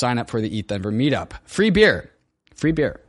sign 0.00 0.18
up 0.18 0.28
for 0.30 0.40
the 0.40 0.58
ETH 0.58 0.66
Denver 0.66 0.90
meetup. 0.90 1.32
Free 1.44 1.70
beer. 1.70 2.10
Free 2.56 2.72
beer. 2.72 3.00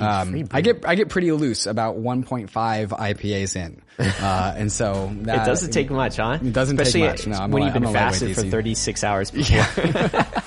Um, 0.00 0.46
I 0.52 0.60
get 0.60 0.86
I 0.86 0.94
get 0.94 1.08
pretty 1.08 1.32
loose 1.32 1.66
about 1.66 1.96
1.5 1.96 2.48
IPAs 2.50 3.56
in, 3.56 3.82
uh, 3.98 4.54
and 4.56 4.70
so 4.70 5.10
that, 5.22 5.42
It 5.42 5.46
doesn't 5.46 5.72
take 5.72 5.90
much, 5.90 6.16
huh? 6.16 6.38
It 6.40 6.52
doesn't 6.52 6.76
take 6.76 6.94
much. 6.94 7.26
No, 7.26 7.48
when 7.48 7.64
a- 7.64 7.66
you've 7.66 7.74
been 7.74 7.92
fasted 7.92 8.36
for 8.36 8.42
36 8.42 9.02
hours 9.02 9.30
before. 9.32 9.66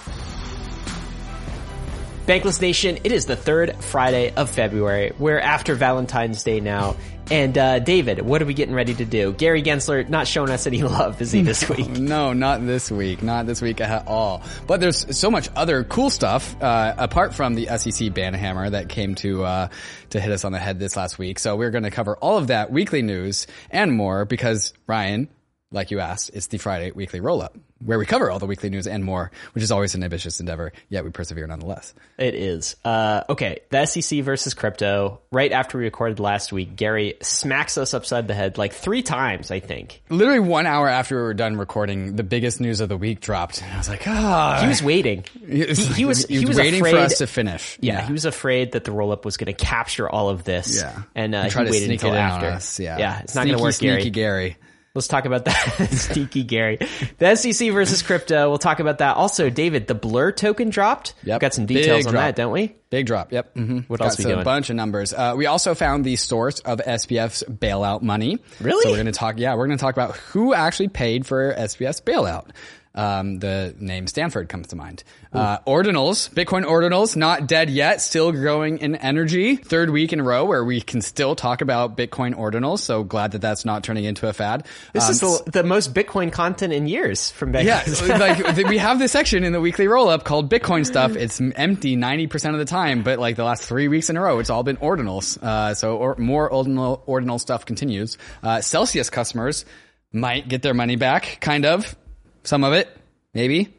Bankless 2.26 2.62
Nation, 2.62 3.00
it 3.04 3.12
is 3.12 3.26
the 3.26 3.36
third 3.36 3.76
Friday 3.84 4.34
of 4.34 4.50
February. 4.50 5.12
We're 5.20 5.40
after 5.40 5.76
Valentine's 5.76 6.42
Day 6.42 6.62
now. 6.62 6.96
And 7.30 7.58
uh, 7.58 7.80
David, 7.80 8.22
what 8.22 8.42
are 8.42 8.46
we 8.46 8.54
getting 8.54 8.74
ready 8.74 8.94
to 8.94 9.04
do? 9.04 9.34
Gary 9.34 9.62
Gensler 9.62 10.08
not 10.08 10.26
showing 10.26 10.50
us 10.50 10.66
any 10.66 10.84
love, 10.84 11.22
is 11.22 11.34
he, 11.34 11.42
this 11.42 11.68
week? 11.68 11.90
No, 11.90 12.32
not 12.32 12.66
this 12.66 12.90
week. 12.90 13.24
Not 13.24 13.46
this 13.46 13.62
week 13.62 13.82
at 13.82 14.08
all. 14.08 14.42
But 14.68 14.80
there's 14.80 15.18
so 15.18 15.30
much 15.30 15.50
other 15.54 15.84
cool 15.84 16.10
stuff 16.10 16.56
uh, 16.62 16.96
apart 16.98 17.34
from 17.34 17.56
the 17.56 17.66
SEC 17.78 18.14
ban 18.14 18.34
hammer 18.34 18.70
that 18.70 18.88
came 18.88 19.16
to 19.16 19.44
uh, 19.44 19.68
to 20.12 20.22
hit 20.22 20.32
us 20.32 20.46
on 20.46 20.54
the 20.54 20.60
head 20.60 20.80
this 20.80 20.96
last 20.96 21.20
week. 21.20 21.40
So 21.40 21.58
we're 21.58 21.72
going 21.72 21.84
to 21.84 21.92
cover 21.92 22.16
all 22.16 22.38
of 22.38 22.48
that 22.48 22.72
weekly 22.72 23.02
news 23.02 23.48
and 23.70 23.92
more 23.92 24.24
because 24.24 24.74
Ryan, 24.88 25.28
like 25.74 25.92
you 25.92 26.00
asked, 26.00 26.32
it's 26.34 26.48
the 26.48 26.58
Friday 26.58 26.92
weekly 26.92 27.20
roll 27.20 27.42
up 27.42 27.58
where 27.86 28.00
we 28.00 28.06
cover 28.06 28.32
all 28.32 28.40
the 28.40 28.46
weekly 28.46 28.70
news 28.70 28.88
and 28.88 29.04
more, 29.04 29.30
which 29.52 29.62
is 29.62 29.70
always 29.70 29.94
an 29.94 30.06
ambitious 30.06 30.40
endeavor. 30.40 30.72
Yet 30.88 31.04
we 31.04 31.10
persevere 31.10 31.46
nonetheless. 31.48 31.94
It 32.18 32.34
is. 32.34 32.78
Uh, 32.86 33.24
okay, 33.28 33.60
the 33.72 33.86
SEC 33.86 34.22
versus 34.24 34.54
crypto. 34.54 35.20
Right 35.32 35.52
after 35.52 35.78
we 35.78 35.84
recorded 35.84 36.22
last 36.22 36.54
week, 36.54 36.78
Gary 36.78 37.16
smacks 37.22 37.78
us 37.78 37.94
upside 37.94 38.30
the 38.30 38.34
head 38.34 38.58
like 38.58 38.72
three 38.72 39.02
times, 39.02 39.52
I 39.52 39.60
think. 39.60 40.02
Literally 40.08 40.40
one 40.40 40.66
hour 40.66 40.88
after 40.88 41.18
we 41.18 41.22
were 41.24 41.34
done 41.34 41.58
recording, 41.58 42.16
the 42.16 42.24
biggest 42.24 42.62
news 42.62 42.80
of 42.80 42.88
the 42.88 42.96
week 42.96 43.20
dropped. 43.20 43.62
And 43.62 43.74
I 43.74 43.78
was 43.78 43.90
like, 43.90 44.08
ah. 44.08 44.60
He 44.62 44.68
was 44.70 44.82
waiting. 44.82 45.26
He 45.46 45.66
was, 45.66 45.96
he 45.98 46.06
was- 46.06 46.26
he 46.26 46.46
was 46.46 46.58
waiting 46.58 46.80
for 46.82 46.88
afraid- 46.88 47.04
us 47.04 47.18
to 47.18 47.28
finish. 47.28 47.78
Yeah, 47.82 48.06
he 48.08 48.14
was 48.14 48.24
afraid 48.24 48.72
that 48.74 48.86
the 48.86 48.92
roll 48.94 49.12
up 49.12 49.26
was 49.26 49.36
going 49.36 49.54
to 49.54 49.66
capture 49.66 50.10
all 50.10 50.30
of 50.30 50.46
this. 50.46 50.78
Yeah. 50.82 51.02
and 51.16 51.36
uh, 51.36 51.40
And 51.40 51.52
try 51.52 51.64
he 51.64 51.68
to 51.68 51.72
waited 51.74 51.86
sneak 51.88 52.02
until 52.04 52.14
it 52.16 52.18
after. 52.20 52.82
Yeah. 52.82 52.98
yeah, 52.98 53.20
it's 53.24 53.36
not 53.36 53.46
going 53.46 53.58
to 53.58 53.62
work, 53.64 53.74
sneaky 53.74 54.10
Gary. 54.10 54.10
Gary. 54.10 54.58
Let's 54.96 55.08
talk 55.08 55.26
about 55.26 55.46
that. 55.46 55.88
Sneaky 55.92 56.44
Gary. 56.44 56.78
The 57.18 57.36
SEC 57.36 57.72
versus 57.72 58.04
crypto. 58.04 58.48
We'll 58.50 58.60
talk 58.60 58.80
about 58.80 59.00
that. 59.00 59.18
Also, 59.18 59.50
David, 59.50 59.88
the 59.88 59.96
Blur 59.96 60.32
token 60.32 60.70
dropped. 60.70 61.16
Yep. 61.24 61.42
Got 61.42 61.54
some 61.56 61.66
Big 61.66 61.78
details 61.78 62.06
on 62.06 62.14
drop. 62.14 62.22
that, 62.24 62.36
don't 62.36 62.52
we? 62.52 62.76
Big 62.92 63.08
drop. 63.08 63.32
Yep. 63.32 63.56
Mm-hmm. 63.56 63.78
What 63.88 64.00
Got 64.00 64.06
else 64.06 64.18
we 64.20 64.26
doing? 64.26 64.40
A 64.42 64.44
bunch 64.44 64.70
of 64.70 64.76
numbers. 64.76 65.12
Uh, 65.12 65.34
we 65.36 65.48
also 65.48 65.74
found 65.74 66.06
the 66.06 66.16
source 66.16 66.60
of 66.60 66.78
SBF's 66.78 67.44
bailout 67.50 68.04
money. 68.04 68.38
Really? 68.62 68.84
So 68.84 68.90
we're 68.92 68.98
going 68.98 69.08
to 69.08 69.12
talk. 69.14 69.40
Yeah, 69.40 69.56
we're 69.56 69.66
going 69.66 69.80
to 69.80 69.82
talk 69.82 69.96
about 69.96 70.16
who 70.16 70.54
actually 70.54 70.90
paid 70.90 71.26
for 71.26 71.56
SBF's 71.56 72.02
bailout. 72.02 72.52
Um, 72.96 73.40
the 73.40 73.74
name 73.80 74.06
Stanford 74.06 74.50
comes 74.50 74.68
to 74.68 74.76
mind. 74.76 75.04
Uh, 75.34 75.58
ordinals, 75.66 76.30
Bitcoin 76.30 76.64
ordinals, 76.64 77.16
not 77.16 77.48
dead 77.48 77.72
yet, 77.72 78.02
still 78.02 78.32
growing 78.32 78.78
in 78.78 78.96
energy. 78.96 79.56
Third 79.56 79.90
week 79.90 80.14
in 80.14 80.20
a 80.20 80.24
row 80.24 80.46
where 80.46 80.64
we 80.64 80.80
can 80.80 81.02
still 81.02 81.36
talk 81.36 81.62
about 81.62 81.98
Bitcoin 81.98 82.36
ordinals. 82.36 82.80
So 82.80 83.04
glad 83.04 83.32
that 83.32 83.42
that's 83.42 83.66
not 83.66 83.84
turning 83.84 84.04
into 84.04 84.28
a 84.28 84.34
fad. 84.34 84.68
This 84.94 85.06
Um, 85.06 85.12
is 85.12 85.20
the, 85.22 85.52
the 85.52 85.64
most 85.64 85.96
Bitcoin 85.96 86.32
content 86.32 86.72
in 86.72 86.86
years 86.86 87.32
from 87.32 87.52
Bitcoin. 87.52 87.64
yeah, 88.10 88.18
like 88.56 88.68
we 88.68 88.78
have 88.78 89.00
this 89.00 89.12
section 89.12 89.44
in 89.44 89.54
the 89.54 89.62
weekly 89.62 89.88
roll 89.88 90.08
up 90.10 90.24
called 90.24 90.52
Bitcoin 90.52 90.86
stuff. 90.86 91.16
It's 91.24 91.40
empty 91.42 91.96
90% 91.98 92.52
of 92.54 92.60
the 92.60 92.66
time, 92.66 93.02
but 93.02 93.18
like 93.18 93.38
the 93.38 93.44
last 93.44 93.64
three 93.64 93.88
weeks 93.88 94.10
in 94.12 94.18
a 94.18 94.22
row, 94.22 94.38
it's 94.40 94.50
all 94.52 94.62
been 94.64 94.78
ordinals. 94.78 95.42
Uh, 95.42 95.74
so 95.74 95.98
or, 95.98 96.16
more 96.18 96.48
ordinal, 96.52 97.02
ordinal 97.08 97.40
stuff 97.40 97.66
continues. 97.66 98.18
Uh, 98.44 98.62
Celsius 98.62 99.10
customers 99.10 99.66
might 100.12 100.48
get 100.48 100.62
their 100.62 100.74
money 100.76 100.96
back, 100.96 101.40
kind 101.42 101.66
of. 101.66 101.96
Some 102.44 102.64
of 102.64 102.74
it, 102.74 102.96
maybe, 103.34 103.74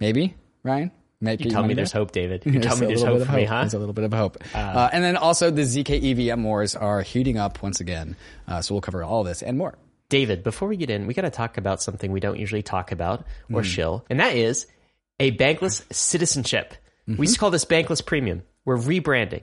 maybe, 0.00 0.34
Ryan? 0.62 0.90
Get 1.22 1.40
your 1.40 1.50
Tell 1.52 1.62
me 1.64 1.74
there's 1.74 1.92
hope, 1.92 2.10
David. 2.10 2.42
You 2.46 2.58
tell 2.58 2.76
me 2.76 2.86
there's 2.86 3.02
hope 3.04 3.22
for 3.22 3.28
of 3.28 3.34
me, 3.36 3.44
huh? 3.44 3.60
There's 3.60 3.74
a 3.74 3.78
little 3.78 3.92
bit 3.92 4.04
of 4.04 4.12
hope. 4.12 4.38
Uh, 4.52 4.90
and 4.92 5.04
then 5.04 5.16
also 5.16 5.50
the 5.52 5.62
ZK 5.62 6.28
EVM 6.32 6.42
wars 6.42 6.74
are 6.74 7.00
heating 7.02 7.38
up 7.38 7.62
once 7.62 7.78
again. 7.80 8.16
Uh, 8.48 8.60
so 8.60 8.74
we'll 8.74 8.80
cover 8.80 9.04
all 9.04 9.22
this 9.22 9.40
and 9.40 9.56
more. 9.56 9.78
David, 10.08 10.42
before 10.42 10.66
we 10.68 10.76
get 10.76 10.90
in, 10.90 11.06
we 11.06 11.14
got 11.14 11.22
to 11.22 11.30
talk 11.30 11.58
about 11.58 11.80
something 11.80 12.10
we 12.10 12.18
don't 12.18 12.38
usually 12.40 12.62
talk 12.62 12.90
about 12.92 13.24
or 13.52 13.62
shill, 13.62 14.04
and 14.10 14.18
that 14.20 14.34
is 14.34 14.66
a 15.20 15.30
bankless 15.36 15.84
citizenship. 15.94 16.74
We 17.06 17.18
used 17.26 17.34
to 17.34 17.40
call 17.40 17.50
this 17.50 17.64
bankless 17.64 18.04
premium. 18.04 18.42
We're 18.64 18.76
rebranding. 18.78 19.42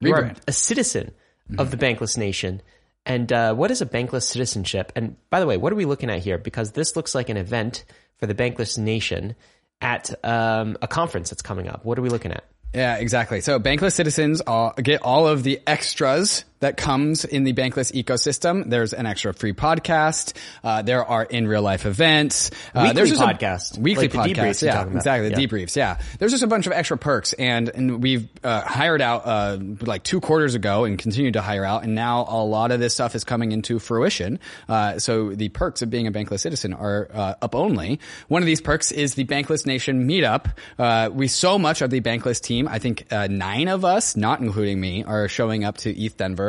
You 0.00 0.14
are 0.14 0.22
Mm-hmm. 0.24 0.38
A 0.48 0.52
citizen 0.52 1.12
of 1.58 1.70
the 1.70 1.76
bankless 1.76 2.16
nation. 2.16 2.62
And 3.08 3.32
uh, 3.32 3.54
what 3.54 3.70
is 3.70 3.80
a 3.80 3.86
bankless 3.86 4.24
citizenship? 4.24 4.92
And 4.94 5.16
by 5.30 5.40
the 5.40 5.46
way, 5.46 5.56
what 5.56 5.72
are 5.72 5.76
we 5.76 5.86
looking 5.86 6.10
at 6.10 6.20
here? 6.20 6.36
Because 6.36 6.72
this 6.72 6.94
looks 6.94 7.14
like 7.14 7.30
an 7.30 7.38
event 7.38 7.84
for 8.18 8.26
the 8.26 8.34
bankless 8.34 8.76
nation 8.78 9.34
at 9.80 10.12
um, 10.24 10.76
a 10.82 10.86
conference 10.88 11.30
that's 11.30 11.42
coming 11.42 11.68
up. 11.68 11.84
What 11.84 11.98
are 11.98 12.02
we 12.02 12.10
looking 12.10 12.32
at? 12.32 12.44
Yeah, 12.74 12.96
exactly. 12.96 13.40
So 13.40 13.58
bankless 13.58 13.92
citizens 13.92 14.42
get 14.82 15.02
all 15.02 15.26
of 15.26 15.42
the 15.42 15.60
extras 15.66 16.44
that 16.60 16.76
comes 16.76 17.24
in 17.24 17.44
the 17.44 17.52
bankless 17.52 17.92
ecosystem. 17.92 18.68
There's 18.68 18.92
an 18.92 19.06
extra 19.06 19.32
free 19.32 19.52
podcast. 19.52 20.32
Uh, 20.64 20.82
there 20.82 21.04
are 21.04 21.24
in 21.24 21.46
real 21.46 21.62
life 21.62 21.86
events. 21.86 22.50
Uh, 22.74 22.80
Weekly 22.82 22.94
there's 22.94 23.08
just 23.10 23.20
a- 23.22 23.24
podcast. 23.26 23.78
weekly 23.78 24.08
Like 24.08 24.30
podcast. 24.30 24.62
Yeah, 24.62 24.82
about. 24.82 24.96
exactly. 24.96 25.28
The 25.30 25.40
Yeah. 25.40 25.46
debriefs. 25.46 25.76
Yeah. 25.76 25.98
There's 26.18 26.32
just 26.32 26.42
a 26.42 26.46
bunch 26.48 26.66
of 26.66 26.72
extra 26.72 26.98
perks 26.98 27.32
and, 27.32 27.68
and 27.68 28.02
we've, 28.02 28.28
uh, 28.42 28.62
hired 28.62 29.00
out, 29.02 29.22
uh, 29.26 29.58
like 29.82 30.02
two 30.02 30.20
quarters 30.20 30.54
ago 30.54 30.84
and 30.84 30.98
continued 30.98 31.34
to 31.34 31.40
hire 31.42 31.64
out. 31.64 31.84
And 31.84 31.94
now 31.94 32.26
a 32.28 32.42
lot 32.42 32.70
of 32.72 32.80
this 32.80 32.94
stuff 32.94 33.14
is 33.14 33.24
coming 33.24 33.52
into 33.52 33.78
fruition. 33.78 34.40
Uh, 34.68 34.98
so 34.98 35.30
the 35.30 35.48
perks 35.50 35.82
of 35.82 35.90
being 35.90 36.06
a 36.06 36.12
bankless 36.12 36.40
citizen 36.40 36.72
are, 36.74 37.08
uh, 37.12 37.34
up 37.42 37.54
only. 37.54 38.00
One 38.28 38.42
of 38.42 38.46
these 38.46 38.60
perks 38.60 38.90
is 38.92 39.14
the 39.14 39.24
Bankless 39.24 39.66
Nation 39.66 40.08
meetup. 40.08 40.46
Uh, 40.78 41.10
we 41.12 41.28
so 41.28 41.58
much 41.58 41.82
of 41.82 41.90
the 41.90 42.00
Bankless 42.00 42.40
team, 42.40 42.66
I 42.68 42.78
think, 42.78 43.04
uh, 43.12 43.26
nine 43.28 43.68
of 43.68 43.84
us, 43.84 44.16
not 44.16 44.40
including 44.40 44.80
me, 44.80 45.04
are 45.04 45.28
showing 45.28 45.64
up 45.64 45.76
to 45.78 45.90
ETH 45.96 46.16
Denver. 46.16 46.47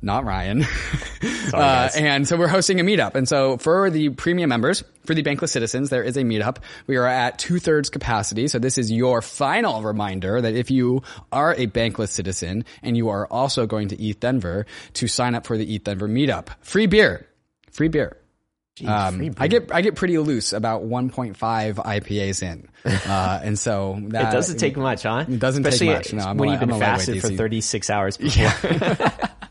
Not 0.00 0.24
Ryan. 0.24 0.64
uh, 1.52 1.88
and 1.96 2.28
so 2.28 2.36
we're 2.36 2.46
hosting 2.46 2.78
a 2.78 2.84
meetup. 2.84 3.16
And 3.16 3.28
so 3.28 3.56
for 3.56 3.90
the 3.90 4.10
premium 4.10 4.48
members, 4.48 4.84
for 5.04 5.12
the 5.12 5.24
Bankless 5.24 5.48
citizens, 5.48 5.90
there 5.90 6.04
is 6.04 6.16
a 6.16 6.22
meetup. 6.22 6.58
We 6.86 6.96
are 6.96 7.06
at 7.06 7.38
two 7.40 7.58
thirds 7.58 7.90
capacity. 7.90 8.46
So 8.46 8.60
this 8.60 8.78
is 8.78 8.92
your 8.92 9.22
final 9.22 9.82
reminder 9.82 10.40
that 10.40 10.54
if 10.54 10.70
you 10.70 11.02
are 11.32 11.52
a 11.54 11.66
Bankless 11.66 12.10
citizen 12.10 12.64
and 12.80 12.96
you 12.96 13.08
are 13.08 13.26
also 13.26 13.66
going 13.66 13.88
to 13.88 14.00
ETH 14.00 14.20
Denver 14.20 14.66
to 14.94 15.08
sign 15.08 15.34
up 15.34 15.46
for 15.46 15.58
the 15.58 15.74
ETH 15.74 15.82
Denver 15.82 16.06
meetup, 16.08 16.50
free 16.60 16.86
beer, 16.86 17.26
free 17.72 17.88
beer. 17.88 18.18
Um, 18.86 19.34
I 19.38 19.48
get 19.48 19.74
I 19.74 19.80
get 19.80 19.96
pretty 19.96 20.18
loose 20.18 20.52
about 20.52 20.84
1.5 20.84 21.34
IPAs 21.34 22.42
in, 22.44 22.68
uh, 22.84 23.40
and 23.42 23.58
so 23.58 23.98
that 24.10 24.28
It 24.28 24.36
doesn't 24.36 24.58
take 24.58 24.76
much, 24.76 25.02
huh? 25.02 25.24
It 25.28 25.40
doesn't 25.40 25.64
take 25.64 25.82
much. 25.82 26.12
No, 26.12 26.22
I'm 26.22 26.36
when 26.36 26.50
a- 26.50 26.52
you've 26.52 26.60
been 26.60 26.70
I'm 26.70 26.78
fasted 26.78 27.20
for 27.20 27.28
36 27.28 27.90
hours 27.90 28.16
before. 28.18 28.52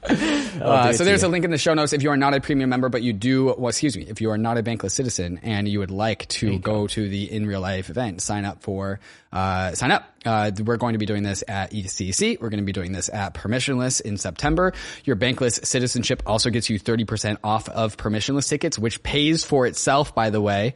Uh, 0.57 0.91
so 0.91 1.06
there's 1.06 1.22
a 1.22 1.28
link 1.28 1.45
in 1.45 1.51
the 1.51 1.57
show 1.57 1.75
notes 1.75 1.94
if 1.94 2.01
you 2.01 2.09
are 2.09 2.18
not 2.18 2.34
a 2.34 2.41
premium 2.41 2.69
member, 2.69 2.90
but 2.90 3.03
you 3.03 3.13
do, 3.13 3.45
well, 3.57 3.68
excuse 3.68 3.95
me, 3.95 4.03
if 4.09 4.22
you 4.22 4.31
are 4.31 4.40
not 4.40 4.57
a 4.57 4.63
bankless 4.63 4.91
citizen 4.91 5.40
and 5.44 5.68
you 5.68 5.78
would 5.79 5.91
like 5.91 6.28
to 6.29 6.57
go, 6.57 6.88
to 6.88 7.07
the 7.07 7.31
in 7.31 7.45
real 7.45 7.62
life 7.62 7.91
event, 7.91 8.22
sign 8.22 8.44
up 8.44 8.63
for, 8.63 9.00
uh, 9.31 9.73
sign 9.73 9.91
up. 9.91 10.03
Uh, 10.25 10.51
we're 10.66 10.78
going 10.78 10.94
to 10.94 11.00
be 11.00 11.06
doing 11.06 11.22
this 11.22 11.44
at 11.47 11.72
ECC. 11.72 12.41
We're 12.41 12.50
going 12.50 12.59
to 12.59 12.66
be 12.66 12.72
doing 12.72 12.91
this 12.91 13.07
at 13.07 13.35
Permissionless 13.35 14.01
in 14.01 14.18
September. 14.18 14.73
Your 15.06 15.16
bankless 15.16 15.63
citizenship 15.63 16.24
also 16.25 16.50
gets 16.50 16.69
you 16.72 16.79
30% 16.79 17.38
off 17.44 17.69
of 17.69 17.95
permissionless 17.95 18.50
tickets, 18.50 18.79
which 18.79 19.03
pays 19.03 19.45
for 19.45 19.68
itself, 19.68 20.16
by 20.16 20.31
the 20.31 20.41
way. 20.41 20.74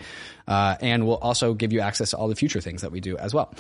Uh, 0.47 0.75
and 0.79 1.07
will 1.07 1.17
also 1.17 1.53
give 1.55 1.73
you 1.73 1.79
access 1.79 2.11
to 2.11 2.17
all 2.17 2.27
the 2.27 2.35
future 2.35 2.61
things 2.61 2.83
that 2.83 2.91
we 2.91 2.99
do 2.99 3.17
as 3.17 3.33
well. 3.33 3.53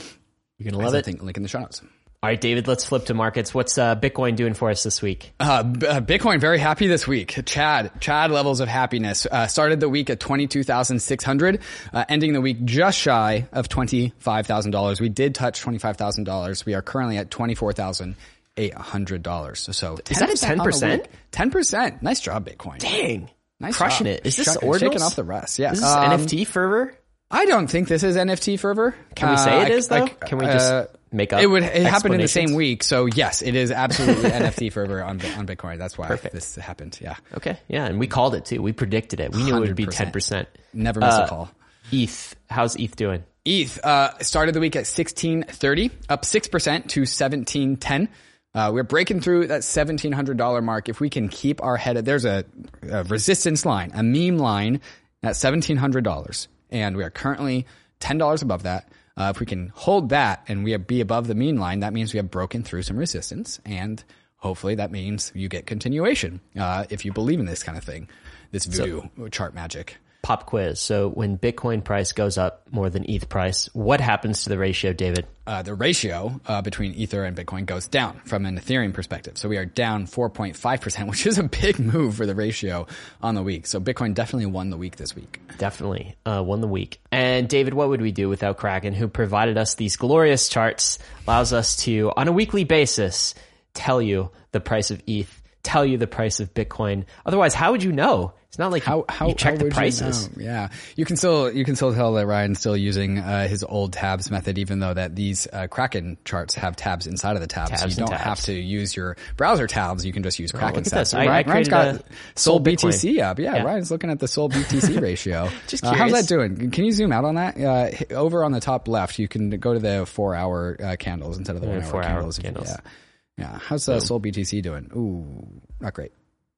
You're 0.57 0.71
gonna 0.71 0.83
love 0.83 0.93
it. 0.93 1.07
link 1.23 1.37
in 1.37 1.43
the 1.43 1.49
show 1.49 1.59
notes. 1.59 1.81
All 2.23 2.29
right, 2.29 2.39
David, 2.39 2.67
let's 2.67 2.85
flip 2.85 3.05
to 3.05 3.15
markets. 3.15 3.51
What's 3.51 3.79
uh, 3.79 3.95
Bitcoin 3.95 4.35
doing 4.35 4.53
for 4.53 4.69
us 4.69 4.83
this 4.83 5.01
week? 5.01 5.31
Uh, 5.39 5.43
uh, 5.43 5.63
Bitcoin 6.01 6.39
very 6.39 6.59
happy 6.59 6.85
this 6.85 7.07
week. 7.07 7.41
Chad, 7.47 7.99
Chad 7.99 8.29
levels 8.29 8.59
of 8.59 8.67
happiness. 8.67 9.25
Uh, 9.25 9.47
started 9.47 9.79
the 9.79 9.89
week 9.89 10.11
at 10.11 10.19
22,600, 10.19 11.61
uh, 11.91 12.05
ending 12.07 12.33
the 12.33 12.41
week 12.41 12.63
just 12.63 12.99
shy 12.99 13.47
of 13.51 13.69
$25,000. 13.69 15.01
We 15.01 15.09
did 15.09 15.33
touch 15.33 15.63
$25,000. 15.63 16.63
We 16.63 16.75
are 16.75 16.83
currently 16.83 17.17
at 17.17 17.31
$24,800. 17.31 19.57
So, 19.57 19.71
so 19.71 19.97
Is 20.07 20.19
that 20.19 20.29
a 20.29 20.33
10% 20.33 21.05
10%? 21.31 22.01
Nice 22.03 22.19
job, 22.19 22.47
Bitcoin. 22.47 22.77
Dang. 22.77 23.31
Nice 23.59 23.75
Crushing 23.77 24.05
job. 24.05 24.17
it. 24.17 24.27
Is 24.27 24.35
this 24.35 24.45
Shuck-? 24.53 24.61
Shaking 24.79 25.01
off 25.01 25.15
the 25.15 25.23
rest. 25.23 25.57
Yeah. 25.57 25.71
Is 25.71 25.79
this 25.79 25.89
Um, 25.89 26.11
NFT 26.11 26.45
fervor? 26.45 26.93
I 27.31 27.47
don't 27.47 27.65
think 27.65 27.87
this 27.87 28.03
is 28.03 28.15
NFT 28.15 28.59
fervor. 28.59 28.93
Can 29.15 29.31
we 29.31 29.37
say 29.37 29.57
Uh, 29.57 29.61
it 29.63 29.71
I- 29.71 29.73
is 29.73 29.87
though? 29.87 30.03
I- 30.03 30.07
Can 30.09 30.37
we 30.37 30.45
just 30.45 30.71
uh, 30.71 30.85
make 31.11 31.33
up? 31.33 31.41
It 31.41 31.47
would. 31.47 31.63
It 31.63 31.83
happened 31.85 32.13
in 32.15 32.21
the 32.21 32.27
same 32.27 32.53
week, 32.53 32.83
so 32.83 33.05
yes, 33.05 33.41
it 33.41 33.55
is 33.55 33.71
absolutely 33.71 34.29
NFT 34.29 34.71
fervor 34.71 35.03
on 35.03 35.21
on 35.37 35.47
Bitcoin. 35.47 35.77
That's 35.77 35.97
why 35.97 36.15
this 36.15 36.55
happened. 36.55 36.97
Yeah, 37.01 37.15
Okay, 37.35 37.57
yeah, 37.67 37.85
and 37.85 37.99
we 37.99 38.07
called 38.07 38.35
it 38.35 38.45
too. 38.45 38.61
We 38.61 38.71
predicted 38.73 39.19
it. 39.19 39.33
We 39.35 39.43
knew 39.43 39.57
it 39.57 39.59
would 39.61 39.75
be 39.75 39.85
100%. 39.85 39.91
ten 39.91 40.11
percent. 40.11 40.47
never 40.73 40.99
miss 40.99 41.13
Uh, 41.15 41.23
a 41.25 41.27
call. 41.27 41.51
ETH, 41.91 42.35
how's 42.49 42.75
ETH 42.77 42.95
doing? 42.95 43.23
ETH 43.43 43.83
uh, 43.83 44.17
started 44.19 44.53
the 44.55 44.59
week 44.59 44.75
at 44.75 44.85
sixteen 44.87 45.43
thirty, 45.43 45.91
up 46.09 46.25
six 46.25 46.47
percent 46.47 46.89
to 46.91 47.05
seventeen 47.05 47.75
ten. 47.77 48.07
Uh, 48.53 48.69
we're 48.73 48.83
breaking 48.83 49.21
through 49.21 49.47
that 49.47 49.63
seventeen 49.63 50.11
hundred 50.11 50.37
dollar 50.37 50.61
mark. 50.61 50.89
If 50.89 50.99
we 50.99 51.09
can 51.09 51.27
keep 51.29 51.63
our 51.63 51.77
head, 51.77 51.97
there's 52.05 52.25
a, 52.25 52.45
a 52.89 53.03
resistance 53.05 53.65
line, 53.65 53.91
a 53.95 54.03
meme 54.03 54.37
line 54.37 54.81
at 55.23 55.35
seventeen 55.35 55.77
hundred 55.77 56.03
dollars, 56.03 56.47
and 56.69 56.95
we 56.97 57.03
are 57.03 57.09
currently 57.09 57.65
ten 57.99 58.17
dollars 58.17 58.41
above 58.41 58.63
that. 58.63 58.87
Uh, 59.21 59.29
if 59.29 59.39
we 59.39 59.45
can 59.45 59.71
hold 59.75 60.09
that 60.09 60.43
and 60.47 60.63
we 60.63 60.75
be 60.77 60.99
above 60.99 61.27
the 61.27 61.35
mean 61.35 61.57
line, 61.57 61.81
that 61.81 61.93
means 61.93 62.11
we 62.11 62.17
have 62.17 62.31
broken 62.31 62.63
through 62.63 62.81
some 62.81 62.97
resistance 62.97 63.59
and 63.65 64.03
hopefully 64.37 64.73
that 64.73 64.91
means 64.91 65.31
you 65.35 65.47
get 65.47 65.67
continuation 65.67 66.41
uh, 66.57 66.85
if 66.89 67.05
you 67.05 67.13
believe 67.13 67.39
in 67.39 67.45
this 67.45 67.61
kind 67.61 67.77
of 67.77 67.83
thing, 67.83 68.09
this 68.49 68.65
voodoo 68.65 69.01
so, 69.15 69.27
chart 69.27 69.53
magic 69.53 69.97
pop 70.21 70.45
quiz. 70.45 70.79
So 70.79 71.09
when 71.09 71.37
Bitcoin 71.37 71.83
price 71.83 72.11
goes 72.11 72.37
up 72.37 72.67
more 72.71 72.89
than 72.89 73.09
ETH 73.09 73.27
price, 73.27 73.69
what 73.73 73.99
happens 73.99 74.43
to 74.43 74.49
the 74.49 74.57
ratio, 74.57 74.93
David? 74.93 75.25
Uh, 75.47 75.63
the 75.63 75.73
ratio 75.73 76.39
uh, 76.45 76.61
between 76.61 76.93
Ether 76.93 77.23
and 77.23 77.35
Bitcoin 77.35 77.65
goes 77.65 77.87
down 77.87 78.21
from 78.25 78.45
an 78.45 78.59
Ethereum 78.59 78.93
perspective. 78.93 79.37
So 79.37 79.49
we 79.49 79.57
are 79.57 79.65
down 79.65 80.05
4.5%, 80.05 81.07
which 81.09 81.25
is 81.25 81.37
a 81.37 81.43
big 81.43 81.79
move 81.79 82.15
for 82.15 82.25
the 82.25 82.35
ratio 82.35 82.87
on 83.21 83.35
the 83.35 83.43
week. 83.43 83.65
So 83.65 83.79
Bitcoin 83.79 84.13
definitely 84.13 84.45
won 84.45 84.69
the 84.69 84.77
week 84.77 84.97
this 84.97 85.15
week. 85.15 85.39
Definitely 85.57 86.15
uh, 86.25 86.43
won 86.45 86.61
the 86.61 86.67
week. 86.67 87.01
And 87.11 87.49
David, 87.49 87.73
what 87.73 87.89
would 87.89 88.01
we 88.01 88.11
do 88.11 88.29
without 88.29 88.57
Kraken, 88.57 88.93
who 88.93 89.07
provided 89.07 89.57
us 89.57 89.75
these 89.75 89.95
glorious 89.95 90.49
charts, 90.49 90.99
allows 91.27 91.51
us 91.51 91.75
to, 91.77 92.11
on 92.15 92.27
a 92.27 92.31
weekly 92.31 92.63
basis, 92.63 93.33
tell 93.73 94.01
you 94.01 94.29
the 94.51 94.59
price 94.59 94.91
of 94.91 95.01
ETH, 95.07 95.41
tell 95.63 95.85
you 95.85 95.97
the 95.97 96.07
price 96.07 96.39
of 96.39 96.53
Bitcoin. 96.53 97.05
Otherwise, 97.25 97.53
how 97.53 97.71
would 97.71 97.83
you 97.83 97.91
know? 97.91 98.33
It's 98.51 98.59
not 98.59 98.69
like 98.69 98.83
how, 98.83 99.05
how, 99.07 99.29
you 99.29 99.33
check 99.33 99.57
how 99.57 99.63
the 99.63 99.71
prices. 99.71 100.29
You 100.35 100.43
know? 100.43 100.51
Yeah, 100.51 100.69
you 100.97 101.05
can 101.05 101.15
still 101.15 101.49
you 101.49 101.63
can 101.63 101.77
still 101.77 101.93
tell 101.93 102.11
that 102.15 102.27
Ryan's 102.27 102.59
still 102.59 102.75
using 102.75 103.17
uh, 103.17 103.47
his 103.47 103.63
old 103.63 103.93
tabs 103.93 104.29
method, 104.29 104.57
even 104.57 104.79
though 104.79 104.93
that 104.93 105.15
these 105.15 105.47
uh, 105.53 105.67
Kraken 105.67 106.17
charts 106.25 106.55
have 106.55 106.75
tabs 106.75 107.07
inside 107.07 107.37
of 107.37 107.41
the 107.41 107.47
tabs. 107.47 107.69
tabs 107.69 107.81
so 107.81 107.87
you 107.87 107.95
don't 107.95 108.09
tabs. 108.09 108.23
have 108.23 108.41
to 108.41 108.53
use 108.53 108.93
your 108.93 109.15
browser 109.37 109.67
tabs. 109.67 110.05
You 110.05 110.11
can 110.11 110.21
just 110.21 110.37
use 110.37 110.51
Kraken. 110.51 110.75
Oh, 110.75 110.79
at 110.79 110.83
this. 110.83 111.13
I, 111.13 111.27
Ryan, 111.27 111.47
has 111.47 111.67
got 111.69 112.05
Sol 112.35 112.59
BTC 112.59 113.21
up. 113.21 113.39
Yeah, 113.39 113.55
yeah, 113.55 113.63
Ryan's 113.63 113.89
looking 113.89 114.09
at 114.09 114.19
the 114.19 114.27
Sol 114.27 114.49
BTC 114.49 114.99
ratio. 115.01 115.47
just. 115.67 115.85
Uh, 115.85 115.93
how's 115.93 116.11
that 116.11 116.27
doing? 116.27 116.71
Can 116.71 116.83
you 116.83 116.91
zoom 116.91 117.13
out 117.13 117.23
on 117.23 117.35
that? 117.35 117.57
Uh, 117.57 118.13
over 118.13 118.43
on 118.43 118.51
the 118.51 118.59
top 118.59 118.89
left, 118.89 119.17
you 119.17 119.29
can 119.29 119.49
go 119.51 119.73
to 119.73 119.79
the 119.79 120.05
four 120.05 120.35
hour 120.35 120.75
uh, 120.83 120.97
candles 120.99 121.37
instead 121.37 121.55
of 121.55 121.61
the 121.61 121.69
one 121.69 121.81
hour 121.81 122.03
candles. 122.03 122.37
candles. 122.37 122.67
Yeah. 122.67 122.91
Yeah. 123.37 123.59
How's 123.59 123.87
uh, 123.87 124.01
Sol 124.01 124.19
BTC 124.19 124.61
doing? 124.61 124.91
Ooh, 124.93 125.61
not 125.79 125.93
great. 125.93 126.11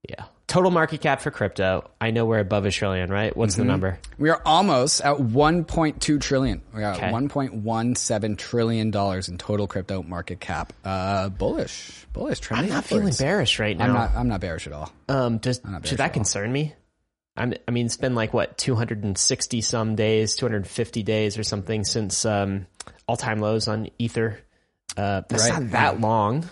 Yeah. 0.10 0.26
Total 0.54 0.70
market 0.70 1.02
cap 1.02 1.20
for 1.20 1.32
crypto. 1.32 1.90
I 2.00 2.12
know 2.12 2.26
we're 2.26 2.38
above 2.38 2.68
a 2.68 2.70
trillion, 2.70 3.10
right? 3.10 3.36
What's 3.36 3.54
mm-hmm. 3.54 3.64
the 3.64 3.68
number? 3.68 4.00
We 4.20 4.30
are 4.30 4.40
almost 4.46 5.02
at 5.02 5.18
1.2 5.18 6.22
trillion. 6.22 6.62
We 6.76 6.84
are 6.84 6.94
okay. 6.94 7.10
1.17 7.10 8.38
trillion 8.38 8.92
dollars 8.92 9.30
in 9.30 9.40
total 9.40 9.66
crypto 9.66 10.04
market 10.04 10.40
cap. 10.40 10.72
Uh, 10.86 11.30
bullish, 11.30 12.06
bullish. 12.14 12.40
I'm 12.52 12.70
not 12.70 12.86
feeling 12.86 13.12
bearish 13.18 13.58
right 13.58 13.76
now. 13.76 13.86
I'm 13.86 13.94
not. 13.94 14.12
I'm 14.16 14.28
not 14.28 14.42
bearish 14.42 14.68
at 14.68 14.74
all. 14.74 14.94
Um, 15.10 15.40
does 15.40 15.60
should 15.86 15.98
that 15.98 16.14
concern 16.14 16.52
me? 16.52 16.76
I'm, 17.36 17.56
i 17.68 17.72
mean, 17.72 17.88
it's 17.88 17.98
been 17.98 18.14
like 18.14 18.32
what 18.32 18.56
260 18.60 19.62
some 19.62 19.96
days, 19.96 20.36
250 20.36 21.02
days 21.02 21.40
or 21.40 21.44
something 21.44 21.84
since 21.84 22.28
um, 22.28 22.68
all 23.08 23.18
time 23.18 23.40
lows 23.40 23.68
on 23.68 23.90
Ether. 23.98 24.38
Uh, 24.96 25.24
that's 25.28 25.50
right. 25.50 25.64
not 25.64 25.72
that 25.72 26.00
long 26.00 26.48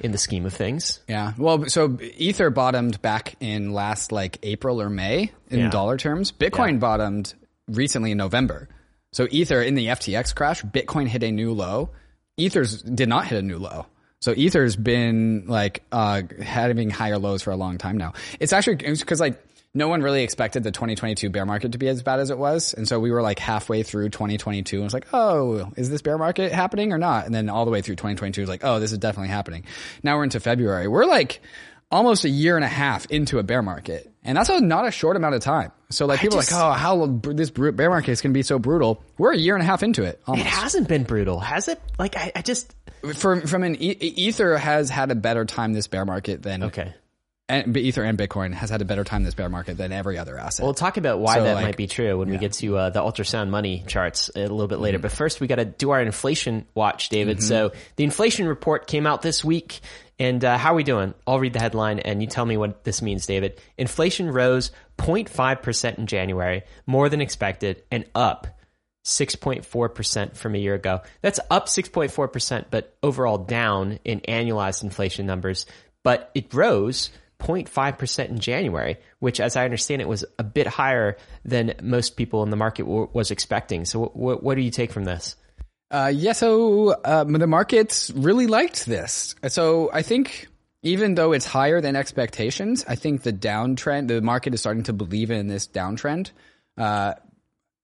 in 0.00 0.12
the 0.12 0.18
scheme 0.18 0.46
of 0.46 0.52
things. 0.52 1.00
Yeah. 1.08 1.32
Well, 1.38 1.66
so 1.66 1.98
Ether 2.16 2.50
bottomed 2.50 3.00
back 3.02 3.36
in 3.40 3.72
last 3.72 4.12
like 4.12 4.38
April 4.42 4.80
or 4.80 4.90
May 4.90 5.32
in 5.50 5.58
yeah. 5.58 5.70
dollar 5.70 5.96
terms. 5.96 6.32
Bitcoin 6.32 6.72
yeah. 6.72 6.78
bottomed 6.78 7.34
recently 7.68 8.12
in 8.12 8.18
November. 8.18 8.68
So 9.12 9.26
Ether 9.30 9.62
in 9.62 9.74
the 9.74 9.86
FTX 9.86 10.34
crash, 10.34 10.62
Bitcoin 10.62 11.06
hit 11.06 11.22
a 11.22 11.30
new 11.30 11.52
low. 11.52 11.90
Ether's 12.36 12.82
did 12.82 13.08
not 13.08 13.26
hit 13.26 13.38
a 13.38 13.42
new 13.42 13.58
low. 13.58 13.86
So 14.20 14.32
Ether's 14.32 14.76
been 14.76 15.44
like 15.46 15.82
uh 15.92 16.22
having 16.42 16.90
higher 16.90 17.18
lows 17.18 17.42
for 17.42 17.50
a 17.50 17.56
long 17.56 17.78
time 17.78 17.96
now. 17.96 18.14
It's 18.40 18.52
actually 18.52 18.76
because 18.76 19.20
like 19.20 19.42
no 19.76 19.88
one 19.88 20.00
really 20.00 20.22
expected 20.22 20.64
the 20.64 20.72
2022 20.72 21.28
bear 21.28 21.44
market 21.44 21.72
to 21.72 21.78
be 21.78 21.86
as 21.86 22.02
bad 22.02 22.18
as 22.18 22.30
it 22.30 22.38
was. 22.38 22.72
And 22.72 22.88
so 22.88 22.98
we 22.98 23.10
were 23.10 23.20
like 23.20 23.38
halfway 23.38 23.82
through 23.82 24.08
2022 24.08 24.76
and 24.76 24.82
it 24.82 24.84
was 24.84 24.94
like, 24.94 25.06
oh, 25.12 25.70
is 25.76 25.90
this 25.90 26.00
bear 26.00 26.16
market 26.16 26.50
happening 26.50 26.92
or 26.92 26.98
not? 26.98 27.26
And 27.26 27.34
then 27.34 27.50
all 27.50 27.66
the 27.66 27.70
way 27.70 27.82
through 27.82 27.96
2022 27.96 28.40
was 28.40 28.48
like, 28.48 28.64
oh, 28.64 28.80
this 28.80 28.90
is 28.90 28.98
definitely 28.98 29.28
happening. 29.28 29.64
Now 30.02 30.16
we're 30.16 30.24
into 30.24 30.40
February. 30.40 30.88
We're 30.88 31.04
like 31.04 31.42
almost 31.90 32.24
a 32.24 32.28
year 32.30 32.56
and 32.56 32.64
a 32.64 32.68
half 32.68 33.06
into 33.10 33.38
a 33.38 33.42
bear 33.42 33.60
market. 33.60 34.10
And 34.24 34.36
that's 34.36 34.48
a, 34.48 34.60
not 34.60 34.88
a 34.88 34.90
short 34.90 35.16
amount 35.16 35.34
of 35.34 35.42
time. 35.42 35.72
So 35.90 36.06
like 36.06 36.20
people 36.20 36.38
just, 36.38 36.52
are 36.52 36.70
like, 36.70 36.78
oh, 36.78 36.78
how 36.78 37.20
this 37.34 37.50
bear 37.50 37.90
market 37.90 38.12
is 38.12 38.22
going 38.22 38.32
to 38.32 38.38
be 38.38 38.42
so 38.42 38.58
brutal. 38.58 39.04
We're 39.18 39.34
a 39.34 39.38
year 39.38 39.54
and 39.54 39.62
a 39.62 39.66
half 39.66 39.82
into 39.82 40.04
it. 40.04 40.20
Almost. 40.26 40.46
It 40.46 40.48
hasn't 40.48 40.88
been 40.88 41.04
brutal, 41.04 41.38
has 41.38 41.68
it? 41.68 41.80
Like 41.98 42.16
I, 42.16 42.32
I 42.34 42.42
just 42.42 42.74
from 43.14 43.42
from 43.42 43.62
an 43.62 43.76
ether 43.78 44.56
has 44.56 44.88
had 44.88 45.10
a 45.10 45.14
better 45.14 45.44
time 45.44 45.74
this 45.74 45.86
bear 45.86 46.04
market 46.06 46.42
than 46.42 46.64
okay 46.64 46.94
and 47.48 47.76
Ether 47.76 48.02
and 48.02 48.18
Bitcoin 48.18 48.52
has 48.52 48.70
had 48.70 48.82
a 48.82 48.84
better 48.84 49.04
time 49.04 49.22
this 49.22 49.34
bear 49.34 49.48
market 49.48 49.76
than 49.76 49.92
every 49.92 50.18
other 50.18 50.36
asset. 50.36 50.64
We'll 50.64 50.74
talk 50.74 50.96
about 50.96 51.20
why 51.20 51.34
so 51.34 51.44
that 51.44 51.54
like, 51.54 51.64
might 51.64 51.76
be 51.76 51.86
true 51.86 52.18
when 52.18 52.28
yeah. 52.28 52.34
we 52.34 52.38
get 52.38 52.52
to 52.54 52.76
uh, 52.76 52.90
the 52.90 53.00
ultrasound 53.00 53.50
money 53.50 53.84
charts 53.86 54.30
a 54.34 54.40
little 54.40 54.66
bit 54.66 54.80
later. 54.80 54.98
Mm-hmm. 54.98 55.02
But 55.02 55.12
first, 55.12 55.40
we 55.40 55.46
got 55.46 55.56
to 55.56 55.64
do 55.64 55.90
our 55.90 56.00
inflation 56.00 56.66
watch, 56.74 57.08
David. 57.08 57.38
Mm-hmm. 57.38 57.46
So 57.46 57.72
the 57.94 58.04
inflation 58.04 58.48
report 58.48 58.88
came 58.88 59.06
out 59.06 59.22
this 59.22 59.44
week. 59.44 59.80
And 60.18 60.44
uh, 60.44 60.56
how 60.56 60.72
are 60.72 60.76
we 60.76 60.82
doing? 60.82 61.14
I'll 61.26 61.38
read 61.38 61.52
the 61.52 61.60
headline 61.60 61.98
and 61.98 62.22
you 62.22 62.26
tell 62.26 62.46
me 62.46 62.56
what 62.56 62.84
this 62.84 63.02
means, 63.02 63.26
David. 63.26 63.60
Inflation 63.76 64.30
rose 64.30 64.72
0.5% 64.98 65.98
in 65.98 66.06
January, 66.06 66.62
more 66.86 67.08
than 67.08 67.20
expected, 67.20 67.82
and 67.90 68.06
up 68.14 68.46
6.4% 69.04 70.36
from 70.36 70.54
a 70.54 70.58
year 70.58 70.74
ago. 70.74 71.02
That's 71.20 71.38
up 71.50 71.66
6.4%, 71.66 72.64
but 72.70 72.96
overall 73.02 73.38
down 73.38 73.98
in 74.04 74.20
annualized 74.20 74.82
inflation 74.82 75.26
numbers. 75.26 75.66
But 76.02 76.30
it 76.34 76.52
rose 76.54 77.10
0.5% 77.40 78.28
in 78.28 78.38
January, 78.38 78.96
which, 79.18 79.40
as 79.40 79.56
I 79.56 79.64
understand 79.64 80.02
it, 80.02 80.08
was 80.08 80.24
a 80.38 80.44
bit 80.44 80.66
higher 80.66 81.16
than 81.44 81.74
most 81.82 82.16
people 82.16 82.42
in 82.42 82.50
the 82.50 82.56
market 82.56 82.84
w- 82.84 83.08
was 83.12 83.30
expecting. 83.30 83.84
So, 83.84 84.06
w- 84.14 84.38
what 84.38 84.54
do 84.54 84.62
you 84.62 84.70
take 84.70 84.92
from 84.92 85.04
this? 85.04 85.36
Uh, 85.90 86.10
yeah, 86.12 86.32
so 86.32 86.96
um, 87.04 87.32
the 87.32 87.46
markets 87.46 88.10
really 88.10 88.46
liked 88.46 88.86
this. 88.86 89.34
So, 89.48 89.90
I 89.92 90.02
think 90.02 90.48
even 90.82 91.14
though 91.14 91.32
it's 91.32 91.46
higher 91.46 91.80
than 91.80 91.96
expectations, 91.96 92.84
I 92.88 92.94
think 92.94 93.22
the 93.22 93.32
downtrend, 93.32 94.08
the 94.08 94.22
market 94.22 94.54
is 94.54 94.60
starting 94.60 94.84
to 94.84 94.92
believe 94.92 95.30
in 95.30 95.48
this 95.48 95.66
downtrend. 95.66 96.30
Uh, 96.78 97.14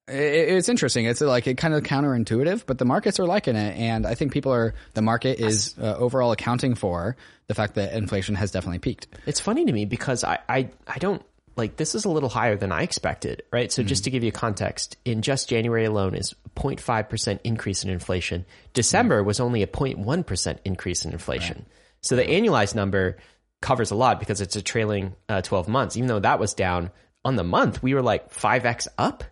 it's 0.08 0.68
interesting. 0.68 1.06
It's 1.06 1.20
like 1.20 1.46
it 1.46 1.56
kind 1.56 1.74
of 1.74 1.82
counterintuitive, 1.84 2.64
but 2.66 2.78
the 2.78 2.84
markets 2.84 3.20
are 3.20 3.26
liking 3.26 3.56
it, 3.56 3.76
and 3.76 4.06
I 4.06 4.14
think 4.14 4.32
people 4.32 4.52
are. 4.52 4.74
The 4.94 5.02
market 5.02 5.38
is 5.38 5.74
uh, 5.80 5.96
overall 5.96 6.32
accounting 6.32 6.74
for 6.74 7.16
the 7.46 7.54
fact 7.54 7.74
that 7.74 7.92
inflation 7.92 8.34
has 8.34 8.50
definitely 8.50 8.80
peaked. 8.80 9.06
It's 9.26 9.40
funny 9.40 9.64
to 9.64 9.72
me 9.72 9.84
because 9.84 10.24
I 10.24 10.38
I, 10.48 10.70
I 10.86 10.98
don't 10.98 11.22
like 11.56 11.76
this 11.76 11.94
is 11.94 12.04
a 12.04 12.08
little 12.08 12.28
higher 12.28 12.56
than 12.56 12.72
I 12.72 12.82
expected, 12.82 13.42
right? 13.52 13.70
So 13.70 13.82
mm-hmm. 13.82 13.88
just 13.88 14.04
to 14.04 14.10
give 14.10 14.24
you 14.24 14.32
context, 14.32 14.96
in 15.04 15.22
just 15.22 15.48
January 15.48 15.84
alone 15.84 16.14
is 16.14 16.34
0.5 16.56 17.08
percent 17.08 17.40
increase 17.44 17.84
in 17.84 17.90
inflation. 17.90 18.44
December 18.74 19.18
mm-hmm. 19.18 19.26
was 19.26 19.40
only 19.40 19.62
a 19.62 19.66
0.1 19.66 20.26
percent 20.26 20.60
increase 20.64 21.04
in 21.04 21.12
inflation. 21.12 21.58
Right. 21.58 21.66
So 22.00 22.16
the 22.16 22.24
annualized 22.24 22.74
number 22.74 23.18
covers 23.60 23.92
a 23.92 23.94
lot 23.94 24.18
because 24.18 24.40
it's 24.40 24.56
a 24.56 24.62
trailing 24.62 25.14
uh, 25.28 25.40
12 25.40 25.68
months. 25.68 25.96
Even 25.96 26.08
though 26.08 26.18
that 26.18 26.40
was 26.40 26.52
down 26.52 26.90
on 27.24 27.36
the 27.36 27.44
month, 27.44 27.82
we 27.82 27.94
were 27.94 28.02
like 28.02 28.34
5x 28.34 28.88
up. 28.98 29.24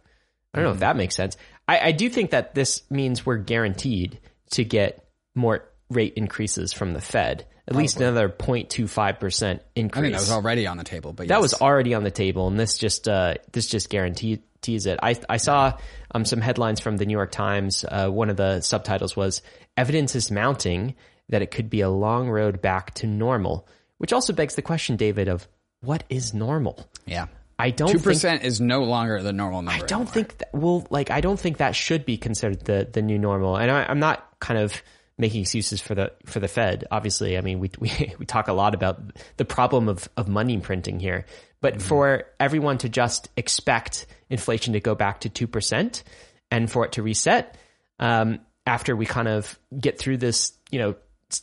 I 0.53 0.59
don't 0.59 0.65
know 0.65 0.71
if 0.71 0.75
mm-hmm. 0.77 0.81
that 0.81 0.97
makes 0.97 1.15
sense. 1.15 1.37
I, 1.69 1.79
I 1.79 1.93
do 1.93 2.09
think 2.09 2.31
that 2.31 2.55
this 2.55 2.83
means 2.91 3.25
we're 3.25 3.37
guaranteed 3.37 4.21
to 4.53 4.65
get 4.65 5.05
more 5.35 5.65
rate 5.91 6.15
increases 6.15 6.73
from 6.73 6.93
the 6.93 7.01
Fed. 7.01 7.47
At 7.67 7.75
Probably. 7.75 7.83
least 7.85 7.97
another 7.99 8.29
0.25% 8.29 9.61
increase. 9.77 9.99
I 9.99 10.03
think 10.03 10.13
that 10.15 10.21
was 10.21 10.31
already 10.33 10.67
on 10.67 10.77
the 10.77 10.85
table, 10.85 11.13
but 11.13 11.25
yes. 11.25 11.29
that 11.29 11.41
was 11.41 11.55
already 11.55 11.95
on 11.95 12.03
the 12.03 12.11
table, 12.11 12.49
and 12.49 12.59
this 12.59 12.77
just 12.77 13.07
uh, 13.07 13.35
this 13.53 13.69
just 13.69 13.91
guarantees 13.91 14.41
it. 14.67 14.99
I 15.01 15.15
I 15.29 15.37
saw 15.37 15.79
um, 16.13 16.25
some 16.25 16.41
headlines 16.41 16.81
from 16.81 16.97
the 16.97 17.07
New 17.07 17.13
York 17.13 17.31
Times. 17.31 17.85
Uh, 17.89 18.09
one 18.09 18.29
of 18.29 18.37
the 18.37 18.61
subtitles 18.61 19.15
was 19.15 19.43
"Evidence 19.77 20.17
is 20.17 20.33
mounting 20.33 20.97
that 21.29 21.43
it 21.43 21.53
could 21.53 21.71
be 21.71 21.81
a 21.83 21.91
long 21.91 22.29
road 22.29 22.61
back 22.61 22.93
to 22.95 23.07
normal," 23.07 23.69
which 23.99 24.13
also 24.13 24.33
begs 24.33 24.57
the 24.57 24.63
question, 24.63 24.97
David, 24.97 25.29
of 25.29 25.47
what 25.81 26.03
is 26.09 26.35
normal? 26.35 26.89
Yeah. 27.07 27.27
I 27.61 27.71
don't. 27.71 27.91
Two 27.91 27.99
percent 27.99 28.45
is 28.45 28.61
no 28.61 28.83
longer 28.83 29.23
the 29.23 29.33
normal 29.33 29.63
number. 29.63 29.85
I 29.85 29.87
don't 29.87 30.03
anymore. 30.03 30.15
think 30.15 30.39
that. 30.39 30.55
Well, 30.55 30.87
like 30.91 31.11
I 31.11 31.21
don't 31.21 31.39
think 31.39 31.59
that 31.59 31.75
should 31.75 32.05
be 32.05 32.17
considered 32.17 32.65
the 32.65 32.89
the 32.91 33.03
new 33.03 33.19
normal. 33.19 33.57
And 33.57 33.71
I, 33.71 33.85
I'm 33.85 34.01
not 34.01 34.27
kind 34.41 34.59
of 34.59 34.83
making 35.19 35.43
excuses 35.43 35.81
for 35.81 35.95
the 35.95 36.13
for 36.27 36.41
the 36.41 36.49
Fed. 36.49 36.87
Obviously, 36.91 37.37
I 37.37 37.43
mean 37.43 37.61
we 37.61 37.71
we 37.79 38.15
we 38.19 38.27
talk 38.27 38.49
a 38.49 38.53
lot 38.53 38.75
about 38.75 39.01
the 39.37 39.45
problem 39.45 39.89
of 39.89 40.09
of 40.17 40.29
money 40.29 40.59
printing 40.59 40.99
here, 40.99 41.27
but 41.61 41.75
mm-hmm. 41.75 41.83
for 41.89 42.25
everyone 42.39 42.79
to 42.79 42.89
just 42.89 43.29
expect 43.37 44.07
inflation 44.29 44.73
to 44.73 44.81
go 44.81 44.95
back 44.95 45.21
to 45.21 45.29
two 45.29 45.47
percent 45.47 46.03
and 46.51 46.71
for 46.71 46.85
it 46.85 46.93
to 46.93 47.03
reset 47.03 47.57
um, 48.01 48.41
after 48.67 48.97
we 48.97 49.07
kind 49.07 49.29
of 49.29 49.59
get 49.79 49.99
through 49.99 50.17
this, 50.17 50.53
you 50.71 50.79
know, 50.79 50.97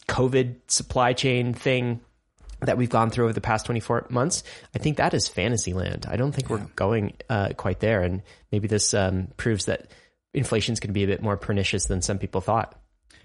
COVID 0.07 0.55
supply 0.67 1.13
chain 1.13 1.53
thing 1.53 2.01
that 2.61 2.77
we've 2.77 2.89
gone 2.89 3.09
through 3.09 3.25
over 3.25 3.33
the 3.33 3.41
past 3.41 3.65
24 3.65 4.07
months, 4.09 4.43
I 4.75 4.79
think 4.79 4.97
that 4.97 5.13
is 5.13 5.27
fantasy 5.27 5.73
land. 5.73 6.05
I 6.09 6.15
don't 6.15 6.31
think 6.31 6.49
yeah. 6.49 6.55
we're 6.55 6.65
going 6.75 7.13
uh, 7.29 7.49
quite 7.55 7.79
there. 7.79 8.01
And 8.01 8.23
maybe 8.51 8.67
this 8.67 8.93
um, 8.93 9.27
proves 9.37 9.65
that 9.65 9.91
inflation 10.33 10.73
is 10.73 10.79
going 10.79 10.89
to 10.89 10.93
be 10.93 11.03
a 11.03 11.07
bit 11.07 11.21
more 11.21 11.37
pernicious 11.37 11.85
than 11.85 12.01
some 12.01 12.17
people 12.17 12.41
thought. 12.41 12.79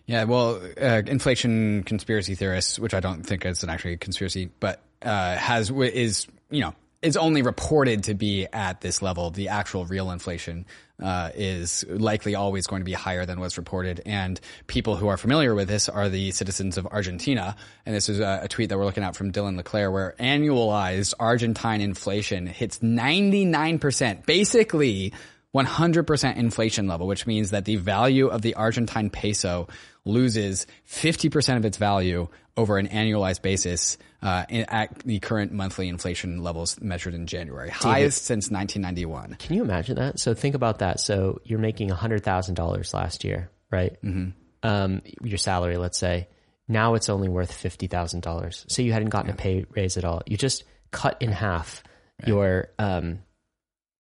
Yeah, 0.07 0.25
well, 0.25 0.61
uh, 0.81 1.03
inflation 1.07 1.85
conspiracy 1.85 2.35
theorists, 2.35 2.79
which 2.79 2.95
I 2.95 3.01
don't 3.01 3.23
think 3.23 3.47
is 3.47 3.63
an 3.63 3.71
actually 3.71 3.97
conspiracy, 3.97 4.51
but 4.59 4.83
uh, 5.01 5.37
has 5.37 5.71
is 5.71 6.27
you 6.51 6.61
know 6.61 6.75
is 7.03 7.17
only 7.17 7.43
reported 7.43 8.05
to 8.05 8.15
be 8.15 8.47
at 8.53 8.81
this 8.81 9.01
level. 9.01 9.31
The 9.31 9.49
actual 9.49 9.87
real 9.87 10.11
inflation 10.11 10.67
uh, 11.03 11.31
is 11.35 11.85
likely 11.89 12.35
always 12.35 12.67
going 12.67 12.81
to 12.81 12.85
be 12.85 12.93
higher 12.93 13.27
than 13.27 13.41
was 13.41 13.59
reported. 13.59 14.01
And 14.07 14.41
people 14.67 14.97
who 14.97 15.09
are 15.09 15.17
familiar 15.17 15.55
with 15.55 15.69
this 15.69 15.89
are 15.89 16.09
the 16.09 16.31
citizens 16.31 16.79
of 16.79 16.87
Argentina. 16.87 17.57
And 17.85 17.95
this 17.95 18.09
is 18.09 18.21
a, 18.21 18.41
a 18.45 18.49
tweet 18.49 18.69
that 18.69 18.79
we're 18.79 18.85
looking 18.85 19.05
at 19.05 19.17
from 19.17 19.33
Dylan 19.33 19.57
LeClair, 19.57 19.91
where 19.91 20.15
annualized 20.19 21.15
Argentine 21.19 21.81
inflation 21.81 22.47
hits 22.47 22.79
99%, 22.79 24.27
basically 24.27 25.13
100% 25.55 26.37
inflation 26.37 26.87
level, 26.87 27.07
which 27.07 27.27
means 27.27 27.51
that 27.51 27.65
the 27.65 27.77
value 27.77 28.29
of 28.29 28.43
the 28.43 28.55
Argentine 28.55 29.11
peso 29.11 29.69
loses 30.05 30.67
50% 30.89 31.57
of 31.57 31.65
its 31.65 31.77
value 31.77 32.29
over 32.57 32.79
an 32.79 32.89
annualized 32.89 33.43
basis 33.43 33.99
uh, 34.23 34.45
at 34.51 34.99
the 35.01 35.19
current 35.19 35.53
monthly 35.53 35.89
inflation 35.89 36.43
levels 36.43 36.81
measured 36.81 37.15
in 37.15 37.27
January, 37.27 37.71
highest 37.71 38.25
since 38.25 38.51
1991. 38.51 39.37
Can 39.39 39.57
you 39.57 39.63
imagine 39.63 39.97
that? 39.97 40.21
So 40.21 40.33
think 40.35 40.55
about 40.55 40.79
that. 40.79 41.01
So 41.01 41.41
you're 41.45 41.59
making 41.59 41.91
$100,000 41.91 42.95
last 42.95 43.25
year, 43.25 43.51
right? 43.71 44.01
Mm-hmm. 44.03 44.31
Um, 44.63 45.03
your 45.23 45.39
salary, 45.39 45.77
let's 45.77 45.99
say. 45.99 46.29
Now 46.69 46.95
it's 46.95 47.09
only 47.09 47.29
worth 47.29 47.51
$50,000. 47.53 48.65
So 48.71 48.83
you 48.83 48.93
hadn't 48.93 49.09
gotten 49.09 49.29
yeah. 49.29 49.35
a 49.35 49.37
pay 49.37 49.67
raise 49.71 49.97
at 49.97 50.05
all. 50.05 50.23
You 50.27 50.37
just 50.37 50.63
cut 50.93 51.21
in 51.21 51.33
half 51.33 51.83
right. 52.21 52.29
your 52.29 52.69
um, 52.79 53.19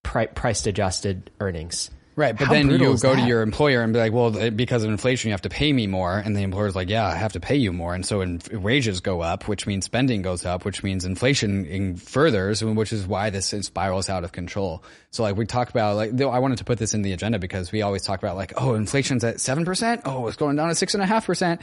pri- 0.04 0.26
price 0.26 0.64
adjusted 0.66 1.30
earnings. 1.40 1.90
Right, 2.14 2.36
but 2.36 2.48
How 2.48 2.52
then 2.52 2.68
you 2.68 2.78
go 2.78 2.94
that? 2.94 3.22
to 3.22 3.26
your 3.26 3.40
employer 3.40 3.80
and 3.80 3.92
be 3.92 3.98
like, 3.98 4.12
"Well, 4.12 4.50
because 4.50 4.84
of 4.84 4.90
inflation, 4.90 5.28
you 5.28 5.32
have 5.32 5.42
to 5.42 5.48
pay 5.48 5.72
me 5.72 5.86
more," 5.86 6.18
and 6.18 6.36
the 6.36 6.42
employer's 6.42 6.76
like, 6.76 6.90
"Yeah, 6.90 7.06
I 7.06 7.14
have 7.14 7.32
to 7.32 7.40
pay 7.40 7.56
you 7.56 7.72
more," 7.72 7.94
and 7.94 8.04
so 8.04 8.20
in, 8.20 8.42
wages 8.52 9.00
go 9.00 9.22
up, 9.22 9.48
which 9.48 9.66
means 9.66 9.86
spending 9.86 10.20
goes 10.20 10.44
up, 10.44 10.66
which 10.66 10.82
means 10.82 11.06
inflation 11.06 11.96
furthers, 11.96 12.62
which 12.62 12.92
is 12.92 13.06
why 13.06 13.30
this 13.30 13.54
spirals 13.62 14.10
out 14.10 14.24
of 14.24 14.32
control. 14.32 14.84
So, 15.10 15.22
like 15.22 15.36
we 15.36 15.46
talk 15.46 15.70
about, 15.70 15.96
like 15.96 16.20
I 16.20 16.38
wanted 16.38 16.58
to 16.58 16.64
put 16.64 16.78
this 16.78 16.92
in 16.92 17.00
the 17.00 17.12
agenda 17.12 17.38
because 17.38 17.72
we 17.72 17.80
always 17.80 18.02
talk 18.02 18.18
about 18.22 18.36
like, 18.36 18.52
oh, 18.58 18.74
inflation's 18.74 19.24
at 19.24 19.40
seven 19.40 19.64
percent, 19.64 20.02
oh, 20.04 20.26
it's 20.26 20.36
going 20.36 20.56
down 20.56 20.68
to 20.68 20.74
six 20.74 20.92
and 20.92 21.02
a 21.02 21.06
half 21.06 21.24
percent, 21.24 21.62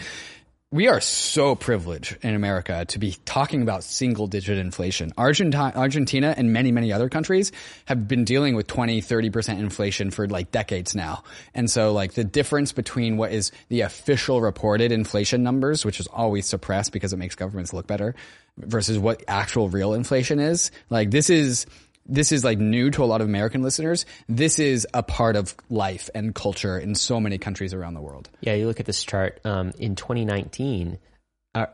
we 0.72 0.88
are 0.88 1.02
so 1.02 1.56
privileged 1.56 2.18
in 2.22 2.36
America 2.36 2.86
to 2.86 3.00
be 3.00 3.18
talking 3.26 3.64
about 3.64 3.84
single 3.84 4.28
digit 4.28 4.60
inflation. 4.60 5.12
Argentina, 5.18 5.74
Argentina 5.76 6.36
and 6.38 6.54
many, 6.54 6.72
many 6.72 6.94
other 6.94 7.10
countries 7.10 7.52
have 7.86 8.08
been 8.08 8.24
dealing 8.24 8.56
with 8.56 8.68
20, 8.68 9.02
30% 9.02 9.58
inflation 9.58 10.12
for 10.12 10.28
like 10.28 10.52
decades 10.52 10.94
now. 10.94 11.24
And 11.56 11.72
so 11.72 11.92
like 11.92 12.14
the 12.14 12.24
difference 12.24 12.72
between 12.72 13.18
what 13.18 13.32
is 13.32 13.52
the 13.70 13.82
official 13.82 14.42
reported 14.42 14.92
inflation 14.92 15.42
numbers, 15.42 15.86
which 15.86 16.00
is 16.00 16.06
always 16.06 16.46
suppressed 16.46 16.92
because 16.92 17.14
it 17.14 17.18
makes 17.18 17.34
governments 17.34 17.74
look 17.74 17.88
better 17.88 18.14
versus 18.56 19.00
what 19.00 19.24
actual 19.28 19.70
real 19.70 19.96
inflation 19.96 20.40
is, 20.40 20.70
like 20.92 21.10
this 21.10 21.32
is, 21.32 21.66
this 22.10 22.32
is 22.32 22.44
like 22.44 22.58
new 22.58 22.90
to 22.92 23.04
a 23.04 23.06
lot 23.06 23.22
of 23.22 23.28
American 23.28 23.62
listeners. 23.62 24.06
This 24.28 24.60
is 24.60 24.88
a 24.94 25.04
part 25.04 25.36
of 25.36 25.56
life 25.70 26.10
and 26.14 26.34
culture 26.34 26.78
in 26.78 26.96
so 26.96 27.20
many 27.20 27.38
countries 27.38 27.74
around 27.74 27.94
the 27.94 28.02
world. 28.02 28.30
Yeah, 28.42 28.56
you 28.56 28.68
look 28.68 28.80
at 28.80 28.86
this 28.86 29.04
chart 29.04 29.40
um, 29.46 29.72
in 29.78 29.96
2019. 29.96 30.98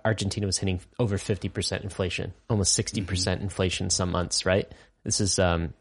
Argentina 0.03 0.45
was 0.45 0.57
hitting 0.57 0.79
over 0.99 1.17
50% 1.17 1.83
inflation, 1.83 2.33
almost 2.49 2.77
60% 2.79 3.03
mm 3.03 3.37
hmm 3.37 3.43
inflation 3.43 3.89
some 3.89 4.11
months, 4.11 4.45
right? 4.45 4.71
This 5.03 5.21
is 5.21 5.37
um, 5.37 5.73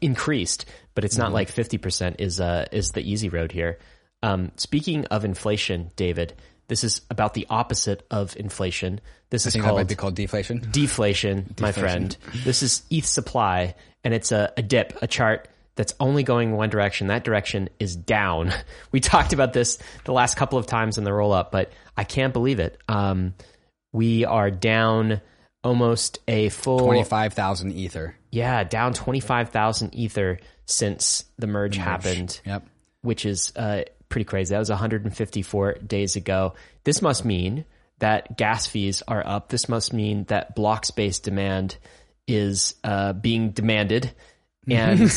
increased, 0.00 0.66
but 0.94 1.04
it's 1.04 1.14
mm-hmm. 1.14 1.24
not 1.24 1.32
like 1.32 1.52
50% 1.52 2.16
is 2.18 2.40
uh, 2.40 2.66
is 2.72 2.92
the 2.92 3.00
easy 3.00 3.28
road 3.28 3.52
here. 3.52 3.78
Um, 4.22 4.52
speaking 4.56 5.06
of 5.06 5.24
inflation, 5.24 5.90
David, 5.96 6.34
this 6.68 6.84
is 6.84 7.00
about 7.10 7.34
the 7.34 7.46
opposite 7.50 8.06
of 8.10 8.36
inflation. 8.36 9.00
This 9.30 9.46
I 9.46 9.48
is 9.48 9.56
called, 9.56 9.76
might 9.76 9.88
be 9.88 9.94
called 9.94 10.14
deflation. 10.14 10.66
Deflation, 10.70 11.52
deflation, 11.54 11.56
my 11.60 11.72
friend. 11.72 12.16
This 12.44 12.62
is 12.62 12.82
ETH 12.90 13.06
supply, 13.06 13.74
and 14.04 14.14
it's 14.14 14.32
a, 14.32 14.52
a 14.56 14.62
dip, 14.62 14.96
a 15.02 15.06
chart 15.06 15.48
that's 15.76 15.94
only 16.00 16.22
going 16.22 16.52
one 16.52 16.70
direction. 16.70 17.06
That 17.06 17.24
direction 17.24 17.68
is 17.78 17.96
down. 17.96 18.52
We 18.90 19.00
talked 19.00 19.32
about 19.32 19.52
this 19.52 19.78
the 20.04 20.12
last 20.12 20.36
couple 20.36 20.58
of 20.58 20.66
times 20.66 20.96
in 20.98 21.04
the 21.04 21.12
roll 21.12 21.32
up, 21.32 21.52
but 21.52 21.72
I 21.96 22.04
can't 22.04 22.32
believe 22.32 22.58
it. 22.58 22.78
Um, 22.88 23.34
we 23.92 24.24
are 24.24 24.50
down 24.50 25.20
almost 25.62 26.18
a 26.26 26.48
full 26.48 26.80
25,000 26.80 27.72
ether. 27.72 28.16
Yeah, 28.30 28.64
down 28.64 28.94
25,000 28.94 29.94
ether 29.94 30.38
since 30.66 31.24
the 31.38 31.46
merge, 31.46 31.76
merge. 31.76 31.84
happened. 31.84 32.40
Yep. 32.44 32.66
Which 33.02 33.26
is 33.26 33.52
uh, 33.56 33.82
pretty 34.08 34.24
crazy. 34.24 34.54
That 34.54 34.58
was 34.58 34.70
154 34.70 35.74
days 35.74 36.16
ago. 36.16 36.54
This 36.84 37.02
must 37.02 37.24
mean 37.24 37.64
that 37.98 38.36
gas 38.36 38.66
fees 38.66 39.02
are 39.06 39.26
up. 39.26 39.48
This 39.48 39.68
must 39.68 39.92
mean 39.92 40.24
that 40.24 40.54
block 40.54 40.86
space 40.86 41.18
demand 41.18 41.76
is 42.26 42.74
uh, 42.84 43.12
being 43.12 43.50
demanded. 43.50 44.12
And 44.70 45.10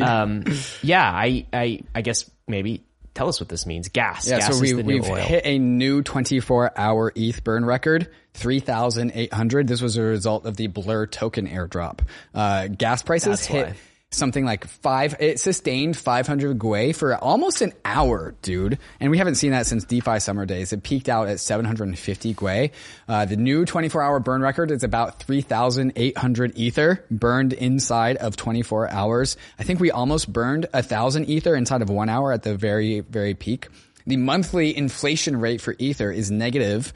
um, 0.00 0.44
yeah, 0.82 1.04
I, 1.04 1.44
I 1.52 1.82
I 1.94 2.00
guess 2.00 2.30
maybe 2.46 2.86
tell 3.12 3.28
us 3.28 3.38
what 3.38 3.50
this 3.50 3.66
means. 3.66 3.90
Gas. 3.90 4.26
Yeah, 4.26 4.38
gas 4.38 4.54
so 4.54 4.60
we, 4.62 4.72
we've 4.74 5.04
hit 5.04 5.42
a 5.44 5.58
new 5.58 6.02
24 6.02 6.72
hour 6.74 7.12
ETH 7.14 7.44
burn 7.44 7.66
record, 7.66 8.08
3,800. 8.32 9.68
This 9.68 9.82
was 9.82 9.98
a 9.98 10.02
result 10.02 10.46
of 10.46 10.56
the 10.56 10.68
Blur 10.68 11.04
token 11.04 11.46
airdrop. 11.48 12.00
Uh, 12.32 12.68
gas 12.68 13.02
prices 13.02 13.28
That's 13.28 13.46
hit. 13.46 13.66
Why 13.66 13.74
something 14.10 14.44
like 14.44 14.66
five, 14.66 15.14
it 15.20 15.38
sustained 15.38 15.96
500 15.96 16.58
Gwei 16.58 16.94
for 16.94 17.14
almost 17.16 17.60
an 17.60 17.72
hour, 17.84 18.34
dude. 18.42 18.78
And 19.00 19.10
we 19.10 19.18
haven't 19.18 19.34
seen 19.34 19.50
that 19.50 19.66
since 19.66 19.84
DeFi 19.84 20.18
summer 20.18 20.46
days. 20.46 20.72
It 20.72 20.82
peaked 20.82 21.08
out 21.08 21.28
at 21.28 21.40
750 21.40 22.34
Gwei. 22.34 22.70
Uh, 23.06 23.24
the 23.26 23.36
new 23.36 23.64
24 23.64 24.02
hour 24.02 24.20
burn 24.20 24.40
record 24.40 24.70
is 24.70 24.82
about 24.82 25.22
3,800 25.22 26.58
ether 26.58 27.04
burned 27.10 27.52
inside 27.52 28.16
of 28.16 28.36
24 28.36 28.90
hours. 28.90 29.36
I 29.58 29.64
think 29.64 29.80
we 29.80 29.90
almost 29.90 30.32
burned 30.32 30.66
a 30.72 30.82
thousand 30.82 31.28
ether 31.28 31.54
inside 31.54 31.82
of 31.82 31.90
one 31.90 32.08
hour 32.08 32.32
at 32.32 32.42
the 32.42 32.56
very, 32.56 33.00
very 33.00 33.34
peak. 33.34 33.68
The 34.06 34.16
monthly 34.16 34.74
inflation 34.74 35.38
rate 35.38 35.60
for 35.60 35.74
ether 35.78 36.10
is 36.10 36.30
negative 36.30 36.94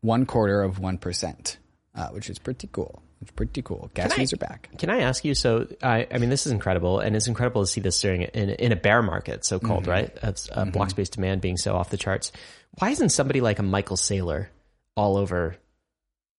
one 0.00 0.26
quarter 0.26 0.62
of 0.62 0.78
1%, 0.78 1.56
uh, 1.94 2.08
which 2.08 2.30
is 2.30 2.38
pretty 2.38 2.68
cool. 2.70 3.02
It's 3.22 3.30
pretty 3.30 3.62
cool. 3.62 3.88
Gas 3.94 4.12
fees 4.14 4.32
are 4.32 4.36
back. 4.36 4.68
Can 4.78 4.90
I 4.90 5.02
ask 5.02 5.24
you? 5.24 5.34
So, 5.34 5.68
I, 5.80 6.08
I 6.10 6.18
mean, 6.18 6.28
this 6.28 6.44
is 6.44 6.52
incredible, 6.52 6.98
and 6.98 7.14
it's 7.14 7.28
incredible 7.28 7.62
to 7.62 7.66
see 7.66 7.80
this 7.80 8.00
during 8.00 8.22
in, 8.22 8.50
in 8.50 8.72
a 8.72 8.76
bear 8.76 9.00
market, 9.00 9.44
so 9.44 9.60
called, 9.60 9.82
mm-hmm. 9.82 9.90
right? 9.92 10.16
That's 10.20 10.50
uh, 10.50 10.62
mm-hmm. 10.62 10.70
block 10.70 10.90
space 10.90 11.08
demand 11.08 11.40
being 11.40 11.56
so 11.56 11.76
off 11.76 11.90
the 11.90 11.96
charts. 11.96 12.32
Why 12.78 12.90
isn't 12.90 13.10
somebody 13.10 13.40
like 13.40 13.60
a 13.60 13.62
Michael 13.62 13.96
Saylor 13.96 14.48
all 14.96 15.16
over 15.16 15.56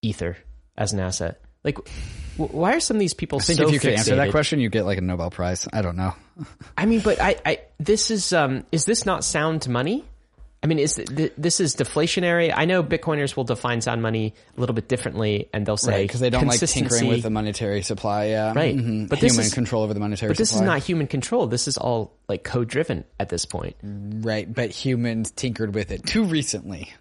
Ether 0.01 0.35
as 0.77 0.91
an 0.91 0.99
asset? 0.99 1.41
Like, 1.63 1.77
why 2.35 2.75
are 2.75 2.79
some 2.81 2.97
of 2.97 2.99
these 2.99 3.13
people? 3.13 3.39
I 3.39 3.43
think 3.43 3.59
so 3.59 3.67
if 3.67 3.73
you 3.73 3.79
could 3.79 3.93
answer 3.93 4.15
that 4.17 4.31
question, 4.31 4.59
you 4.59 4.69
get 4.69 4.85
like 4.85 4.97
a 4.97 5.01
Nobel 5.01 5.31
Prize. 5.31 5.67
I 5.71 5.81
don't 5.81 5.95
know. 5.95 6.13
I 6.77 6.85
mean, 6.85 6.99
but 6.99 7.21
I, 7.21 7.37
I 7.45 7.59
this 7.79 8.11
is 8.11 8.33
um, 8.33 8.65
is 8.73 8.83
this 8.83 9.05
not 9.05 9.23
sound 9.23 9.69
money? 9.69 10.03
I 10.63 10.65
mean, 10.65 10.79
is 10.79 10.96
this 10.96 11.60
is 11.60 11.75
deflationary? 11.75 12.53
I 12.55 12.63
know 12.63 12.82
Bitcoiners 12.82 13.36
will 13.36 13.43
define 13.43 13.82
sound 13.82 14.01
money 14.01 14.34
a 14.55 14.60
little 14.60 14.74
bit 14.74 14.88
differently, 14.88 15.50
and 15.53 15.65
they'll 15.65 15.75
say 15.75 16.03
because 16.03 16.22
right, 16.22 16.32
they 16.32 16.38
don't 16.38 16.48
like 16.48 16.62
tinkering 16.62 17.10
with 17.10 17.22
the 17.22 17.29
monetary 17.29 17.82
supply. 17.82 18.27
Yeah, 18.27 18.53
right. 18.55 18.74
Mm-hmm. 18.74 19.08
But 19.08 19.20
human 19.20 19.41
is, 19.41 19.53
control 19.53 19.84
over 19.84 19.93
the 19.93 20.00
monetary. 20.00 20.29
Supply. 20.29 20.34
But 20.34 20.38
this 20.38 20.50
supply. 20.51 20.63
is 20.63 20.67
not 20.67 20.79
human 20.79 21.08
control. 21.08 21.48
This 21.48 21.67
is 21.67 21.77
all 21.77 22.15
like 22.29 22.46
code 22.46 22.70
driven 22.70 23.03
at 23.20 23.27
this 23.27 23.46
point. 23.46 23.75
Right, 23.84 24.51
but 24.51 24.72
humans 24.72 25.32
tinkered 25.32 25.75
with 25.75 25.91
it 25.91 26.05
too 26.05 26.24
recently. 26.24 26.93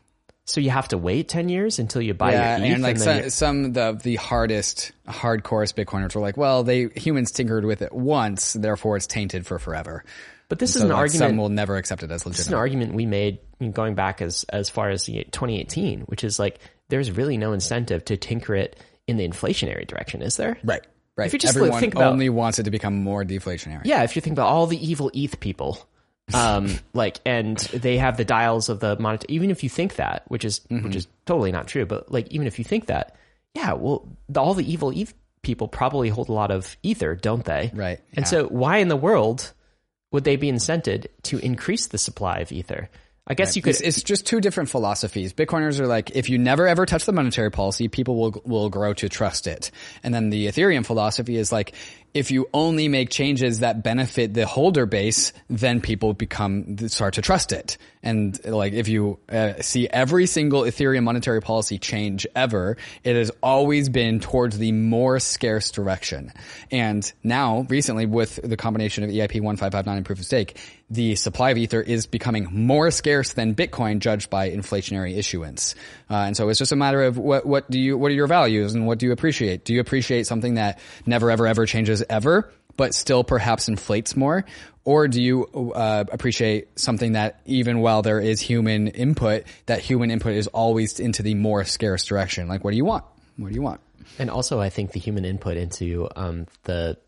So 0.45 0.61
you 0.61 0.71
have 0.71 0.89
to 0.89 0.99
wait 0.99 1.29
ten 1.29 1.49
years 1.49 1.79
until 1.79 2.03
you 2.03 2.15
buy 2.15 2.33
yeah, 2.33 2.57
your 2.57 2.67
ETH, 2.67 2.75
and 2.75 2.83
like 2.83 2.99
some, 2.99 3.31
some 3.31 3.65
of 3.67 3.75
the 3.75 4.01
the 4.03 4.17
hardest 4.17 4.91
hardcore 5.07 5.73
Bitcoiners 5.73 6.17
were 6.17 6.21
like, 6.21 6.37
well, 6.37 6.65
they 6.65 6.89
humans 6.97 7.31
tinkered 7.31 7.65
with 7.65 7.81
it 7.81 7.93
once, 7.93 8.55
therefore 8.55 8.97
it's 8.97 9.07
tainted 9.07 9.47
for 9.47 9.61
forever. 9.61 10.05
But 10.53 10.59
this 10.59 10.77
is 10.77 10.83
an 10.83 10.91
like 10.91 10.99
argument. 10.99 11.31
Some 11.31 11.37
will 11.39 11.49
never 11.49 11.79
accept 11.79 12.03
it 12.03 12.11
as 12.11 12.27
legitimate. 12.27 12.37
This 12.37 12.41
is 12.41 12.49
an 12.49 12.59
argument 12.59 12.93
we 12.93 13.07
made 13.07 13.39
going 13.73 13.95
back 13.95 14.21
as 14.21 14.45
as 14.51 14.69
far 14.69 14.91
as 14.91 15.07
2018, 15.07 16.03
which 16.03 16.23
is 16.25 16.39
like 16.39 16.59
there's 16.91 17.11
really 17.11 17.39
no 17.39 17.55
incentive 17.55 18.05
to 18.05 18.19
tinker 18.19 18.55
it 18.55 18.79
in 19.07 19.17
the 19.17 19.27
inflationary 19.27 19.87
direction, 19.87 20.21
is 20.21 20.37
there? 20.37 20.59
Right. 20.63 20.83
Right. 21.17 21.25
If 21.25 21.33
you 21.33 21.39
just 21.39 21.57
Everyone 21.57 21.81
think 21.81 21.95
about, 21.95 22.13
only 22.13 22.29
wants 22.29 22.59
it 22.59 22.65
to 22.65 22.71
become 22.71 23.03
more 23.03 23.25
deflationary. 23.25 23.81
Yeah. 23.87 24.03
If 24.03 24.15
you 24.15 24.21
think 24.21 24.35
about 24.35 24.49
all 24.49 24.67
the 24.67 24.77
evil 24.77 25.11
ETH 25.15 25.41
people, 25.41 25.89
um, 26.35 26.69
like, 26.93 27.19
and 27.25 27.57
they 27.57 27.97
have 27.97 28.19
the 28.19 28.25
dials 28.27 28.69
of 28.69 28.79
the 28.79 28.99
monitor. 28.99 29.25
Even 29.31 29.51
if 29.51 29.63
you 29.63 29.71
think 29.71 29.97
that, 29.97 30.25
which 30.29 30.45
is 30.45 30.61
mm-hmm. 30.71 30.85
which 30.85 30.97
is 30.97 31.07
totally 31.25 31.51
not 31.51 31.67
true, 31.67 31.87
but 31.87 32.13
like 32.13 32.29
even 32.29 32.47
if 32.47 32.59
you 32.59 32.65
think 32.67 32.89
that, 32.89 33.17
yeah, 33.55 33.73
well, 33.73 34.07
the, 34.29 34.39
all 34.39 34.53
the 34.53 34.71
evil 34.71 34.91
ETH 34.91 35.15
people 35.41 35.67
probably 35.67 36.11
hold 36.11 36.29
a 36.29 36.33
lot 36.35 36.51
of 36.51 36.77
ether, 36.83 37.15
don't 37.15 37.47
they? 37.47 37.71
Right. 37.73 38.01
And 38.13 38.27
yeah. 38.27 38.31
so, 38.31 38.49
why 38.49 38.77
in 38.77 38.89
the 38.89 38.97
world 38.97 39.55
would 40.13 40.25
they 40.25 40.37
be 40.37 40.51
incented 40.51 41.07
to 41.25 41.39
increase 41.39 41.89
the 41.89 41.99
supply 41.99 42.39
of 42.39 42.53
ether? 42.53 42.89
I 43.27 43.35
guess 43.35 43.49
right. 43.49 43.57
you 43.57 43.63
could. 43.63 43.71
It's, 43.71 43.81
it's, 43.81 44.03
just 44.03 44.27
two 44.27 44.41
different 44.41 44.69
philosophies. 44.69 45.33
Bitcoiners 45.33 45.79
are 45.79 45.87
like, 45.87 46.11
if 46.11 46.29
you 46.29 46.39
never 46.39 46.67
ever 46.67 46.87
touch 46.87 47.05
the 47.05 47.13
monetary 47.13 47.53
policy, 47.53 47.87
people 47.87 48.17
will 48.17 48.43
will 48.45 48.69
grow 48.69 48.95
to 48.95 49.09
trust 49.09 49.47
it. 49.47 49.71
And 50.03 50.13
then 50.13 50.31
the 50.31 50.49
Ethereum 50.49 50.85
philosophy 50.85 51.37
is 51.37 51.53
like, 51.53 51.73
if 52.15 52.33
you 52.33 52.49
only 52.53 52.89
make 52.89 53.11
changes 53.11 53.61
that 53.61 53.85
benefit 53.85 54.35
the 54.35 54.45
holder 54.45 54.87
base, 54.87 55.33
then 55.49 55.81
people 55.81 56.15
become 56.15 56.77
start 56.89 57.15
to 57.15 57.23
trust 57.23 57.53
it. 57.53 57.79
And 58.03 58.39
like, 58.45 58.73
if 58.73 58.89
you 58.89 59.19
uh, 59.29 59.55
see 59.61 59.89
every 59.89 60.27
single 60.27 60.63
Ethereum 60.63 61.05
monetary 61.05 61.41
policy 61.41 61.79
change 61.79 62.27
ever, 62.35 62.77
it 63.05 63.15
has 63.15 63.31
always 63.43 63.89
been 63.89 64.19
towards 64.19 64.59
the 64.59 64.73
more 64.73 65.21
scarce 65.21 65.71
direction. 65.71 66.33
And 66.71 67.11
now, 67.23 67.65
recently, 67.69 68.07
with 68.07 68.41
the 68.43 68.57
combination 68.57 69.05
of 69.05 69.11
EIP 69.11 69.41
1559 69.41 69.97
and 69.97 70.07
proof 70.07 70.19
of 70.19 70.25
stake, 70.25 70.59
the 70.91 71.15
supply 71.15 71.51
of 71.51 71.59
Ether 71.59 71.81
is 71.81 72.07
becoming 72.07 72.49
more 72.51 72.91
scarce 72.91 73.33
than 73.33 73.55
Bitcoin 73.55 74.01
judged 74.01 74.29
by 74.29 74.51
inflationary 74.51 75.17
issuance. 75.17 75.75
Uh, 76.11 76.17
and 76.17 76.37
so 76.37 76.49
it's 76.49 76.59
just 76.59 76.73
a 76.73 76.77
matter 76.77 77.03
of 77.03 77.17
what, 77.17 77.47
what 77.47 77.71
do 77.71 77.79
you, 77.79 77.97
what 77.97 78.11
are 78.11 78.15
your 78.15 78.27
values 78.27 78.75
and 78.75 78.87
what 78.87 78.99
do 78.99 79.07
you 79.07 79.13
appreciate? 79.13 79.65
Do 79.65 79.73
you 79.73 79.81
appreciate 79.81 80.27
something 80.27 80.55
that 80.55 80.81
never, 81.07 81.31
ever, 81.31 81.47
ever 81.47 81.65
changes 81.65 82.03
ever? 82.11 82.53
But 82.77 82.95
still 82.95 83.25
perhaps 83.25 83.69
inflates 83.69 84.17
more? 84.17 84.45
Or 84.85 85.07
do 85.07 85.23
you 85.23 85.45
uh, 85.75 86.05
appreciate 86.11 86.79
something 86.79 87.13
that 87.13 87.41
even 87.45 87.81
while 87.81 88.03
there 88.03 88.19
is 88.19 88.41
human 88.41 88.89
input, 88.89 89.45
that 89.67 89.81
human 89.81 90.11
input 90.11 90.35
is 90.35 90.49
always 90.49 90.99
into 90.99 91.23
the 91.23 91.35
more 91.35 91.65
scarce 91.65 92.05
direction? 92.05 92.49
Like, 92.49 92.65
what 92.65 92.73
do 92.73 92.77
you 92.77 92.85
want? 92.85 93.05
What 93.37 93.51
do 93.51 93.55
you 93.55 93.63
want? 93.63 93.81
And 94.19 94.29
also, 94.29 94.61
I 94.61 94.71
think 94.71 94.93
the 94.93 95.01
human 95.01 95.25
input 95.25 95.57
into 95.57 96.09
um, 96.17 96.47
the 96.65 96.99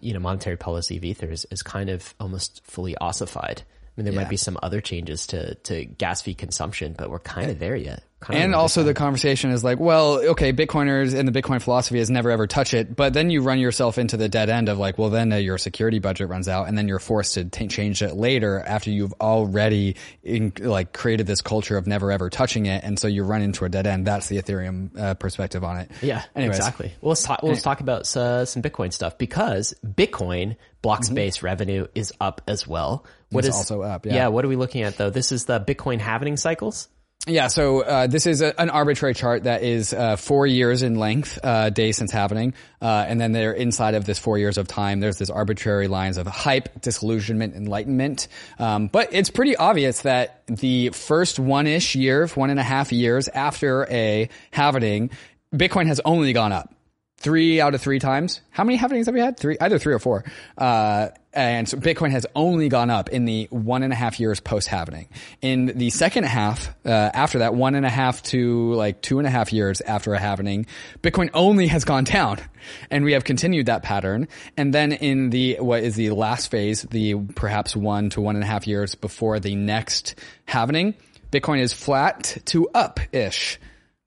you 0.00 0.14
know 0.14 0.20
monetary 0.20 0.56
policy 0.56 0.96
of 0.96 1.04
Ether 1.04 1.30
is, 1.30 1.46
is 1.50 1.62
kind 1.62 1.90
of 1.90 2.14
almost 2.18 2.62
fully 2.64 2.96
ossified. 2.96 3.62
I 3.62 4.00
mean, 4.00 4.04
there 4.06 4.14
yeah. 4.14 4.20
might 4.20 4.30
be 4.30 4.38
some 4.38 4.58
other 4.62 4.80
changes 4.80 5.26
to, 5.28 5.54
to 5.54 5.84
gas 5.84 6.22
fee 6.22 6.34
consumption, 6.34 6.94
but 6.96 7.10
we're 7.10 7.18
kind 7.18 7.50
of 7.50 7.58
there 7.58 7.76
yet. 7.76 8.02
Kind 8.22 8.38
and 8.38 8.54
also 8.54 8.84
the 8.84 8.94
conversation 8.94 9.50
is 9.50 9.64
like, 9.64 9.80
well, 9.80 10.24
okay, 10.30 10.52
Bitcoiners 10.52 11.18
and 11.18 11.28
the 11.28 11.42
Bitcoin 11.42 11.60
philosophy 11.60 11.98
is 11.98 12.08
never 12.08 12.30
ever 12.30 12.46
touch 12.46 12.72
it, 12.72 12.94
but 12.94 13.12
then 13.12 13.30
you 13.30 13.42
run 13.42 13.58
yourself 13.58 13.98
into 13.98 14.16
the 14.16 14.28
dead 14.28 14.48
end 14.48 14.68
of 14.68 14.78
like, 14.78 14.96
well, 14.96 15.10
then 15.10 15.32
uh, 15.32 15.36
your 15.36 15.58
security 15.58 15.98
budget 15.98 16.28
runs 16.28 16.48
out, 16.48 16.68
and 16.68 16.78
then 16.78 16.86
you're 16.86 17.00
forced 17.00 17.34
to 17.34 17.44
t- 17.44 17.66
change 17.66 18.00
it 18.00 18.14
later 18.14 18.60
after 18.60 18.90
you've 18.90 19.12
already 19.20 19.96
in, 20.22 20.52
like 20.60 20.92
created 20.92 21.26
this 21.26 21.42
culture 21.42 21.76
of 21.76 21.86
never 21.86 22.12
ever 22.12 22.30
touching 22.30 22.66
it, 22.66 22.84
and 22.84 22.98
so 22.98 23.08
you 23.08 23.24
run 23.24 23.42
into 23.42 23.64
a 23.64 23.68
dead 23.68 23.86
end. 23.86 24.06
That's 24.06 24.28
the 24.28 24.38
Ethereum 24.38 24.96
uh, 24.96 25.14
perspective 25.14 25.64
on 25.64 25.78
it. 25.78 25.90
Yeah, 26.00 26.22
Anyways. 26.36 26.56
exactly. 26.56 26.92
Well, 27.00 27.10
let's 27.10 27.24
talk. 27.24 27.42
Well, 27.42 27.52
let's 27.52 27.62
talk 27.62 27.80
about 27.80 28.16
uh, 28.16 28.44
some 28.44 28.62
Bitcoin 28.62 28.92
stuff 28.92 29.18
because 29.18 29.74
Bitcoin 29.84 30.56
block 30.80 31.04
space 31.04 31.38
mm-hmm. 31.38 31.46
revenue 31.46 31.86
is 31.94 32.12
up 32.20 32.42
as 32.46 32.66
well. 32.66 33.04
What 33.30 33.44
it's 33.44 33.56
is 33.56 33.70
also 33.70 33.82
up? 33.82 34.06
Yeah. 34.06 34.14
yeah. 34.14 34.28
What 34.28 34.44
are 34.44 34.48
we 34.48 34.56
looking 34.56 34.82
at 34.82 34.96
though? 34.96 35.10
This 35.10 35.32
is 35.32 35.46
the 35.46 35.60
Bitcoin 35.60 35.98
halving 35.98 36.36
cycles. 36.36 36.88
Yeah, 37.28 37.46
so 37.46 37.82
uh, 37.82 38.08
this 38.08 38.26
is 38.26 38.40
a, 38.42 38.60
an 38.60 38.68
arbitrary 38.68 39.14
chart 39.14 39.44
that 39.44 39.62
is 39.62 39.94
uh, 39.94 40.16
four 40.16 40.44
years 40.44 40.82
in 40.82 40.96
length, 40.96 41.38
uh, 41.44 41.70
days 41.70 41.96
since 41.96 42.10
happening, 42.10 42.52
uh, 42.80 43.04
and 43.06 43.20
then 43.20 43.30
there 43.30 43.52
inside 43.52 43.94
of 43.94 44.04
this 44.04 44.18
four 44.18 44.38
years 44.38 44.58
of 44.58 44.66
time, 44.66 44.98
there's 44.98 45.18
this 45.18 45.30
arbitrary 45.30 45.86
lines 45.86 46.16
of 46.16 46.26
hype, 46.26 46.80
disillusionment, 46.80 47.54
enlightenment. 47.54 48.26
Um, 48.58 48.88
but 48.88 49.10
it's 49.12 49.30
pretty 49.30 49.54
obvious 49.54 50.02
that 50.02 50.42
the 50.48 50.88
first 50.88 51.38
one-ish 51.38 51.94
year, 51.94 52.26
one 52.26 52.50
and 52.50 52.58
a 52.58 52.64
half 52.64 52.90
years 52.90 53.28
after 53.28 53.86
a 53.88 54.28
halving, 54.50 55.10
Bitcoin 55.54 55.86
has 55.86 56.00
only 56.04 56.32
gone 56.32 56.50
up 56.50 56.74
three 57.22 57.60
out 57.60 57.74
of 57.74 57.80
three 57.80 57.98
times. 57.98 58.40
How 58.50 58.64
many 58.64 58.76
happenings 58.76 59.06
have 59.06 59.14
we 59.14 59.20
had? 59.20 59.38
Three, 59.38 59.56
either 59.60 59.78
three 59.78 59.94
or 59.94 59.98
four. 59.98 60.24
Uh, 60.58 61.08
and 61.32 61.68
so 61.68 61.78
Bitcoin 61.78 62.10
has 62.10 62.26
only 62.34 62.68
gone 62.68 62.90
up 62.90 63.08
in 63.08 63.24
the 63.24 63.46
one 63.50 63.82
and 63.82 63.92
a 63.92 63.96
half 63.96 64.20
years 64.20 64.40
post 64.40 64.68
halving. 64.68 65.08
In 65.40 65.66
the 65.66 65.90
second 65.90 66.24
half, 66.24 66.68
uh, 66.84 66.88
after 66.90 67.38
that, 67.38 67.54
one 67.54 67.74
and 67.74 67.86
a 67.86 67.90
half 67.90 68.22
to 68.24 68.74
like 68.74 69.00
two 69.00 69.18
and 69.18 69.26
a 69.26 69.30
half 69.30 69.52
years 69.52 69.80
after 69.80 70.12
a 70.12 70.18
happening, 70.18 70.66
Bitcoin 71.00 71.30
only 71.32 71.68
has 71.68 71.84
gone 71.84 72.04
down. 72.04 72.38
And 72.92 73.04
we 73.04 73.14
have 73.14 73.24
continued 73.24 73.66
that 73.66 73.82
pattern. 73.82 74.28
And 74.56 74.72
then 74.72 74.92
in 74.92 75.30
the, 75.30 75.56
what 75.58 75.82
is 75.82 75.96
the 75.96 76.10
last 76.10 76.48
phase, 76.48 76.82
the 76.82 77.16
perhaps 77.34 77.74
one 77.74 78.08
to 78.10 78.20
one 78.20 78.36
and 78.36 78.44
a 78.44 78.46
half 78.46 78.68
years 78.68 78.94
before 78.94 79.40
the 79.40 79.56
next 79.56 80.14
happening, 80.44 80.94
Bitcoin 81.32 81.58
is 81.58 81.72
flat 81.72 82.38
to 82.44 82.68
up-ish 82.68 83.58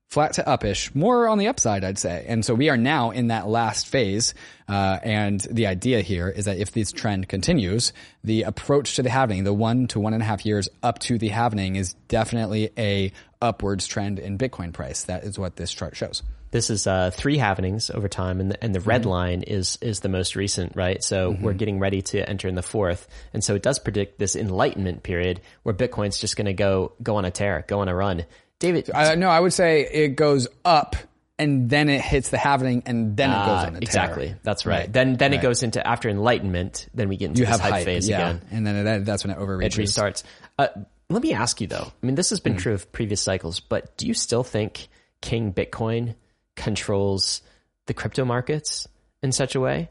flat 0.08 0.34
to 0.34 0.42
upish, 0.42 0.94
more 0.94 1.28
on 1.28 1.38
the 1.38 1.48
upside, 1.48 1.84
I'd 1.84 1.98
say. 1.98 2.24
And 2.28 2.44
so 2.44 2.54
we 2.54 2.68
are 2.68 2.76
now 2.76 3.10
in 3.10 3.28
that 3.28 3.48
last 3.48 3.88
phase. 3.88 4.34
Uh, 4.68 4.98
and 5.02 5.40
the 5.50 5.66
idea 5.66 6.00
here 6.00 6.28
is 6.28 6.44
that 6.44 6.58
if 6.58 6.72
this 6.72 6.92
trend 6.92 7.28
continues, 7.28 7.92
the 8.22 8.42
approach 8.42 8.96
to 8.96 9.02
the 9.02 9.10
halving, 9.10 9.44
the 9.44 9.52
one 9.52 9.86
to 9.88 10.00
one 10.00 10.14
and 10.14 10.22
a 10.22 10.26
half 10.26 10.46
years 10.46 10.68
up 10.82 10.98
to 11.00 11.18
the 11.18 11.28
halving 11.28 11.76
is 11.76 11.94
definitely 12.08 12.70
a 12.78 13.12
upwards 13.42 13.86
trend 13.86 14.18
in 14.18 14.38
Bitcoin 14.38 14.72
price. 14.72 15.04
That 15.04 15.24
is 15.24 15.38
what 15.38 15.56
this 15.56 15.72
chart 15.72 15.96
shows. 15.96 16.22
This 16.52 16.70
is 16.70 16.86
uh, 16.86 17.10
three 17.12 17.38
halvings 17.38 17.94
over 17.94 18.08
time, 18.08 18.40
and 18.40 18.52
the, 18.52 18.64
and 18.64 18.74
the 18.74 18.80
red 18.80 19.02
mm-hmm. 19.02 19.10
line 19.10 19.42
is 19.42 19.78
is 19.82 20.00
the 20.00 20.08
most 20.08 20.36
recent, 20.36 20.76
right? 20.76 21.02
So 21.02 21.32
mm-hmm. 21.32 21.42
we're 21.44 21.52
getting 21.52 21.80
ready 21.80 22.02
to 22.02 22.26
enter 22.26 22.48
in 22.48 22.54
the 22.54 22.62
fourth, 22.62 23.08
and 23.34 23.42
so 23.42 23.54
it 23.56 23.62
does 23.62 23.78
predict 23.78 24.18
this 24.18 24.36
enlightenment 24.36 25.02
period 25.02 25.40
where 25.64 25.74
Bitcoin's 25.74 26.18
just 26.18 26.36
going 26.36 26.46
to 26.46 26.54
go 26.54 26.92
go 27.02 27.16
on 27.16 27.24
a 27.24 27.30
tear, 27.30 27.64
go 27.66 27.80
on 27.80 27.88
a 27.88 27.94
run. 27.94 28.24
David, 28.58 28.90
uh, 28.92 29.14
no, 29.16 29.28
I 29.28 29.40
would 29.40 29.52
say 29.52 29.82
it 29.82 30.16
goes 30.16 30.48
up 30.64 30.96
and 31.38 31.68
then 31.68 31.88
it 31.88 32.00
hits 32.00 32.30
the 32.30 32.38
halving 32.38 32.82
and 32.86 33.16
then 33.16 33.30
it 33.30 33.34
goes 33.34 33.64
on 33.64 33.74
a 33.76 33.78
exactly. 33.78 34.34
That's 34.42 34.64
right. 34.64 34.80
right. 34.80 34.92
Then 34.92 35.16
then 35.16 35.32
right. 35.32 35.40
it 35.40 35.42
goes 35.42 35.62
into 35.62 35.86
after 35.86 36.08
enlightenment. 36.08 36.88
Then 36.94 37.08
we 37.08 37.16
get 37.16 37.26
into 37.26 37.40
you 37.40 37.46
have 37.46 37.60
hype, 37.60 37.72
hype 37.72 37.84
phase 37.84 38.08
yeah. 38.08 38.30
again, 38.30 38.42
and 38.50 38.66
then 38.66 38.86
it, 38.86 39.04
that's 39.04 39.24
when 39.24 39.32
it 39.32 39.38
overreaches. 39.38 39.96
It 39.96 40.00
restarts. 40.00 40.22
Uh, 40.58 40.68
let 41.10 41.22
me 41.22 41.34
ask 41.34 41.60
you 41.60 41.66
though. 41.66 41.92
I 42.02 42.06
mean, 42.06 42.14
this 42.14 42.30
has 42.30 42.40
been 42.40 42.54
mm. 42.54 42.58
true 42.58 42.72
of 42.72 42.90
previous 42.92 43.20
cycles, 43.20 43.60
but 43.60 43.96
do 43.96 44.06
you 44.06 44.14
still 44.14 44.42
think 44.42 44.88
King 45.20 45.52
Bitcoin 45.52 46.14
controls 46.56 47.42
the 47.86 47.94
crypto 47.94 48.24
markets 48.24 48.88
in 49.22 49.32
such 49.32 49.54
a 49.54 49.60
way? 49.60 49.90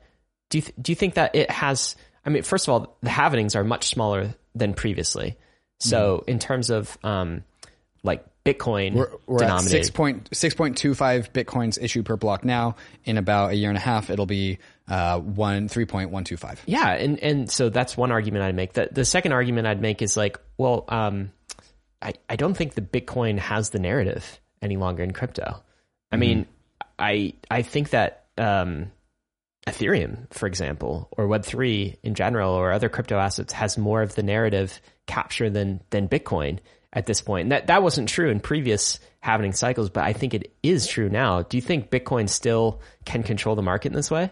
Do 0.49 0.57
you 0.57 0.63
th- 0.63 0.75
do 0.81 0.91
you 0.91 0.95
think 0.95 1.15
that 1.15 1.35
it 1.35 1.51
has? 1.51 1.95
I 2.25 2.31
mean, 2.31 2.41
first 2.41 2.67
of 2.67 2.73
all, 2.73 2.97
the 3.01 3.09
halvings 3.09 3.55
are 3.55 3.63
much 3.63 3.87
smaller 3.87 4.33
than 4.55 4.73
previously. 4.73 5.37
So, 5.79 6.23
mm. 6.25 6.29
in 6.29 6.39
terms 6.39 6.71
of 6.71 6.97
um, 7.03 7.43
like 8.01 8.25
Bitcoin 8.45 8.93
we're, 8.93 9.09
we're 9.25 9.39
denominated. 9.39 9.79
At 9.79 9.85
6 9.85 9.89
point, 9.89 10.29
6.25 10.29 11.31
Bitcoins 11.31 11.81
issued 11.81 12.05
per 12.05 12.15
block 12.15 12.45
now. 12.45 12.75
In 13.03 13.17
about 13.17 13.51
a 13.51 13.55
year 13.55 13.69
and 13.69 13.77
a 13.77 13.81
half, 13.81 14.11
it'll 14.11 14.27
be 14.27 14.59
uh, 14.87 15.19
one, 15.19 15.67
3.125. 15.67 16.59
Yeah. 16.67 16.91
And, 16.91 17.19
and 17.19 17.51
so 17.51 17.69
that's 17.69 17.97
one 17.97 18.11
argument 18.11 18.43
I'd 18.43 18.55
make. 18.55 18.73
The, 18.73 18.89
the 18.91 19.03
second 19.03 19.31
argument 19.31 19.65
I'd 19.65 19.81
make 19.81 20.03
is 20.03 20.15
like, 20.15 20.39
well, 20.57 20.85
um, 20.89 21.31
I, 22.01 22.13
I 22.29 22.35
don't 22.35 22.53
think 22.53 22.75
the 22.75 22.81
Bitcoin 22.81 23.39
has 23.39 23.71
the 23.71 23.79
narrative 23.79 24.39
any 24.61 24.77
longer 24.77 25.01
in 25.01 25.11
crypto. 25.11 25.63
I 26.11 26.15
mm-hmm. 26.15 26.19
mean, 26.19 26.45
I, 26.99 27.33
I 27.49 27.63
think 27.63 27.89
that, 27.89 28.27
um, 28.37 28.91
Ethereum, 29.65 30.31
for 30.31 30.45
example, 30.45 31.09
or 31.17 31.27
Web3 31.27 31.97
in 32.03 32.13
general, 32.13 32.53
or 32.53 32.71
other 32.71 32.89
crypto 32.89 33.17
assets 33.17 33.51
has 33.53 33.79
more 33.79 34.03
of 34.03 34.13
the 34.13 34.21
narrative 34.21 34.79
capture 35.07 35.49
than, 35.49 35.81
than 35.89 36.07
Bitcoin 36.07 36.59
at 36.95 37.05
this 37.05 37.21
point. 37.21 37.43
And 37.43 37.51
that 37.51 37.67
that 37.67 37.83
wasn't 37.83 38.09
true 38.09 38.29
in 38.29 38.39
previous 38.39 38.99
halving 39.19 39.53
cycles, 39.53 39.89
but 39.89 40.03
I 40.03 40.13
think 40.13 40.33
it 40.33 40.53
is 40.63 40.87
true 40.87 41.09
now. 41.09 41.41
Do 41.43 41.57
you 41.57 41.61
think 41.61 41.91
Bitcoin 41.91 42.29
still 42.29 42.81
can 43.05 43.21
control 43.21 43.55
the 43.55 43.61
market 43.61 43.87
in 43.89 43.93
this 43.93 44.09
way? 44.09 44.31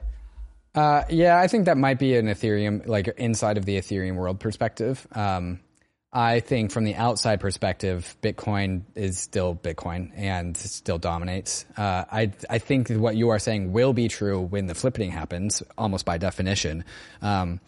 Uh, 0.73 1.04
yeah, 1.10 1.38
I 1.38 1.47
think 1.47 1.65
that 1.65 1.78
might 1.78 1.99
be 1.99 2.15
an 2.15 2.28
Ethereum, 2.28 2.88
like 2.88 3.08
inside 3.17 3.58
of 3.58 3.65
the 3.65 3.78
Ethereum 3.78 4.15
world 4.15 4.39
perspective. 4.39 5.06
Um, 5.12 5.60
I 6.12 6.41
think 6.41 6.71
from 6.71 6.84
the 6.84 6.95
outside 6.95 7.39
perspective, 7.39 8.15
Bitcoin 8.21 8.84
is 8.95 9.17
still 9.17 9.56
Bitcoin 9.56 10.12
and 10.15 10.56
still 10.56 10.99
dominates. 10.99 11.65
Uh, 11.76 12.06
I 12.12 12.32
I 12.49 12.60
think 12.60 12.89
what 12.89 13.15
you 13.15 13.30
are 13.30 13.39
saying 13.39 13.71
will 13.71 13.93
be 13.93 14.08
true 14.08 14.39
when 14.39 14.67
the 14.67 14.76
flipping 14.76 15.12
happens, 15.12 15.63
almost 15.76 16.06
by 16.06 16.19
definition. 16.19 16.86
Um, 17.21 17.60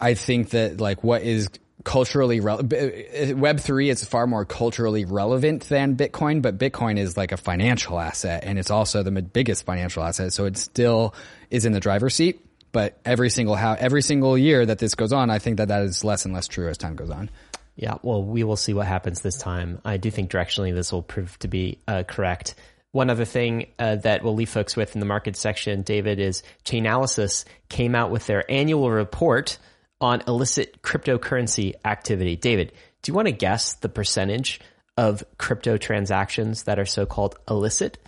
I 0.00 0.14
think 0.14 0.50
that 0.50 0.80
like 0.80 1.04
what 1.04 1.22
is 1.22 1.48
culturally 1.84 2.40
relevant. 2.40 2.72
Uh, 2.72 3.36
Web 3.36 3.60
three 3.60 3.90
is 3.90 4.04
far 4.04 4.26
more 4.26 4.44
culturally 4.44 5.04
relevant 5.04 5.68
than 5.68 5.96
Bitcoin, 5.96 6.42
but 6.42 6.58
Bitcoin 6.58 6.98
is 6.98 7.16
like 7.16 7.32
a 7.32 7.36
financial 7.36 7.98
asset, 7.98 8.44
and 8.44 8.58
it's 8.58 8.70
also 8.70 9.02
the 9.02 9.10
biggest 9.22 9.64
financial 9.64 10.02
asset. 10.02 10.32
So 10.32 10.46
it 10.46 10.56
still 10.56 11.14
is 11.50 11.64
in 11.64 11.72
the 11.72 11.80
driver's 11.80 12.14
seat. 12.14 12.42
But 12.72 12.98
every 13.06 13.30
single 13.30 13.54
how 13.54 13.72
every 13.72 14.02
single 14.02 14.36
year 14.36 14.66
that 14.66 14.78
this 14.78 14.94
goes 14.94 15.10
on, 15.10 15.30
I 15.30 15.38
think 15.38 15.56
that 15.58 15.68
that 15.68 15.82
is 15.82 16.04
less 16.04 16.26
and 16.26 16.34
less 16.34 16.46
true 16.46 16.68
as 16.68 16.76
time 16.76 16.94
goes 16.94 17.08
on. 17.08 17.30
Yeah, 17.74 17.94
well, 18.02 18.22
we 18.22 18.44
will 18.44 18.56
see 18.56 18.74
what 18.74 18.86
happens 18.86 19.22
this 19.22 19.38
time. 19.38 19.80
I 19.82 19.96
do 19.96 20.10
think 20.10 20.30
directionally 20.30 20.74
this 20.74 20.92
will 20.92 21.02
prove 21.02 21.38
to 21.38 21.48
be 21.48 21.78
uh, 21.88 22.02
correct. 22.02 22.54
One 22.92 23.08
other 23.08 23.24
thing 23.24 23.66
uh, 23.78 23.96
that 23.96 24.22
we'll 24.22 24.34
leave 24.34 24.50
folks 24.50 24.76
with 24.76 24.94
in 24.94 25.00
the 25.00 25.06
market 25.06 25.36
section, 25.36 25.82
David, 25.82 26.18
is 26.18 26.42
Chainalysis 26.64 27.44
came 27.68 27.94
out 27.94 28.10
with 28.10 28.26
their 28.26 28.50
annual 28.50 28.90
report 28.90 29.58
on 30.00 30.22
illicit 30.26 30.82
cryptocurrency 30.82 31.74
activity. 31.84 32.36
David, 32.36 32.72
do 33.02 33.10
you 33.10 33.14
want 33.14 33.26
to 33.26 33.32
guess 33.32 33.74
the 33.74 33.88
percentage 33.88 34.60
of 34.96 35.24
crypto 35.38 35.76
transactions 35.76 36.64
that 36.64 36.78
are 36.78 36.86
so-called 36.86 37.36
illicit? 37.48 37.98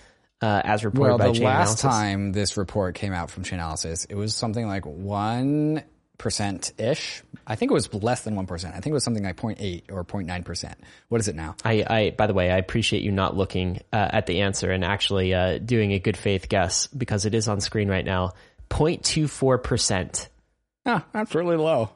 Uh, 0.41 0.61
as 0.65 0.85
reported 0.85 1.19
well, 1.19 1.19
by 1.19 1.33
the 1.33 1.45
last 1.45 1.81
time 1.81 2.31
this 2.31 2.57
report 2.57 2.95
came 2.95 3.13
out 3.13 3.29
from 3.29 3.43
Chainalysis, 3.43 4.07
it 4.09 4.15
was 4.15 4.37
something 4.37 4.67
like 4.69 4.87
one 4.87 5.83
percent 6.17 6.73
ish. 6.79 7.23
I 7.47 7.57
think 7.57 7.71
it 7.73 7.75
was 7.75 7.93
less 7.93 8.23
than 8.23 8.37
one 8.37 8.47
percent. 8.47 8.75
I 8.75 8.81
think 8.81 8.93
it 8.93 8.95
was 8.95 9.03
something 9.03 9.25
like 9.25 9.37
0.8 9.37 9.91
or 9.91 10.05
0.9 10.05 10.45
percent. 10.45 10.79
What 11.09 11.21
is 11.21 11.27
it 11.27 11.35
now? 11.35 11.57
I, 11.65 11.85
I, 11.89 12.11
by 12.11 12.29
the 12.29 12.35
way, 12.35 12.51
I 12.51 12.59
appreciate 12.59 13.03
you 13.03 13.11
not 13.11 13.37
looking 13.37 13.81
uh, 13.93 14.09
at 14.13 14.27
the 14.27 14.43
answer 14.43 14.71
and 14.71 14.85
actually 14.85 15.35
uh, 15.35 15.59
doing 15.59 15.93
a 15.93 15.99
good 15.99 16.17
faith 16.17 16.49
guess 16.49 16.87
because 16.87 17.25
it 17.25 17.35
is 17.35 17.49
on 17.49 17.61
screen 17.61 17.89
right 17.89 18.05
now. 18.05 18.35
0.24 18.71 19.63
percent 19.63 20.29
Ah, 20.89 21.05
that's 21.13 21.35
really 21.35 21.57
low. 21.57 21.91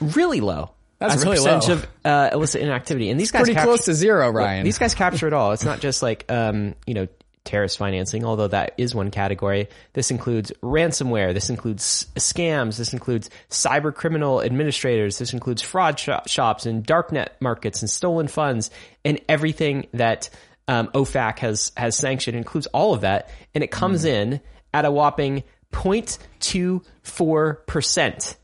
Really 0.00 0.40
low. 0.40 0.70
That's 0.98 1.14
as 1.14 1.22
a 1.22 1.26
really 1.26 1.36
percentage 1.36 1.68
low. 1.68 1.74
of 1.74 1.86
uh, 2.04 2.30
illicit 2.32 2.62
inactivity. 2.62 3.10
And 3.10 3.18
these 3.18 3.30
guys 3.30 3.42
Pretty 3.42 3.54
capture- 3.54 3.66
close 3.68 3.84
to 3.86 3.94
zero, 3.94 4.30
Ryan. 4.30 4.64
These 4.64 4.78
guys 4.78 4.94
capture 4.94 5.26
it 5.26 5.32
all. 5.32 5.52
It's 5.52 5.64
not 5.64 5.80
just 5.80 6.02
like 6.02 6.24
um, 6.30 6.74
you 6.86 6.94
know 6.94 7.08
terrorist 7.44 7.76
financing, 7.76 8.24
although 8.24 8.48
that 8.48 8.72
is 8.78 8.94
one 8.94 9.10
category. 9.10 9.68
This 9.92 10.10
includes 10.10 10.50
ransomware. 10.62 11.34
This 11.34 11.50
includes 11.50 12.06
scams. 12.16 12.78
This 12.78 12.92
includes 12.92 13.28
cyber 13.50 13.94
criminal 13.94 14.40
administrators. 14.42 15.18
This 15.18 15.32
includes 15.34 15.60
fraud 15.60 15.98
sho- 15.98 16.22
shops 16.26 16.64
and 16.66 16.86
darknet 16.86 17.28
markets 17.40 17.82
and 17.82 17.90
stolen 17.90 18.28
funds 18.28 18.70
and 19.04 19.20
everything 19.28 19.86
that 19.92 20.30
um, 20.68 20.88
OFAC 20.94 21.40
has 21.40 21.72
has 21.76 21.96
sanctioned 21.96 22.36
includes 22.36 22.66
all 22.68 22.94
of 22.94 23.02
that, 23.02 23.28
and 23.54 23.62
it 23.62 23.70
comes 23.70 24.04
in 24.04 24.40
at 24.72 24.84
a 24.86 24.90
whopping 24.90 25.42
0.24 25.74 27.66
percent. 27.66 28.36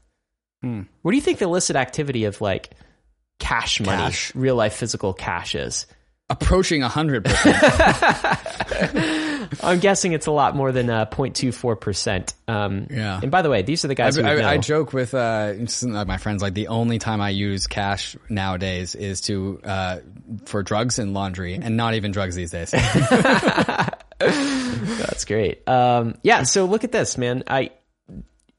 What 0.63 1.11
do 1.11 1.17
you 1.17 1.23
think 1.23 1.39
the 1.39 1.47
illicit 1.47 1.75
activity 1.77 2.25
of 2.25 2.43
like 2.43 2.71
cash 3.39 3.81
money, 3.81 4.03
Cash. 4.03 4.35
real 4.35 4.57
life 4.57 4.75
physical 4.75 5.15
cash 5.15 5.55
is? 5.55 5.87
Approaching 6.29 6.83
100%. 6.83 9.57
I'm 9.65 9.81
guessing 9.81 10.13
it's 10.13 10.27
a 10.27 10.31
lot 10.31 10.55
more 10.55 10.71
than 10.71 10.89
uh, 10.89 11.07
0.24%. 11.07 12.35
Um, 12.47 12.87
Yeah. 12.89 13.19
And 13.21 13.33
by 13.33 13.43
the 13.43 13.51
way, 13.51 13.63
these 13.63 13.85
are 13.85 13.89
the 13.89 13.97
guys 13.97 14.17
know. 14.17 14.29
I, 14.29 14.53
I 14.53 14.59
joke 14.59 14.93
with 14.93 15.13
uh, 15.13 15.55
my 15.83 16.19
friends 16.19 16.41
like 16.41 16.55
the 16.55 16.69
only 16.69 17.01
time 17.01 17.21
I 17.21 17.31
use 17.31 17.67
cash 17.67 18.17
nowadays 18.29 18.95
is 18.95 19.23
to 19.23 19.61
uh, 19.65 19.97
for 20.45 20.63
drugs 20.63 21.01
and 21.01 21.15
laundry, 21.15 21.55
and 21.55 21.77
not 21.77 21.95
even 21.95 22.13
drugs 22.13 22.37
these 22.37 22.53
days. 22.53 22.73
That's 24.21 25.25
great. 25.25 25.69
Um, 25.69 26.17
yeah. 26.23 26.45
So 26.45 26.67
look 26.67 26.85
at 26.85 26.93
this, 26.93 27.19
man. 27.19 27.43
I 27.47 27.71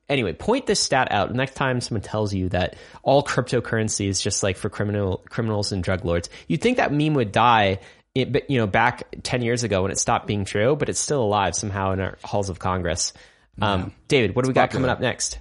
anyway 0.09 0.33
point 0.33 0.65
this 0.65 0.79
stat 0.79 1.09
out. 1.11 1.33
Next 1.33 1.53
time 1.53 1.79
someone 1.79 2.01
tells 2.01 2.33
you 2.33 2.49
that 2.49 2.75
all 3.03 3.23
cryptocurrency 3.23 4.07
is 4.07 4.19
just 4.19 4.43
like 4.43 4.57
for 4.57 4.69
criminal 4.69 5.23
criminals 5.29 5.71
and 5.71 5.83
drug 5.83 6.03
lords, 6.03 6.29
you'd 6.47 6.61
think 6.61 6.77
that 6.77 6.91
meme 6.91 7.13
would 7.13 7.31
die. 7.31 7.79
It, 8.13 8.33
but, 8.33 8.49
you 8.49 8.57
know, 8.57 8.67
back 8.67 9.03
ten 9.23 9.41
years 9.41 9.63
ago 9.63 9.83
when 9.83 9.91
it 9.91 9.97
stopped 9.97 10.27
being 10.27 10.43
true, 10.43 10.75
but 10.75 10.89
it's 10.89 10.99
still 10.99 11.23
alive 11.23 11.55
somehow 11.55 11.93
in 11.93 12.01
our 12.01 12.17
halls 12.23 12.49
of 12.49 12.59
Congress. 12.59 13.13
Um, 13.61 13.93
David, 14.09 14.35
what 14.35 14.43
do 14.43 14.49
we 14.49 14.53
got 14.53 14.69
coming 14.71 14.89
up 14.89 14.99
next? 14.99 15.39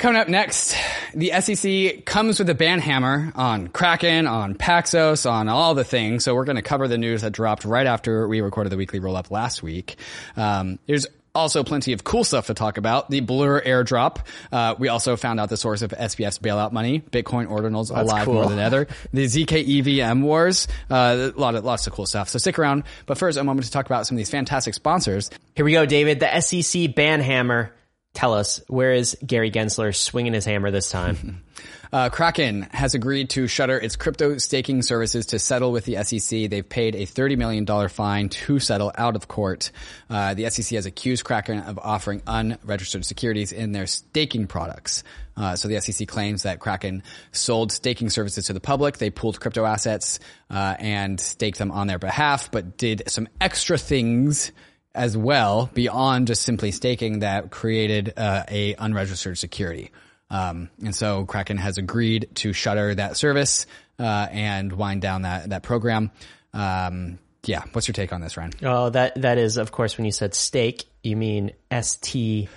Coming 0.00 0.18
up 0.18 0.28
next, 0.28 0.74
the 1.12 1.30
SEC 1.42 2.06
comes 2.06 2.38
with 2.38 2.48
a 2.48 2.54
ban 2.54 2.78
hammer 2.78 3.32
on 3.34 3.68
Kraken, 3.68 4.26
on 4.26 4.54
Paxos, 4.54 5.30
on 5.30 5.50
all 5.50 5.74
the 5.74 5.84
things. 5.84 6.24
So 6.24 6.34
we're 6.34 6.46
going 6.46 6.56
to 6.56 6.62
cover 6.62 6.88
the 6.88 6.96
news 6.96 7.20
that 7.20 7.32
dropped 7.32 7.66
right 7.66 7.86
after 7.86 8.26
we 8.26 8.40
recorded 8.40 8.70
the 8.70 8.78
weekly 8.78 8.98
roll 8.98 9.14
up 9.14 9.30
last 9.30 9.62
week. 9.62 9.96
Um, 10.38 10.78
there's 10.86 11.06
also 11.34 11.62
plenty 11.64 11.92
of 11.92 12.02
cool 12.02 12.24
stuff 12.24 12.46
to 12.46 12.54
talk 12.54 12.78
about. 12.78 13.10
The 13.10 13.20
Blur 13.20 13.60
airdrop. 13.60 14.24
Uh, 14.50 14.74
we 14.78 14.88
also 14.88 15.16
found 15.16 15.38
out 15.38 15.50
the 15.50 15.58
source 15.58 15.82
of 15.82 15.90
SBF's 15.90 16.38
bailout 16.38 16.72
money. 16.72 17.00
Bitcoin 17.00 17.48
ordinals 17.48 17.94
alive 17.94 18.24
cool. 18.24 18.36
more 18.36 18.46
than 18.46 18.58
ever. 18.58 18.86
The 19.12 19.26
ZK 19.26 20.00
EVM 20.00 20.22
wars. 20.22 20.66
Uh, 20.88 21.30
a 21.36 21.38
lot 21.38 21.56
of 21.56 21.64
lots 21.66 21.86
of 21.86 21.92
cool 21.92 22.06
stuff. 22.06 22.30
So 22.30 22.38
stick 22.38 22.58
around. 22.58 22.84
But 23.04 23.18
first, 23.18 23.36
a 23.36 23.44
moment 23.44 23.66
to 23.66 23.70
talk 23.70 23.84
about 23.84 24.06
some 24.06 24.16
of 24.16 24.18
these 24.18 24.30
fantastic 24.30 24.72
sponsors. 24.72 25.28
Here 25.54 25.66
we 25.66 25.72
go, 25.72 25.84
David. 25.84 26.20
The 26.20 26.40
SEC 26.40 26.94
ban 26.94 27.20
hammer. 27.20 27.74
Tell 28.12 28.34
us 28.34 28.60
where 28.66 28.92
is 28.92 29.16
Gary 29.24 29.50
Gensler 29.50 29.94
swinging 29.94 30.32
his 30.32 30.44
hammer 30.44 30.70
this 30.70 30.90
time? 30.90 31.42
Uh, 31.92 32.08
Kraken 32.08 32.62
has 32.70 32.94
agreed 32.94 33.30
to 33.30 33.48
shutter 33.48 33.76
its 33.76 33.96
crypto 33.96 34.38
staking 34.38 34.82
services 34.82 35.26
to 35.26 35.40
settle 35.40 35.72
with 35.72 35.84
the 35.86 36.02
SEC. 36.04 36.48
They've 36.48 36.68
paid 36.68 36.94
a 36.94 37.04
$30 37.04 37.36
million 37.36 37.88
fine 37.88 38.28
to 38.28 38.60
settle 38.60 38.92
out 38.96 39.16
of 39.16 39.26
court. 39.26 39.72
Uh, 40.08 40.34
the 40.34 40.48
SEC 40.50 40.76
has 40.76 40.86
accused 40.86 41.24
Kraken 41.24 41.58
of 41.58 41.80
offering 41.80 42.22
unregistered 42.28 43.04
securities 43.04 43.50
in 43.50 43.72
their 43.72 43.88
staking 43.88 44.46
products. 44.46 45.02
Uh, 45.36 45.56
so 45.56 45.66
the 45.66 45.80
SEC 45.80 46.06
claims 46.06 46.44
that 46.44 46.60
Kraken 46.60 47.02
sold 47.32 47.72
staking 47.72 48.08
services 48.08 48.46
to 48.46 48.52
the 48.52 48.60
public. 48.60 48.98
They 48.98 49.10
pooled 49.10 49.40
crypto 49.40 49.64
assets 49.64 50.20
uh, 50.48 50.76
and 50.78 51.18
staked 51.18 51.58
them 51.58 51.72
on 51.72 51.88
their 51.88 51.98
behalf, 51.98 52.52
but 52.52 52.76
did 52.76 53.02
some 53.08 53.26
extra 53.40 53.76
things 53.76 54.52
as 54.94 55.16
well 55.16 55.70
beyond 55.72 56.26
just 56.26 56.42
simply 56.42 56.72
staking 56.72 57.20
that 57.20 57.50
created 57.50 58.12
uh, 58.16 58.44
a 58.48 58.74
unregistered 58.74 59.38
security. 59.38 59.90
Um, 60.30 60.70
and 60.84 60.94
so 60.94 61.24
Kraken 61.24 61.56
has 61.56 61.78
agreed 61.78 62.28
to 62.36 62.52
shutter 62.52 62.94
that 62.94 63.16
service 63.16 63.66
uh, 63.98 64.28
and 64.30 64.72
wind 64.72 65.02
down 65.02 65.22
that 65.22 65.50
that 65.50 65.62
program. 65.62 66.10
Um, 66.52 67.18
yeah, 67.44 67.62
what's 67.72 67.88
your 67.88 67.94
take 67.94 68.12
on 68.12 68.20
this, 68.20 68.36
Ryan? 68.36 68.52
Oh, 68.62 68.90
that 68.90 69.20
that 69.22 69.38
is, 69.38 69.56
of 69.56 69.72
course, 69.72 69.96
when 69.96 70.04
you 70.04 70.12
said 70.12 70.34
stake, 70.34 70.84
you 71.02 71.16
mean 71.16 71.52
S 71.70 71.96
T 71.96 72.48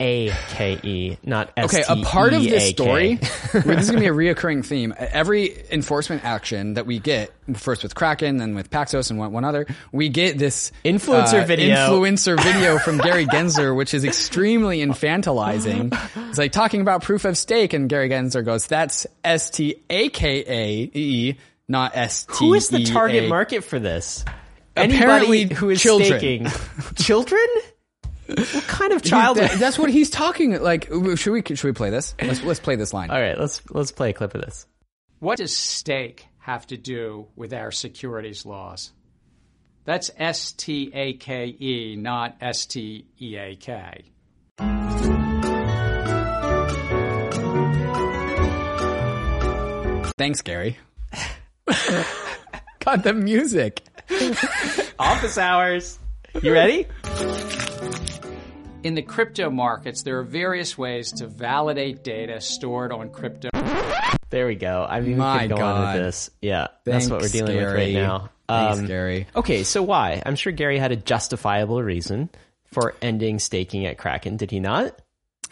A 0.00 0.30
K 0.48 0.78
E, 0.82 1.18
not 1.22 1.52
S 1.56 1.72
Okay, 1.74 1.84
a 1.88 2.02
part 2.04 2.32
of 2.32 2.42
this 2.42 2.70
story, 2.70 3.14
this 3.52 3.54
is 3.54 3.90
going 3.90 3.94
to 3.94 3.98
be 4.00 4.06
a 4.06 4.12
reoccurring 4.34 4.64
theme. 4.64 4.94
Every 4.96 5.64
enforcement 5.70 6.24
action 6.24 6.74
that 6.74 6.86
we 6.86 6.98
get, 6.98 7.32
first 7.54 7.82
with 7.82 7.94
Kraken, 7.94 8.38
then 8.38 8.54
with 8.54 8.70
Paxos 8.70 9.10
and 9.10 9.18
one, 9.18 9.32
one 9.32 9.44
other, 9.44 9.66
we 9.92 10.08
get 10.08 10.38
this 10.38 10.70
uh, 10.84 10.88
Influencer 10.88 11.46
video. 11.46 11.76
influencer 11.76 12.42
video 12.42 12.78
from 12.78 12.98
Gary 12.98 13.26
Gensler, 13.26 13.76
which 13.76 13.94
is 13.94 14.04
extremely 14.04 14.78
infantilizing. 14.80 15.96
It's 16.28 16.38
like 16.38 16.52
talking 16.52 16.80
about 16.80 17.02
proof 17.02 17.24
of 17.24 17.36
stake, 17.38 17.72
and 17.72 17.88
Gary 17.88 18.08
Gensler 18.08 18.44
goes, 18.44 18.66
"That's 18.66 19.06
S 19.24 19.50
T 19.50 19.82
A 19.90 20.08
K 20.08 20.44
A 20.46 20.90
E, 20.92 21.38
not 21.68 21.96
S 21.96 22.24
T." 22.24 22.32
Who 22.38 22.54
is 22.54 22.68
the 22.68 22.84
target 22.84 23.28
market 23.28 23.64
for 23.64 23.78
this? 23.78 24.24
Apparently 24.74 25.40
Anybody 25.42 25.54
who 25.54 25.70
is 25.70 25.82
children. 25.82 26.08
staking 26.18 26.46
children? 26.96 27.46
What 28.36 28.64
kind 28.66 28.92
of 28.92 29.02
child? 29.02 29.36
That- 29.36 29.58
that's 29.58 29.78
what 29.78 29.90
he's 29.90 30.10
talking. 30.10 30.60
Like, 30.60 30.86
should 31.16 31.32
we 31.32 31.42
should 31.42 31.64
we 31.64 31.72
play 31.72 31.90
this? 31.90 32.14
Let's 32.20 32.42
let's 32.42 32.60
play 32.60 32.76
this 32.76 32.92
line. 32.92 33.10
All 33.10 33.20
right, 33.20 33.38
let's 33.38 33.62
let's 33.70 33.92
play 33.92 34.10
a 34.10 34.12
clip 34.12 34.34
of 34.34 34.40
this. 34.40 34.66
What 35.18 35.38
does 35.38 35.56
stake 35.56 36.26
have 36.38 36.66
to 36.68 36.76
do 36.76 37.28
with 37.36 37.52
our 37.52 37.70
securities 37.70 38.44
laws? 38.44 38.92
That's 39.84 40.10
S 40.16 40.52
T 40.52 40.90
A 40.94 41.14
K 41.14 41.46
E, 41.46 41.96
not 41.96 42.36
S 42.40 42.66
T 42.66 43.06
E 43.20 43.36
A 43.36 43.56
K. 43.56 44.04
Thanks, 50.18 50.42
Gary. 50.42 50.78
Got 52.80 53.02
the 53.02 53.12
music. 53.12 53.82
Office 54.98 55.38
hours. 55.38 55.98
You 56.42 56.52
ready? 56.52 56.86
In 58.82 58.94
the 58.94 59.02
crypto 59.02 59.48
markets, 59.50 60.02
there 60.02 60.18
are 60.18 60.24
various 60.24 60.76
ways 60.76 61.12
to 61.12 61.26
validate 61.28 62.02
data 62.02 62.40
stored 62.40 62.90
on 62.92 63.10
crypto. 63.10 63.48
There 64.30 64.46
we 64.46 64.56
go. 64.56 64.84
I 64.88 65.00
mean, 65.00 65.18
My 65.18 65.42
we 65.42 65.48
could 65.48 65.58
go 65.58 65.64
on 65.64 65.94
with 65.94 66.02
this. 66.02 66.30
Yeah, 66.40 66.68
that's 66.84 67.08
what 67.08 67.16
we're 67.20 67.28
Thanks, 67.28 67.32
dealing 67.32 67.56
with 67.58 67.66
right 67.66 67.76
Gary. 67.76 67.92
now. 67.94 68.30
Thanks, 68.48 68.78
Um, 68.80 68.86
Gary. 68.86 69.26
Okay, 69.36 69.62
so 69.62 69.82
why? 69.82 70.20
I'm 70.26 70.34
sure 70.36 70.52
Gary 70.52 70.78
had 70.78 70.90
a 70.90 70.96
justifiable 70.96 71.82
reason 71.82 72.28
for 72.72 72.94
ending 73.00 73.38
staking 73.38 73.86
at 73.86 73.98
Kraken. 73.98 74.36
Did 74.36 74.50
he 74.50 74.58
not? 74.58 74.98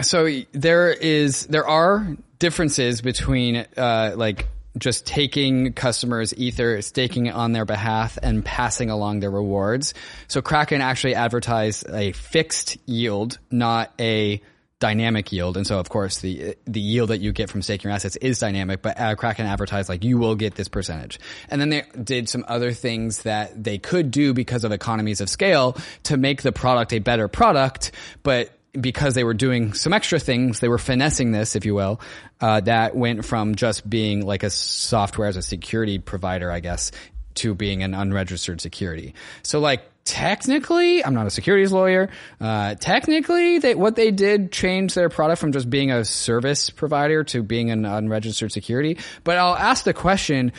So 0.02 0.28
there 0.52 0.90
is 0.90 1.46
there 1.46 1.66
are 1.66 2.16
differences 2.38 3.00
between 3.02 3.66
uh, 3.76 4.12
like 4.16 4.48
just 4.78 5.06
taking 5.06 5.72
customers 5.72 6.34
ether, 6.36 6.80
staking 6.82 7.26
it 7.26 7.34
on 7.34 7.52
their 7.52 7.64
behalf, 7.64 8.18
and 8.22 8.44
passing 8.44 8.90
along 8.90 9.20
their 9.20 9.30
rewards. 9.30 9.94
So 10.28 10.42
Kraken 10.42 10.80
actually 10.80 11.14
advertised 11.14 11.88
a 11.90 12.12
fixed 12.12 12.78
yield, 12.86 13.38
not 13.50 13.92
a 14.00 14.40
dynamic 14.80 15.30
yield. 15.30 15.56
And 15.56 15.66
so, 15.66 15.78
of 15.78 15.88
course, 15.88 16.20
the 16.20 16.56
the 16.64 16.80
yield 16.80 17.10
that 17.10 17.20
you 17.20 17.32
get 17.32 17.50
from 17.50 17.62
staking 17.62 17.88
your 17.88 17.94
assets 17.94 18.16
is 18.16 18.38
dynamic, 18.38 18.82
but 18.82 18.98
uh, 18.98 19.14
Kraken 19.14 19.46
advertised 19.46 19.88
like 19.88 20.02
you 20.02 20.18
will 20.18 20.34
get 20.34 20.54
this 20.54 20.68
percentage. 20.68 21.20
And 21.48 21.60
then 21.60 21.68
they 21.68 21.84
did 22.02 22.28
some 22.28 22.44
other 22.48 22.72
things 22.72 23.22
that 23.22 23.62
they 23.62 23.78
could 23.78 24.10
do 24.10 24.32
because 24.32 24.64
of 24.64 24.72
economies 24.72 25.20
of 25.20 25.28
scale 25.28 25.76
to 26.04 26.16
make 26.16 26.42
the 26.42 26.52
product 26.52 26.92
a 26.92 26.98
better 26.98 27.28
product, 27.28 27.92
but 28.22 28.50
because 28.72 29.14
they 29.14 29.24
were 29.24 29.34
doing 29.34 29.72
some 29.72 29.92
extra 29.92 30.18
things, 30.18 30.60
they 30.60 30.68
were 30.68 30.78
finessing 30.78 31.32
this, 31.32 31.56
if 31.56 31.64
you 31.64 31.74
will, 31.74 32.00
uh, 32.40 32.60
that 32.60 32.94
went 32.94 33.24
from 33.24 33.54
just 33.54 33.88
being 33.88 34.24
like 34.24 34.42
a 34.42 34.50
software 34.50 35.28
as 35.28 35.36
a 35.36 35.42
security 35.42 35.98
provider, 35.98 36.50
I 36.50 36.60
guess, 36.60 36.92
to 37.34 37.54
being 37.54 37.82
an 37.82 37.94
unregistered 37.94 38.60
security. 38.60 39.14
So 39.42 39.60
like 39.60 39.82
technically, 40.04 41.04
I'm 41.04 41.14
not 41.14 41.26
a 41.26 41.30
securities 41.30 41.72
lawyer. 41.72 42.10
Uh, 42.40 42.74
technically, 42.74 43.58
they, 43.58 43.74
what 43.74 43.96
they 43.96 44.10
did 44.10 44.52
change 44.52 44.94
their 44.94 45.08
product 45.08 45.40
from 45.40 45.52
just 45.52 45.68
being 45.68 45.90
a 45.90 46.04
service 46.04 46.70
provider 46.70 47.24
to 47.24 47.42
being 47.42 47.70
an 47.70 47.84
unregistered 47.84 48.52
security. 48.52 48.98
But 49.24 49.38
I'll 49.38 49.56
ask 49.56 49.84
the 49.84 49.94
question, 49.94 50.52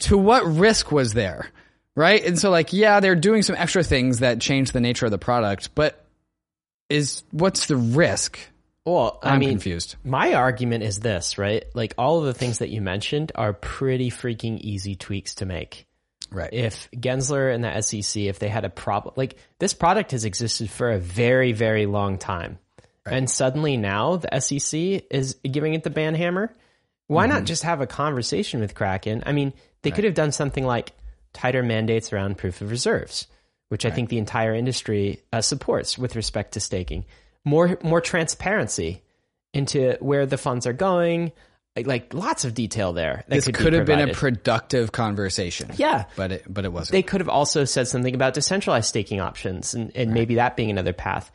to 0.00 0.16
what 0.16 0.44
risk 0.44 0.92
was 0.92 1.14
there? 1.14 1.50
Right? 1.94 2.24
And 2.24 2.38
so 2.38 2.50
like, 2.50 2.72
yeah, 2.72 3.00
they're 3.00 3.16
doing 3.16 3.42
some 3.42 3.56
extra 3.56 3.82
things 3.82 4.20
that 4.20 4.40
change 4.40 4.70
the 4.72 4.80
nature 4.80 5.06
of 5.06 5.10
the 5.10 5.18
product, 5.18 5.74
but 5.74 6.04
is 6.88 7.22
what's 7.30 7.66
the 7.66 7.76
risk? 7.76 8.38
Well, 8.84 9.18
I 9.22 9.30
I'm 9.30 9.40
mean, 9.40 9.50
confused. 9.50 9.96
My 10.04 10.34
argument 10.34 10.82
is 10.82 11.00
this, 11.00 11.36
right? 11.36 11.64
Like 11.74 11.94
all 11.98 12.18
of 12.20 12.24
the 12.24 12.34
things 12.34 12.58
that 12.58 12.70
you 12.70 12.80
mentioned 12.80 13.32
are 13.34 13.52
pretty 13.52 14.10
freaking 14.10 14.58
easy 14.58 14.94
tweaks 14.94 15.36
to 15.36 15.46
make. 15.46 15.86
Right. 16.30 16.52
If 16.52 16.90
Gensler 16.92 17.54
and 17.54 17.64
the 17.64 17.80
SEC, 17.80 18.22
if 18.22 18.38
they 18.38 18.48
had 18.48 18.64
a 18.64 18.70
problem, 18.70 19.14
like 19.16 19.36
this 19.58 19.74
product 19.74 20.12
has 20.12 20.24
existed 20.24 20.70
for 20.70 20.90
a 20.90 20.98
very, 20.98 21.52
very 21.52 21.86
long 21.86 22.18
time. 22.18 22.58
And 23.10 23.30
suddenly 23.30 23.76
now 23.76 24.16
the 24.16 24.40
SEC 24.40 24.78
is 25.10 25.34
giving 25.50 25.74
it 25.74 25.82
the 25.82 25.90
ban 25.90 26.14
hammer. 26.14 26.52
Why 27.06 27.26
not 27.26 27.36
mm-hmm. 27.36 27.44
just 27.46 27.62
have 27.62 27.80
a 27.80 27.86
conversation 27.86 28.60
with 28.60 28.74
Kraken? 28.74 29.22
I 29.24 29.32
mean, 29.32 29.54
they 29.80 29.90
could 29.90 30.04
have 30.04 30.14
done 30.14 30.32
something 30.32 30.64
like 30.64 30.92
tighter 31.32 31.62
mandates 31.62 32.12
around 32.12 32.36
proof 32.36 32.60
of 32.60 32.70
reserves, 32.70 33.26
which 33.68 33.84
I 33.84 33.90
think 33.90 34.08
the 34.08 34.18
entire 34.18 34.54
industry 34.54 35.22
uh, 35.32 35.40
supports 35.40 35.98
with 35.98 36.16
respect 36.16 36.52
to 36.52 36.60
staking. 36.60 37.04
More 37.44 37.78
more 37.82 38.00
transparency 38.00 39.02
into 39.52 39.96
where 40.00 40.26
the 40.26 40.36
funds 40.36 40.66
are 40.66 40.72
going, 40.72 41.32
like, 41.76 41.86
like 41.86 42.14
lots 42.14 42.44
of 42.44 42.54
detail 42.54 42.92
there. 42.92 43.24
That 43.28 43.36
This 43.36 43.44
could, 43.46 43.54
could 43.54 43.70
be 43.70 43.76
have 43.76 43.86
been 43.86 44.08
a 44.08 44.12
productive 44.12 44.92
conversation. 44.92 45.70
Yeah. 45.76 46.04
but 46.16 46.32
it 46.32 46.44
but 46.48 46.64
it 46.64 46.72
wasn't. 46.72 46.92
They 46.92 47.02
could 47.02 47.20
have 47.20 47.28
also 47.28 47.64
said 47.64 47.88
something 47.88 48.14
about 48.14 48.34
decentralized 48.34 48.88
staking 48.88 49.20
options 49.20 49.74
and, 49.74 49.94
and 49.94 50.12
maybe 50.12 50.36
that 50.36 50.56
being 50.56 50.70
another 50.70 50.92
path. 50.92 51.30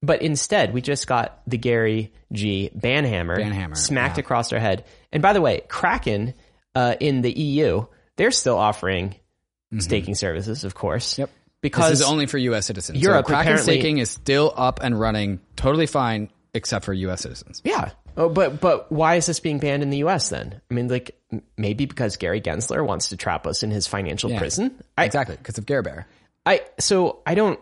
But 0.00 0.22
instead, 0.22 0.72
we 0.72 0.80
just 0.80 1.08
got 1.08 1.40
the 1.48 1.58
Gary 1.58 2.12
G 2.32 2.70
banhammer, 2.76 3.36
Banhammer, 3.36 3.76
smacked 3.76 4.18
yeah. 4.18 4.20
across 4.20 4.52
our 4.52 4.60
head. 4.60 4.84
And 5.10 5.22
by 5.22 5.32
the 5.32 5.40
way, 5.40 5.62
Kraken 5.68 6.34
uh, 6.74 6.94
in 7.00 7.22
the 7.22 7.32
EU, 7.32 7.84
they're 8.16 8.30
still 8.30 8.56
offering 8.56 9.16
staking 9.78 10.14
services, 10.14 10.64
of 10.64 10.74
course. 10.74 11.12
Mm-hmm. 11.12 11.22
Yep. 11.22 11.30
Because 11.60 11.90
this 11.90 12.00
is 12.00 12.06
only 12.06 12.26
for 12.26 12.38
U.S. 12.38 12.66
citizens. 12.66 13.00
Europe 13.00 13.26
so 13.26 13.34
Kraken 13.34 13.58
staking 13.58 13.98
is 13.98 14.10
still 14.10 14.52
up 14.56 14.80
and 14.82 14.98
running, 14.98 15.40
totally 15.56 15.86
fine, 15.86 16.30
except 16.54 16.84
for 16.84 16.92
U.S. 16.92 17.22
citizens. 17.22 17.60
Yeah. 17.64 17.90
Oh, 18.16 18.28
but 18.28 18.60
but 18.60 18.90
why 18.92 19.16
is 19.16 19.26
this 19.26 19.40
being 19.40 19.58
banned 19.58 19.82
in 19.82 19.90
the 19.90 19.98
U.S. 19.98 20.28
then? 20.28 20.60
I 20.70 20.74
mean, 20.74 20.88
like 20.88 21.20
maybe 21.56 21.86
because 21.86 22.16
Gary 22.16 22.40
Gensler 22.40 22.84
wants 22.86 23.10
to 23.10 23.16
trap 23.16 23.46
us 23.46 23.62
in 23.62 23.70
his 23.70 23.86
financial 23.86 24.30
Yeah. 24.30 24.38
prison. 24.38 24.82
I, 24.96 25.04
exactly, 25.04 25.36
because 25.36 25.58
of 25.58 25.66
Gare 25.66 25.82
Bear. 25.82 26.06
I 26.46 26.62
so 26.78 27.20
I 27.26 27.34
don't 27.34 27.60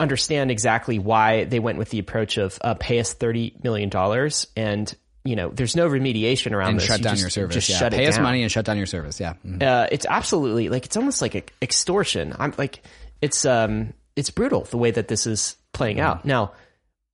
understand 0.00 0.50
exactly 0.50 0.98
why 0.98 1.44
they 1.44 1.60
went 1.60 1.78
with 1.78 1.90
the 1.90 1.98
approach 1.98 2.36
of 2.38 2.58
uh, 2.60 2.74
pay 2.74 2.98
us 3.00 3.12
thirty 3.12 3.54
million 3.62 3.88
dollars 3.88 4.46
and 4.56 4.92
you 5.24 5.36
know 5.36 5.48
there's 5.50 5.76
no 5.76 5.88
remediation 5.88 6.52
around 6.52 6.70
And 6.70 6.80
this. 6.80 6.86
shut 6.86 6.98
You 6.98 7.04
down 7.04 7.12
just- 7.14 7.22
your 7.22 7.30
service. 7.30 7.54
Just 7.54 7.68
yeah. 7.70 7.78
shut 7.78 7.92
Pay 7.92 8.06
us 8.08 8.14
down. 8.16 8.24
money 8.24 8.42
and 8.42 8.50
shut 8.50 8.64
down 8.64 8.76
your 8.76 8.86
service. 8.86 9.20
Yeah. 9.20 9.34
Mhm. 9.46 9.62
Uh, 9.62 9.86
it's 9.92 10.06
absolutely 10.08 10.68
like 10.68 10.84
it's 10.86 10.96
almost 10.96 11.22
like 11.22 11.52
extortion. 11.62 12.34
I'm 12.38 12.52
like 12.58 12.82
it's 13.22 13.46
um 13.46 13.94
it's 14.14 14.30
brutal 14.30 14.62
the 14.64 14.76
way 14.76 14.90
that 14.90 15.08
this 15.08 15.26
is 15.26 15.56
playing 15.72 16.00
out. 16.00 16.24
Now, 16.26 16.52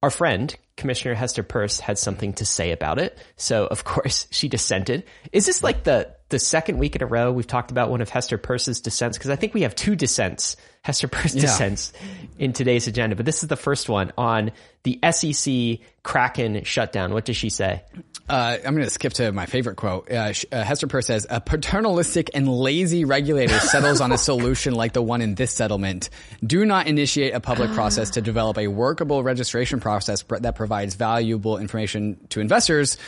our 0.02 0.10
friend 0.10 0.54
Commissioner 0.76 1.14
Hester 1.14 1.42
Peirce 1.42 1.78
had 1.78 1.98
something 1.98 2.32
to 2.34 2.46
say 2.46 2.72
about 2.72 2.98
it, 2.98 3.16
so 3.36 3.66
of 3.66 3.84
course 3.84 4.26
she 4.30 4.48
dissented. 4.48 5.04
Is 5.30 5.46
this 5.46 5.62
like 5.62 5.84
the 5.84 6.14
the 6.28 6.38
second 6.38 6.78
week 6.78 6.94
in 6.94 7.02
a 7.02 7.06
row 7.06 7.32
we've 7.32 7.46
talked 7.46 7.70
about 7.70 7.90
one 7.90 8.00
of 8.00 8.08
Hester 8.08 8.38
Peirce's 8.38 8.80
dissents? 8.80 9.16
Because 9.16 9.30
I 9.30 9.36
think 9.36 9.54
we 9.54 9.62
have 9.62 9.74
two 9.74 9.96
dissents, 9.96 10.56
Hester 10.82 11.08
Peirce 11.08 11.32
dissents, 11.32 11.92
in 12.38 12.52
today's 12.52 12.86
agenda. 12.86 13.16
But 13.16 13.26
this 13.26 13.42
is 13.42 13.48
the 13.48 13.56
first 13.56 13.88
one 13.88 14.12
on 14.18 14.52
the 14.82 14.98
SEC 15.10 15.86
Kraken 16.02 16.64
shutdown. 16.64 17.12
What 17.12 17.24
does 17.24 17.36
she 17.36 17.50
say? 17.50 17.82
Uh, 18.28 18.58
I'm 18.64 18.74
going 18.74 18.84
to 18.84 18.90
skip 18.90 19.14
to 19.14 19.32
my 19.32 19.46
favorite 19.46 19.76
quote. 19.76 20.10
Uh, 20.10 20.34
uh, 20.52 20.62
Hester 20.62 20.86
Peirce 20.86 21.06
says, 21.06 21.26
"A 21.30 21.40
paternalistic 21.40 22.30
and 22.34 22.46
lazy 22.46 23.06
regulator 23.06 23.58
settles 23.58 24.02
on 24.02 24.12
a 24.12 24.18
solution 24.18 24.74
like 24.74 24.92
the 24.92 25.00
one 25.00 25.22
in 25.22 25.34
this 25.34 25.50
settlement. 25.50 26.10
Do 26.44 26.66
not 26.66 26.86
initiate 26.86 27.34
a 27.34 27.40
public 27.40 27.70
process 27.72 28.10
to 28.10 28.20
develop 28.20 28.58
a 28.58 28.68
workable 28.68 29.22
registration 29.22 29.80
process 29.80 30.24
that 30.28 30.56
provides 30.56 30.94
valuable 30.94 31.56
information 31.56 32.18
to 32.28 32.40
investors. 32.40 32.98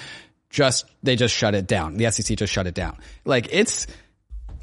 Just 0.51 0.85
they 1.03 1.17
just 1.17 1.35
shut 1.35 1.55
it 1.55 1.67
down. 1.67 1.97
The 1.97 2.11
SEC 2.11 2.37
just 2.37 2.53
shut 2.53 2.67
it 2.67 2.75
down. 2.75 2.99
Like 3.25 3.49
it's." 3.53 3.87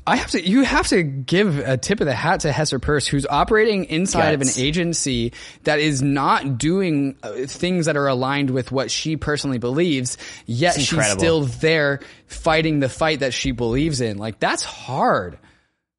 I 0.09 0.15
have 0.15 0.31
to, 0.31 0.41
you 0.41 0.61
have 0.63 0.87
to 0.87 1.03
give 1.03 1.59
a 1.59 1.75
tip 1.75 1.99
of 1.99 2.05
the 2.05 2.15
hat 2.15 2.39
to 2.41 2.51
Hester 2.53 2.79
Peirce, 2.79 3.07
who's 3.07 3.25
operating 3.25 3.83
inside 3.83 4.35
of 4.35 4.41
an 4.41 4.47
agency 4.57 5.33
that 5.65 5.79
is 5.79 6.01
not 6.01 6.57
doing 6.57 7.17
uh, 7.21 7.33
things 7.45 7.87
that 7.87 7.97
are 7.97 8.07
aligned 8.07 8.49
with 8.49 8.71
what 8.71 8.89
she 8.89 9.17
personally 9.17 9.57
believes, 9.57 10.17
yet 10.45 10.75
she's 10.79 11.05
still 11.11 11.41
there 11.43 11.99
fighting 12.27 12.79
the 12.79 12.87
fight 12.87 13.19
that 13.19 13.33
she 13.33 13.51
believes 13.51 13.99
in. 13.99 14.17
Like 14.17 14.39
that's 14.39 14.63
hard. 14.63 15.39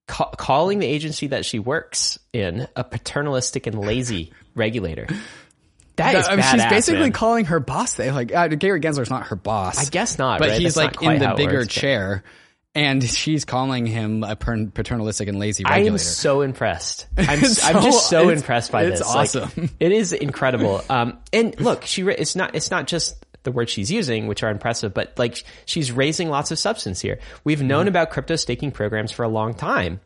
ca- 0.07 0.31
calling 0.31 0.79
the 0.79 0.87
agency 0.87 1.27
that 1.27 1.45
she 1.45 1.59
works 1.59 2.19
in 2.33 2.67
a 2.75 2.85
paternalistic 2.85 3.67
and 3.67 3.79
lazy 3.79 4.33
regulator. 4.55 5.07
That 5.99 6.15
is 6.15 6.27
I 6.29 6.37
mean, 6.37 6.45
she's 6.45 6.63
badass, 6.63 6.71
basically 6.71 7.01
man. 7.01 7.13
calling 7.13 7.45
her 7.45 7.61
boss. 7.61 7.95
They 7.95 8.11
like 8.11 8.35
uh, 8.35 8.49
Gary 8.49 8.81
Gensler's 8.81 9.11
not 9.11 9.27
her 9.29 9.37
boss. 9.37 9.79
I 9.79 9.91
guess 9.91 10.17
not, 10.19 10.39
but 10.41 10.49
right? 10.49 10.61
he's 10.61 10.75
That's 10.75 10.99
like 11.01 11.03
in 11.03 11.19
the 11.21 11.35
bigger 11.37 11.59
works, 11.59 11.67
but- 11.75 11.81
chair, 11.81 12.23
and 12.75 13.03
she's 13.03 13.45
calling 13.45 13.87
him 13.87 14.23
a 14.25 14.37
paternalistic 14.37 15.29
and 15.29 15.39
lazy 15.39 15.65
regulator. 15.65 15.91
I 15.91 15.93
am 15.93 15.99
so 15.99 16.41
impressed. 16.43 17.07
I'm, 17.19 17.39
It's 17.45 17.65
I'm 17.65 17.83
just 17.83 18.09
so- 18.09 18.23
so 18.25 18.29
impressed 18.31 18.73
by 18.73 18.85
it's 18.85 19.01
this. 19.01 19.09
Like, 19.09 19.35
awesome. 19.37 19.71
it 19.81 19.93
is 19.93 20.13
incredible. 20.13 20.83
Um, 20.89 21.19
and 21.33 21.59
look, 21.61 21.85
she 21.85 22.03
ra- 22.05 22.15
it's 22.17 22.35
not 22.37 22.55
it's 22.55 22.71
not 22.71 22.87
just 22.87 23.25
the 23.45 23.53
words 23.53 23.71
she's 23.71 23.91
using, 23.91 24.27
which 24.27 24.43
are 24.43 24.51
impressive, 24.51 24.93
but 24.93 25.15
like 25.19 25.43
she's 25.65 25.91
raising 25.93 26.29
lots 26.29 26.51
of 26.51 26.59
substance 26.59 27.01
here. 27.01 27.19
We've 27.45 27.63
known 27.63 27.83
Mm-hmm. 27.83 27.89
about 27.89 28.11
crypto 28.11 28.37
staking 28.37 28.73
programs 28.73 29.11
for 29.13 29.23
a 29.25 29.29
long 29.29 29.55
time. 29.55 30.01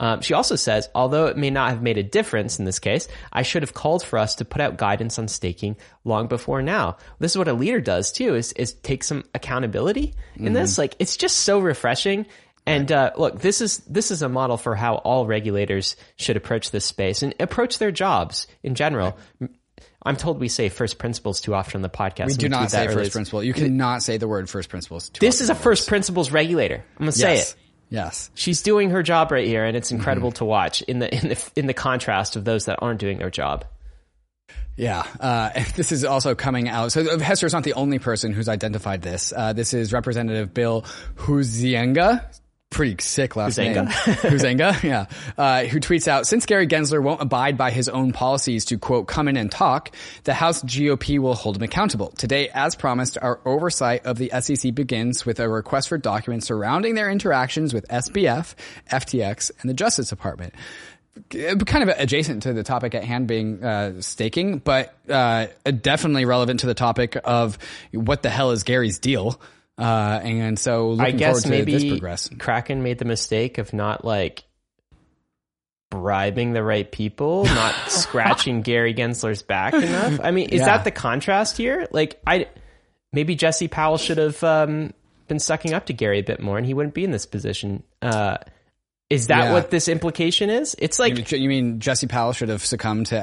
Um, 0.00 0.20
she 0.20 0.34
also 0.34 0.56
says, 0.56 0.88
although 0.94 1.26
it 1.26 1.36
may 1.36 1.50
not 1.50 1.70
have 1.70 1.82
made 1.82 1.98
a 1.98 2.02
difference 2.02 2.58
in 2.58 2.64
this 2.64 2.78
case, 2.78 3.08
I 3.32 3.42
should 3.42 3.62
have 3.62 3.74
called 3.74 4.04
for 4.04 4.18
us 4.18 4.36
to 4.36 4.44
put 4.44 4.60
out 4.60 4.76
guidance 4.76 5.18
on 5.18 5.28
staking 5.28 5.76
long 6.04 6.28
before 6.28 6.62
now. 6.62 6.98
This 7.18 7.32
is 7.32 7.38
what 7.38 7.48
a 7.48 7.52
leader 7.52 7.80
does 7.80 8.12
too: 8.12 8.34
is 8.34 8.52
is 8.52 8.74
take 8.74 9.02
some 9.02 9.24
accountability 9.34 10.14
in 10.36 10.52
this. 10.52 10.72
Mm-hmm. 10.72 10.80
Like 10.82 10.96
it's 10.98 11.16
just 11.16 11.38
so 11.38 11.58
refreshing. 11.58 12.26
And 12.66 12.92
uh, 12.92 13.12
look, 13.16 13.40
this 13.40 13.60
is 13.60 13.78
this 13.78 14.10
is 14.10 14.22
a 14.22 14.28
model 14.28 14.58
for 14.58 14.74
how 14.74 14.96
all 14.96 15.26
regulators 15.26 15.96
should 16.16 16.36
approach 16.36 16.70
this 16.70 16.84
space 16.84 17.22
and 17.22 17.34
approach 17.40 17.78
their 17.78 17.90
jobs 17.90 18.46
in 18.62 18.74
general. 18.74 19.16
I'm 20.02 20.16
told 20.16 20.38
we 20.38 20.48
say 20.48 20.68
first 20.68 20.98
principles 20.98 21.40
too 21.40 21.54
often 21.54 21.78
on 21.78 21.82
the 21.82 21.88
podcast. 21.88 22.28
we 22.28 22.34
do 22.34 22.48
not 22.48 22.70
say 22.70 22.86
first 22.88 23.12
principle. 23.12 23.42
You 23.42 23.52
cannot 23.52 24.02
say 24.02 24.18
the 24.18 24.28
word 24.28 24.48
first 24.48 24.68
principles. 24.68 25.08
too 25.08 25.20
This 25.20 25.40
is 25.40 25.50
a 25.50 25.54
first 25.54 25.88
principles 25.88 26.30
regulator. 26.30 26.84
I'm 26.96 27.00
gonna 27.00 27.12
say 27.12 27.38
it. 27.38 27.56
Yes. 27.90 28.30
She's 28.34 28.62
doing 28.62 28.90
her 28.90 29.02
job 29.02 29.32
right 29.32 29.46
here, 29.46 29.64
and 29.64 29.76
it's 29.76 29.90
incredible 29.90 30.30
Mm-hmm. 30.30 30.38
to 30.38 30.44
watch 30.44 30.82
in 30.82 30.98
the 30.98 31.14
in 31.14 31.28
the 31.30 31.50
in 31.56 31.66
the 31.66 31.74
contrast 31.74 32.36
of 32.36 32.44
those 32.44 32.66
that 32.66 32.78
aren't 32.82 33.00
doing 33.00 33.18
their 33.18 33.30
job. 33.30 33.64
Yeah, 34.76 35.04
uh, 35.18 35.50
this 35.76 35.90
is 35.90 36.04
also 36.04 36.34
coming 36.34 36.68
out. 36.68 36.92
So 36.92 37.18
Hester 37.18 37.46
is 37.46 37.52
not 37.52 37.64
the 37.64 37.74
only 37.74 37.98
person 37.98 38.32
who's 38.32 38.48
identified 38.48 39.02
this. 39.02 39.32
Uh, 39.34 39.52
this 39.52 39.74
is 39.74 39.92
Representative 39.92 40.54
Bill 40.54 40.84
Huizenga. 41.16 42.24
Pretty 42.70 42.96
sick 43.02 43.34
last 43.34 43.58
Huizenga? 43.58 43.74
name. 43.74 43.86
Huizenga, 43.86 44.82
yeah. 44.84 45.06
Uh, 45.36 45.64
who 45.64 45.80
tweets 45.80 46.06
out, 46.06 46.26
since 46.26 46.44
Gary 46.46 46.66
Gensler 46.66 47.02
won't 47.02 47.22
abide 47.22 47.56
by 47.56 47.70
his 47.70 47.88
own 47.88 48.12
policies 48.12 48.66
to 48.66 48.78
quote, 48.78 49.08
come 49.08 49.26
in 49.26 49.36
and 49.36 49.50
talk, 49.50 49.90
the 50.24 50.34
House 50.34 50.62
GOP 50.62 51.18
will 51.18 51.34
hold 51.34 51.56
him 51.56 51.62
accountable. 51.62 52.10
Today, 52.12 52.50
as 52.52 52.76
promised, 52.76 53.16
our 53.20 53.40
oversight 53.46 54.04
of 54.04 54.18
the 54.18 54.30
SEC 54.40 54.74
begins 54.74 55.24
with 55.24 55.40
a 55.40 55.48
request 55.48 55.88
for 55.88 55.96
documents 55.98 56.46
surrounding 56.46 56.94
their 56.94 57.10
interactions 57.10 57.72
with 57.72 57.88
SBF, 57.88 58.54
FTX, 58.92 59.50
and 59.60 59.70
the 59.70 59.74
Justice 59.74 60.10
Department 60.10 60.54
kind 61.30 61.82
of 61.82 61.88
adjacent 61.98 62.44
to 62.44 62.52
the 62.52 62.62
topic 62.62 62.94
at 62.94 63.04
hand 63.04 63.26
being 63.26 63.62
uh, 63.64 64.00
staking, 64.00 64.58
but 64.58 64.94
uh, 65.08 65.46
definitely 65.80 66.24
relevant 66.24 66.60
to 66.60 66.66
the 66.66 66.74
topic 66.74 67.16
of 67.24 67.58
what 67.92 68.22
the 68.22 68.30
hell 68.30 68.52
is 68.52 68.62
Gary's 68.62 68.98
deal. 68.98 69.40
Uh, 69.78 70.20
and 70.24 70.58
so 70.58 70.90
looking 70.90 71.14
I 71.14 71.16
guess 71.16 71.46
maybe. 71.46 72.00
Kraken 72.38 72.82
made 72.82 72.98
the 72.98 73.04
mistake 73.04 73.58
of 73.58 73.72
not 73.72 74.04
like 74.04 74.42
bribing 75.90 76.52
the 76.52 76.62
right 76.62 76.90
people, 76.90 77.44
not 77.44 77.74
scratching 77.88 78.62
Gary 78.62 78.92
Gensler's 78.94 79.42
back 79.42 79.74
enough. 79.74 80.20
I 80.22 80.30
mean, 80.32 80.48
is 80.50 80.60
Yeah. 80.60 80.66
that 80.66 80.84
the 80.84 80.90
contrast 80.90 81.56
here? 81.56 81.86
Like, 81.90 82.20
I 82.26 82.46
maybe 83.12 83.34
Jesse 83.36 83.68
Powell 83.68 83.96
should 83.98 84.18
have 84.18 84.42
um, 84.44 84.92
been 85.28 85.38
sucking 85.38 85.72
up 85.72 85.86
to 85.86 85.92
Gary 85.92 86.18
a 86.18 86.24
bit 86.24 86.40
more, 86.40 86.58
and 86.58 86.66
he 86.66 86.74
wouldn't 86.74 86.94
be 86.94 87.04
in 87.04 87.10
this 87.10 87.24
position. 87.26 87.82
Uh, 88.02 88.38
is 89.10 89.28
that 89.28 89.44
Yeah. 89.44 89.52
what 89.52 89.70
this 89.70 89.88
implication 89.88 90.50
is? 90.50 90.76
It's 90.78 90.98
like 90.98 91.16
You 91.16 91.24
mean- 91.24 91.42
you 91.42 91.48
mean 91.48 91.80
Jesse 91.80 92.06
Powell 92.06 92.32
should 92.32 92.50
have 92.50 92.64
succumbed 92.64 93.06
to 93.06 93.16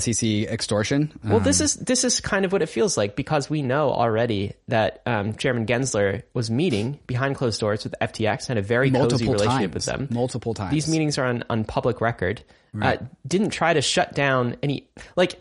SEC 0.00 0.46
extortion? 0.46 1.12
Well, 1.24 1.40
this 1.40 1.60
is 1.60 1.74
this 1.74 2.04
is 2.04 2.20
kind 2.20 2.44
of 2.44 2.52
what 2.52 2.62
it 2.62 2.66
feels 2.68 2.96
like 2.96 3.16
because 3.16 3.50
we 3.50 3.60
know 3.62 3.90
already 3.90 4.52
that 4.68 5.02
um, 5.04 5.34
Chairman 5.34 5.66
Gensler 5.66 6.22
was 6.32 6.50
meeting 6.50 7.00
behind 7.08 7.34
closed 7.36 7.58
doors 7.60 7.82
with 7.82 7.94
FTX, 8.00 8.46
had 8.46 8.56
a 8.58 8.62
very 8.62 8.90
cozy 8.90 9.26
relationship 9.26 9.72
times. 9.72 9.74
with 9.74 9.84
them. 9.84 10.08
Multiple 10.12 10.54
times. 10.54 10.70
These 10.70 10.88
meetings 10.88 11.18
are 11.18 11.24
on, 11.24 11.42
on 11.50 11.64
public 11.64 12.00
record. 12.00 12.42
Uh, 12.80 12.96
didn't 13.26 13.50
try 13.50 13.74
to 13.74 13.82
shut 13.82 14.14
down 14.14 14.56
any 14.62 14.88
like 15.16 15.38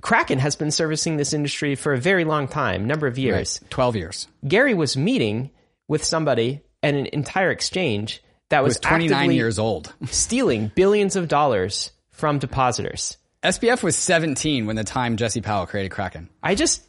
Kraken 0.00 0.38
has 0.38 0.54
been 0.56 0.70
servicing 0.70 1.16
this 1.16 1.32
industry 1.32 1.74
for 1.74 1.92
a 1.92 1.98
very 1.98 2.24
long 2.24 2.46
time, 2.46 2.86
number 2.86 3.08
of 3.08 3.18
years. 3.18 3.60
Twelve 3.70 3.96
years. 3.96 4.28
Gary 4.46 4.72
was 4.74 4.96
meeting 4.96 5.50
with 5.88 6.04
somebody 6.04 6.60
at 6.82 6.94
an 6.94 7.06
entire 7.06 7.50
exchange 7.50 8.22
that 8.52 8.62
was, 8.62 8.72
Was 8.72 8.80
twenty 8.80 9.08
nine 9.08 9.32
years 9.32 9.58
old. 9.58 9.92
stealing 10.06 10.70
billions 10.74 11.16
of 11.16 11.26
dollars 11.26 11.90
from 12.10 12.38
depositors. 12.38 13.16
SBF 13.42 13.82
was 13.82 13.96
seventeen 13.96 14.66
when 14.66 14.76
the 14.76 14.84
time 14.84 15.16
Jesse 15.16 15.40
Powell 15.40 15.66
created 15.66 15.90
Kraken. 15.90 16.28
I 16.42 16.54
just, 16.54 16.86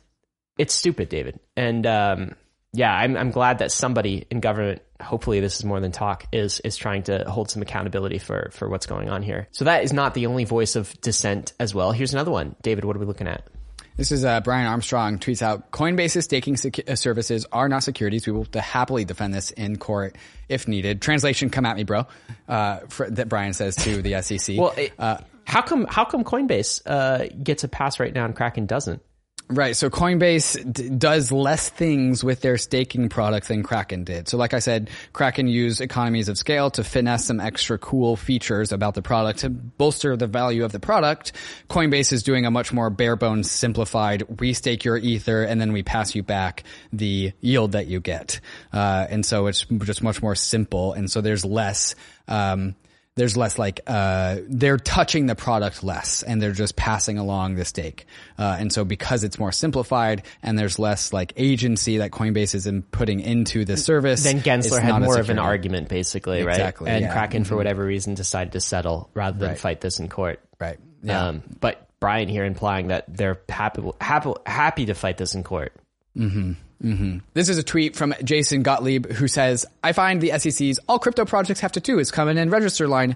it's 0.58 0.74
stupid, 0.74 1.08
David. 1.10 1.40
And 1.56 1.88
um, 1.88 2.36
yeah, 2.74 2.94
I'm, 2.94 3.16
I'm 3.16 3.32
glad 3.32 3.60
that 3.60 3.72
somebody 3.72 4.26
in 4.30 4.42
government, 4.42 4.82
hopefully 5.02 5.40
this 5.40 5.58
is 5.58 5.64
more 5.64 5.80
than 5.80 5.94
talk, 5.94 6.26
is 6.34 6.60
is 6.60 6.76
trying 6.76 7.04
to 7.04 7.24
hold 7.30 7.50
some 7.50 7.62
accountability 7.62 8.18
for 8.18 8.50
for 8.52 8.68
what's 8.68 8.86
going 8.86 9.10
on 9.10 9.24
here. 9.24 9.48
So 9.52 9.66
that 9.66 9.84
is 9.84 9.94
not 9.94 10.14
the 10.16 10.26
only 10.26 10.44
voice 10.44 10.76
of 10.76 11.00
dissent 11.00 11.54
as 11.62 11.74
well. 11.74 11.94
Here's 11.94 12.14
another 12.14 12.32
one. 12.32 12.56
David, 12.62 12.84
what 12.84 12.96
are 12.96 13.00
we 13.00 13.06
looking 13.06 13.28
at? 13.28 13.48
This 13.96 14.12
is 14.12 14.26
uh, 14.26 14.42
Brian 14.42 14.66
Armstrong 14.66 15.20
tweets 15.20 15.42
out 15.42 15.72
Coinbase's 15.72 16.26
staking 16.26 16.56
secu- 16.56 16.90
uh, 16.90 16.96
services 16.96 17.46
are 17.52 17.70
not 17.70 17.84
securities. 17.84 18.26
We 18.26 18.34
will 18.34 18.48
happily 18.54 19.06
defend 19.06 19.34
this 19.34 19.52
in 19.52 19.78
court 19.78 20.16
if 20.50 20.68
needed. 20.68 21.02
Translation, 21.02 21.50
come 21.50 21.66
at 21.66 21.76
me, 21.76 21.84
bro. 21.84 22.08
Uh, 22.48 22.80
for, 22.90 23.10
that 23.10 23.30
Brian 23.30 23.54
says 23.54 23.76
to 23.78 24.02
the 24.02 24.22
SEC. 24.22 24.58
well, 24.58 24.74
it, 24.76 24.94
uh, 24.98 25.18
how 25.46 25.62
come 25.62 25.86
how 25.90 26.06
come 26.06 26.24
Coinbase 26.24 26.82
uh, 26.86 27.28
gets 27.44 27.64
a 27.64 27.68
pass 27.68 28.00
right 28.00 28.14
now 28.14 28.26
and 28.26 28.36
Kraken 28.36 28.66
doesn't? 28.66 29.02
Right. 29.50 29.76
So 29.76 29.90
Coinbase 29.90 30.74
d- 30.74 30.90
does 30.90 31.32
less 31.32 31.70
things 31.70 32.24
with 32.24 32.42
their 32.42 32.58
staking 32.58 33.10
product 33.10 33.50
than 33.50 33.62
Kraken 33.62 34.04
did. 34.04 34.28
So 34.28 34.38
like 34.38 34.54
I 34.54 34.60
said, 34.60 34.90
Kraken 35.12 35.48
used 35.48 35.82
economies 35.82 36.30
of 36.30 36.38
scale 36.38 36.72
to 36.72 36.84
finesse 36.84 37.26
some 37.26 37.40
extra 37.40 37.78
cool 37.78 38.16
features 38.16 38.72
about 38.72 38.96
the 38.96 39.02
product 39.02 39.40
to 39.40 39.50
bolster 39.50 40.16
the 40.16 40.28
value 40.28 40.64
of 40.64 40.72
the 40.72 40.80
product. 40.80 41.34
Coinbase 41.70 42.14
is 42.14 42.24
doing 42.24 42.46
a 42.46 42.52
much 42.52 42.72
more 42.72 42.90
bare 42.90 43.16
bones 43.16 43.52
simplified, 43.52 44.24
we 44.40 44.54
stake 44.54 44.86
your 44.86 44.98
ether 44.98 45.44
and 45.44 45.60
then 45.60 45.74
we 45.74 45.84
pass 45.84 46.16
you 46.16 46.24
back 46.24 46.64
the 46.94 47.34
yield 47.42 47.74
that 47.74 47.88
you 47.88 48.00
get. 48.00 48.40
Uh, 48.72 49.06
and 49.10 49.26
so 49.26 49.48
it's 49.48 49.66
just 49.66 50.02
much 50.02 50.22
more 50.22 50.36
simple. 50.36 50.94
And 50.94 51.12
so 51.12 51.22
there's 51.22 51.44
less, 51.44 51.96
um, 52.28 52.76
there's 53.16 53.38
less 53.38 53.60
like 53.60 53.82
uh, 53.86 54.38
they're 54.48 54.78
touching 54.78 55.28
the 55.28 55.36
product 55.36 55.84
less 55.84 56.24
and 56.24 56.42
they're 56.42 56.52
just 56.52 56.76
passing 56.76 57.18
along 57.18 57.56
the 57.56 57.66
stake 57.66 58.06
uh, 58.38 58.58
and 58.60 58.74
so 58.74 58.84
because 58.84 59.24
it's 59.24 59.38
more 59.38 59.52
simplified 59.52 60.24
and 60.42 60.58
there's 60.58 60.80
less 60.80 61.14
like 61.14 61.34
agency 61.36 61.98
that 61.98 62.12
coinbase 62.12 62.56
is 62.56 62.68
in 62.68 62.82
putting 62.82 63.20
into 63.20 63.66
the 63.66 63.78
service 63.78 64.24
then 64.24 64.42
gensler 64.42 64.82
had 64.82 65.00
more 65.00 65.20
of 65.20 65.30
an 65.30 65.40
argument 65.40 65.90
basically 65.90 66.44
right 66.44 66.54
exactly 66.54 66.90
and 66.90 67.06
yeah. 67.06 67.14
kraken 67.14 67.44
for 67.44 67.50
mm-hmm. 67.50 67.58
whatever 67.58 67.86
reason 67.86 68.14
decided 68.14 68.54
to 68.54 68.62
settle 68.62 69.10
rather 69.14 69.38
than 69.38 69.50
right. 69.50 69.60
fight 69.60 69.82
this 69.82 70.00
in 70.00 70.10
court 70.10 70.40
right 70.60 70.80
yeah. 71.04 71.28
Um, 71.28 71.44
but 71.60 71.88
brian 72.00 72.30
here 72.30 72.46
implying 72.46 72.88
that 72.88 73.06
they're 73.08 73.40
happy 73.48 73.82
happy 74.02 74.32
happy 74.46 74.86
to 74.88 74.94
fight 74.94 75.18
this 75.18 75.36
in 75.36 75.44
court 75.44 75.74
mm-hmm. 76.18 76.54
Mm-hmm. 76.84 77.20
This 77.34 77.50
is 77.50 77.58
a 77.58 77.64
tweet 77.64 77.96
from 77.96 78.14
Jason 78.24 78.62
Gottlieb 78.62 79.10
who 79.10 79.28
says, 79.28 79.66
I 79.84 79.94
find 79.94 80.20
the 80.20 80.38
SEC's 80.38 80.80
all 80.88 81.00
crypto 81.00 81.24
projects 81.26 81.62
have 81.62 81.72
to 81.74 81.80
do 81.80 82.00
is 82.00 82.12
come 82.12 82.28
in 82.28 82.38
and 82.38 82.52
register 82.52 82.88
line 82.88 83.16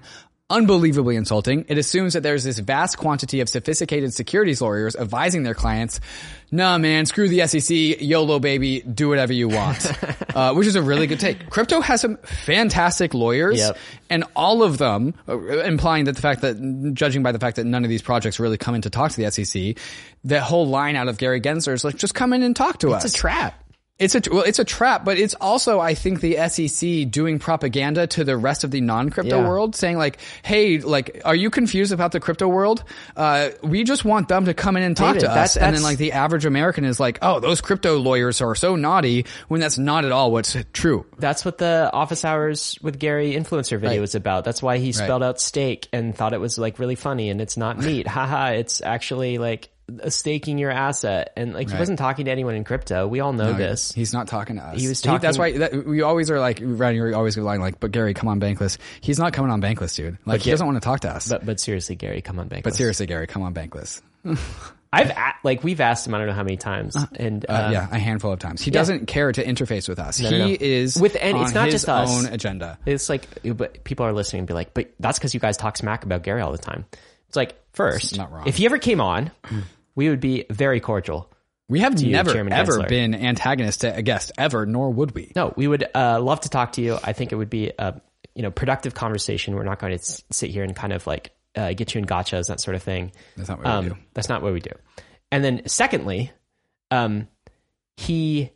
unbelievably 0.50 1.16
insulting. 1.16 1.66
It 1.68 1.76
assumes 1.76 2.14
that 2.14 2.22
there's 2.22 2.44
this 2.44 2.58
vast 2.58 2.96
quantity 2.96 3.40
of 3.40 3.48
sophisticated 3.48 4.14
securities 4.14 4.62
lawyers 4.62 4.96
advising 4.96 5.42
their 5.42 5.54
clients, 5.54 6.00
nah 6.50 6.78
man, 6.78 7.04
screw 7.04 7.28
the 7.28 7.46
SEC, 7.46 8.00
YOLO 8.00 8.40
baby, 8.40 8.80
do 8.80 9.08
whatever 9.10 9.32
you 9.32 9.48
want. 9.48 9.92
uh, 10.34 10.54
which 10.54 10.66
is 10.66 10.76
a 10.76 10.82
really 10.82 11.06
good 11.06 11.20
take. 11.20 11.50
Crypto 11.50 11.80
has 11.80 12.00
some 12.00 12.16
fantastic 12.18 13.12
lawyers 13.12 13.58
yep. 13.58 13.76
and 14.08 14.24
all 14.34 14.62
of 14.62 14.78
them, 14.78 15.14
uh, 15.28 15.38
implying 15.38 16.04
that 16.04 16.16
the 16.16 16.22
fact 16.22 16.40
that, 16.40 16.94
judging 16.94 17.22
by 17.22 17.32
the 17.32 17.38
fact 17.38 17.56
that 17.56 17.64
none 17.64 17.84
of 17.84 17.90
these 17.90 18.02
projects 18.02 18.40
really 18.40 18.56
come 18.56 18.74
in 18.74 18.82
to 18.82 18.90
talk 18.90 19.10
to 19.12 19.22
the 19.22 19.30
SEC, 19.30 19.76
that 20.24 20.42
whole 20.42 20.66
line 20.66 20.96
out 20.96 21.08
of 21.08 21.18
Gary 21.18 21.40
Gensler 21.40 21.74
is 21.74 21.84
like, 21.84 21.96
just 21.96 22.14
come 22.14 22.32
in 22.32 22.42
and 22.42 22.56
talk 22.56 22.78
to 22.78 22.88
it's 22.88 22.96
us. 22.96 23.04
It's 23.06 23.14
a 23.14 23.18
trap. 23.18 23.64
It's 23.98 24.14
a 24.14 24.22
well, 24.30 24.44
it's 24.44 24.60
a 24.60 24.64
trap, 24.64 25.04
but 25.04 25.18
it's 25.18 25.34
also 25.34 25.80
I 25.80 25.94
think 25.94 26.20
the 26.20 26.36
SEC 26.48 27.10
doing 27.10 27.40
propaganda 27.40 28.06
to 28.08 28.22
the 28.22 28.36
rest 28.36 28.62
of 28.62 28.70
the 28.70 28.80
non-crypto 28.80 29.40
yeah. 29.40 29.48
world, 29.48 29.74
saying 29.74 29.98
like, 29.98 30.20
"Hey, 30.42 30.78
like, 30.78 31.20
are 31.24 31.34
you 31.34 31.50
confused 31.50 31.92
about 31.92 32.12
the 32.12 32.20
crypto 32.20 32.46
world? 32.46 32.84
Uh, 33.16 33.50
we 33.64 33.82
just 33.82 34.04
want 34.04 34.28
them 34.28 34.44
to 34.44 34.54
come 34.54 34.76
in 34.76 34.84
and 34.84 34.96
talk 34.96 35.14
David, 35.14 35.26
to 35.26 35.32
us." 35.32 35.56
and 35.56 35.74
then 35.74 35.82
like 35.82 35.98
the 35.98 36.12
average 36.12 36.44
American 36.44 36.84
is 36.84 37.00
like, 37.00 37.18
"Oh, 37.22 37.40
those 37.40 37.60
crypto 37.60 37.98
lawyers 37.98 38.40
are 38.40 38.54
so 38.54 38.76
naughty," 38.76 39.26
when 39.48 39.60
that's 39.60 39.78
not 39.78 40.04
at 40.04 40.12
all 40.12 40.30
what's 40.30 40.56
true. 40.72 41.04
That's 41.18 41.44
what 41.44 41.58
the 41.58 41.90
office 41.92 42.24
hours 42.24 42.78
with 42.80 43.00
Gary 43.00 43.32
influencer 43.32 43.80
video 43.80 43.96
right. 43.96 44.00
was 44.00 44.14
about. 44.14 44.44
That's 44.44 44.62
why 44.62 44.78
he 44.78 44.92
spelled 44.92 45.22
right. 45.22 45.28
out 45.28 45.40
steak 45.40 45.88
and 45.92 46.14
thought 46.14 46.34
it 46.34 46.40
was 46.40 46.56
like 46.56 46.78
really 46.78 46.94
funny, 46.94 47.30
and 47.30 47.40
it's 47.40 47.56
not 47.56 47.78
meat. 47.78 48.06
Haha, 48.18 48.50
it's 48.52 48.80
actually 48.80 49.38
like 49.38 49.70
staking 50.08 50.58
your 50.58 50.70
asset. 50.70 51.32
And 51.36 51.54
like 51.54 51.68
right. 51.68 51.74
he 51.74 51.78
wasn't 51.78 51.98
talking 51.98 52.26
to 52.26 52.30
anyone 52.30 52.54
in 52.54 52.64
crypto. 52.64 53.06
We 53.06 53.20
all 53.20 53.32
know 53.32 53.52
no, 53.52 53.58
this. 53.58 53.92
he's 53.92 54.12
not 54.12 54.28
talking 54.28 54.56
to 54.56 54.62
us. 54.62 54.80
He 54.80 54.88
was 54.88 55.00
talking 55.00 55.20
he, 55.20 55.22
that's 55.22 55.38
why 55.38 55.58
that, 55.58 55.86
we 55.86 56.02
always 56.02 56.30
are 56.30 56.40
like 56.40 56.60
Ryan, 56.62 56.96
you're 56.96 57.14
always 57.14 57.36
lying 57.36 57.60
like 57.60 57.80
but 57.80 57.90
Gary 57.90 58.14
come 58.14 58.28
on 58.28 58.40
bankless. 58.40 58.78
He's 59.00 59.18
not 59.18 59.32
coming 59.32 59.50
on 59.50 59.62
bankless 59.62 59.96
dude. 59.96 60.18
Like 60.24 60.40
but 60.40 60.42
he 60.42 60.50
doesn't 60.50 60.66
want 60.66 60.76
to 60.76 60.84
talk 60.84 61.00
to 61.00 61.10
us. 61.10 61.28
But 61.28 61.44
but 61.44 61.60
seriously 61.60 61.96
Gary 61.96 62.22
come 62.22 62.38
on 62.38 62.48
bankless. 62.48 62.64
But 62.64 62.74
seriously 62.74 63.06
Gary 63.06 63.26
come 63.26 63.42
on 63.42 63.54
bankless. 63.54 64.02
I've 64.92 65.12
like 65.44 65.62
we've 65.64 65.80
asked 65.80 66.06
him 66.06 66.14
I 66.14 66.18
don't 66.18 66.28
know 66.28 66.32
how 66.32 66.42
many 66.42 66.56
times 66.56 66.96
uh, 66.96 67.06
and 67.14 67.44
uh, 67.48 67.52
uh, 67.52 67.70
yeah 67.72 67.88
a 67.90 67.98
handful 67.98 68.32
of 68.32 68.38
times. 68.38 68.62
He 68.62 68.70
yeah. 68.70 68.78
doesn't 68.78 69.06
care 69.06 69.30
to 69.30 69.44
interface 69.44 69.88
with 69.88 69.98
us. 69.98 70.20
No, 70.20 70.30
he 70.30 70.38
no, 70.38 70.46
no. 70.46 70.56
is 70.58 70.98
with 70.98 71.16
and 71.20 71.36
it's 71.38 71.52
not 71.52 71.70
just 71.70 71.88
us. 71.88 72.10
own 72.10 72.32
agenda. 72.32 72.78
It's 72.86 73.08
like 73.08 73.26
but 73.54 73.84
people 73.84 74.06
are 74.06 74.12
listening 74.12 74.40
and 74.40 74.48
be 74.48 74.54
like 74.54 74.72
but 74.74 74.90
that's 74.98 75.18
because 75.18 75.34
you 75.34 75.40
guys 75.40 75.56
talk 75.56 75.76
smack 75.76 76.04
about 76.04 76.22
Gary 76.22 76.40
all 76.40 76.52
the 76.52 76.58
time. 76.58 76.86
It's 77.28 77.36
like 77.36 77.54
first 77.74 78.16
not 78.16 78.32
wrong. 78.32 78.46
if 78.46 78.56
he 78.56 78.66
ever 78.66 78.78
came 78.78 79.00
on 79.00 79.30
we 79.98 80.08
would 80.08 80.20
be 80.20 80.44
very 80.48 80.78
cordial. 80.78 81.28
We 81.68 81.80
have 81.80 82.00
never 82.00 82.30
ever 82.30 82.78
Gensler. 82.78 82.88
been 82.88 83.16
antagonist 83.16 83.80
to 83.80 83.96
a 83.96 84.00
guest 84.00 84.30
ever, 84.38 84.64
nor 84.64 84.90
would 84.90 85.12
we. 85.12 85.32
No, 85.34 85.52
we 85.56 85.66
would 85.66 85.88
uh, 85.92 86.20
love 86.20 86.40
to 86.42 86.48
talk 86.48 86.72
to 86.74 86.80
you. 86.80 86.96
I 87.02 87.12
think 87.12 87.32
it 87.32 87.34
would 87.34 87.50
be 87.50 87.72
a 87.76 88.00
you 88.36 88.42
know 88.42 88.52
productive 88.52 88.94
conversation. 88.94 89.56
We're 89.56 89.64
not 89.64 89.80
going 89.80 89.98
to 89.98 90.22
sit 90.30 90.50
here 90.50 90.62
and 90.62 90.76
kind 90.76 90.92
of 90.92 91.04
like 91.08 91.32
uh, 91.56 91.72
get 91.72 91.96
you 91.96 91.98
in 91.98 92.04
gotchas 92.06 92.46
that 92.46 92.60
sort 92.60 92.76
of 92.76 92.82
thing. 92.84 93.10
That's 93.36 93.48
not 93.48 93.58
what 93.58 93.66
um, 93.66 93.84
we 93.84 93.90
do. 93.90 93.96
That's 94.14 94.28
not 94.28 94.40
what 94.40 94.52
we 94.52 94.60
do. 94.60 94.70
And 95.32 95.42
then 95.42 95.62
secondly, 95.66 96.30
um, 96.92 97.26
he 97.96 98.52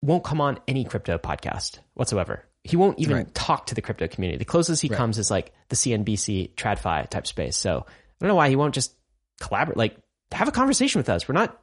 won't 0.00 0.24
come 0.24 0.40
on 0.40 0.60
any 0.66 0.84
crypto 0.84 1.18
podcast 1.18 1.80
whatsoever. 1.92 2.42
He 2.64 2.76
won't 2.76 2.98
even 2.98 3.16
right. 3.18 3.34
talk 3.34 3.66
to 3.66 3.74
the 3.74 3.82
crypto 3.82 4.08
community. 4.08 4.38
The 4.38 4.46
closest 4.46 4.80
he 4.80 4.88
right. 4.88 4.96
comes 4.96 5.18
is 5.18 5.30
like 5.30 5.52
the 5.68 5.76
CNBC 5.76 6.54
TradFi 6.54 7.06
type 7.10 7.26
space. 7.26 7.58
So 7.58 7.84
I 7.86 7.92
don't 8.18 8.28
know 8.28 8.34
why 8.34 8.48
he 8.48 8.56
won't 8.56 8.72
just 8.72 8.94
collaborate. 9.40 9.76
Like 9.76 9.98
have 10.32 10.48
a 10.48 10.52
conversation 10.52 10.98
with 10.98 11.08
us. 11.08 11.28
We're 11.28 11.34
not 11.34 11.60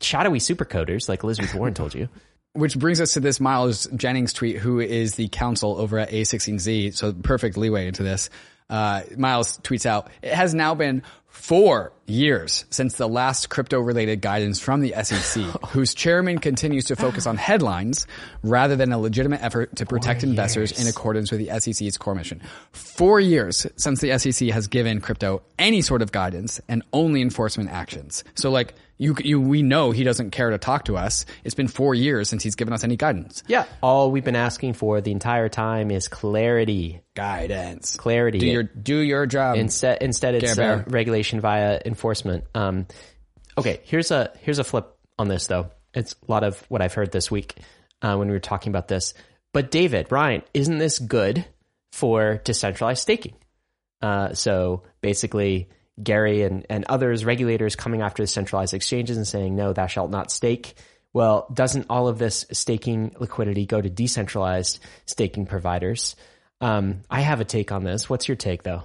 shadowy 0.00 0.38
supercoders 0.38 1.08
like 1.08 1.22
Elizabeth 1.22 1.54
Warren 1.54 1.74
told 1.74 1.94
you. 1.94 2.08
Which 2.54 2.78
brings 2.78 3.00
us 3.00 3.12
to 3.12 3.20
this 3.20 3.40
Miles 3.40 3.86
Jennings 3.94 4.32
tweet, 4.32 4.56
who 4.56 4.80
is 4.80 5.14
the 5.14 5.28
counsel 5.28 5.76
over 5.76 5.98
at 5.98 6.10
A16Z. 6.10 6.94
So 6.94 7.12
perfect 7.12 7.56
leeway 7.56 7.86
into 7.86 8.02
this. 8.02 8.30
Uh, 8.70 9.02
Miles 9.16 9.58
tweets 9.58 9.86
out, 9.86 10.10
it 10.22 10.34
has 10.34 10.54
now 10.54 10.74
been 10.74 11.02
four 11.28 11.92
years 12.06 12.64
since 12.70 12.94
the 12.94 13.08
last 13.08 13.48
crypto 13.48 13.78
related 13.78 14.20
guidance 14.20 14.58
from 14.58 14.80
the 14.80 14.92
SEC, 15.02 15.42
whose 15.68 15.94
chairman 15.94 16.38
continues 16.38 16.86
to 16.86 16.96
focus 16.96 17.26
on 17.26 17.36
headlines 17.36 18.06
rather 18.42 18.76
than 18.76 18.92
a 18.92 18.98
legitimate 18.98 19.42
effort 19.42 19.76
to 19.76 19.86
protect 19.86 20.22
four 20.22 20.30
investors 20.30 20.72
years. 20.72 20.82
in 20.82 20.88
accordance 20.88 21.30
with 21.30 21.40
the 21.40 21.60
SEC's 21.60 21.96
core 21.96 22.14
mission. 22.14 22.42
Four 22.72 23.20
years 23.20 23.66
since 23.76 24.00
the 24.00 24.18
SEC 24.18 24.48
has 24.48 24.66
given 24.66 25.00
crypto 25.00 25.42
any 25.58 25.80
sort 25.80 26.02
of 26.02 26.12
guidance 26.12 26.60
and 26.68 26.82
only 26.92 27.22
enforcement 27.22 27.70
actions. 27.70 28.24
So 28.34 28.50
like, 28.50 28.74
you, 28.98 29.14
you, 29.22 29.40
we 29.40 29.62
know 29.62 29.92
he 29.92 30.04
doesn't 30.04 30.30
care 30.30 30.50
to 30.50 30.58
talk 30.58 30.84
to 30.86 30.96
us. 30.96 31.24
It's 31.44 31.54
been 31.54 31.68
four 31.68 31.94
years 31.94 32.28
since 32.28 32.42
he's 32.42 32.56
given 32.56 32.74
us 32.74 32.84
any 32.84 32.96
guidance. 32.96 33.42
Yeah. 33.46 33.64
All 33.80 34.10
we've 34.10 34.24
been 34.24 34.36
asking 34.36 34.74
for 34.74 35.00
the 35.00 35.12
entire 35.12 35.48
time 35.48 35.90
is 35.90 36.08
clarity. 36.08 37.00
Guidance. 37.14 37.96
Clarity. 37.96 38.38
Do 38.40 38.46
your, 38.46 38.62
do 38.64 38.98
your 38.98 39.26
job. 39.26 39.56
Instead, 39.56 40.02
instead 40.02 40.34
it's 40.34 40.58
uh, 40.58 40.84
regulation 40.88 41.40
via 41.40 41.80
enforcement. 41.84 42.44
Um, 42.54 42.86
okay. 43.56 43.80
Here's 43.84 44.10
a, 44.10 44.32
here's 44.42 44.58
a 44.58 44.64
flip 44.64 44.94
on 45.18 45.28
this 45.28 45.46
though. 45.46 45.70
It's 45.94 46.14
a 46.28 46.30
lot 46.30 46.44
of 46.44 46.60
what 46.68 46.82
I've 46.82 46.94
heard 46.94 47.12
this 47.12 47.30
week, 47.30 47.54
uh, 48.02 48.16
when 48.16 48.28
we 48.28 48.34
were 48.34 48.40
talking 48.40 48.70
about 48.70 48.88
this. 48.88 49.14
But 49.52 49.70
David, 49.70 50.12
Ryan, 50.12 50.42
isn't 50.52 50.78
this 50.78 50.98
good 50.98 51.46
for 51.92 52.40
decentralized 52.44 53.00
staking? 53.00 53.34
Uh, 54.02 54.34
so 54.34 54.82
basically, 55.00 55.70
Gary 56.02 56.42
and, 56.42 56.66
and 56.70 56.84
others, 56.88 57.24
regulators 57.24 57.76
coming 57.76 58.02
after 58.02 58.22
the 58.22 58.26
centralized 58.26 58.74
exchanges 58.74 59.16
and 59.16 59.26
saying, 59.26 59.56
no, 59.56 59.72
thou 59.72 59.86
shalt 59.86 60.10
not 60.10 60.30
stake. 60.30 60.74
Well, 61.12 61.48
doesn't 61.52 61.86
all 61.90 62.08
of 62.08 62.18
this 62.18 62.46
staking 62.52 63.14
liquidity 63.18 63.66
go 63.66 63.80
to 63.80 63.88
decentralized 63.88 64.78
staking 65.06 65.46
providers? 65.46 66.16
Um, 66.60 67.02
I 67.10 67.20
have 67.20 67.40
a 67.40 67.44
take 67.44 67.72
on 67.72 67.84
this. 67.84 68.08
What's 68.10 68.28
your 68.28 68.36
take 68.36 68.62
though? 68.62 68.84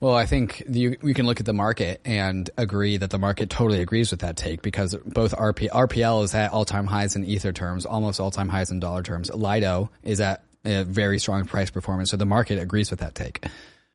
Well, 0.00 0.14
I 0.14 0.26
think 0.26 0.62
you, 0.68 0.96
we 1.00 1.14
can 1.14 1.24
look 1.24 1.40
at 1.40 1.46
the 1.46 1.54
market 1.54 2.00
and 2.04 2.50
agree 2.58 2.98
that 2.98 3.08
the 3.08 3.18
market 3.18 3.48
totally 3.48 3.80
agrees 3.80 4.10
with 4.10 4.20
that 4.20 4.36
take 4.36 4.60
because 4.60 4.94
both 5.06 5.34
RP, 5.34 5.70
RPL 5.70 6.24
is 6.24 6.34
at 6.34 6.52
all-time 6.52 6.86
highs 6.86 7.16
in 7.16 7.24
Ether 7.24 7.52
terms, 7.52 7.86
almost 7.86 8.20
all-time 8.20 8.50
highs 8.50 8.70
in 8.70 8.80
dollar 8.80 9.02
terms. 9.02 9.30
Lido 9.32 9.90
is 10.02 10.20
at 10.20 10.44
a 10.64 10.84
very 10.84 11.18
strong 11.18 11.46
price 11.46 11.70
performance. 11.70 12.10
So 12.10 12.18
the 12.18 12.26
market 12.26 12.58
agrees 12.58 12.90
with 12.90 13.00
that 13.00 13.14
take. 13.14 13.46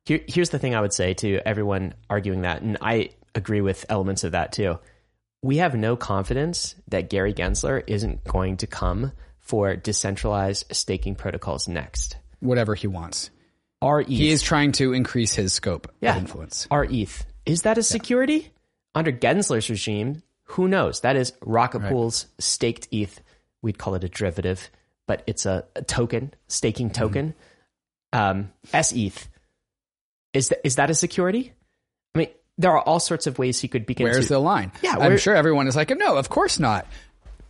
Here, 0.06 0.20
here's 0.26 0.50
the 0.50 0.58
thing 0.58 0.74
I 0.74 0.80
would 0.80 0.92
say 0.92 1.14
to 1.14 1.40
everyone 1.46 1.94
arguing 2.08 2.42
that, 2.42 2.62
and 2.62 2.78
I 2.80 3.10
agree 3.34 3.60
with 3.60 3.86
elements 3.88 4.24
of 4.24 4.32
that 4.32 4.52
too. 4.52 4.78
We 5.42 5.58
have 5.58 5.74
no 5.74 5.96
confidence 5.96 6.74
that 6.88 7.08
Gary 7.10 7.32
Gensler 7.32 7.82
isn't 7.86 8.24
going 8.24 8.58
to 8.58 8.66
come 8.66 9.12
for 9.38 9.74
decentralized 9.76 10.66
staking 10.72 11.14
protocols 11.14 11.66
next. 11.66 12.16
Whatever 12.40 12.74
he 12.74 12.86
wants. 12.86 13.30
rETH. 13.82 14.08
He 14.08 14.30
is 14.30 14.42
trying 14.42 14.72
to 14.72 14.92
increase 14.92 15.34
his 15.34 15.52
scope 15.52 15.90
yeah. 16.00 16.12
of 16.12 16.18
influence. 16.18 16.66
rETH. 16.70 17.26
Is 17.46 17.62
that 17.62 17.78
a 17.78 17.82
security? 17.82 18.36
Yeah. 18.36 18.48
Under 18.94 19.12
Gensler's 19.12 19.70
regime, 19.70 20.22
who 20.44 20.68
knows? 20.68 21.00
That 21.00 21.16
is 21.16 21.32
Rocket 21.42 21.80
right. 21.80 21.92
Pool's 21.92 22.26
staked 22.38 22.88
ETH. 22.90 23.20
We'd 23.62 23.78
call 23.78 23.94
it 23.94 24.04
a 24.04 24.08
derivative, 24.08 24.70
but 25.06 25.22
it's 25.26 25.46
a, 25.46 25.64
a 25.76 25.82
token, 25.82 26.34
staking 26.48 26.90
token. 26.90 27.34
Mm-hmm. 28.12 28.40
Um, 28.40 28.52
SETH 28.82 29.28
is 30.32 30.48
that, 30.48 30.60
is 30.64 30.76
that 30.76 30.90
a 30.90 30.94
security? 30.94 31.52
I 32.14 32.18
mean, 32.18 32.28
there 32.58 32.72
are 32.72 32.80
all 32.80 33.00
sorts 33.00 33.26
of 33.26 33.38
ways 33.38 33.60
he 33.60 33.68
could 33.68 33.86
begin. 33.86 34.04
Where's 34.04 34.28
to, 34.28 34.34
the 34.34 34.38
line? 34.38 34.72
Yeah, 34.82 34.96
I'm 34.98 35.18
sure 35.18 35.34
everyone 35.34 35.66
is 35.68 35.76
like, 35.76 35.90
no, 35.96 36.16
of 36.16 36.28
course 36.28 36.58
not. 36.58 36.86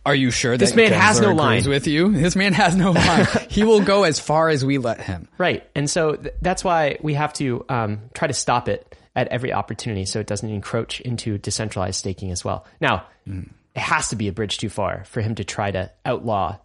Are 0.03 0.15
you 0.15 0.31
sure 0.31 0.57
this 0.57 0.75
man 0.75 0.89
Gensler 0.89 0.95
has 0.95 1.21
no 1.21 1.33
line 1.33 1.69
with 1.69 1.85
you? 1.85 2.11
This 2.11 2.35
man 2.35 2.53
has 2.53 2.75
no 2.75 2.91
line. 2.91 3.27
he 3.49 3.63
will 3.63 3.81
go 3.81 4.03
as 4.03 4.19
far 4.19 4.49
as 4.49 4.65
we 4.65 4.79
let 4.79 4.99
him. 4.99 5.27
Right, 5.37 5.69
and 5.75 5.87
so 5.87 6.15
th- 6.15 6.33
that's 6.41 6.63
why 6.63 6.97
we 7.01 7.13
have 7.13 7.33
to 7.33 7.63
um, 7.69 8.01
try 8.13 8.27
to 8.27 8.33
stop 8.33 8.67
it 8.67 8.95
at 9.15 9.27
every 9.27 9.53
opportunity, 9.53 10.05
so 10.05 10.19
it 10.19 10.25
doesn't 10.25 10.49
encroach 10.49 11.01
into 11.01 11.37
decentralized 11.37 11.97
staking 11.97 12.31
as 12.31 12.43
well. 12.43 12.65
Now, 12.79 13.05
mm. 13.27 13.47
it 13.75 13.79
has 13.79 14.09
to 14.09 14.15
be 14.15 14.27
a 14.27 14.31
bridge 14.31 14.57
too 14.57 14.69
far 14.69 15.03
for 15.05 15.21
him 15.21 15.35
to 15.35 15.43
try 15.43 15.69
to 15.69 15.91
outlaw 16.03 16.57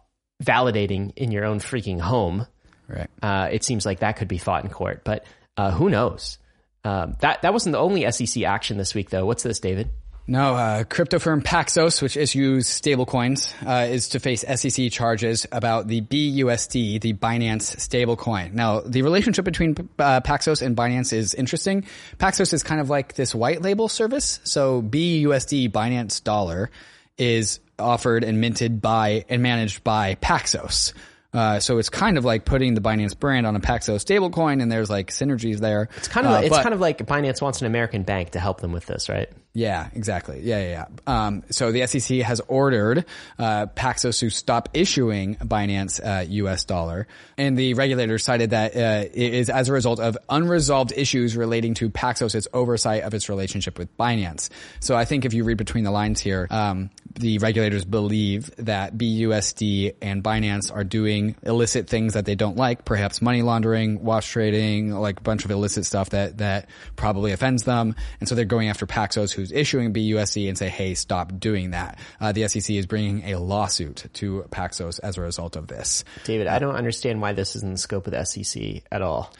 validating 0.43 1.13
in 1.15 1.31
your 1.31 1.45
own 1.45 1.59
freaking 1.59 1.99
home. 1.99 2.47
Right. 2.87 3.09
Uh, 3.21 3.49
it 3.51 3.63
seems 3.63 3.85
like 3.85 3.99
that 3.99 4.13
could 4.13 4.27
be 4.27 4.37
fought 4.37 4.63
in 4.63 4.71
court, 4.71 5.01
but 5.03 5.25
uh, 5.57 5.71
who 5.71 5.89
knows? 5.89 6.37
Um, 6.83 7.17
that 7.19 7.41
that 7.41 7.51
wasn't 7.51 7.73
the 7.73 7.79
only 7.79 8.09
SEC 8.11 8.43
action 8.43 8.77
this 8.77 8.95
week, 8.95 9.09
though. 9.09 9.25
What's 9.25 9.43
this, 9.43 9.59
David? 9.59 9.89
No, 10.29 10.55
uh, 10.55 10.83
crypto 10.83 11.19
firm 11.19 11.41
Paxos, 11.41 12.01
which 12.01 12.17
issues 12.17 12.67
stablecoins, 12.67 13.53
uh, 13.65 13.89
is 13.89 14.09
to 14.09 14.19
face 14.19 14.41
SEC 14.41 14.91
charges 14.91 15.47
about 15.53 15.87
the 15.87 16.01
BUSD, 16.01 16.99
the 16.99 17.13
Binance 17.13 17.77
stablecoin. 17.77 18.51
Now, 18.51 18.81
the 18.81 19.03
relationship 19.03 19.45
between 19.45 19.71
uh, 19.97 20.19
Paxos 20.19 20.61
and 20.61 20.75
Binance 20.75 21.13
is 21.13 21.33
interesting. 21.33 21.85
Paxos 22.17 22.51
is 22.51 22.61
kind 22.61 22.81
of 22.81 22.89
like 22.89 23.13
this 23.13 23.33
white 23.33 23.61
label 23.61 23.87
service. 23.87 24.41
So 24.43 24.81
BUSD, 24.81 25.71
Binance 25.71 26.21
Dollar, 26.21 26.71
is 27.17 27.61
offered 27.79 28.25
and 28.25 28.41
minted 28.41 28.81
by 28.81 29.23
and 29.29 29.41
managed 29.41 29.85
by 29.85 30.15
Paxos. 30.15 30.91
Uh, 31.33 31.59
so 31.59 31.77
it's 31.77 31.89
kind 31.89 32.17
of 32.17 32.25
like 32.25 32.45
putting 32.45 32.73
the 32.73 32.81
Binance 32.81 33.17
brand 33.17 33.45
on 33.45 33.55
a 33.55 33.59
Paxos 33.59 34.03
stablecoin, 34.05 34.61
and 34.61 34.71
there's 34.71 34.89
like 34.89 35.11
synergies 35.11 35.57
there. 35.59 35.89
It's 35.97 36.07
kind 36.07 36.25
of 36.25 36.33
uh, 36.33 36.37
it's 36.37 36.49
but, 36.49 36.63
kind 36.63 36.73
of 36.73 36.79
like 36.79 36.99
Binance 37.05 37.41
wants 37.41 37.61
an 37.61 37.67
American 37.67 38.03
bank 38.03 38.31
to 38.31 38.39
help 38.39 38.61
them 38.61 38.71
with 38.71 38.85
this, 38.85 39.09
right? 39.09 39.29
Yeah, 39.57 39.89
exactly. 39.95 40.41
Yeah, 40.43 40.59
yeah, 40.59 40.69
yeah. 40.69 41.25
Um, 41.25 41.43
so 41.49 41.71
the 41.71 41.87
SEC 41.87 42.19
has 42.19 42.41
ordered 42.47 43.05
uh, 43.39 43.65
Paxos 43.65 44.19
to 44.19 44.29
stop 44.29 44.69
issuing 44.75 45.33
Binance 45.37 45.99
uh, 45.99 46.27
U.S. 46.29 46.63
dollar, 46.63 47.07
and 47.39 47.57
the 47.57 47.73
regulator 47.73 48.19
cited 48.19 48.51
that 48.51 48.75
uh, 48.75 49.09
it 49.11 49.33
is 49.33 49.49
as 49.49 49.67
a 49.67 49.73
result 49.73 49.99
of 49.99 50.15
unresolved 50.29 50.93
issues 50.95 51.35
relating 51.35 51.73
to 51.73 51.89
Paxos' 51.89 52.45
oversight 52.53 53.01
of 53.01 53.15
its 53.15 53.29
relationship 53.29 53.79
with 53.79 53.97
Binance. 53.97 54.49
So 54.79 54.95
I 54.95 55.05
think 55.05 55.25
if 55.25 55.33
you 55.33 55.43
read 55.43 55.57
between 55.57 55.85
the 55.85 55.91
lines 55.91 56.21
here, 56.21 56.45
um, 56.51 56.91
the 57.15 57.39
regulators 57.39 57.83
believe 57.83 58.55
that 58.57 58.95
BUSD 58.95 59.95
and 60.03 60.23
Binance 60.23 60.71
are 60.71 60.83
doing 60.83 61.35
illicit 61.41 61.87
things 61.87 62.13
that 62.13 62.25
they 62.25 62.35
don't 62.35 62.57
like, 62.57 62.85
perhaps 62.85 63.23
money 63.23 63.41
laundering, 63.41 64.03
wash 64.03 64.29
trading, 64.29 64.91
like 64.91 65.19
a 65.19 65.23
bunch 65.23 65.45
of 65.45 65.49
illicit 65.49 65.87
stuff 65.87 66.11
that 66.11 66.37
that 66.37 66.69
probably 66.95 67.31
offends 67.31 67.63
them, 67.63 67.95
and 68.19 68.29
so 68.29 68.35
they're 68.35 68.45
going 68.45 68.69
after 68.69 68.85
Paxos, 68.85 69.33
who's 69.33 69.46
issuing 69.51 69.93
BUSD, 69.93 70.47
and 70.47 70.57
say, 70.57 70.69
"Hey, 70.69 70.93
stop 70.93 71.39
doing 71.39 71.71
that." 71.71 71.99
Uh, 72.19 72.31
the 72.31 72.47
SEC 72.47 72.77
is 72.77 72.85
bringing 72.85 73.23
a 73.23 73.39
lawsuit 73.39 74.05
to 74.13 74.45
Paxos 74.49 74.99
as 75.01 75.17
a 75.17 75.21
result 75.21 75.55
of 75.55 75.67
this. 75.67 76.03
David, 76.23 76.47
I 76.47 76.59
don't 76.59 76.75
understand 76.75 77.21
why 77.21 77.33
this 77.33 77.55
is 77.55 77.63
in 77.63 77.71
the 77.71 77.77
scope 77.77 78.07
of 78.07 78.13
the 78.13 78.23
SEC 78.25 78.83
at 78.91 79.01
all. 79.01 79.33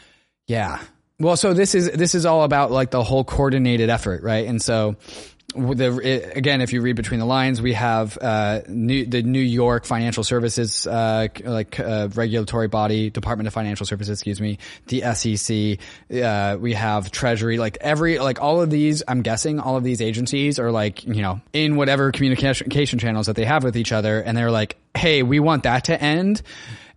Yeah. 0.47 0.79
Well, 1.19 1.35
so 1.35 1.53
this 1.53 1.73
is 1.73 1.91
this 1.91 2.13
is 2.15 2.25
all 2.25 2.43
about 2.43 2.71
like 2.71 2.91
the 2.91 3.03
whole 3.03 3.23
coordinated 3.23 3.89
effort, 3.89 4.23
right? 4.23 4.47
And 4.47 4.61
so 4.61 4.97
the, 5.57 6.31
again, 6.35 6.61
if 6.61 6.73
you 6.73 6.81
read 6.81 6.95
between 6.95 7.19
the 7.19 7.25
lines, 7.25 7.61
we 7.61 7.73
have 7.73 8.17
uh, 8.19 8.61
New, 8.67 9.05
the 9.05 9.23
New 9.23 9.39
York 9.39 9.85
Financial 9.85 10.23
Services, 10.23 10.85
uh, 10.87 11.27
like 11.43 11.79
uh, 11.79 12.09
regulatory 12.13 12.67
body, 12.67 13.09
Department 13.09 13.47
of 13.47 13.53
Financial 13.53 13.85
Services, 13.85 14.19
excuse 14.19 14.39
me, 14.39 14.59
the 14.87 15.01
SEC. 15.13 15.79
Uh, 16.23 16.57
we 16.59 16.73
have 16.73 17.11
Treasury, 17.11 17.57
like 17.57 17.77
every, 17.81 18.19
like 18.19 18.41
all 18.41 18.61
of 18.61 18.69
these. 18.69 19.03
I'm 19.07 19.21
guessing 19.21 19.59
all 19.59 19.77
of 19.77 19.83
these 19.83 20.01
agencies 20.01 20.59
are 20.59 20.71
like, 20.71 21.03
you 21.03 21.21
know, 21.21 21.41
in 21.53 21.75
whatever 21.75 22.11
communication 22.11 22.99
channels 22.99 23.27
that 23.27 23.35
they 23.35 23.45
have 23.45 23.63
with 23.63 23.77
each 23.77 23.91
other, 23.91 24.19
and 24.21 24.37
they're 24.37 24.51
like, 24.51 24.77
"Hey, 24.95 25.23
we 25.23 25.39
want 25.39 25.63
that 25.63 25.85
to 25.85 26.01
end." 26.01 26.41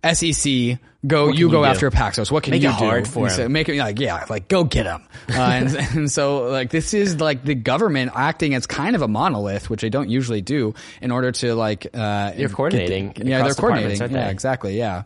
SEC, 0.03 0.79
go, 1.05 1.29
you 1.29 1.49
go 1.49 1.63
after 1.63 1.89
Paxos. 1.91 2.31
What 2.31 2.43
can 2.43 2.51
make 2.51 2.63
you 2.63 2.69
it 2.69 2.77
do? 2.77 2.85
hard 2.85 3.07
for 3.07 3.29
him. 3.29 3.51
Make 3.51 3.69
it 3.69 3.77
like, 3.77 3.99
yeah, 3.99 4.25
like 4.29 4.47
go 4.47 4.63
get 4.63 4.85
him. 4.85 5.03
Uh, 5.29 5.33
and, 5.39 5.75
and 5.75 6.11
so 6.11 6.49
like 6.49 6.69
this 6.69 6.93
is 6.93 7.19
like 7.19 7.43
the 7.43 7.55
government 7.55 8.11
acting 8.15 8.55
as 8.55 8.65
kind 8.65 8.95
of 8.95 9.01
a 9.01 9.07
monolith, 9.07 9.69
which 9.69 9.81
they 9.81 9.89
don't 9.89 10.09
usually 10.09 10.41
do 10.41 10.73
in 11.01 11.11
order 11.11 11.31
to 11.31 11.53
like, 11.55 11.85
uh, 11.93 12.31
they're 12.31 12.49
coordinating. 12.49 13.13
The, 13.15 13.25
yeah, 13.25 13.43
they're 13.43 13.53
coordinating. 13.53 14.11
Yeah, 14.11 14.29
exactly. 14.29 14.77
Yeah. 14.77 15.03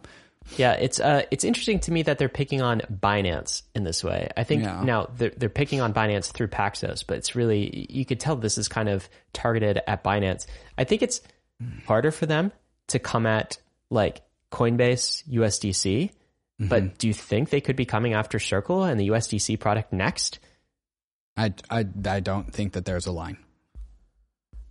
Yeah, 0.58 0.74
it's 0.74 1.00
uh, 1.00 1.24
it's 1.32 1.44
interesting 1.44 1.80
to 1.82 1.92
me 1.92 2.04
that 2.04 2.20
they're 2.20 2.30
picking 2.30 2.62
on 2.62 2.82
Binance 2.82 3.64
in 3.74 3.84
this 3.84 4.04
way. 4.04 4.30
I 4.38 4.44
think 4.44 4.64
yeah. 4.64 4.84
now 4.84 5.10
they're 5.18 5.32
they're 5.36 5.50
picking 5.50 5.82
on 5.82 5.92
Binance 5.92 6.32
through 6.32 6.50
Paxos, 6.50 7.04
but 7.06 7.18
it's 7.18 7.36
really 7.36 7.88
you 7.90 8.06
could 8.06 8.20
tell 8.20 8.36
this 8.36 8.58
is 8.58 8.68
kind 8.68 8.88
of 8.88 9.10
targeted 9.34 9.82
at 9.88 10.04
Binance. 10.04 10.46
I 10.78 10.84
think 10.84 11.02
it's 11.02 11.22
harder 11.88 12.12
for 12.12 12.28
them 12.28 12.52
to 12.88 13.00
come 13.00 13.26
at 13.26 13.58
like 13.90 14.22
Coinbase 14.52 15.28
USDC. 15.30 16.12
Mm-hmm. 16.62 16.68
But 16.68 16.98
do 16.98 17.08
you 17.08 17.14
think 17.14 17.50
they 17.50 17.62
could 17.62 17.76
be 17.76 17.86
coming 17.86 18.14
after 18.14 18.40
Circle 18.40 18.84
and 18.84 19.00
the 19.00 19.10
USDC 19.10 19.60
product 19.60 19.92
next? 19.92 20.40
I, 21.36 21.54
I, 21.70 21.86
I 22.06 22.20
don't 22.22 22.52
think 22.52 22.74
that 22.74 22.86
there's 22.86 23.08
a 23.08 23.12
line. 23.12 23.38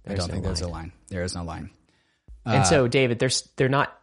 There's 0.04 0.20
I 0.20 0.22
don't 0.22 0.28
no 0.28 0.32
think 0.32 0.44
line. 0.44 0.54
there's 0.54 0.60
a 0.62 0.68
line. 0.68 0.92
There 1.08 1.22
is 1.22 1.34
no 1.34 1.44
line. 1.44 1.70
And 2.46 2.62
uh, 2.62 2.64
so, 2.64 2.88
David, 2.88 3.18
they're, 3.18 3.30
they're 3.56 3.68
not 3.68 3.98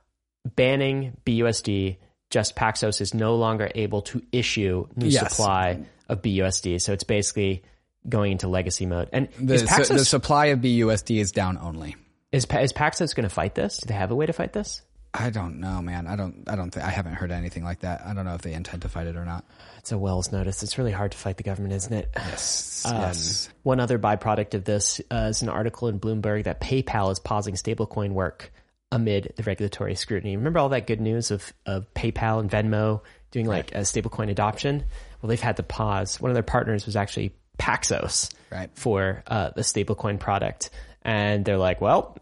banning 0.56 1.18
BUSD. 1.26 1.98
Just 2.30 2.56
Paxos 2.56 3.02
is 3.02 3.14
no 3.14 3.36
longer 3.36 3.72
able 3.74 4.04
to 4.04 4.22
issue 4.32 4.88
new 4.96 5.08
yes. 5.08 5.30
supply 5.30 5.86
of 6.08 6.22
BUSD. 6.22 6.80
So 6.82 6.94
it's 6.94 7.04
basically 7.04 7.64
going 8.08 8.34
into 8.34 8.48
legacy 8.48 8.86
mode. 8.86 9.10
And 9.12 9.30
the, 9.40 9.56
Paxos, 9.56 9.86
so 9.88 9.94
the 9.96 10.06
supply 10.06 10.48
of 10.48 10.60
BUSD 10.60 11.20
is 11.20 11.32
down 11.32 11.58
only. 11.58 11.96
Is, 12.32 12.46
is 12.46 12.74
Paxos 12.74 13.16
going 13.16 13.28
to 13.28 13.34
fight 13.34 13.56
this? 13.56 13.78
Do 13.78 13.88
they 13.88 13.94
have 13.94 14.12
a 14.12 14.16
way 14.16 14.26
to 14.26 14.34
fight 14.34 14.54
this? 14.54 14.82
I 15.14 15.30
don't 15.30 15.60
know, 15.60 15.82
man. 15.82 16.08
I 16.08 16.16
don't. 16.16 16.44
I 16.48 16.56
don't 16.56 16.72
think. 16.72 16.86
I 16.86 16.90
haven't 16.90 17.16
heard 17.16 17.32
anything 17.32 17.64
like 17.64 17.82
that. 17.82 18.04
I 18.06 18.14
don't 18.14 18.24
know 18.24 18.36
if 18.36 18.42
they 18.42 18.54
intend 18.54 18.84
to 18.84 18.90
fight 18.90 19.08
it 19.08 19.18
or 19.18 19.26
not. 19.26 19.44
It's 19.80 19.92
a 19.92 19.98
Wells 19.98 20.32
notice. 20.32 20.64
It's 20.64 20.78
really 20.78 20.92
hard 20.92 21.12
to 21.12 21.18
fight 21.18 21.36
the 21.36 21.44
government, 21.44 21.74
isn't 21.74 21.94
it? 21.94 22.10
Yes. 22.16 22.70
Um, 22.84 22.96
yes. 22.96 23.48
One 23.62 23.80
other 23.80 24.00
byproduct 24.00 24.56
of 24.56 24.64
this 24.64 25.00
uh, 25.12 25.28
is 25.30 25.44
an 25.44 25.50
article 25.50 25.88
in 25.88 26.00
Bloomberg 26.00 26.46
that 26.46 26.60
PayPal 26.60 27.12
is 27.12 27.20
pausing 27.20 27.54
stablecoin 27.54 28.14
work 28.14 28.52
amid 28.92 29.34
the 29.36 29.44
regulatory 29.44 29.94
scrutiny. 29.94 30.36
Remember 30.36 30.58
all 30.58 30.70
that 30.70 30.88
good 30.88 31.00
news 31.00 31.30
of, 31.30 31.54
of 31.68 31.94
PayPal 31.94 32.40
and 32.40 32.50
Venmo 32.50 33.02
doing 33.30 33.46
like 33.46 33.72
right. 33.72 33.82
a 33.82 33.84
stablecoin 33.84 34.32
adoption? 34.32 34.84
Well, 35.22 35.30
they've 35.30 35.40
had 35.40 35.58
to 35.58 35.64
pause. 35.64 36.20
One 36.20 36.32
of 36.32 36.34
their 36.34 36.42
partners 36.42 36.88
was 36.88 36.96
actually 36.96 37.36
Paxos 37.60 38.34
right. 38.52 38.72
for 38.74 39.24
uh, 39.28 39.52
the 39.56 39.62
stablecoin 39.62 40.20
product, 40.20 40.72
and 41.04 41.46
they're 41.46 41.60
like, 41.60 41.80
"Well, 41.82 42.18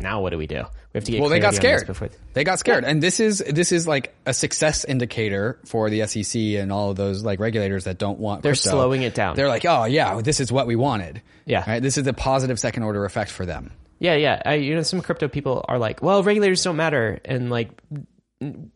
now 0.00 0.20
what 0.22 0.30
do 0.30 0.38
we 0.38 0.48
do? 0.48 0.64
We 0.94 0.98
have 0.98 1.04
to 1.06 1.10
get 1.12 1.20
well. 1.20 1.28
They 1.28 1.40
got 1.40 1.56
scared. 1.56 1.88
Before 1.88 2.08
they 2.34 2.44
got 2.44 2.60
scared, 2.60 2.84
yeah. 2.84 2.90
and 2.90 3.02
this 3.02 3.18
is 3.18 3.38
this 3.38 3.72
is 3.72 3.88
like 3.88 4.14
a 4.26 4.32
success 4.32 4.84
indicator 4.84 5.58
for 5.64 5.90
the 5.90 6.06
SEC 6.06 6.40
and 6.40 6.70
all 6.70 6.90
of 6.90 6.96
those 6.96 7.24
like 7.24 7.40
regulators 7.40 7.84
that 7.84 7.98
don't 7.98 8.20
want. 8.20 8.44
They're 8.44 8.52
crypto. 8.52 8.70
slowing 8.70 9.02
it 9.02 9.12
down. 9.12 9.34
They're 9.34 9.48
like, 9.48 9.64
oh 9.64 9.86
yeah, 9.86 10.20
this 10.22 10.38
is 10.38 10.52
what 10.52 10.68
we 10.68 10.76
wanted. 10.76 11.20
Yeah, 11.46 11.68
right. 11.68 11.82
This 11.82 11.98
is 11.98 12.06
a 12.06 12.12
positive 12.12 12.60
second 12.60 12.84
order 12.84 13.04
effect 13.04 13.32
for 13.32 13.44
them. 13.44 13.72
Yeah, 13.98 14.14
yeah. 14.14 14.40
I, 14.46 14.54
you 14.54 14.76
know, 14.76 14.82
some 14.82 15.00
crypto 15.00 15.26
people 15.26 15.64
are 15.66 15.78
like, 15.78 16.00
well, 16.00 16.22
regulators 16.22 16.62
don't 16.62 16.76
matter, 16.76 17.20
and 17.24 17.50
like 17.50 17.70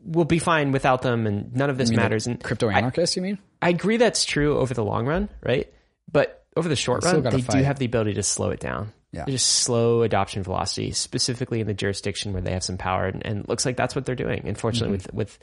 we'll 0.03 0.25
be 0.25 0.41
fine 0.41 0.73
without 0.73 1.03
them, 1.03 1.25
and 1.25 1.55
none 1.55 1.71
of 1.71 1.79
this 1.79 1.93
matters. 1.93 2.27
And 2.27 2.43
crypto 2.43 2.69
anarchists, 2.69 3.15
you 3.15 3.23
mean? 3.23 3.39
I 3.63 3.69
agree 3.69 3.97
that's 3.97 4.25
true 4.25 4.59
over 4.59 4.75
the 4.75 4.85
long 4.85 5.07
run, 5.07 5.29
right? 5.41 5.73
But 6.11 6.45
over 6.57 6.69
the 6.69 6.75
short 6.75 7.05
run, 7.05 7.23
they 7.23 7.43
fight. 7.43 7.59
do 7.59 7.63
have 7.63 7.79
the 7.79 7.87
ability 7.87 8.15
to 8.15 8.25
slow 8.25 8.51
it 8.51 8.59
down. 8.59 8.93
Yeah. 9.13 9.25
Just 9.27 9.47
slow 9.47 10.03
adoption 10.03 10.43
velocity, 10.43 10.91
specifically 10.93 11.61
in 11.61 11.67
the 11.67 11.75
jurisdiction 11.75 12.35
where 12.35 12.43
they 12.43 12.53
have 12.53 12.63
some 12.63 12.77
power, 12.77 13.07
and, 13.07 13.25
and 13.25 13.49
looks 13.49 13.65
like 13.65 13.77
that's 13.77 13.95
what 13.95 14.05
they're 14.05 14.15
doing. 14.15 14.43
Unfortunately, 14.47 14.99
mm-hmm. 14.99 15.17
with 15.17 15.31
with 15.31 15.39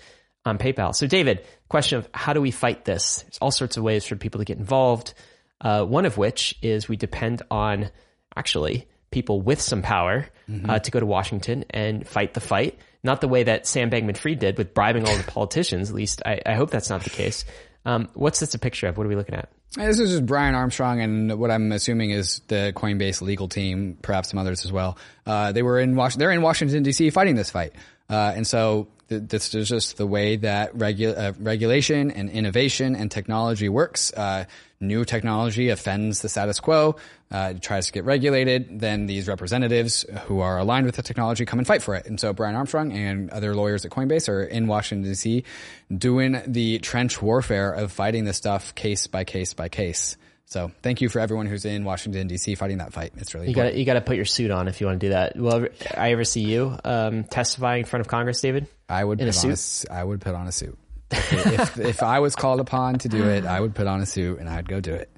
um, 0.46 0.58
PayPal. 0.58 0.96
So, 0.96 1.08
David, 1.08 1.46
question 1.68 1.98
of 1.98 2.08
how 2.14 2.34
do 2.34 2.42
we 2.42 2.52
fight 2.52 2.86
this? 2.86 3.24
There's 3.24 3.38
all 3.40 3.52
sorts 3.52 3.78
of 3.78 3.84
ways 3.84 4.06
for 4.06 4.16
people 4.16 4.40
to 4.40 4.46
get 4.46 4.58
involved. 4.58 5.14
Uh, 5.60 5.84
one 5.84 6.06
of 6.06 6.18
which 6.18 6.56
is 6.62 6.88
we 6.88 6.96
depend 6.96 7.42
on 7.50 7.90
actually 8.36 8.88
people 9.12 9.42
with 9.42 9.62
some 9.62 9.82
power 9.82 10.28
mm-hmm. 10.50 10.70
uh, 10.70 10.80
to 10.80 10.92
go 10.92 11.00
to 11.00 11.06
Washington 11.06 11.66
and 11.70 12.08
fight 12.08 12.34
the 12.34 12.42
fight. 12.42 12.78
Not 13.04 13.22
the 13.22 13.28
way 13.28 13.44
that 13.44 13.66
Sam 13.66 13.90
Bankman-Fried 13.90 14.40
did 14.40 14.58
with 14.58 14.74
bribing 14.74 15.08
all 15.08 15.16
the 15.16 15.24
politicians. 15.24 15.90
At 15.90 15.96
least 15.96 16.22
I, 16.26 16.42
I 16.46 16.56
hope 16.56 16.70
that's 16.70 16.90
not 16.90 17.04
the 17.04 17.10
case. 17.10 17.46
Um, 17.86 18.10
what's 18.14 18.40
this 18.40 18.54
a 18.54 18.60
picture 18.60 18.88
of? 18.88 18.98
What 18.98 19.06
are 19.06 19.10
we 19.10 19.16
looking 19.16 19.36
at? 19.36 19.50
This 19.76 20.00
is 20.00 20.12
just 20.12 20.26
Brian 20.26 20.56
Armstrong 20.56 21.02
and 21.02 21.38
what 21.38 21.52
I'm 21.52 21.72
assuming 21.74 22.12
is 22.12 22.40
the 22.48 22.72
Coinbase 22.76 23.22
legal 23.22 23.50
team, 23.50 23.98
perhaps 24.02 24.30
some 24.30 24.40
others 24.40 24.64
as 24.64 24.72
well. 24.72 24.98
Uh, 25.26 25.52
they 25.52 25.64
were 25.64 25.80
in 25.80 25.96
Was- 25.96 26.16
they're 26.16 26.32
in 26.32 26.42
Washington 26.42 26.84
D.C. 26.84 27.10
fighting 27.10 27.36
this 27.36 27.50
fight, 27.50 27.74
uh, 28.10 28.32
and 28.36 28.48
so 28.48 28.88
th- 29.10 29.24
this 29.28 29.54
is 29.54 29.68
just 29.68 29.98
the 29.98 30.08
way 30.08 30.38
that 30.38 30.74
regu- 30.78 31.18
uh, 31.18 31.34
regulation 31.40 32.10
and 32.12 32.30
innovation 32.30 32.96
and 32.96 33.12
technology 33.12 33.68
works. 33.68 34.12
New 34.88 35.06
technology 35.06 35.70
offends 35.70 36.22
the 36.22 36.30
status 36.30 36.60
quo, 36.60 36.96
uh, 37.32 37.54
tries 37.60 37.88
to 37.88 37.92
get 37.92 38.04
regulated, 38.06 38.80
then 38.80 39.06
these 39.06 39.28
representatives 39.28 40.06
who 40.26 40.40
are 40.40 40.58
aligned 40.58 40.86
with 40.86 40.96
the 40.96 41.02
technology 41.02 41.46
come 41.46 41.60
and 41.60 41.68
fight 41.68 41.82
for 41.82 41.96
it. 41.96 42.06
And 42.06 42.20
so 42.20 42.34
Brian 42.34 42.56
Armstrong 42.56 42.92
and 42.94 43.30
other 43.30 43.56
lawyers 43.56 43.86
at 43.86 43.92
Coinbase 43.92 44.30
are 44.30 44.44
in 44.44 44.68
Washington 44.68 45.12
DC 45.12 45.44
doing 45.96 46.42
the 46.48 46.80
trench 46.80 47.22
warfare 47.22 47.72
of 47.72 47.92
fighting 47.92 48.26
this 48.26 48.38
stuff 48.38 48.76
case 48.76 49.08
by 49.08 49.24
case 49.24 49.54
by 49.54 49.70
case. 49.70 50.18
So 50.48 50.72
thank 50.84 51.02
you 51.02 51.10
for 51.10 51.20
everyone 51.20 51.48
who's 51.48 51.66
in 51.66 51.84
Washington 51.86 52.28
D.C. 52.28 52.56
fighting 52.56 52.78
that 52.78 52.94
fight. 52.94 53.14
It's 53.18 53.34
really 53.34 53.48
you 53.48 53.56
got 53.56 53.76
you 53.76 53.84
got 53.84 53.96
to 53.96 54.02
put 54.02 54.16
your 54.16 54.26
suit 54.26 54.52
on 54.52 54.68
if 54.68 54.80
you 54.80 54.88
want 54.88 55.00
to 55.00 55.08
do 55.08 55.10
that. 55.10 55.36
Well, 55.36 55.68
I 55.98 56.12
ever 56.12 56.24
see 56.24 56.42
you 56.42 56.78
um, 56.84 57.24
testifying 57.24 57.80
in 57.80 57.86
front 57.86 58.02
of 58.02 58.08
Congress, 58.08 58.42
David? 58.42 58.68
I 58.88 59.04
would 59.04 59.20
in 59.20 59.28
put 59.28 59.36
a 59.36 59.56
suit. 59.56 59.90
a, 59.90 59.94
I 59.94 60.04
would 60.04 60.22
put 60.22 60.36
on 60.36 60.48
a 60.48 60.52
suit. 60.52 60.78
If 61.32 61.80
if 61.80 62.04
I 62.04 62.20
was 62.20 62.36
called 62.36 62.60
upon 62.60 63.00
to 63.00 63.10
do 63.10 63.28
it, 63.30 63.46
I 63.46 63.60
would 63.60 63.76
put 63.76 63.88
on 63.88 64.02
a 64.02 64.06
suit 64.06 64.40
and 64.40 64.50
I'd 64.50 64.68
go 64.68 64.80
do 64.80 64.94
it. 64.94 65.10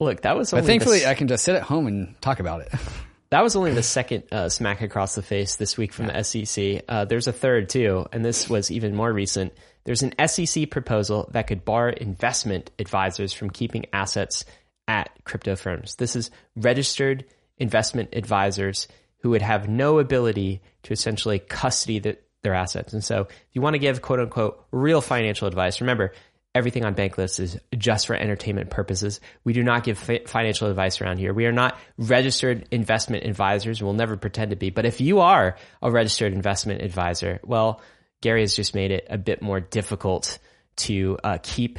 Look, 0.00 0.22
that 0.22 0.36
was. 0.36 0.50
But 0.50 0.64
thankfully, 0.64 1.00
the, 1.00 1.10
I 1.10 1.14
can 1.14 1.28
just 1.28 1.44
sit 1.44 1.56
at 1.56 1.62
home 1.62 1.86
and 1.86 2.20
talk 2.20 2.40
about 2.40 2.62
it. 2.62 2.72
that 3.30 3.42
was 3.42 3.56
only 3.56 3.72
the 3.72 3.82
second 3.82 4.24
uh, 4.30 4.48
smack 4.48 4.80
across 4.80 5.14
the 5.14 5.22
face 5.22 5.56
this 5.56 5.76
week 5.76 5.92
from 5.92 6.06
the 6.06 6.22
SEC. 6.22 6.82
Uh, 6.88 7.04
there's 7.04 7.26
a 7.26 7.32
third 7.32 7.68
too, 7.68 8.06
and 8.12 8.24
this 8.24 8.48
was 8.48 8.70
even 8.70 8.94
more 8.94 9.12
recent. 9.12 9.52
There's 9.84 10.02
an 10.02 10.14
SEC 10.26 10.70
proposal 10.70 11.28
that 11.32 11.46
could 11.46 11.64
bar 11.64 11.88
investment 11.88 12.70
advisors 12.78 13.32
from 13.32 13.50
keeping 13.50 13.86
assets 13.92 14.44
at 14.86 15.10
crypto 15.24 15.56
firms. 15.56 15.96
This 15.96 16.14
is 16.14 16.30
registered 16.56 17.24
investment 17.58 18.10
advisors 18.12 18.86
who 19.22 19.30
would 19.30 19.42
have 19.42 19.68
no 19.68 19.98
ability 19.98 20.62
to 20.84 20.92
essentially 20.92 21.38
custody 21.38 21.98
the, 21.98 22.18
their 22.42 22.54
assets. 22.54 22.92
And 22.92 23.02
so, 23.04 23.22
if 23.22 23.28
you 23.52 23.60
want 23.60 23.74
to 23.74 23.78
give 23.78 24.00
quote 24.02 24.20
unquote 24.20 24.64
real 24.70 25.00
financial 25.00 25.48
advice, 25.48 25.80
remember 25.80 26.12
everything 26.54 26.84
on 26.84 26.94
Bankless 26.94 27.38
is 27.40 27.58
just 27.76 28.06
for 28.06 28.14
entertainment 28.16 28.70
purposes. 28.70 29.20
We 29.44 29.52
do 29.52 29.62
not 29.62 29.84
give 29.84 29.98
fi- 29.98 30.24
financial 30.26 30.68
advice 30.68 31.00
around 31.00 31.18
here. 31.18 31.32
We 31.34 31.46
are 31.46 31.52
not 31.52 31.78
registered 31.98 32.66
investment 32.70 33.24
advisors. 33.24 33.82
We'll 33.82 33.92
never 33.92 34.16
pretend 34.16 34.50
to 34.50 34.56
be. 34.56 34.70
But 34.70 34.86
if 34.86 35.00
you 35.00 35.20
are 35.20 35.56
a 35.82 35.90
registered 35.90 36.32
investment 36.32 36.82
advisor, 36.82 37.38
well, 37.44 37.80
Gary 38.22 38.40
has 38.40 38.56
just 38.56 38.74
made 38.74 38.90
it 38.90 39.06
a 39.10 39.18
bit 39.18 39.42
more 39.42 39.60
difficult 39.60 40.38
to 40.76 41.18
uh, 41.22 41.38
keep 41.42 41.78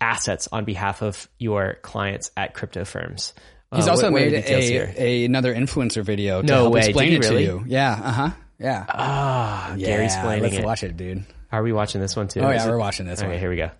assets 0.00 0.48
on 0.52 0.64
behalf 0.64 1.02
of 1.02 1.28
your 1.38 1.78
clients 1.82 2.30
at 2.36 2.54
crypto 2.54 2.84
firms. 2.84 3.32
He's 3.74 3.88
Uh, 3.88 3.92
also 3.92 4.10
what- 4.12 4.20
made 4.20 4.34
a, 4.34 5.02
a 5.02 5.24
another 5.24 5.54
influencer 5.54 6.04
video 6.04 6.42
to 6.42 6.46
No 6.46 6.54
help 6.62 6.74
way. 6.74 6.80
explain 6.80 7.10
Did 7.12 7.24
it 7.24 7.28
really? 7.30 7.46
to 7.46 7.50
you. 7.52 7.64
Yeah. 7.66 7.92
Uh 7.92 8.12
huh. 8.12 8.30
Yeah. 8.58 8.84
Ah, 8.88 9.74
yeah. 9.76 9.86
Gary's 9.86 10.14
explaining 10.14 10.42
Let's 10.44 10.56
it. 10.56 10.64
watch 10.64 10.82
it, 10.82 10.96
dude. 10.96 11.24
Are 11.52 11.62
we 11.62 11.72
watching 11.72 12.00
this 12.00 12.16
one 12.16 12.28
too? 12.28 12.40
Oh 12.40 12.48
Is 12.50 12.62
yeah, 12.62 12.66
it- 12.68 12.70
we're 12.70 12.78
watching 12.78 13.06
this 13.06 13.20
Okay, 13.20 13.28
one. 13.30 13.38
here 13.38 13.50
we 13.50 13.56
go. 13.56 13.70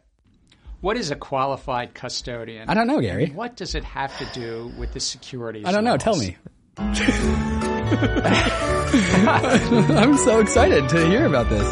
What 0.82 0.96
is 0.98 1.10
a 1.10 1.16
qualified 1.16 1.94
custodian? 1.94 2.68
I 2.68 2.74
don't 2.74 2.86
know, 2.86 3.00
Gary. 3.00 3.30
What 3.34 3.56
does 3.56 3.74
it 3.74 3.82
have 3.84 4.16
to 4.18 4.26
do 4.38 4.70
with 4.78 4.92
the 4.92 5.00
securities? 5.00 5.64
I 5.64 5.72
don't 5.72 5.84
know. 5.84 5.92
laws? 5.92 6.02
Tell 6.02 6.16
me. 6.16 6.36
I'm 9.96 10.16
so 10.18 10.40
excited 10.40 10.88
to 10.90 11.06
hear 11.06 11.26
about 11.26 11.48
this. 11.48 11.66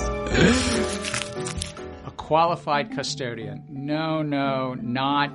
A 2.06 2.10
qualified 2.16 2.92
custodian. 2.92 3.62
No, 3.68 4.22
no, 4.22 4.74
not 4.80 5.30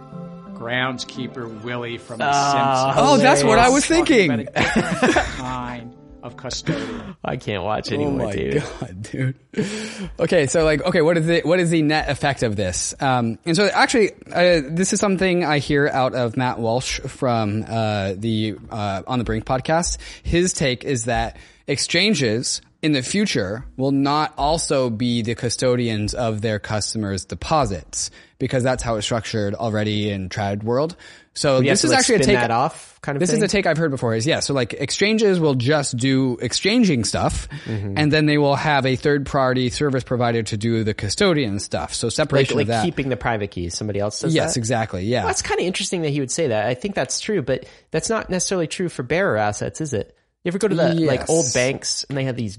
groundskeeper 0.55 1.63
Willie 1.63 1.97
from 1.97 2.17
The 2.17 2.33
Simpsons. 2.33 2.95
Oh, 2.97 3.17
that's 3.17 3.43
what 3.43 3.59
I 3.59 3.69
was 3.69 3.87
Talking 3.87 4.05
thinking. 4.05 4.31
about 4.31 4.39
a 4.55 4.91
different 5.01 5.15
kind 5.37 5.95
of 6.23 6.37
custodian. 6.37 7.15
I 7.23 7.37
can't 7.37 7.63
watch 7.63 7.91
anymore, 7.91 8.27
Oh 8.27 8.29
anymore, 8.29 8.61
my 8.81 8.91
dude. 8.91 9.13
god, 9.13 9.35
dude. 9.55 10.09
Okay, 10.19 10.47
so 10.47 10.63
like, 10.63 10.83
okay, 10.83 11.01
what 11.01 11.17
is 11.17 11.25
the 11.25 11.41
what 11.41 11.59
is 11.59 11.69
the 11.69 11.81
net 11.81 12.09
effect 12.09 12.43
of 12.43 12.55
this? 12.55 12.93
Um, 12.99 13.39
and 13.45 13.55
so 13.55 13.67
actually, 13.67 14.11
uh, 14.31 14.61
this 14.69 14.93
is 14.93 14.99
something 14.99 15.43
I 15.43 15.59
hear 15.59 15.87
out 15.87 16.13
of 16.13 16.37
Matt 16.37 16.59
Walsh 16.59 16.99
from 17.01 17.63
uh, 17.67 18.13
the 18.17 18.55
uh, 18.69 19.03
on 19.07 19.19
the 19.19 19.25
Brink 19.25 19.45
podcast. 19.45 19.97
His 20.23 20.53
take 20.53 20.83
is 20.83 21.05
that 21.05 21.37
exchanges 21.67 22.61
in 22.81 22.93
the 22.93 23.01
future 23.01 23.65
will 23.75 23.91
not 23.91 24.33
also 24.37 24.89
be 24.89 25.21
the 25.21 25.35
custodians 25.35 26.13
of 26.13 26.41
their 26.41 26.59
customers' 26.59 27.25
deposits 27.25 28.09
because 28.37 28.63
that's 28.63 28.81
how 28.81 28.95
it's 28.95 29.05
structured 29.05 29.53
already 29.53 30.09
in 30.09 30.29
trad 30.29 30.63
world. 30.63 30.95
So 31.33 31.61
this 31.61 31.83
is 31.83 31.91
like, 31.91 31.99
actually 31.99 32.15
a 32.15 32.19
take 32.19 32.35
that 32.35 32.51
off 32.51 32.99
kind 33.01 33.15
of 33.15 33.19
this 33.19 33.29
thing? 33.29 33.37
is 33.37 33.43
a 33.43 33.47
take 33.47 33.65
I've 33.65 33.77
heard 33.77 33.91
before 33.91 34.13
is 34.13 34.25
yeah. 34.25 34.39
So 34.39 34.53
like 34.53 34.73
exchanges 34.73 35.39
will 35.39 35.55
just 35.55 35.95
do 35.95 36.37
exchanging 36.41 37.03
stuff 37.03 37.47
Mm-hmm. 37.65 37.93
and 37.97 38.11
then 38.11 38.25
they 38.25 38.37
will 38.37 38.55
have 38.55 38.85
a 38.85 38.95
third 38.95 39.25
party 39.25 39.69
service 39.69 40.03
provider 40.03 40.41
to 40.43 40.57
do 40.57 40.83
the 40.83 40.93
custodian 40.93 41.59
stuff. 41.59 41.93
So 41.93 42.09
separation 42.09 42.55
like 42.55 42.63
of 42.63 42.67
that. 42.69 42.85
keeping 42.85 43.09
the 43.09 43.17
private 43.17 43.51
keys. 43.51 43.77
Somebody 43.77 43.99
else 43.99 44.21
does 44.21 44.33
yes, 44.33 44.53
that? 44.53 44.59
exactly. 44.59 45.03
Yeah. 45.03 45.25
That's 45.25 45.41
kind 45.41 45.59
of 45.59 45.65
interesting 45.65 46.01
that 46.01 46.09
he 46.09 46.19
would 46.19 46.31
say 46.31 46.47
that. 46.47 46.65
I 46.65 46.73
think 46.73 46.95
that's 46.95 47.19
true, 47.19 47.41
but 47.41 47.65
that's 47.91 48.09
not 48.09 48.29
necessarily 48.29 48.67
true 48.67 48.89
for 48.89 49.03
bearer 49.03 49.37
assets, 49.37 49.81
is 49.81 49.93
it? 49.93 50.15
You 50.43 50.49
ever 50.49 50.57
go 50.57 50.67
to 50.67 50.75
the 50.75 50.93
like 50.93 51.29
old 51.29 51.47
banks 51.53 52.05
and 52.05 52.17
they 52.17 52.23
have 52.25 52.35
these 52.35 52.57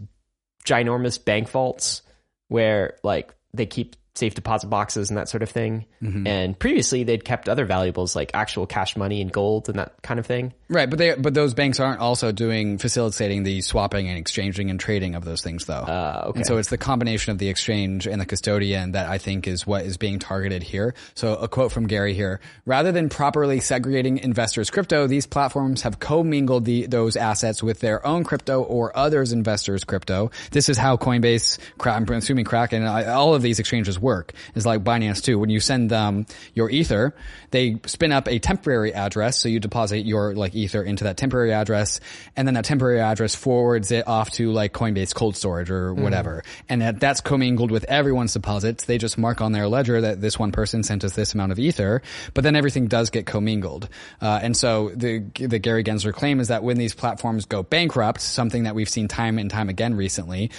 ginormous 0.64 1.22
bank 1.22 1.48
vaults 1.48 2.02
where 2.48 2.98
like 3.02 3.34
they 3.54 3.66
keep 3.66 3.96
safe 4.14 4.34
deposit 4.34 4.66
boxes 4.66 5.10
and 5.10 5.16
that 5.16 5.28
sort 5.28 5.42
of 5.42 5.50
thing. 5.50 5.86
Mm-hmm. 6.02 6.26
And 6.26 6.58
previously 6.58 7.04
they'd 7.04 7.24
kept 7.24 7.48
other 7.48 7.64
valuables 7.64 8.16
like 8.16 8.32
actual 8.34 8.66
cash 8.66 8.96
money 8.96 9.20
and 9.20 9.32
gold 9.32 9.68
and 9.68 9.78
that 9.78 9.94
kind 10.02 10.18
of 10.18 10.26
thing. 10.26 10.52
Right, 10.68 10.88
but 10.88 10.98
they 10.98 11.14
but 11.14 11.34
those 11.34 11.54
banks 11.54 11.80
aren't 11.80 12.00
also 12.00 12.32
doing 12.32 12.78
facilitating 12.78 13.42
the 13.42 13.60
swapping 13.60 14.08
and 14.08 14.18
exchanging 14.18 14.70
and 14.70 14.78
trading 14.78 15.14
of 15.14 15.24
those 15.24 15.42
things 15.42 15.64
though. 15.64 15.74
Uh, 15.74 16.24
okay. 16.26 16.40
And 16.40 16.46
so 16.46 16.58
it's 16.58 16.70
the 16.70 16.78
combination 16.78 17.32
of 17.32 17.38
the 17.38 17.48
exchange 17.48 18.06
and 18.06 18.20
the 18.20 18.26
custodian 18.26 18.92
that 18.92 19.08
I 19.08 19.18
think 19.18 19.46
is 19.46 19.66
what 19.66 19.84
is 19.84 19.96
being 19.96 20.18
targeted 20.18 20.62
here. 20.62 20.94
So 21.14 21.34
a 21.34 21.48
quote 21.48 21.72
from 21.72 21.86
Gary 21.86 22.14
here: 22.14 22.40
rather 22.66 22.92
than 22.92 23.08
properly 23.08 23.60
segregating 23.60 24.18
investors' 24.18 24.70
crypto, 24.70 25.06
these 25.06 25.26
platforms 25.26 25.82
have 25.82 25.98
commingled 25.98 26.64
the, 26.64 26.86
those 26.86 27.16
assets 27.16 27.62
with 27.62 27.80
their 27.80 28.04
own 28.06 28.24
crypto 28.24 28.62
or 28.62 28.96
others' 28.96 29.32
investors' 29.32 29.84
crypto. 29.84 30.30
This 30.50 30.68
is 30.68 30.78
how 30.78 30.96
Coinbase, 30.96 31.58
I'm 31.80 32.08
assuming 32.08 32.44
Kraken, 32.44 32.86
all 32.86 33.34
of 33.34 33.42
these 33.42 33.58
exchanges 33.58 33.99
work. 34.00 34.32
Is 34.54 34.66
like 34.66 34.82
Binance 34.84 35.22
too. 35.22 35.38
When 35.38 35.50
you 35.50 35.60
send 35.60 35.90
them 35.90 36.26
your 36.54 36.70
Ether, 36.70 37.14
they 37.50 37.80
spin 37.86 38.12
up 38.12 38.28
a 38.28 38.38
temporary 38.38 38.92
address, 38.94 39.38
so 39.38 39.48
you 39.48 39.60
deposit 39.60 40.00
your 40.00 40.34
like 40.34 40.54
Ether 40.54 40.82
into 40.82 41.04
that 41.04 41.16
temporary 41.16 41.52
address, 41.52 42.00
and 42.36 42.46
then 42.46 42.54
that 42.54 42.64
temporary 42.64 43.00
address 43.00 43.34
forwards 43.34 43.90
it 43.90 44.06
off 44.06 44.30
to 44.32 44.52
like 44.52 44.72
Coinbase 44.72 45.14
cold 45.14 45.36
storage 45.36 45.70
or 45.70 45.94
whatever, 45.94 46.42
and 46.68 46.82
that, 46.82 47.00
that's 47.00 47.20
commingled 47.20 47.70
with 47.70 47.84
everyone's 47.84 48.32
deposits. 48.32 48.84
They 48.84 48.98
just 48.98 49.18
mark 49.18 49.40
on 49.40 49.52
their 49.52 49.68
ledger 49.68 50.00
that 50.00 50.20
this 50.20 50.38
one 50.38 50.52
person 50.52 50.82
sent 50.82 51.04
us 51.04 51.14
this 51.14 51.34
amount 51.34 51.52
of 51.52 51.58
Ether, 51.58 52.02
but 52.34 52.44
then 52.44 52.56
everything 52.56 52.86
does 52.86 53.10
get 53.10 53.26
commingled. 53.26 53.88
Uh, 54.20 54.40
and 54.42 54.56
so 54.56 54.90
the 54.94 55.20
the 55.34 55.58
Gary 55.58 55.84
Gensler 55.84 56.12
claim 56.12 56.40
is 56.40 56.48
that 56.48 56.62
when 56.62 56.76
these 56.76 56.94
platforms 56.94 57.46
go 57.46 57.62
bankrupt, 57.62 58.20
something 58.20 58.64
that 58.64 58.74
we've 58.74 58.88
seen 58.88 59.08
time 59.08 59.38
and 59.38 59.50
time 59.50 59.68
again 59.68 59.94
recently, 59.94 60.50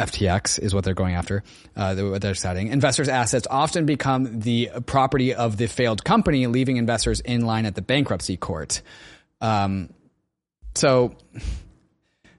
FTX 0.00 0.58
is 0.58 0.74
what 0.74 0.84
they're 0.84 0.94
going 0.94 1.14
after. 1.14 1.42
Uh, 1.76 1.94
what 1.96 2.22
they're 2.22 2.34
citing. 2.34 2.68
Investors' 2.68 3.08
assets 3.08 3.46
often 3.50 3.86
become 3.86 4.40
the 4.40 4.70
property 4.86 5.34
of 5.34 5.56
the 5.56 5.66
failed 5.66 6.04
company, 6.04 6.46
leaving 6.46 6.76
investors 6.76 7.20
in 7.20 7.42
line 7.42 7.66
at 7.66 7.74
the 7.74 7.82
bankruptcy 7.82 8.36
court. 8.36 8.82
Um, 9.40 9.90
so 10.74 11.14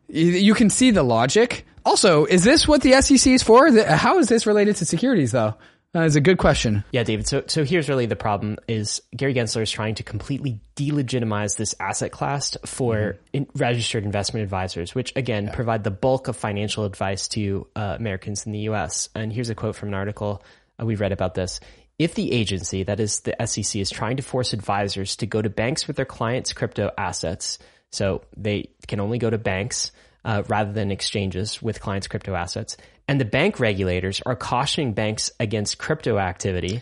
you 0.08 0.54
can 0.54 0.70
see 0.70 0.92
the 0.92 1.04
logic. 1.04 1.66
Also, 1.86 2.26
is 2.26 2.44
this 2.44 2.68
what 2.68 2.82
the 2.82 3.02
SEC 3.02 3.32
is 3.32 3.44
for? 3.44 3.72
How 3.84 4.20
is 4.20 4.28
this 4.28 4.46
related 4.46 4.76
to 4.78 4.86
securities, 4.86 5.32
though? 5.32 5.56
Uh, 5.94 6.02
it's 6.02 6.16
a 6.16 6.22
good 6.22 6.38
question. 6.38 6.86
Yeah, 6.92 7.04
David. 7.04 7.28
So, 7.28 7.44
so 7.48 7.66
here's 7.66 7.90
really 7.90 8.06
the 8.06 8.16
problem: 8.16 8.58
is 8.68 9.02
Gary 9.16 9.34
Gensler 9.34 9.62
is 9.62 9.72
trying 9.72 9.96
to 9.96 10.04
completely 10.04 10.62
delegitimize 10.78 11.58
this 11.58 11.76
asset 11.82 12.14
class 12.14 12.56
for 12.66 13.18
in, 13.34 13.48
registered 13.56 14.06
investment 14.06 14.44
advisors, 14.44 14.96
which 14.96 15.12
again 15.18 15.50
provide 15.52 15.84
the 15.84 15.92
bulk 15.92 16.30
of 16.30 16.38
financial 16.38 16.86
advice 16.86 17.28
to 17.30 17.68
uh, 17.76 17.96
Americans 18.00 18.46
in 18.46 18.54
the 18.54 18.60
U.S. 18.60 19.10
And 19.16 19.34
here's 19.34 19.50
a 19.50 19.56
quote 19.56 19.76
from 19.76 19.90
an 19.90 19.96
article 19.96 20.44
uh, 20.82 20.86
we 20.86 20.96
read 20.96 21.12
about 21.12 21.34
this. 21.34 21.60
If 22.00 22.16
the 22.16 22.32
agency, 22.32 22.84
that 22.84 23.02
is 23.02 23.20
the 23.20 23.36
SEC, 23.46 23.76
is 23.76 23.90
trying 23.90 24.16
to 24.16 24.24
force 24.24 24.54
advisors 24.54 25.18
to 25.18 25.26
go 25.26 25.42
to 25.42 25.50
banks 25.50 25.88
with 25.88 25.98
their 25.98 26.06
clients' 26.06 26.54
crypto 26.54 26.90
assets, 26.98 27.60
so 27.92 28.24
they 28.38 28.70
can 28.88 29.02
only 29.02 29.18
go 29.18 29.30
to 29.30 29.38
banks 29.38 29.92
uh, 30.26 30.44
rather 30.48 30.72
than 30.72 30.92
exchanges 30.92 31.62
with 31.62 31.80
clients' 31.82 32.08
crypto 32.08 32.36
assets. 32.36 32.78
And 33.08 33.20
the 33.20 33.26
bank 33.26 33.60
regulators 33.60 34.22
are 34.26 34.36
cautioning 34.36 34.94
banks 34.94 35.32
against 35.40 35.78
crypto 35.78 36.18
activity. 36.18 36.82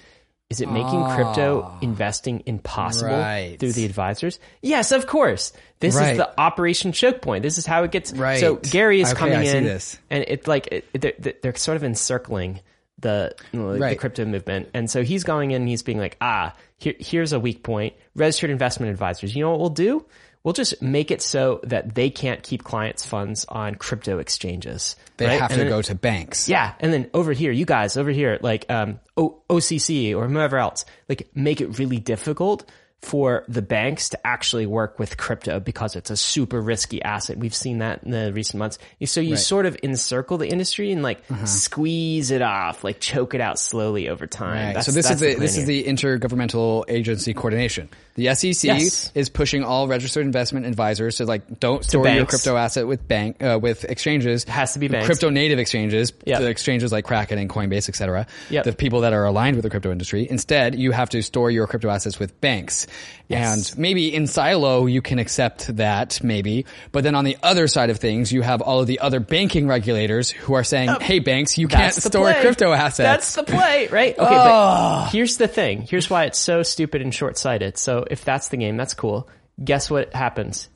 Is 0.50 0.62
it 0.62 0.70
making 0.70 1.04
crypto 1.16 1.78
investing 1.82 2.42
impossible 2.48 3.12
Right. 3.16 3.58
through 3.60 3.74
the 3.74 3.86
advisors? 3.86 4.40
Yes, 4.64 4.92
of 4.92 5.06
course. 5.06 5.54
This 5.80 5.96
Right. 5.96 6.14
is 6.14 6.18
the 6.18 6.40
Operation 6.40 6.92
Choke 6.92 7.22
Point. 7.22 7.44
This 7.44 7.58
is 7.60 7.68
how 7.68 7.84
it 7.84 7.92
gets. 7.92 8.12
Right. 8.14 8.40
So 8.40 8.56
Gary 8.56 9.02
is 9.02 9.12
Okay, 9.12 9.20
coming 9.20 9.36
I 9.36 9.44
in, 9.44 9.68
and 10.10 10.26
it's 10.28 10.48
like 10.48 10.68
it, 10.72 10.86
they're, 11.00 11.34
they're 11.44 11.56
sort 11.56 11.76
of 11.78 11.84
encircling 11.84 12.62
the 12.98 13.34
you 13.54 13.60
know, 13.60 13.78
the 13.78 13.96
crypto 13.96 14.26
movement, 14.26 14.70
and 14.74 14.90
so 14.90 15.04
he's 15.04 15.24
going 15.24 15.52
in. 15.52 15.62
and 15.62 15.70
He's 15.70 15.84
being 15.84 16.00
like, 16.00 16.18
ah, 16.20 16.54
here, 16.78 16.96
here's 17.00 17.32
a 17.32 17.40
weak 17.40 17.64
point. 17.64 17.94
Registered 18.16 18.50
investment 18.50 18.92
advisors. 18.92 19.36
You 19.36 19.44
know 19.44 19.52
what 19.52 19.60
we'll 19.60 19.70
do? 19.70 20.06
We'll 20.44 20.54
just 20.54 20.82
make 20.82 21.12
it 21.12 21.22
so 21.22 21.60
that 21.64 21.96
they 21.96 22.10
can't 22.10 22.42
keep 22.42 22.64
clients' 22.64 23.06
funds 23.06 23.46
on 23.50 23.76
crypto 23.76 24.20
exchanges. 24.20 24.96
They 25.18 25.26
right? 25.28 25.40
have 25.42 25.52
And 25.52 25.58
to 25.60 25.64
then- 25.66 25.70
go 25.70 25.82
to 25.82 25.96
banks. 25.96 26.48
yeah, 26.48 26.74
and 26.80 26.94
then 26.94 27.10
over 27.14 27.34
here, 27.34 27.52
you 27.52 27.66
guys 27.66 27.98
over 27.98 28.10
here, 28.10 28.40
like 28.42 28.66
um, 28.72 29.00
o- 29.18 29.42
OCC 29.50 30.16
or 30.16 30.28
whoever 30.28 30.58
else, 30.58 30.86
like 31.10 31.30
make 31.36 31.60
it 31.60 31.78
really 31.78 32.00
difficult 32.00 32.70
for 33.02 33.46
the 33.48 33.62
banks 33.62 34.10
to 34.10 34.28
actually 34.28 34.66
work 34.66 35.00
with 35.00 35.16
crypto 35.18 35.60
because 35.60 35.96
it's 35.96 36.10
a 36.10 36.18
super 36.18 36.60
risky 36.60 37.02
asset. 37.02 37.38
We've 37.38 37.56
seen 37.56 37.80
that 37.80 38.04
in 38.04 38.12
the 38.12 38.34
recent 38.34 38.60
months. 38.60 38.78
So 39.06 39.22
you 39.22 39.32
right. 39.32 39.40
sort 39.40 39.66
of 39.66 39.78
encircle 39.84 40.38
the 40.38 40.50
industry 40.50 40.92
and 40.92 41.02
like 41.02 41.20
uh-huh. 41.30 41.46
squeeze 41.46 42.30
it 42.30 42.42
off, 42.42 42.84
like 42.84 43.00
choke 43.00 43.34
it 43.34 43.42
out 43.42 43.58
slowly 43.58 44.10
over 44.10 44.28
time. 44.28 44.76
Right. 44.76 44.84
So 44.84 44.92
this 44.92 45.10
is 45.10 45.22
the, 45.22 45.34
the 45.34 45.40
this 45.40 45.58
is 45.58 45.66
the 45.66 45.86
intergovernmental 45.86 46.86
agency 46.90 47.34
coordination. 47.34 47.90
The 48.16 48.36
SEC 48.36 48.64
yes. 48.66 49.12
is 49.16 49.30
pushing 49.30 49.64
all 49.64 49.88
registered 49.88 50.26
investment 50.26 50.66
advisors 50.66 51.18
to 51.18 51.26
like 51.26 51.60
don't 51.62 51.86
store 51.86 52.06
your 52.10 52.26
crypto 52.26 52.58
asset 52.58 52.86
with 52.86 53.08
bank 53.08 53.42
uh, 53.42 53.58
with 53.62 53.86
exchanges. 53.86 54.44
It 54.44 54.50
has 54.50 54.74
to 54.74 54.80
be 54.80 54.90
banks. 54.90 55.06
Crypto 55.06 55.30
native 55.30 55.58
exchanges, 55.58 56.12
yep. 56.26 56.42
the 56.42 56.50
exchanges 56.50 56.92
like 56.92 57.06
Kraken 57.06 57.40
and 57.40 57.50
Coinbase, 57.50 57.88
etc. 57.88 58.28
Yep. 58.50 58.66
The 58.66 58.74
people 58.74 59.02
that 59.02 59.14
are 59.14 59.24
aligned 59.24 59.56
with 59.56 59.64
the 59.64 59.70
crypto 59.70 59.90
industry. 59.90 60.28
Instead, 60.30 60.76
you 60.76 60.92
have 60.92 61.10
to 61.12 61.24
store 61.24 61.50
your 61.50 61.66
crypto 61.66 61.90
assets 61.90 62.20
with 62.20 62.42
banks. 62.42 62.88
Yes. 63.30 63.72
And 63.72 63.80
maybe 63.80 64.14
in 64.14 64.26
silo 64.26 64.88
you 64.88 65.04
can 65.04 65.20
accept 65.20 65.76
that, 65.78 66.22
maybe. 66.24 66.66
But 66.92 67.04
then 67.04 67.14
on 67.14 67.26
the 67.26 67.38
other 67.44 67.68
side 67.68 67.92
of 67.92 68.00
things, 68.00 68.34
you 68.34 68.42
have 68.42 68.62
all 68.62 68.82
of 68.82 68.88
the 68.88 69.00
other 69.00 69.20
banking 69.20 69.68
regulators 69.68 70.32
who 70.32 70.56
are 70.56 70.64
saying, 70.64 70.90
"Hey, 71.00 71.20
banks, 71.20 71.58
you 71.58 71.68
can't 71.68 71.94
store 71.94 72.32
play. 72.32 72.42
crypto 72.42 72.74
assets." 72.74 72.98
That's 72.98 73.36
the 73.36 73.44
play, 73.44 73.88
right? 73.88 74.16
Okay, 74.20 74.36
oh. 74.36 75.04
but 75.04 75.12
here's 75.12 75.38
the 75.38 75.48
thing. 75.48 75.84
Here's 75.84 76.10
why 76.10 76.26
it's 76.26 76.40
so 76.40 76.62
stupid 76.64 77.02
and 77.02 77.14
short-sighted. 77.14 77.78
So 77.78 78.06
if 78.10 78.26
that's 78.26 78.50
the 78.50 78.58
game, 78.58 78.76
that's 78.76 78.94
cool. 78.94 79.30
Guess 79.64 79.90
what 79.90 80.14
happens? 80.14 80.68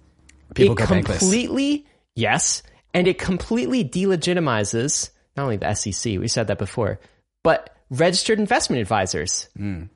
People 0.53 0.77
it 0.77 0.85
completely, 0.85 1.79
bankless. 1.79 1.85
yes, 2.15 2.63
and 2.93 3.07
it 3.07 3.17
completely 3.17 3.83
delegitimizes 3.83 5.09
not 5.35 5.43
only 5.43 5.57
the 5.57 5.73
SEC. 5.73 6.19
We 6.19 6.27
said 6.27 6.47
that 6.47 6.59
before, 6.59 6.99
but 7.43 7.75
registered 7.89 8.39
investment 8.39 8.81
advisors. 8.81 9.49
Mm 9.57 9.89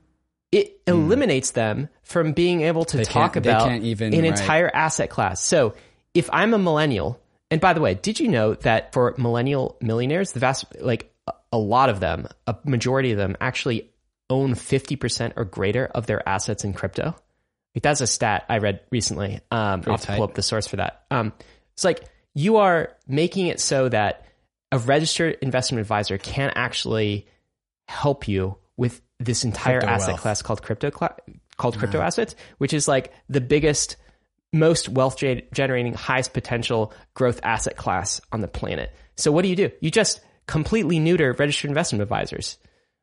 it 0.51 0.85
mm. 0.85 0.93
eliminates 0.93 1.51
them 1.51 1.89
from 2.03 2.33
being 2.33 2.61
able 2.61 2.85
to 2.85 2.97
they 2.97 3.03
talk 3.03 3.35
about 3.35 3.71
even, 3.81 4.13
an 4.13 4.21
right. 4.21 4.39
entire 4.39 4.69
asset 4.73 5.09
class. 5.09 5.41
So 5.41 5.73
if 6.13 6.29
I'm 6.31 6.53
a 6.53 6.57
millennial, 6.57 7.19
and 7.51 7.59
by 7.61 7.73
the 7.73 7.81
way, 7.81 7.95
did 7.95 8.19
you 8.19 8.27
know 8.27 8.53
that 8.55 8.93
for 8.93 9.13
millennial 9.17 9.77
millionaires, 9.81 10.31
the 10.31 10.39
vast, 10.39 10.65
like 10.79 11.13
a 11.51 11.57
lot 11.57 11.89
of 11.89 11.99
them, 11.99 12.27
a 12.45 12.55
majority 12.63 13.11
of 13.11 13.17
them 13.17 13.35
actually 13.41 13.89
own 14.29 14.53
50% 14.53 15.33
or 15.35 15.45
greater 15.45 15.85
of 15.85 16.05
their 16.05 16.27
assets 16.27 16.63
in 16.63 16.73
crypto? 16.73 17.15
Like 17.75 17.83
that's 17.83 18.01
a 18.01 18.07
stat 18.07 18.45
I 18.49 18.57
read 18.57 18.81
recently. 18.91 19.35
Um, 19.51 19.83
I'll 19.85 19.93
have 19.93 20.01
to 20.01 20.15
pull 20.15 20.23
up 20.23 20.33
the 20.33 20.41
source 20.41 20.65
for 20.65 20.77
that. 20.77 21.03
Um, 21.11 21.33
it's 21.73 21.83
like 21.83 22.03
you 22.33 22.57
are 22.57 22.93
making 23.07 23.47
it 23.47 23.59
so 23.59 23.89
that 23.89 24.25
a 24.71 24.79
registered 24.79 25.37
investment 25.41 25.81
advisor 25.81 26.17
can't 26.17 26.53
actually 26.55 27.27
help 27.87 28.27
you 28.27 28.57
with 28.75 29.01
this 29.19 29.43
entire 29.43 29.79
crypto 29.79 29.93
asset 29.93 30.07
wealth. 30.09 30.21
class 30.21 30.41
called 30.41 30.61
crypto 30.61 30.91
cl- 30.91 31.17
called 31.57 31.77
crypto 31.77 31.99
assets, 32.01 32.35
which 32.59 32.73
is 32.73 32.87
like 32.87 33.11
the 33.29 33.41
biggest, 33.41 33.95
most 34.53 34.89
wealth 34.89 35.17
generating, 35.17 35.93
highest 35.93 36.33
potential 36.33 36.93
growth 37.13 37.39
asset 37.43 37.75
class 37.77 38.21
on 38.31 38.41
the 38.41 38.47
planet. 38.47 38.93
So 39.15 39.31
what 39.31 39.41
do 39.41 39.49
you 39.49 39.55
do? 39.55 39.71
You 39.81 39.89
just 39.89 40.21
completely 40.45 40.99
neuter 40.99 41.33
registered 41.33 41.69
investment 41.69 42.01
advisors. 42.01 42.57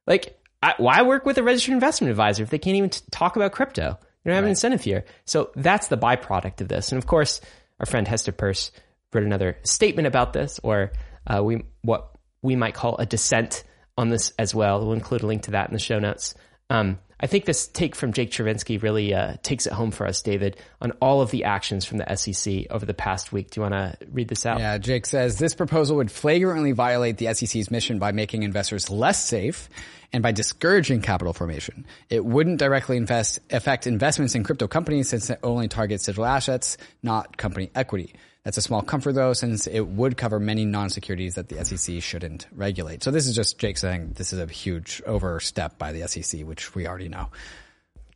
Like, 0.06 0.38
I, 0.62 0.74
why 0.78 1.02
work 1.02 1.26
with 1.26 1.36
a 1.38 1.42
registered 1.42 1.74
investment 1.74 2.10
advisor 2.10 2.42
if 2.42 2.50
they 2.50 2.58
can't 2.58 2.76
even 2.76 2.90
t- 2.90 3.00
talk 3.10 3.36
about 3.36 3.52
crypto? 3.52 3.98
You 4.24 4.30
don't 4.30 4.36
have 4.36 4.44
right. 4.44 4.48
an 4.48 4.50
incentive 4.50 4.82
here. 4.82 5.04
So 5.26 5.50
that's 5.56 5.88
the 5.88 5.98
byproduct 5.98 6.60
of 6.60 6.68
this. 6.68 6.92
And 6.92 6.98
of 6.98 7.06
course, 7.06 7.40
our 7.80 7.86
friend 7.86 8.08
Hester 8.08 8.32
Peirce 8.32 8.70
wrote 9.12 9.24
another 9.24 9.58
statement 9.64 10.06
about 10.06 10.32
this, 10.32 10.60
or 10.62 10.92
uh, 11.26 11.42
we 11.42 11.64
what 11.82 12.16
we 12.40 12.56
might 12.56 12.74
call 12.74 12.96
a 12.98 13.06
dissent 13.06 13.64
on 13.96 14.08
this 14.08 14.32
as 14.38 14.54
well. 14.54 14.80
We'll 14.80 14.92
include 14.92 15.22
a 15.22 15.26
link 15.26 15.42
to 15.42 15.52
that 15.52 15.68
in 15.68 15.72
the 15.72 15.78
show 15.78 15.98
notes. 15.98 16.34
Um, 16.70 16.98
I 17.20 17.26
think 17.26 17.44
this 17.44 17.68
take 17.68 17.94
from 17.94 18.12
Jake 18.12 18.30
Chervinsky 18.30 18.82
really 18.82 19.14
uh, 19.14 19.36
takes 19.42 19.66
it 19.66 19.72
home 19.72 19.92
for 19.92 20.06
us, 20.06 20.20
David, 20.20 20.58
on 20.80 20.90
all 21.00 21.20
of 21.20 21.30
the 21.30 21.44
actions 21.44 21.84
from 21.84 21.98
the 21.98 22.16
SEC 22.16 22.66
over 22.70 22.84
the 22.84 22.94
past 22.94 23.32
week. 23.32 23.50
Do 23.50 23.60
you 23.60 23.62
want 23.62 23.74
to 23.74 24.06
read 24.12 24.28
this 24.28 24.44
out? 24.44 24.58
Yeah, 24.58 24.76
Jake 24.78 25.06
says 25.06 25.38
this 25.38 25.54
proposal 25.54 25.96
would 25.96 26.10
flagrantly 26.10 26.72
violate 26.72 27.18
the 27.18 27.32
SEC's 27.32 27.70
mission 27.70 27.98
by 27.98 28.12
making 28.12 28.42
investors 28.42 28.90
less 28.90 29.24
safe 29.24 29.68
and 30.12 30.22
by 30.22 30.32
discouraging 30.32 31.00
capital 31.02 31.32
formation. 31.32 31.86
It 32.10 32.24
wouldn't 32.24 32.58
directly 32.58 32.96
invest, 32.96 33.38
affect 33.50 33.86
investments 33.86 34.34
in 34.34 34.44
crypto 34.44 34.66
companies 34.66 35.08
since 35.08 35.30
it 35.30 35.38
only 35.42 35.68
targets 35.68 36.04
digital 36.04 36.26
assets, 36.26 36.76
not 37.02 37.36
company 37.36 37.70
equity. 37.74 38.14
That's 38.44 38.58
a 38.58 38.62
small 38.62 38.82
comfort 38.82 39.12
though, 39.12 39.32
since 39.32 39.66
it 39.66 39.80
would 39.80 40.16
cover 40.16 40.38
many 40.38 40.66
non-securities 40.66 41.36
that 41.36 41.48
the 41.48 41.64
SEC 41.64 42.02
shouldn't 42.02 42.46
regulate. 42.52 43.02
So 43.02 43.10
this 43.10 43.26
is 43.26 43.34
just 43.34 43.58
Jake 43.58 43.78
saying 43.78 44.12
this 44.16 44.32
is 44.34 44.38
a 44.38 44.46
huge 44.46 45.02
overstep 45.06 45.78
by 45.78 45.92
the 45.92 46.06
SEC, 46.06 46.42
which 46.42 46.74
we 46.74 46.86
already 46.86 47.08
know. 47.08 47.28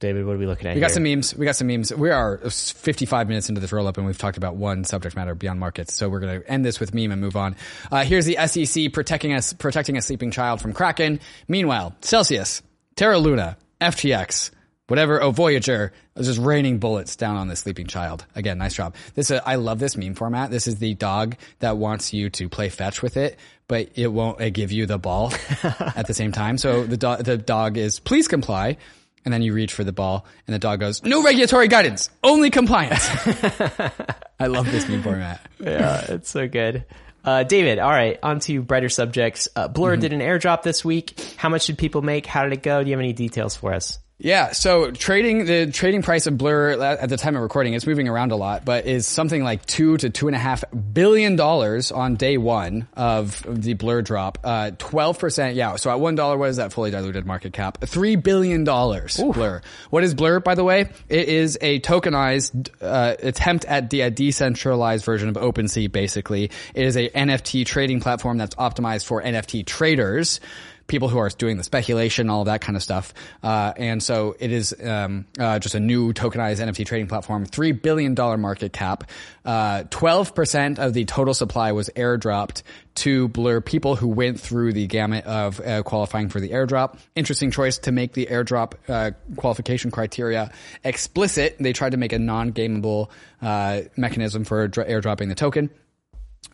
David, 0.01 0.27
what 0.27 0.37
are 0.37 0.39
we 0.39 0.47
looking 0.47 0.69
at? 0.69 0.75
We 0.75 0.81
got 0.81 0.89
here? 0.89 0.95
some 0.95 1.03
memes. 1.03 1.35
We 1.35 1.45
got 1.45 1.57
some 1.57 1.67
memes. 1.67 1.93
We 1.93 2.11
are 2.11 2.39
55 2.39 3.27
minutes 3.27 3.49
into 3.49 3.61
this 3.61 3.73
roll 3.73 3.89
up 3.89 3.97
and 3.97 4.07
we've 4.07 4.19
talked 4.19 4.37
about 4.37 4.55
one 4.55 4.85
subject 4.85 5.17
matter 5.17 5.35
beyond 5.35 5.59
markets. 5.59 5.95
So 5.95 6.09
we're 6.09 6.21
going 6.21 6.41
to 6.41 6.49
end 6.49 6.65
this 6.65 6.79
with 6.79 6.95
meme 6.95 7.11
and 7.11 7.21
move 7.21 7.35
on. 7.35 7.57
Uh, 7.91 8.05
here's 8.05 8.25
the 8.25 8.37
SEC 8.47 8.93
protecting 8.93 9.33
us, 9.33 9.55
protecting 9.55 9.97
a 9.97 10.03
sleeping 10.03 10.31
child 10.31 10.61
from 10.61 10.73
Kraken. 10.73 11.19
Meanwhile, 11.49 11.97
Celsius, 12.01 12.63
Terra 12.95 13.19
Luna, 13.19 13.57
FTX, 13.81 14.51
whatever. 14.89 15.23
Oh, 15.23 15.31
Voyager. 15.31 15.93
It 16.15 16.19
was 16.19 16.27
just 16.27 16.41
raining 16.41 16.79
bullets 16.79 17.15
down 17.15 17.37
on 17.37 17.47
the 17.49 17.55
sleeping 17.55 17.87
child. 17.87 18.27
Again, 18.35 18.59
nice 18.59 18.75
job. 18.75 18.97
This, 19.15 19.31
uh, 19.31 19.41
I 19.47 19.55
love 19.55 19.79
this 19.79 19.97
meme 19.97 20.15
format. 20.15 20.51
This 20.51 20.67
is 20.67 20.79
the 20.79 20.95
dog 20.95 21.37
that 21.61 21.77
wants 21.77 22.13
you 22.13 22.31
to 22.31 22.49
play 22.49 22.69
fetch 22.69 23.03
with 23.03 23.17
it, 23.17 23.39
but 23.69 23.91
it 23.95 24.09
won't 24.09 24.41
uh, 24.41 24.51
give 24.51 24.73
you 24.73 24.87
the 24.87 24.99
ball 24.99 25.33
at 25.63 26.07
the 26.07 26.15
same 26.15 26.33
time. 26.33 26.59
So 26.59 26.85
the 26.85 26.97
dog, 26.97 27.25
the 27.25 27.39
dog 27.39 27.77
is, 27.77 28.01
please 28.01 28.27
comply. 28.27 28.79
And 29.25 29.35
then 29.35 29.43
you 29.43 29.53
reach 29.53 29.75
for 29.75 29.85
the 29.85 29.93
ball 29.93 30.25
and 30.47 30.55
the 30.55 30.59
dog 30.59 30.81
goes, 30.81 31.03
no 31.03 31.23
regulatory 31.23 31.69
guidance, 31.69 32.09
only 32.25 32.49
compliance. 32.51 33.07
I 34.41 34.47
love 34.47 34.71
this 34.71 34.89
meme 34.89 35.03
format. 35.03 35.41
yeah, 35.59 36.01
it's 36.09 36.31
so 36.31 36.49
good. 36.49 36.87
Uh, 37.25 37.43
David, 37.43 37.79
all 37.79 37.91
right, 37.91 38.19
on 38.23 38.41
to 38.41 38.63
brighter 38.63 38.89
subjects. 38.89 39.49
Uh, 39.55 39.69
Blur 39.69 39.93
mm-hmm. 39.93 40.01
did 40.01 40.13
an 40.15 40.21
airdrop 40.21 40.63
this 40.63 40.83
week. 40.83 41.21
How 41.37 41.51
much 41.51 41.67
did 41.67 41.77
people 41.77 42.01
make? 42.01 42.25
How 42.25 42.45
did 42.45 42.55
it 42.55 42.63
go? 42.63 42.83
Do 42.83 42.89
you 42.89 42.95
have 42.95 43.01
any 43.01 43.13
details 43.13 43.55
for 43.55 43.75
us? 43.75 43.99
Yeah, 44.21 44.51
so 44.51 44.91
trading 44.91 45.45
the 45.45 45.71
trading 45.71 46.03
price 46.03 46.27
of 46.27 46.37
Blur 46.37 46.71
at 46.83 47.09
the 47.09 47.17
time 47.17 47.37
of 47.37 47.43
recording, 47.43 47.75
it's 47.75 47.87
moving 47.87 48.09
around 48.09 48.33
a 48.33 48.37
lot, 48.37 48.65
but 48.65 48.85
is 48.85 49.07
something 49.07 49.45
like 49.45 49.65
two 49.65 49.97
to 49.97 50.11
two 50.11 50.27
and 50.27 50.35
a 50.35 50.41
half 50.41 50.65
billion 50.93 51.37
dollars 51.37 51.93
on 51.93 52.17
day 52.17 52.37
one 52.37 52.89
of 52.97 53.47
the 53.49 53.75
Blur 53.75 54.03
drop. 54.03 54.39
Uh, 54.43 54.73
twelve 54.77 55.21
percent, 55.21 55.55
yeah. 55.55 55.77
So 55.77 55.93
at 55.93 56.01
one 56.01 56.17
dollar, 56.17 56.37
what 56.37 56.49
is 56.49 56.57
that 56.57 56.73
fully 56.73 56.91
diluted 56.91 57.27
market 57.27 57.53
cap? 57.53 57.79
Three 57.83 58.17
billion 58.17 58.65
dollars. 58.65 59.19
Blur. 59.19 59.63
What 59.91 60.03
is 60.03 60.15
Blur, 60.15 60.41
by 60.41 60.57
the 60.57 60.65
way? 60.65 60.91
It 61.09 61.29
is 61.29 61.57
a 61.61 61.79
tokenized 61.79 62.71
uh, 62.81 63.15
attempt 63.23 63.67
at 63.67 63.91
the, 63.91 64.01
a 64.01 64.11
decentralized 64.11 65.05
version 65.05 65.29
of 65.29 65.37
OpenSea. 65.37 65.93
Basically, 65.93 66.51
it 66.75 66.85
is 66.85 66.97
a 66.97 67.09
NFT 67.09 67.65
trading 67.67 68.01
platform 68.01 68.37
that's 68.39 68.57
optimized 68.57 69.07
for 69.07 69.23
NFT 69.23 69.65
traders 69.65 70.41
people 70.89 71.09
who 71.09 71.19
are 71.19 71.29
doing 71.29 71.57
the 71.59 71.63
speculation, 71.63 72.29
all 72.31 72.45
that 72.45 72.61
kind 72.61 72.75
of 72.75 72.83
stuff. 72.83 73.15
Uh, 73.43 73.73
and 73.77 74.03
so 74.03 74.35
it 74.41 74.51
is 74.51 74.75
um, 74.83 75.27
uh, 75.39 75.59
just 75.59 75.75
a 75.75 75.81
new 75.81 76.13
tokenized 76.13 76.59
NFT 76.59 76.85
trading 76.87 77.07
platform, 77.07 77.45
three 77.45 77.73
billion 77.73 78.15
dollar 78.15 78.37
market 78.37 78.73
cap. 78.73 79.09
Uh, 79.45 79.85
twelve 79.91 80.35
percent 80.35 80.79
of 80.79 80.95
the 80.95 81.05
total 81.05 81.35
supply 81.35 81.73
was 81.73 81.89
airdropped 81.91 82.63
to 82.97 83.29
Blur 83.29 83.61
people 83.61 83.95
who 83.95 84.09
went 84.09 84.41
through 84.41 84.73
the 84.73 84.87
gamut 84.89 85.25
of 85.25 85.61
uh, 85.61 85.83
qualifying 85.85 86.29
for 86.29 86.41
the 86.41 86.51
airdrop. 86.51 86.99
Interesting 87.15 87.51
choice 87.53 87.79
to 87.79 87.93
make 87.93 88.15
the 88.15 88.27
airdrop 88.27 88.73
uh, 88.89 89.13
qualification 89.37 89.91
criteria 89.93 90.51
explicit. 90.83 91.57
They 91.61 91.73
tried 91.73 91.91
to 91.91 91.97
make 91.97 92.13
a 92.13 92.19
non-gameable 92.19 93.11
uh, 93.41 93.83
mechanism 93.97 94.45
for 94.45 94.69
airdropping 94.69 95.29
the 95.29 95.37
token. 95.37 95.71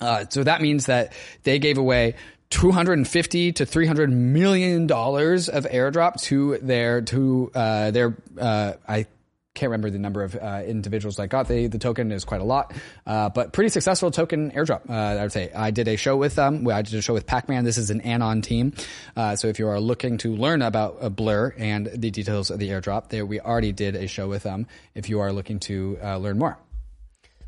Uh, 0.01 0.24
so 0.28 0.43
that 0.43 0.61
means 0.61 0.87
that 0.87 1.12
they 1.45 1.59
gave 1.59 1.78
away 1.78 2.14
250 2.51 3.53
to 3.53 3.66
300 3.66 4.12
million 4.12 4.86
dollars 4.86 5.49
of 5.49 5.64
airdrop 5.64 6.20
to 6.22 6.59
their 6.59 7.01
to 7.03 7.51
uh, 7.55 7.90
their 7.90 8.16
uh, 8.38 8.74
I 8.86 9.07
can't 9.55 9.70
remember 9.70 9.88
the 9.88 9.99
number 9.99 10.22
of 10.22 10.34
uh, 10.34 10.62
individuals 10.66 11.16
that 11.16 11.28
got 11.28 11.47
the, 11.47 11.68
the 11.68 11.78
token 11.78 12.11
is 12.11 12.24
quite 12.24 12.40
a 12.40 12.45
lot, 12.45 12.72
uh, 13.07 13.28
but 13.28 13.53
pretty 13.53 13.68
successful 13.68 14.11
token 14.11 14.51
airdrop. 14.51 14.90
Uh, 14.90 14.92
I 14.92 15.22
would 15.22 15.32
say 15.32 15.51
I 15.55 15.70
did 15.70 15.86
a 15.86 15.97
show 15.97 16.16
with 16.16 16.34
them. 16.34 16.66
I 16.68 16.82
did 16.82 16.95
a 16.95 17.03
show 17.03 17.14
with 17.14 17.24
Pac-Man. 17.26 17.64
This 17.64 17.78
is 17.78 17.90
an 17.90 18.01
anon 18.01 18.42
team. 18.42 18.72
Uh, 19.16 19.36
so 19.36 19.47
if 19.47 19.61
you 19.61 19.68
are 19.68 19.78
looking 19.78 20.18
to 20.18 20.34
learn 20.34 20.61
about 20.61 20.99
a 21.01 21.09
Blur 21.09 21.55
and 21.57 21.86
the 21.86 22.11
details 22.11 22.51
of 22.51 22.59
the 22.59 22.70
airdrop, 22.70 23.11
there 23.11 23.24
we 23.24 23.40
already 23.40 23.70
did 23.70 23.95
a 23.95 24.09
show 24.09 24.28
with 24.28 24.42
them. 24.42 24.66
If 24.95 25.09
you 25.09 25.20
are 25.20 25.32
looking 25.32 25.61
to 25.61 25.99
learn 26.18 26.38
more. 26.38 26.59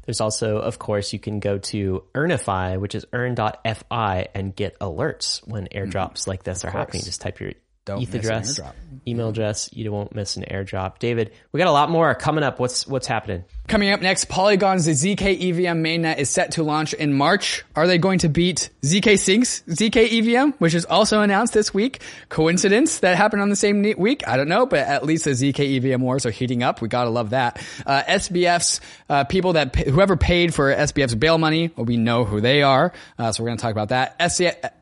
There's 0.07 0.21
also, 0.21 0.59
of 0.59 0.79
course, 0.79 1.13
you 1.13 1.19
can 1.19 1.41
go 1.41 1.59
to 1.59 2.05
Earnifi, 2.15 2.79
which 2.81 2.95
is 2.95 3.07
earn.fi 3.13 4.29
and 4.35 4.55
get 4.55 4.79
alerts 4.79 5.47
when 5.47 5.67
airdrops 5.67 6.21
mm-hmm. 6.21 6.31
like 6.31 6.43
this 6.45 6.65
are 6.65 6.71
happening. 6.71 7.03
Just 7.03 7.21
type 7.21 7.41
your 7.41 7.53
Don't 7.85 8.03
ETH 8.03 8.15
address, 8.15 8.61
email 9.07 9.31
address. 9.31 9.69
You 9.73 9.91
won't 9.93 10.15
miss 10.15 10.37
an 10.37 10.45
airdrop. 10.51 11.01
David, 11.01 11.33
we 11.53 11.59
got 11.59 11.69
a 11.69 11.73
lot 11.73 11.91
more 11.91 12.15
coming 12.15 12.45
up. 12.45 12.61
What's, 12.61 12.87
what's 12.87 13.07
happening? 13.07 13.45
Coming 13.69 13.91
up 13.91 14.01
next, 14.01 14.29
Polygon's 14.29 14.87
ZK 14.87 15.41
EVM 15.41 15.83
mainnet 15.83 16.19
is 16.19 16.31
set 16.31 16.53
to 16.53 16.63
launch 16.63 16.95
in 16.95 17.13
March. 17.13 17.65
Are 17.75 17.89
they 17.89 17.99
going 17.99 18.21
to 18.21 18.29
beat 18.29 18.71
ZK 18.83 19.19
Sync's 19.19 19.63
ZK 19.69 20.13
EVM, 20.13 20.51
which 20.59 20.73
is 20.73 20.85
also 20.85 21.21
announced 21.21 21.53
this 21.53 21.75
week? 21.75 22.01
Coincidence 22.29 23.01
that 23.01 23.17
happened 23.17 23.43
on 23.43 23.49
the 23.49 23.57
same 23.57 23.83
week? 23.99 24.23
I 24.29 24.37
don't 24.37 24.49
know, 24.49 24.67
but 24.67 24.81
at 24.81 25.05
least 25.05 25.25
the 25.25 25.31
ZK 25.31 25.79
EVM 25.79 26.01
wars 26.01 26.25
are 26.27 26.31
heating 26.31 26.63
up. 26.63 26.81
We 26.81 26.87
gotta 26.87 27.11
love 27.11 27.31
that. 27.31 27.61
Uh, 27.85 28.05
SBF's 28.05 28.81
uh, 29.09 29.25
people 29.25 29.55
that 29.55 29.75
whoever 29.75 30.17
paid 30.17 30.55
for 30.55 30.73
SBF's 30.73 31.17
bail 31.17 31.37
money, 31.37 31.73
well, 31.75 31.87
we 31.87 31.97
know 31.97 32.25
who 32.25 32.41
they 32.41 32.63
are. 32.63 32.93
Uh, 33.19 33.33
so 33.33 33.43
we're 33.43 33.49
gonna 33.49 33.59
talk 33.59 33.73
about 33.73 33.89
that. 33.89 34.31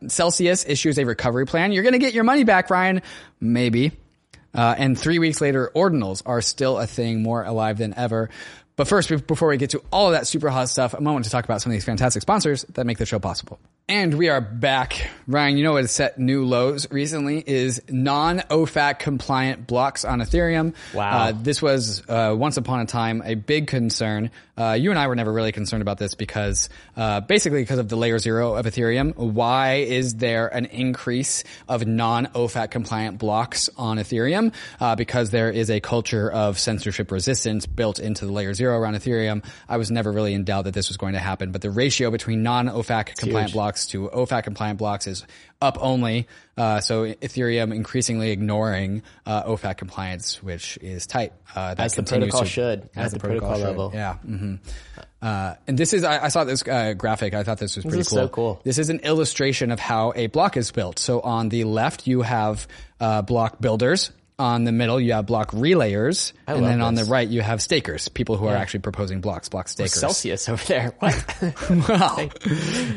Celsius 0.08 0.66
issues 0.66 0.98
a 0.98 1.04
recovery 1.06 1.46
plan. 1.46 1.72
You're 1.72 1.84
gonna 1.84 1.98
get 1.98 2.12
your 2.12 2.24
money 2.24 2.44
back, 2.44 2.68
Ryan. 2.68 3.00
Maybe. 3.40 3.92
Uh, 4.54 4.74
and 4.78 4.98
three 4.98 5.18
weeks 5.18 5.40
later, 5.40 5.70
ordinals 5.74 6.22
are 6.26 6.40
still 6.40 6.78
a 6.78 6.86
thing 6.86 7.22
more 7.22 7.42
alive 7.42 7.78
than 7.78 7.92
ever. 7.94 8.30
But 8.76 8.88
first, 8.88 9.26
before 9.26 9.48
we 9.48 9.56
get 9.56 9.70
to 9.70 9.82
all 9.92 10.08
of 10.08 10.12
that 10.12 10.26
super 10.26 10.48
hot 10.48 10.68
stuff, 10.68 10.94
a 10.94 11.00
moment 11.00 11.24
to 11.26 11.30
talk 11.30 11.44
about 11.44 11.62
some 11.62 11.70
of 11.70 11.74
these 11.74 11.84
fantastic 11.84 12.22
sponsors 12.22 12.64
that 12.74 12.86
make 12.86 12.98
the 12.98 13.06
show 13.06 13.18
possible. 13.18 13.60
And 13.86 14.14
we 14.14 14.30
are 14.30 14.40
back. 14.40 15.10
Ryan, 15.26 15.58
you 15.58 15.64
know 15.64 15.72
what 15.72 15.82
has 15.82 15.92
set 15.92 16.18
new 16.18 16.46
lows 16.46 16.90
recently 16.90 17.44
is 17.46 17.82
non-OFAC 17.90 18.98
compliant 18.98 19.66
blocks 19.66 20.06
on 20.06 20.20
Ethereum. 20.20 20.74
Wow. 20.94 21.18
Uh, 21.18 21.32
this 21.32 21.60
was, 21.60 22.02
uh, 22.08 22.34
once 22.34 22.56
upon 22.56 22.80
a 22.80 22.86
time 22.86 23.22
a 23.26 23.34
big 23.34 23.66
concern. 23.66 24.30
Uh, 24.56 24.72
you 24.72 24.88
and 24.88 24.98
I 24.98 25.06
were 25.06 25.16
never 25.16 25.30
really 25.30 25.52
concerned 25.52 25.82
about 25.82 25.98
this 25.98 26.14
because, 26.14 26.70
uh, 26.96 27.20
basically 27.20 27.60
because 27.60 27.78
of 27.78 27.90
the 27.90 27.96
layer 27.96 28.18
zero 28.18 28.54
of 28.54 28.64
Ethereum. 28.64 29.14
Why 29.16 29.74
is 29.74 30.14
there 30.14 30.48
an 30.48 30.64
increase 30.66 31.44
of 31.68 31.86
non-OFAC 31.86 32.70
compliant 32.70 33.18
blocks 33.18 33.68
on 33.76 33.98
Ethereum? 33.98 34.54
Uh, 34.80 34.96
because 34.96 35.28
there 35.28 35.50
is 35.50 35.70
a 35.70 35.80
culture 35.80 36.32
of 36.32 36.58
censorship 36.58 37.10
resistance 37.10 37.66
built 37.66 37.98
into 37.98 38.24
the 38.24 38.32
layer 38.32 38.54
zero 38.54 38.78
around 38.78 38.94
Ethereum. 38.94 39.44
I 39.68 39.76
was 39.76 39.90
never 39.90 40.10
really 40.10 40.32
in 40.32 40.44
doubt 40.44 40.64
that 40.64 40.74
this 40.74 40.88
was 40.88 40.96
going 40.96 41.12
to 41.12 41.18
happen, 41.18 41.52
but 41.52 41.60
the 41.60 41.70
ratio 41.70 42.10
between 42.10 42.42
non-OFAC 42.42 43.16
compliant 43.16 43.52
blocks 43.52 43.73
blocks 43.74 43.86
to 43.86 44.08
OFAC 44.08 44.44
compliant 44.44 44.78
blocks 44.78 45.06
is 45.06 45.26
up 45.60 45.78
only. 45.80 46.28
Uh, 46.56 46.80
so 46.80 47.04
Ethereum 47.04 47.74
increasingly 47.74 48.30
ignoring 48.30 49.02
uh, 49.26 49.44
OFAC 49.44 49.76
compliance, 49.76 50.42
which 50.42 50.78
is 50.80 51.06
tight. 51.06 51.32
Uh, 51.54 51.74
as 51.76 51.94
the 51.94 52.02
protocol 52.02 52.40
to, 52.40 52.46
should, 52.46 52.88
as 52.94 53.12
the, 53.12 53.18
the 53.18 53.20
protocol, 53.20 53.50
protocol 53.50 53.70
level. 53.70 53.90
Yeah. 53.92 54.16
Mm-hmm. 54.26 54.54
Uh, 55.20 55.54
and 55.66 55.78
this 55.78 55.92
is, 55.92 56.04
I, 56.04 56.24
I 56.24 56.28
saw 56.28 56.44
this 56.44 56.62
uh, 56.66 56.92
graphic. 56.92 57.34
I 57.34 57.42
thought 57.42 57.58
this 57.58 57.76
was 57.76 57.84
pretty 57.84 57.98
this 57.98 58.10
cool. 58.10 58.18
So 58.18 58.28
cool. 58.28 58.60
This 58.62 58.78
is 58.78 58.90
an 58.90 59.00
illustration 59.00 59.72
of 59.72 59.80
how 59.80 60.12
a 60.14 60.28
block 60.28 60.56
is 60.56 60.70
built. 60.70 60.98
So 60.98 61.20
on 61.20 61.48
the 61.48 61.64
left, 61.64 62.06
you 62.06 62.22
have 62.22 62.68
uh, 63.00 63.22
block 63.22 63.60
builders 63.60 64.12
on 64.38 64.64
the 64.64 64.72
middle 64.72 65.00
you 65.00 65.12
have 65.12 65.26
block 65.26 65.52
relayers, 65.52 66.32
I 66.46 66.54
and 66.54 66.64
then 66.64 66.78
this. 66.78 66.86
on 66.86 66.94
the 66.94 67.04
right 67.04 67.28
you 67.28 67.40
have 67.40 67.62
stakers, 67.62 68.08
people 68.08 68.36
who 68.36 68.46
yeah. 68.46 68.52
are 68.52 68.56
actually 68.56 68.80
proposing 68.80 69.20
blocks, 69.20 69.48
block 69.48 69.68
stakers. 69.68 69.94
Celsius 69.94 70.48
over 70.48 70.64
there. 70.64 70.94
What? 70.98 71.88
wow. 71.88 72.28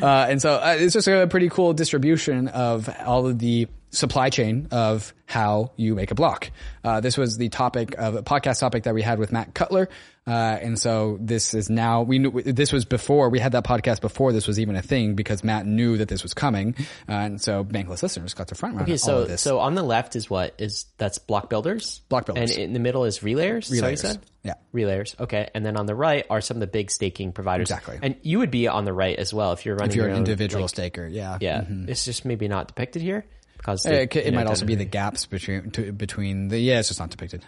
uh, 0.02 0.28
and 0.30 0.42
so 0.42 0.54
uh, 0.56 0.76
it's 0.80 0.94
just 0.94 1.08
a 1.08 1.28
pretty 1.28 1.50
cool 1.50 1.74
distribution 1.74 2.48
of 2.48 2.90
all 3.06 3.28
of 3.28 3.40
the 3.40 3.68
supply 3.98 4.30
chain 4.30 4.68
of 4.72 5.14
how 5.26 5.72
you 5.76 5.95
make 5.95 6.12
a 6.12 6.16
block. 6.16 6.52
Uh, 6.84 7.02
this 7.02 7.18
was 7.18 7.38
the 7.38 7.50
topic 7.50 7.95
of 7.98 8.16
a 8.16 8.24
podcast 8.24 8.60
topic 8.60 8.84
that 8.84 8.93
we 8.93 9.02
had 9.02 9.20
with 9.20 9.32
Matt 9.32 9.54
Cutler. 9.54 9.89
Uh, 10.26 10.58
and 10.62 10.78
so 10.78 11.18
this 11.22 11.54
is 11.54 11.70
now, 11.70 12.02
we 12.02 12.20
knew, 12.20 12.41
this 12.41 12.74
was 12.74 12.84
before, 12.84 13.30
we 13.30 13.39
had 13.39 13.54
that 13.54 13.64
podcast 13.64 14.02
before 14.02 14.34
this 14.34 14.45
was 14.45 14.60
even 14.60 14.76
a 14.76 14.82
thing 14.82 15.16
because 15.16 15.43
Matt 15.43 15.66
knew 15.66 15.98
that 15.98 16.10
this 16.10 16.22
was 16.22 16.34
coming. 16.34 16.76
Uh, 17.08 17.14
and 17.14 17.41
so 17.41 17.64
Bankless 17.64 18.04
listeners 18.04 18.34
got 18.34 18.48
the 18.48 18.56
front 18.56 18.76
run. 18.76 18.84
Okay, 18.84 18.98
so, 18.98 19.24
this. 19.24 19.41
so 19.41 19.60
on 19.60 19.76
the 19.76 19.84
left 19.84 20.16
is 20.18 20.30
what 20.30 20.54
is, 20.58 20.86
that's 20.98 21.18
block 21.18 21.50
builders? 21.50 22.02
Block 22.10 22.26
builders. 22.26 22.52
And 22.52 22.60
in 22.60 22.74
the 22.74 22.80
middle 22.80 23.06
is 23.06 23.20
relayers? 23.20 23.70
Relayers. 23.70 23.80
So 23.80 23.88
you 23.89 23.98
said? 23.98 24.20
Yeah. 24.43 24.54
Relayers. 24.74 25.18
Okay. 25.20 25.50
And 25.54 25.66
then 25.66 25.78
on 25.78 25.86
the 25.86 25.95
right 25.95 26.26
are 26.30 26.41
some 26.41 26.58
of 26.58 26.62
the 26.62 26.68
big 26.68 26.91
staking 26.91 27.32
providers. 27.32 27.70
Exactly. 27.70 28.00
And 28.02 28.16
you 28.22 28.39
would 28.39 28.52
be 28.52 28.68
on 28.68 28.84
the 28.86 28.93
right 28.93 29.18
as 29.18 29.34
well 29.34 29.54
if 29.54 29.66
you're 29.66 29.76
running 29.76 29.91
If 29.91 29.95
you're 29.95 30.08
an 30.08 30.14
own, 30.14 30.18
individual 30.20 30.64
like, 30.64 30.70
staker. 30.70 31.08
Yeah. 31.08 31.38
Yeah. 31.39 31.62
Mm-hmm. 31.62 31.89
It's 31.89 32.04
just 32.04 32.26
maybe 32.26 32.48
not 32.48 32.68
depicted 32.68 33.02
here 33.02 33.26
because 33.68 33.86
it, 33.86 34.15
it 34.15 34.34
might 34.34 34.47
also 34.47 34.65
be 34.65 34.76
the 34.76 34.86
gaps 34.86 35.26
between, 35.26 35.72
to, 35.72 35.91
between 35.91 36.47
the, 36.47 36.57
yeah, 36.57 36.80
it's 36.80 36.88
just 36.88 37.01
not 37.01 37.09
depicted. 37.09 37.43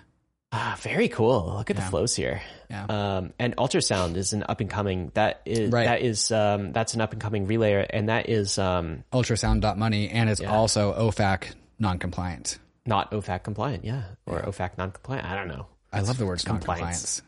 Ah, 0.51 0.78
very 0.82 1.07
cool. 1.07 1.53
Look 1.55 1.70
at 1.70 1.78
yeah. 1.78 1.84
the 1.86 1.89
flows 1.89 2.13
here. 2.13 2.41
Yeah. 2.70 2.86
Um, 2.89 3.34
and 3.39 3.55
ultrasound 3.55 4.17
is 4.17 4.34
an 4.34 4.43
up 4.49 4.59
and 4.59 4.70
coming. 4.70 5.11
That 5.13 5.41
is 5.45 5.72
right. 5.72 5.86
that 5.86 6.01
is 6.01 6.30
um, 6.32 6.74
that's 6.74 6.93
an 6.93 7.01
up 7.01 7.13
and 7.13 7.22
coming 7.22 7.47
relayer, 7.47 7.86
and 7.89 8.09
that 8.09 8.28
is 8.28 8.57
um, 8.57 9.03
ultrasound.money, 9.13 10.09
and 10.09 10.30
it's 10.30 10.41
yeah. 10.41 10.53
also 10.53 10.91
OFAC 10.93 11.53
non-compliant. 11.78 12.57
Not 12.86 13.11
OFAC 13.11 13.43
compliant, 13.43 13.86
yeah, 13.86 14.03
or 14.26 14.39
yeah. 14.39 14.45
OFAC 14.45 14.78
non-compliant. 14.78 15.26
I 15.26 15.36
don't 15.36 15.47
know. 15.47 15.67
I 15.93 16.01
love 16.01 16.17
the 16.17 16.26
words 16.26 16.45
non-compliance. 16.45 17.22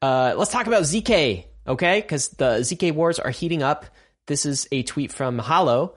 Uh, 0.00 0.34
let's 0.36 0.52
talk 0.52 0.68
about 0.68 0.82
zk, 0.82 1.46
okay? 1.66 2.00
Because 2.00 2.28
the 2.28 2.58
zk 2.60 2.92
wars 2.92 3.18
are 3.18 3.30
heating 3.30 3.62
up. 3.62 3.86
This 4.26 4.46
is 4.46 4.68
a 4.70 4.82
tweet 4.84 5.10
from 5.10 5.38
Hollow. 5.38 5.96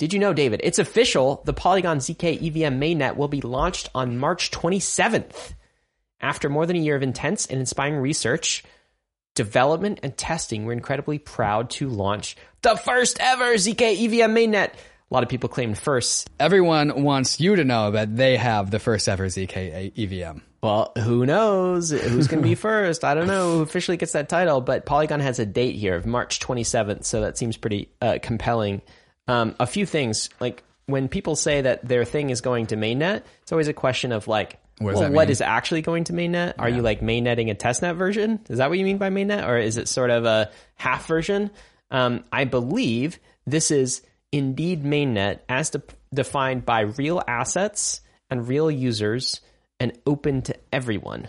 Did 0.00 0.14
you 0.14 0.18
know, 0.18 0.32
David? 0.32 0.62
It's 0.64 0.78
official. 0.78 1.42
The 1.44 1.52
Polygon 1.52 1.98
ZK 1.98 2.38
EVM 2.38 2.80
mainnet 2.80 3.16
will 3.16 3.28
be 3.28 3.42
launched 3.42 3.90
on 3.94 4.16
March 4.16 4.50
27th. 4.50 5.52
After 6.22 6.48
more 6.48 6.64
than 6.64 6.76
a 6.76 6.80
year 6.80 6.96
of 6.96 7.02
intense 7.02 7.44
and 7.44 7.60
inspiring 7.60 7.96
research, 7.96 8.64
development, 9.34 10.00
and 10.02 10.16
testing, 10.16 10.64
we're 10.64 10.72
incredibly 10.72 11.18
proud 11.18 11.68
to 11.72 11.90
launch 11.90 12.38
the 12.62 12.76
first 12.76 13.18
ever 13.20 13.56
ZK 13.56 14.02
EVM 14.02 14.34
mainnet. 14.34 14.70
A 14.70 15.10
lot 15.10 15.22
of 15.22 15.28
people 15.28 15.50
claimed 15.50 15.76
first. 15.76 16.30
Everyone 16.40 17.02
wants 17.02 17.38
you 17.38 17.56
to 17.56 17.64
know 17.64 17.90
that 17.90 18.16
they 18.16 18.38
have 18.38 18.70
the 18.70 18.78
first 18.78 19.06
ever 19.06 19.26
ZK 19.26 19.92
EVM. 19.98 20.38
Well, 20.62 20.92
who 20.96 21.26
knows 21.26 21.90
who's 21.90 22.26
going 22.26 22.42
to 22.42 22.48
be 22.48 22.54
first? 22.68 23.04
I 23.04 23.12
don't 23.12 23.26
know 23.26 23.58
who 23.58 23.60
officially 23.60 23.98
gets 23.98 24.12
that 24.12 24.30
title, 24.30 24.62
but 24.62 24.86
Polygon 24.86 25.20
has 25.20 25.38
a 25.38 25.44
date 25.44 25.74
here 25.74 25.94
of 25.94 26.06
March 26.06 26.40
27th, 26.40 27.04
so 27.04 27.20
that 27.20 27.36
seems 27.36 27.58
pretty 27.58 27.90
uh, 28.00 28.16
compelling. 28.22 28.80
Um, 29.30 29.54
a 29.60 29.66
few 29.66 29.86
things, 29.86 30.28
like 30.40 30.62
when 30.86 31.08
people 31.08 31.36
say 31.36 31.60
that 31.62 31.86
their 31.86 32.04
thing 32.04 32.30
is 32.30 32.40
going 32.40 32.66
to 32.66 32.76
mainnet, 32.76 33.22
it's 33.42 33.52
always 33.52 33.68
a 33.68 33.72
question 33.72 34.12
of 34.12 34.26
like, 34.28 34.58
what 34.78 34.94
well, 34.94 35.12
what 35.12 35.30
is 35.30 35.40
actually 35.40 35.82
going 35.82 36.04
to 36.04 36.12
mainnet? 36.12 36.54
Are 36.58 36.68
Yeah. 36.68 36.76
you 36.76 36.82
like 36.82 37.00
mainnetting 37.00 37.50
a 37.50 37.54
testnet 37.54 37.96
version? 37.96 38.40
Is 38.48 38.58
that 38.58 38.70
what 38.70 38.78
you 38.78 38.84
mean 38.84 38.98
by 38.98 39.10
mainnet, 39.10 39.46
or 39.46 39.58
is 39.58 39.76
it 39.76 39.88
sort 39.88 40.10
of 40.10 40.24
a 40.24 40.50
half 40.74 41.06
version? 41.06 41.50
Um, 41.90 42.24
I 42.32 42.44
believe 42.44 43.18
this 43.46 43.70
is 43.70 44.02
indeed 44.32 44.82
mainnet 44.84 45.40
as 45.48 45.70
de- 45.70 45.82
defined 46.14 46.64
by 46.64 46.80
real 46.80 47.22
assets 47.28 48.00
and 48.30 48.48
real 48.48 48.70
users 48.70 49.40
and 49.78 49.92
open 50.06 50.42
to 50.42 50.56
everyone. 50.72 51.28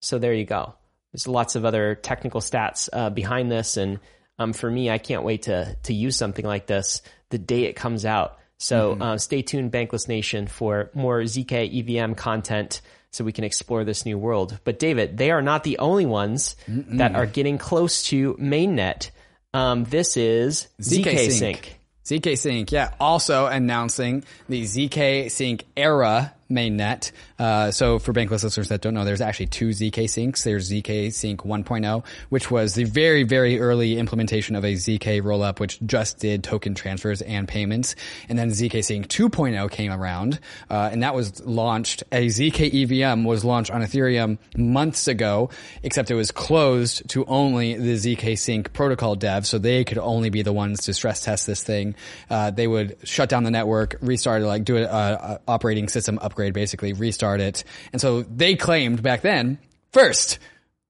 So 0.00 0.18
there 0.18 0.34
you 0.34 0.44
go. 0.44 0.74
There's 1.12 1.28
lots 1.28 1.56
of 1.56 1.64
other 1.64 1.94
technical 1.94 2.40
stats 2.40 2.88
uh, 2.92 3.10
behind 3.10 3.50
this, 3.50 3.76
and 3.76 4.00
um, 4.38 4.52
for 4.52 4.70
me, 4.70 4.90
I 4.90 4.98
can't 4.98 5.24
wait 5.24 5.42
to 5.42 5.76
to 5.84 5.94
use 5.94 6.16
something 6.16 6.44
like 6.44 6.66
this 6.66 7.02
the 7.32 7.38
day 7.38 7.64
it 7.64 7.74
comes 7.74 8.04
out. 8.04 8.38
So 8.58 8.96
uh, 9.00 9.18
stay 9.18 9.42
tuned, 9.42 9.72
Bankless 9.72 10.06
Nation, 10.06 10.46
for 10.46 10.90
more 10.94 11.22
ZK 11.22 11.98
EVM 11.98 12.14
content 12.14 12.80
so 13.10 13.24
we 13.24 13.32
can 13.32 13.42
explore 13.42 13.82
this 13.82 14.06
new 14.06 14.16
world. 14.16 14.58
But 14.62 14.78
David, 14.78 15.18
they 15.18 15.32
are 15.32 15.42
not 15.42 15.64
the 15.64 15.78
only 15.78 16.06
ones 16.06 16.54
that 16.68 17.16
are 17.16 17.26
getting 17.26 17.58
close 17.58 18.04
to 18.04 18.34
mainnet. 18.34 19.10
Um, 19.52 19.84
this 19.84 20.16
is 20.16 20.68
ZK, 20.80 21.30
Sync. 21.30 21.78
ZK 22.04 22.38
Sync, 22.38 22.72
yeah. 22.72 22.94
Also 23.00 23.46
announcing 23.46 24.24
the 24.48 24.62
ZK 24.62 25.30
Sync 25.30 25.64
era 25.76 26.32
mainnet. 26.52 27.10
Uh, 27.38 27.70
so 27.70 27.98
for 27.98 28.12
Bankless 28.12 28.44
listeners 28.44 28.68
that 28.68 28.80
don't 28.80 28.94
know, 28.94 29.04
there's 29.04 29.20
actually 29.20 29.46
two 29.46 29.70
ZK 29.70 30.04
Syncs. 30.04 30.44
There's 30.44 30.70
ZK 30.70 31.12
Sync 31.12 31.42
1.0, 31.42 32.04
which 32.28 32.50
was 32.50 32.74
the 32.74 32.84
very, 32.84 33.22
very 33.22 33.58
early 33.58 33.98
implementation 33.98 34.54
of 34.54 34.64
a 34.64 34.74
ZK 34.74 35.22
rollup, 35.22 35.58
which 35.58 35.80
just 35.84 36.18
did 36.18 36.44
token 36.44 36.74
transfers 36.74 37.22
and 37.22 37.48
payments. 37.48 37.96
And 38.28 38.38
then 38.38 38.50
ZK 38.50 38.84
Sync 38.84 39.08
2.0 39.08 39.70
came 39.70 39.92
around, 39.92 40.38
uh, 40.70 40.90
and 40.92 41.02
that 41.02 41.14
was 41.14 41.44
launched, 41.44 42.02
a 42.12 42.26
ZK 42.26 42.82
EVM 42.82 43.24
was 43.24 43.44
launched 43.44 43.70
on 43.70 43.82
Ethereum 43.82 44.38
months 44.56 45.08
ago, 45.08 45.50
except 45.82 46.10
it 46.10 46.14
was 46.14 46.30
closed 46.30 47.08
to 47.10 47.24
only 47.26 47.74
the 47.74 47.94
ZK 47.94 48.38
Sync 48.38 48.72
protocol 48.72 49.16
devs, 49.16 49.46
so 49.46 49.58
they 49.58 49.84
could 49.84 49.98
only 49.98 50.30
be 50.30 50.42
the 50.42 50.52
ones 50.52 50.82
to 50.82 50.94
stress 50.94 51.24
test 51.24 51.46
this 51.46 51.62
thing. 51.62 51.94
Uh, 52.28 52.50
they 52.50 52.66
would 52.66 52.96
shut 53.04 53.28
down 53.28 53.44
the 53.44 53.50
network, 53.50 53.96
restart 54.00 54.42
it, 54.42 54.46
like 54.46 54.64
do 54.64 54.76
an 54.76 55.38
operating 55.48 55.88
system 55.88 56.18
upgrade, 56.20 56.41
basically 56.50 56.92
restart 56.92 57.40
it. 57.40 57.64
And 57.92 58.00
so 58.00 58.22
they 58.22 58.56
claimed 58.56 59.02
back 59.02 59.22
then 59.22 59.58
first, 59.92 60.38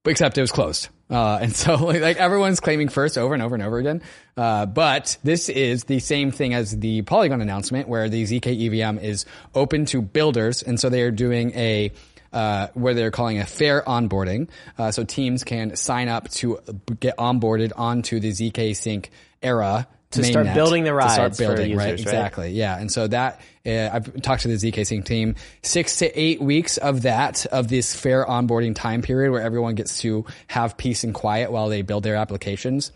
except 0.05 0.37
it 0.37 0.41
was 0.41 0.51
closed. 0.51 0.89
Uh, 1.09 1.39
and 1.41 1.55
so 1.55 1.75
like, 1.75 2.01
like, 2.01 2.17
everyone's 2.17 2.59
claiming 2.59 2.89
first 2.89 3.17
over 3.17 3.33
and 3.33 3.43
over 3.43 3.55
and 3.55 3.63
over 3.63 3.77
again. 3.77 4.01
Uh, 4.35 4.65
but 4.65 5.17
this 5.23 5.49
is 5.49 5.83
the 5.85 5.99
same 5.99 6.31
thing 6.31 6.53
as 6.53 6.77
the 6.77 7.03
Polygon 7.03 7.41
announcement 7.41 7.87
where 7.87 8.09
the 8.09 8.23
ZK 8.23 8.81
EVM 8.81 8.97
is 8.99 9.25
open 9.53 9.85
to 9.85 10.01
builders. 10.01 10.63
And 10.63 10.79
so 10.79 10.89
they 10.89 11.01
are 11.03 11.11
doing 11.11 11.51
a, 11.55 11.91
uh, 12.31 12.67
where 12.73 12.95
they're 12.95 13.11
calling 13.11 13.39
a 13.39 13.45
fair 13.45 13.83
onboarding. 13.83 14.49
Uh, 14.77 14.91
so 14.91 15.03
teams 15.03 15.43
can 15.43 15.75
sign 15.75 16.07
up 16.07 16.29
to 16.31 16.59
get 16.99 17.17
onboarded 17.17 17.73
onto 17.75 18.19
the 18.19 18.31
ZK 18.31 18.75
Sync 18.75 19.11
era 19.43 19.87
to 20.13 20.23
start 20.23 20.53
building 20.53 20.83
the 20.83 20.93
rides 20.93 21.11
to 21.11 21.15
start 21.15 21.37
building, 21.37 21.71
users, 21.71 21.77
right? 21.77 21.91
right? 21.91 21.99
Exactly. 21.99 22.51
Yeah. 22.51 22.77
And 22.77 22.91
so 22.91 23.07
that, 23.07 23.39
uh, 23.65 23.89
I've 23.93 24.21
talked 24.21 24.43
to 24.43 24.47
the 24.47 24.55
ZK 24.55 24.85
Sync 24.85 25.05
team, 25.05 25.35
six 25.61 25.97
to 25.97 26.19
eight 26.19 26.41
weeks 26.41 26.77
of 26.77 27.03
that, 27.03 27.45
of 27.47 27.67
this 27.67 27.95
fair 27.95 28.25
onboarding 28.25 28.75
time 28.75 29.01
period 29.01 29.31
where 29.31 29.41
everyone 29.41 29.75
gets 29.75 29.99
to 30.01 30.25
have 30.47 30.77
peace 30.77 31.03
and 31.03 31.13
quiet 31.13 31.51
while 31.51 31.69
they 31.69 31.81
build 31.81 32.03
their 32.03 32.15
applications. 32.15 32.91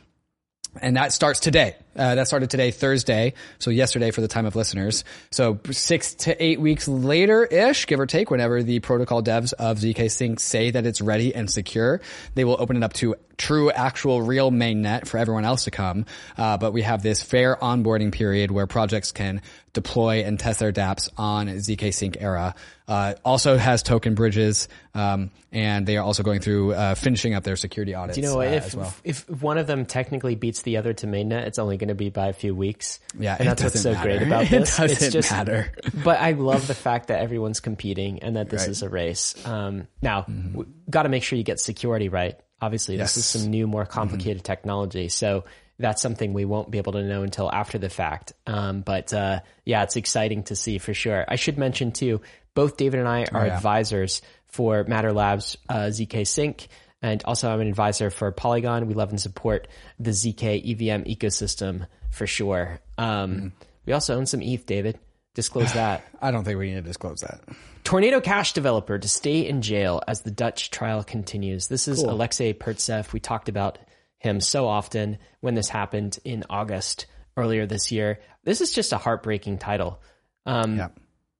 And 0.82 0.98
that 0.98 1.14
starts 1.14 1.40
today. 1.40 1.76
Uh, 1.96 2.16
that 2.16 2.28
started 2.28 2.50
today, 2.50 2.72
Thursday. 2.72 3.34
So 3.60 3.72
yesterday 3.72 4.12
for 4.12 4.22
the 4.22 4.28
time 4.28 4.46
of 4.46 4.56
listeners. 4.56 5.04
So 5.32 5.60
six 5.72 6.14
to 6.16 6.44
eight 6.44 6.60
weeks 6.60 6.88
later 6.88 7.44
ish, 7.44 7.88
give 7.88 8.00
or 8.00 8.06
take, 8.06 8.30
whenever 8.30 8.62
the 8.62 8.80
protocol 8.80 9.24
devs 9.24 9.54
of 9.54 9.80
ZK 9.80 10.12
Sync 10.12 10.40
say 10.40 10.72
that 10.72 10.86
it's 10.86 11.02
ready 11.02 11.34
and 11.34 11.50
secure, 11.50 12.02
they 12.36 12.46
will 12.46 12.58
open 12.60 12.78
it 12.78 12.84
up 12.84 12.94
to 12.94 13.16
true, 13.38 13.72
actual, 13.72 14.22
real 14.22 14.52
mainnet 14.52 15.08
for 15.08 15.18
everyone 15.18 15.46
else 15.46 15.64
to 15.64 15.72
come. 15.72 16.06
Uh, 16.38 16.58
but 16.58 16.74
we 16.74 16.84
have 16.84 17.02
this 17.02 17.22
fair 17.22 17.56
onboarding 17.56 18.12
period 18.12 18.52
where 18.52 18.68
projects 18.68 19.12
can 19.12 19.42
deploy 19.74 20.24
and 20.24 20.40
test 20.40 20.60
their 20.60 20.72
dApps 20.72 21.10
on 21.18 21.48
ZK 21.48 21.94
Sync 21.94 22.18
era. 22.20 22.56
Uh, 22.88 23.14
also 23.26 23.58
has 23.58 23.84
token 23.84 24.16
bridges, 24.16 24.70
um, 24.94 25.30
and 25.52 25.86
they 25.86 25.98
are 25.98 26.04
also 26.04 26.24
going 26.24 26.40
through 26.40 26.74
uh, 26.74 26.96
finishing 26.96 27.34
up 27.34 27.44
their 27.44 27.58
security 27.58 27.94
audits. 27.94 28.16
Do 28.16 28.22
you 28.22 28.28
know 28.28 28.40
uh, 28.40 28.46
if 28.46 28.74
well. 28.76 28.94
if 29.04 29.30
one 29.30 29.58
of 29.58 29.68
them 29.68 29.86
technically 29.86 30.36
beats 30.36 30.62
the 30.62 30.78
other 30.78 30.94
to 30.94 31.06
mainnet, 31.08 31.46
it's 31.48 31.60
only 31.60 31.76
going 31.78 31.90
to 31.90 31.96
be 31.96 32.10
by 32.10 32.28
a 32.28 32.34
few 32.34 32.56
weeks. 32.56 33.00
Yeah, 33.20 33.36
and 33.38 33.48
that's 33.50 33.62
what's 33.62 33.82
so 33.82 33.92
doesn't 33.94 34.04
great 34.04 34.28
matter. 34.28 34.28
about 34.28 34.44
It 34.54 34.60
doesn't 34.60 34.92
it's 34.92 35.10
just 35.12 35.32
matter. 35.32 35.74
But 36.04 36.20
I 36.22 36.32
love 36.32 36.66
the 36.68 36.74
fact 36.76 37.10
that 37.10 37.20
everyone's 37.20 37.60
competing 37.60 38.20
and 38.24 38.38
that 38.38 38.50
this 38.50 38.62
Right. 38.62 38.70
is 38.70 38.82
a 38.84 38.90
race. 38.90 39.36
Um, 39.46 39.88
now, 40.02 40.26
we 40.54 40.64
got 40.90 41.04
to 41.04 41.10
make 41.10 41.24
sure 41.24 41.38
you 41.38 41.44
get 41.44 41.60
security 41.60 42.08
right. 42.10 42.40
Obviously, 42.62 42.96
this 42.98 43.18
is 43.18 43.26
Yes. 43.26 43.36
Mm-hmm. 43.36 43.44
some 43.44 43.52
new, 43.52 43.68
more 43.68 43.86
complicated 43.86 44.44
technology, 44.46 45.10
so 45.10 45.44
that's 45.80 46.02
something 46.02 46.34
we 46.34 46.46
won't 46.46 46.72
be 46.72 46.78
able 46.80 46.94
to 46.94 47.04
know 47.04 47.24
until 47.24 47.52
after 47.52 47.78
the 47.78 47.90
fact. 47.90 48.34
Um, 48.46 48.82
but 48.82 49.14
uh, 49.14 49.42
yeah, 49.66 49.84
it's 49.84 49.96
exciting 49.96 50.44
to 50.44 50.56
see 50.56 50.78
for 50.78 50.94
sure. 50.94 51.26
I 51.28 51.36
should 51.36 51.58
mention 51.58 51.92
too, 51.92 52.22
both 52.56 52.78
David 52.78 53.00
and 53.00 53.08
I 53.08 53.22
are 53.32 53.42
Oh, 53.44 53.46
yeah. 53.46 53.56
advisors 53.58 54.22
for 54.48 54.84
Matter 54.86 55.14
Labs 55.14 55.58
uh, 55.70 55.88
ZK 55.92 56.26
Sync. 56.26 56.68
And 57.02 57.22
also, 57.26 57.52
I'm 57.54 57.62
an 57.62 57.68
advisor 57.68 58.10
for 58.10 58.32
Polygon. 58.32 58.88
We 58.88 58.96
love 58.96 59.12
and 59.12 59.22
support 59.22 59.68
the 60.00 60.10
ZK 60.12 60.64
EVM 60.72 61.04
ecosystem 61.08 61.86
for 62.10 62.26
sure. 62.26 62.80
Um, 62.98 63.36
Mm-hmm. 63.36 63.48
We 63.86 63.94
also 63.94 64.16
own 64.18 64.26
some 64.26 64.42
ETH, 64.42 64.66
David. 64.66 65.00
Disclose 65.36 65.72
that. 65.76 66.04
I 66.22 66.32
don't 66.32 66.44
think 66.44 66.58
we 66.60 66.70
need 66.70 66.76
to 66.76 66.82
disclose 66.82 67.22
that. 67.22 67.40
Tornado 67.86 68.20
Cash 68.20 68.52
developer 68.54 68.98
to 69.00 69.08
stay 69.08 69.48
in 69.48 69.62
jail 69.62 70.02
as 70.08 70.22
the 70.22 70.32
Dutch 70.32 70.72
trial 70.72 71.04
continues. 71.06 71.68
This 71.68 71.88
is 71.88 72.02
Alexei 72.04 72.52
Pertsev. 72.54 73.14
We 73.14 73.20
talked 73.22 73.48
about 73.48 73.78
him 74.20 74.40
so 74.40 74.68
often 74.68 75.18
when 75.42 75.56
this 75.56 75.70
happened 75.70 76.20
in 76.26 76.44
August 76.50 77.06
earlier 77.36 77.66
this 77.66 77.92
year. 77.92 78.20
This 78.44 78.62
is 78.62 78.72
just 78.72 78.94
a 78.94 78.98
heartbreaking 78.98 79.58
title 79.60 80.02
um, 80.46 80.78
Yeah. 80.78 80.88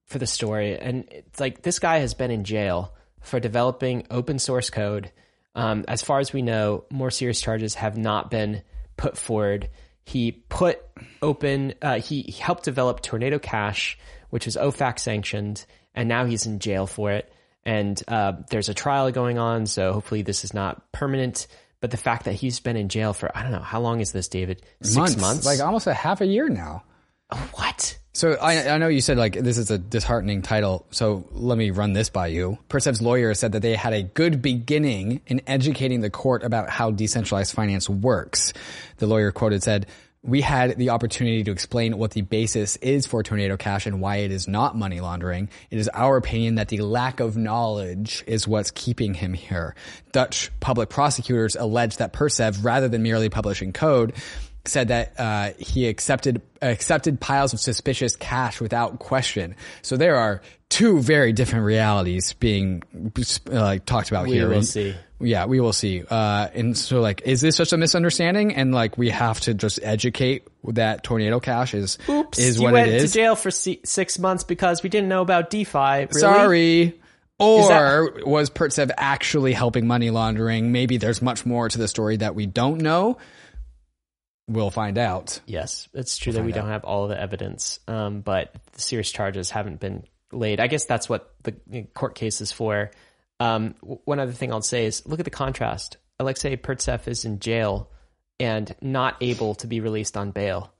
for 0.06 0.18
the 0.18 0.26
story. 0.26 0.78
And 0.78 1.06
it's 1.10 1.40
like 1.40 1.62
this 1.62 1.78
guy 1.78 1.98
has 1.98 2.14
been 2.14 2.30
in 2.30 2.44
jail 2.44 2.94
for 3.20 3.40
developing 3.40 4.06
open 4.10 4.38
source 4.38 4.70
code. 4.70 5.10
Um, 5.54 5.84
as 5.88 6.02
far 6.02 6.20
as 6.20 6.32
we 6.32 6.42
know, 6.42 6.84
more 6.90 7.10
serious 7.10 7.40
charges 7.40 7.74
have 7.74 7.98
not 7.98 8.30
been 8.30 8.62
put 8.96 9.16
forward. 9.18 9.70
He 10.04 10.32
put 10.32 10.80
open, 11.20 11.74
uh, 11.82 11.98
he, 12.00 12.22
he 12.22 12.32
helped 12.40 12.64
develop 12.64 13.02
Tornado 13.02 13.38
Cash, 13.38 13.98
which 14.30 14.46
was 14.46 14.56
OFAC 14.56 14.98
sanctioned, 14.98 15.66
and 15.94 16.08
now 16.08 16.26
he's 16.26 16.46
in 16.46 16.60
jail 16.60 16.86
for 16.86 17.10
it. 17.10 17.32
And 17.64 18.00
uh, 18.08 18.32
there's 18.50 18.68
a 18.68 18.74
trial 18.74 19.10
going 19.10 19.38
on, 19.38 19.66
so 19.66 19.92
hopefully 19.92 20.22
this 20.22 20.44
is 20.44 20.54
not 20.54 20.90
permanent. 20.92 21.46
But 21.80 21.90
the 21.90 21.96
fact 21.96 22.24
that 22.24 22.34
he's 22.34 22.58
been 22.60 22.76
in 22.76 22.88
jail 22.88 23.12
for 23.12 23.36
I 23.36 23.42
don't 23.42 23.52
know 23.52 23.60
how 23.60 23.80
long 23.80 24.00
is 24.00 24.12
this, 24.12 24.28
David? 24.28 24.62
Six 24.82 25.16
months? 25.16 25.46
like 25.46 25.60
almost 25.60 25.86
a 25.86 25.94
half 25.94 26.20
a 26.20 26.26
year 26.26 26.48
now. 26.48 26.82
Oh, 27.30 27.48
what? 27.54 27.98
So 28.14 28.32
I, 28.32 28.70
I 28.70 28.78
know 28.78 28.88
you 28.88 29.00
said 29.00 29.16
like 29.16 29.34
this 29.34 29.58
is 29.58 29.70
a 29.70 29.78
disheartening 29.78 30.42
title. 30.42 30.86
So 30.90 31.28
let 31.30 31.56
me 31.56 31.70
run 31.70 31.92
this 31.92 32.10
by 32.10 32.28
you. 32.28 32.58
Pertsev's 32.68 33.00
lawyer 33.00 33.32
said 33.34 33.52
that 33.52 33.62
they 33.62 33.76
had 33.76 33.92
a 33.92 34.02
good 34.02 34.42
beginning 34.42 35.20
in 35.28 35.40
educating 35.46 36.00
the 36.00 36.10
court 36.10 36.42
about 36.42 36.68
how 36.68 36.90
decentralized 36.90 37.54
finance 37.54 37.88
works. 37.88 38.52
The 38.96 39.06
lawyer 39.06 39.30
quoted 39.30 39.62
said, 39.62 39.86
we 40.22 40.40
had 40.40 40.76
the 40.76 40.90
opportunity 40.90 41.44
to 41.44 41.52
explain 41.52 41.96
what 41.96 42.10
the 42.10 42.22
basis 42.22 42.76
is 42.76 43.06
for 43.06 43.22
Tornado 43.22 43.56
Cash 43.56 43.86
and 43.86 44.00
why 44.00 44.16
it 44.16 44.32
is 44.32 44.48
not 44.48 44.76
money 44.76 45.00
laundering. 45.00 45.48
It 45.70 45.78
is 45.78 45.88
our 45.94 46.16
opinion 46.16 46.56
that 46.56 46.68
the 46.68 46.80
lack 46.80 47.20
of 47.20 47.36
knowledge 47.36 48.24
is 48.26 48.46
what's 48.46 48.70
keeping 48.72 49.14
him 49.14 49.32
here. 49.32 49.74
Dutch 50.12 50.50
public 50.60 50.88
prosecutors 50.88 51.54
allege 51.54 51.98
that 51.98 52.12
Pertsev, 52.12 52.64
rather 52.64 52.88
than 52.88 53.02
merely 53.02 53.28
publishing 53.28 53.72
code, 53.72 54.14
said 54.64 54.88
that 54.88 55.18
uh, 55.18 55.50
he 55.58 55.86
accepted 55.88 56.42
accepted 56.60 57.20
piles 57.20 57.52
of 57.52 57.60
suspicious 57.60 58.16
cash 58.16 58.60
without 58.60 58.98
question. 58.98 59.54
So 59.82 59.96
there 59.96 60.16
are 60.16 60.42
two 60.68 61.00
very 61.00 61.32
different 61.32 61.64
realities 61.64 62.32
being 62.34 62.82
uh, 63.16 63.52
like 63.52 63.86
talked 63.86 64.10
about 64.10 64.26
We 64.26 64.34
here. 64.34 64.48
will 64.48 64.56
And- 64.56 64.66
see. 64.66 64.94
Yeah, 65.20 65.46
we 65.46 65.58
will 65.58 65.72
see. 65.72 66.04
Uh, 66.08 66.46
and 66.54 66.78
so 66.78 67.00
like, 67.00 67.22
is 67.24 67.40
this 67.40 67.56
just 67.56 67.72
a 67.72 67.76
misunderstanding? 67.76 68.54
And 68.54 68.72
like, 68.72 68.96
we 68.96 69.10
have 69.10 69.40
to 69.40 69.54
just 69.54 69.80
educate 69.82 70.46
that 70.64 71.02
tornado 71.02 71.40
cash 71.40 71.74
is 71.74 71.98
Oops, 72.08 72.38
is 72.38 72.60
what 72.60 72.72
went 72.72 72.86
it 72.88 72.94
is. 72.94 73.10
to 73.12 73.18
jail 73.18 73.34
for 73.34 73.50
si- 73.50 73.80
six 73.84 74.16
months 74.20 74.44
because 74.44 74.84
we 74.84 74.88
didn't 74.88 75.08
know 75.08 75.20
about 75.22 75.50
DeFi. 75.50 75.78
Really? 75.78 76.06
Sorry. 76.12 77.00
Or 77.40 77.68
that- 77.68 78.26
was 78.28 78.48
Pertsev 78.48 78.92
actually 78.96 79.54
helping 79.54 79.88
money 79.88 80.10
laundering? 80.10 80.70
Maybe 80.70 80.98
there's 80.98 81.20
much 81.20 81.44
more 81.44 81.68
to 81.68 81.78
the 81.78 81.88
story 81.88 82.18
that 82.18 82.36
we 82.36 82.46
don't 82.46 82.80
know. 82.80 83.18
We'll 84.48 84.70
find 84.70 84.98
out. 84.98 85.40
Yes, 85.46 85.88
it's 85.94 86.16
true 86.16 86.32
that 86.32 86.44
we 86.44 86.52
don't 86.52 86.68
have 86.68 86.84
all 86.84 87.02
of 87.04 87.10
the 87.10 87.20
evidence, 87.20 87.80
um, 87.88 88.20
but 88.20 88.54
the 88.72 88.80
serious 88.80 89.10
charges 89.10 89.50
haven't 89.50 89.78
been 89.80 90.04
laid. 90.32 90.60
I 90.60 90.66
guess 90.66 90.84
that's 90.84 91.08
what 91.08 91.34
the 91.42 91.84
court 91.94 92.14
case 92.14 92.40
is 92.40 92.52
for. 92.52 92.90
Um, 93.40 93.74
one 93.80 94.18
other 94.18 94.32
thing 94.32 94.52
I'll 94.52 94.62
say 94.62 94.86
is 94.86 95.06
look 95.06 95.20
at 95.20 95.24
the 95.24 95.30
contrast. 95.30 95.96
Alexei 96.18 96.56
Pertsev 96.56 97.06
is 97.06 97.24
in 97.24 97.38
jail 97.38 97.90
and 98.40 98.74
not 98.80 99.16
able 99.20 99.54
to 99.56 99.66
be 99.66 99.80
released 99.80 100.16
on 100.16 100.32
bail. 100.32 100.72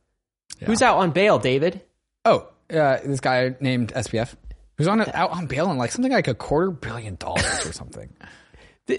Who's 0.64 0.82
out 0.82 0.98
on 0.98 1.12
bail, 1.12 1.38
David? 1.38 1.82
Oh, 2.24 2.48
uh, 2.70 2.98
this 3.04 3.20
guy 3.20 3.54
named 3.60 3.92
SBF 3.94 4.34
who's 4.76 4.88
on 4.88 5.00
out 5.00 5.30
on 5.30 5.46
bail 5.46 5.66
on 5.66 5.76
like 5.76 5.92
something 5.92 6.12
like 6.12 6.28
a 6.28 6.34
quarter 6.34 6.70
billion 6.70 7.16
dollars 7.16 7.66
or 7.66 7.72
something. 7.72 8.10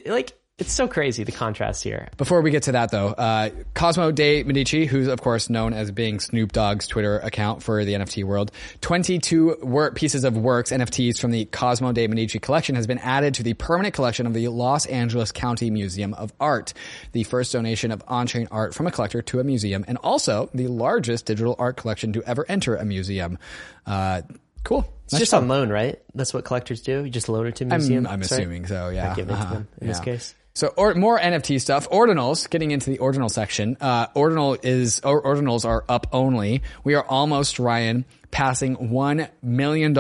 Like, 0.06 0.34
it's 0.60 0.72
so 0.72 0.88
crazy 0.88 1.24
the 1.24 1.32
contrast 1.32 1.84
here. 1.84 2.10
Before 2.18 2.42
we 2.42 2.52
get 2.52 2.64
to 2.64 2.74
that 2.74 2.92
though, 2.92 3.08
uh, 3.08 3.50
Cozomo 3.74 4.14
de' 4.14 4.44
Medici, 4.44 4.86
who's 4.86 5.08
of 5.08 5.22
course 5.22 5.50
known 5.50 5.74
as 5.74 5.90
being 5.92 6.20
Snoop 6.20 6.52
Dogg's 6.52 6.86
Twitter 6.88 7.18
account 7.20 7.64
for 7.64 7.84
the 7.86 7.94
NFT 7.94 8.24
world, 8.24 8.52
22 8.82 9.58
work, 9.62 9.96
pieces 9.96 10.24
of 10.24 10.38
works, 10.38 10.72
NFTs 10.72 11.20
from 11.20 11.32
the 11.32 11.46
Cozomo 11.46 11.94
de' 11.94 12.08
Medici 12.08 12.40
collection 12.40 12.76
has 12.76 12.86
been 12.88 13.00
added 13.00 13.34
to 13.36 13.44
the 13.44 13.54
permanent 13.54 13.94
collection 13.96 14.28
of 14.28 14.34
the 14.34 14.48
Los 14.50 14.86
Angeles 14.86 15.32
County 15.32 15.70
Museum 15.72 16.14
of 16.14 16.34
Art. 16.40 16.74
The 17.14 17.24
first 17.24 17.54
donation 17.54 17.92
of 17.92 18.04
on-chain 18.08 18.48
art 18.52 18.76
from 18.76 18.86
a 18.88 18.92
collector 18.92 19.22
to 19.22 19.40
a 19.40 19.44
museum 19.44 19.86
and 19.88 19.98
also 20.00 20.50
the 20.54 20.68
largest 20.68 21.26
digital 21.26 21.56
art 21.58 21.78
collection 21.78 22.14
to 22.14 22.24
ever 22.24 22.46
enter 22.50 22.76
a 22.76 22.84
museum. 22.86 23.38
Uh, 23.86 24.22
cool. 24.64 24.92
It's 25.06 25.18
just 25.18 25.34
on 25.34 25.48
loan, 25.48 25.70
right? 25.70 26.00
That's 26.14 26.36
what 26.36 26.46
collectors 26.46 26.82
do. 26.82 27.04
You 27.04 27.10
just 27.10 27.30
loan 27.30 27.48
it 27.48 27.56
to 27.56 27.64
a 27.64 27.68
I'm, 27.68 27.80
museum. 27.80 28.06
I'm 28.06 28.20
right? 28.20 28.30
assuming 28.32 28.68
so, 28.68 28.90
yeah. 28.90 29.14
Or 29.14 29.16
give 29.16 29.30
it 29.30 29.34
Uh-huh. 29.34 29.54
them 29.54 29.68
in 29.82 29.88
this 29.88 30.00
case. 30.00 30.36
So, 30.60 30.74
or 30.76 30.94
more 30.94 31.18
NFT 31.18 31.62
stuff. 31.62 31.90
Ordinals, 31.90 32.50
getting 32.50 32.72
into 32.72 32.90
the 32.90 32.98
ordinal 33.00 33.30
section. 33.30 33.78
Uh, 33.80 34.08
ordinal 34.14 34.58
is, 34.62 35.00
or 35.06 35.24
ordinals 35.24 35.64
are 35.64 35.86
up 35.88 36.08
only. 36.12 36.64
We 36.84 36.96
are 36.96 37.06
almost, 37.06 37.60
Ryan, 37.60 38.04
passing 38.32 38.76
$1 38.76 39.30
million 39.42 39.98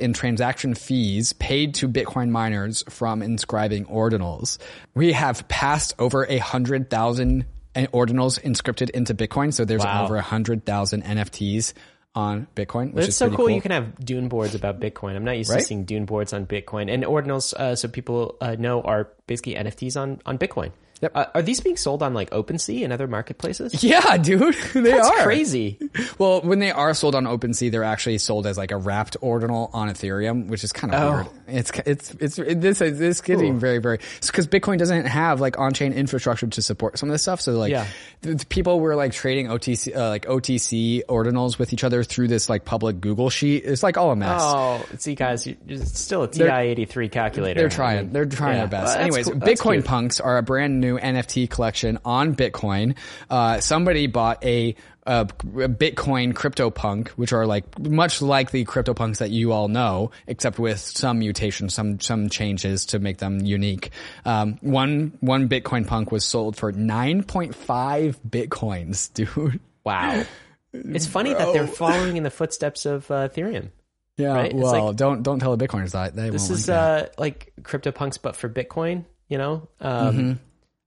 in 0.00 0.12
transaction 0.12 0.74
fees 0.74 1.32
paid 1.34 1.74
to 1.74 1.88
Bitcoin 1.88 2.30
miners 2.30 2.82
from 2.88 3.22
inscribing 3.22 3.86
ordinals. 3.86 4.58
We 4.96 5.12
have 5.12 5.46
passed 5.46 5.94
over 6.00 6.26
a 6.28 6.38
hundred 6.38 6.90
thousand 6.90 7.46
ordinals 7.76 8.40
inscripted 8.42 8.90
into 8.90 9.14
Bitcoin. 9.14 9.54
So 9.54 9.64
there's 9.64 9.84
Wow. 9.84 10.02
over 10.06 10.16
a 10.16 10.22
hundred 10.22 10.66
thousand 10.66 11.04
NFTs 11.04 11.72
on 12.14 12.48
Bitcoin, 12.56 12.92
which 12.92 13.04
It's 13.04 13.08
is 13.10 13.16
so 13.16 13.28
cool, 13.28 13.36
cool. 13.36 13.50
You 13.50 13.60
can 13.60 13.70
have 13.70 14.04
dune 14.04 14.28
boards 14.28 14.54
about 14.54 14.80
Bitcoin. 14.80 15.14
I'm 15.14 15.24
not 15.24 15.38
used 15.38 15.50
Right? 15.50 15.60
to 15.60 15.64
seeing 15.64 15.84
dune 15.84 16.06
boards 16.06 16.32
on 16.32 16.46
Bitcoin 16.46 16.92
and 16.92 17.04
ordinals. 17.04 17.54
Uh, 17.54 17.76
so 17.76 17.86
people 17.88 18.36
uh, 18.40 18.56
know 18.58 18.82
are 18.82 19.08
basically 19.26 19.54
NFTs 19.54 20.00
on 20.00 20.20
on 20.26 20.36
Bitcoin. 20.38 20.72
Yep. 21.00 21.12
Uh, 21.14 21.24
are 21.34 21.42
these 21.42 21.60
being 21.60 21.76
sold 21.76 22.02
on 22.02 22.12
like 22.14 22.30
OpenSea 22.30 22.84
and 22.84 22.92
other 22.92 23.06
marketplaces? 23.06 23.82
yeah, 23.84 24.16
dude, 24.18 24.54
they 24.74 24.80
That's 24.82 25.08
are 25.08 25.22
crazy. 25.22 25.78
Well, 26.18 26.42
when 26.42 26.58
they 26.58 26.70
are 26.70 26.92
sold 26.94 27.14
on 27.14 27.24
OpenSea, 27.24 27.70
they're 27.70 27.84
actually 27.84 28.18
sold 28.18 28.46
as 28.46 28.58
like 28.58 28.70
a 28.70 28.76
wrapped 28.76 29.16
ordinal 29.20 29.70
on 29.72 29.88
Ethereum, 29.88 30.48
which 30.48 30.62
is 30.64 30.72
kind 30.72 30.94
of 30.94 31.00
Oh. 31.00 31.14
weird. 31.14 31.26
It's 31.48 31.72
it's 31.84 32.14
it's 32.20 32.38
it, 32.38 32.60
this 32.60 32.80
is 32.80 32.98
this 32.98 33.16
is 33.16 33.20
getting 33.22 33.58
very 33.58 33.78
very 33.78 33.98
because 34.24 34.46
Bitcoin 34.46 34.78
doesn't 34.78 35.06
have 35.06 35.40
like 35.40 35.58
on 35.58 35.72
chain 35.72 35.92
infrastructure 35.92 36.46
to 36.46 36.62
support 36.62 36.98
some 36.98 37.08
of 37.08 37.12
this 37.14 37.22
stuff. 37.22 37.40
So 37.40 37.52
like, 37.52 37.70
Yeah. 37.72 37.86
th- 38.22 38.48
people 38.48 38.78
were 38.78 38.94
like 38.94 39.12
trading 39.12 39.46
OTC 39.48 39.96
uh, 39.96 40.10
like 40.10 40.26
OTC 40.26 41.04
ordinals 41.08 41.58
with 41.58 41.72
each 41.72 41.82
other 41.82 42.04
through 42.04 42.28
this 42.28 42.48
like 42.48 42.64
public 42.64 43.00
Google 43.00 43.30
sheet. 43.30 43.64
It's 43.64 43.82
like 43.82 43.96
all 43.96 44.10
a 44.12 44.16
mess. 44.16 44.40
Oh, 44.44 44.84
see, 44.98 45.14
guys, 45.16 45.46
it's 45.46 45.98
still 45.98 46.22
a 46.24 46.28
TI-83 46.28 47.10
calculator. 47.10 47.60
They're 47.60 47.66
I 47.66 47.70
trying. 47.70 47.96
mean, 48.04 48.12
They're 48.12 48.26
trying 48.26 48.54
yeah. 48.58 48.66
their 48.66 48.80
best. 48.82 48.96
Well, 48.96 49.04
Anyways, 49.06 49.26
cool. 49.26 49.34
Bitcoin. 49.40 49.84
Punks 49.84 50.20
are 50.20 50.36
a 50.38 50.42
brand 50.42 50.80
new 50.80 50.89
NFT 50.98 51.48
collection 51.50 51.98
on 52.04 52.34
Bitcoin. 52.34 52.96
Uh, 53.28 53.60
somebody 53.60 54.06
bought 54.06 54.44
a 54.44 54.74
uh, 55.06 55.24
Bitcoin 55.24 56.32
CryptoPunk, 56.34 57.08
which 57.10 57.32
are 57.32 57.46
like 57.46 57.78
much 57.78 58.20
like 58.22 58.50
the 58.50 58.64
CryptoPunks 58.64 59.18
that 59.18 59.30
you 59.30 59.52
all 59.52 59.68
know, 59.68 60.10
except 60.26 60.58
with 60.58 60.78
some 60.78 61.18
mutations, 61.20 61.74
some 61.74 61.98
some 62.00 62.28
changes 62.28 62.86
to 62.86 62.98
make 62.98 63.18
them 63.18 63.40
unique. 63.40 63.90
Um, 64.24 64.58
one 64.60 65.16
one 65.20 65.48
Bitcoin 65.48 65.86
Punk 65.86 66.12
was 66.12 66.24
sold 66.24 66.56
for 66.56 66.70
nine 66.72 67.22
point 67.24 67.54
five 67.54 68.18
bitcoins, 68.28 69.12
dude. 69.14 69.60
Wow. 69.84 70.24
It's 70.72 71.06
funny 71.06 71.34
that 71.34 71.52
they're 71.52 71.66
following 71.66 72.16
in 72.16 72.22
the 72.22 72.30
footsteps 72.30 72.86
of 72.86 73.10
uh, 73.10 73.28
Ethereum. 73.28 73.70
Yeah, 74.16 74.34
Right? 74.34 74.54
Well, 74.54 74.88
like- 74.88 74.96
don't 74.96 75.22
don't 75.22 75.40
tell 75.40 75.56
the 75.56 75.66
Bitcoiners 75.66 75.92
that 75.92 76.14
they 76.14 76.30
This 76.30 76.50
is 76.50 76.68
like 76.68 76.76
that. 76.76 77.08
uh, 77.08 77.12
like 77.18 77.52
CryptoPunks, 77.62 78.18
but 78.22 78.36
for 78.36 78.48
Bitcoin. 78.48 79.04
You 79.28 79.38
know, 79.38 79.68
um, 79.80 80.16
Mm-hmm. 80.16 80.32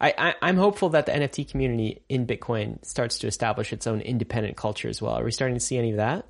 I, 0.04 0.14
I, 0.18 0.36
I'm 0.42 0.58
hopeful 0.58 0.90
that 0.90 1.06
the 1.06 1.14
NFT 1.14 1.50
community 1.50 2.02
in 2.10 2.28
Bitcoin 2.28 2.84
starts 2.86 3.20
to 3.20 3.28
establish 3.28 3.72
its 3.72 3.88
own 3.88 4.02
independent 4.02 4.58
culture 4.58 4.90
as 4.90 5.02
well. 5.02 5.14
Are 5.14 5.24
we 5.24 5.32
starting 5.32 5.56
to 5.56 5.62
see 5.62 5.78
any 5.78 5.92
of 5.92 5.98
that? 5.98 6.28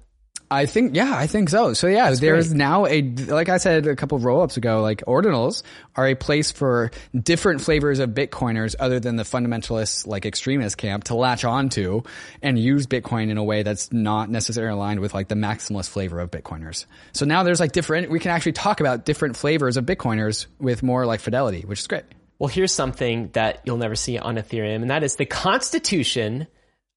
I 0.51 0.67
think, 0.67 0.95
yeah, 0.95 1.11
I 1.17 1.26
think 1.26 1.49
so. 1.49 1.74
So 1.74 1.88
yeah, 1.88 2.13
there's 2.13 2.49
great. 2.49 2.57
now 2.57 2.86
a, 2.86 3.01
like 3.01 3.49
I 3.49 3.57
said 3.57 3.88
a 3.88 3.95
couple 3.95 4.17
of 4.17 4.26
roll 4.26 4.43
ups 4.43 4.57
ago, 4.57 4.82
like 4.84 5.03
ordinals 5.07 5.63
are 5.95 6.07
a 6.07 6.13
place 6.13 6.51
for 6.51 6.91
different 7.19 7.61
flavors 7.61 7.97
of 7.97 8.11
Bitcoiners 8.11 8.76
other 8.80 8.99
than 8.99 9.15
the 9.15 9.24
fundamentalist, 9.24 10.05
like 10.05 10.28
extremist 10.28 10.78
camp 10.78 11.05
to 11.05 11.15
latch 11.15 11.43
onto 11.43 12.03
and 12.43 12.59
use 12.59 12.86
Bitcoin 12.86 13.32
in 13.32 13.39
a 13.39 13.43
way 13.43 13.63
that's 13.63 13.91
not 13.91 14.30
necessarily 14.30 14.74
aligned 14.74 14.99
with 14.99 15.15
like 15.15 15.30
the 15.30 15.36
maximalist 15.36 15.89
flavor 15.89 16.19
of 16.19 16.30
Bitcoiners. 16.30 16.86
So 17.13 17.26
now 17.26 17.41
there's 17.41 17.59
like 17.59 17.71
different, 17.71 18.11
we 18.11 18.19
can 18.19 18.30
actually 18.30 18.53
talk 18.53 18.82
about 18.82 19.05
different 19.05 19.36
flavors 19.36 19.78
of 19.78 19.86
Bitcoiners 19.88 20.45
with 20.59 20.84
more 20.84 21.07
like 21.07 21.21
fidelity, 21.21 21.61
which 21.61 21.80
is 21.80 21.88
great. 21.88 22.03
Well, 22.44 22.50
here's 22.50 22.74
something 22.74 23.30
that 23.36 23.62
you'll 23.64 23.78
never 23.78 23.96
see 23.96 24.18
on 24.18 24.36
Ethereum, 24.36 24.82
and 24.82 24.89
that 24.89 25.02
is 25.02 25.16
the 25.16 25.26
Constitution 25.26 26.48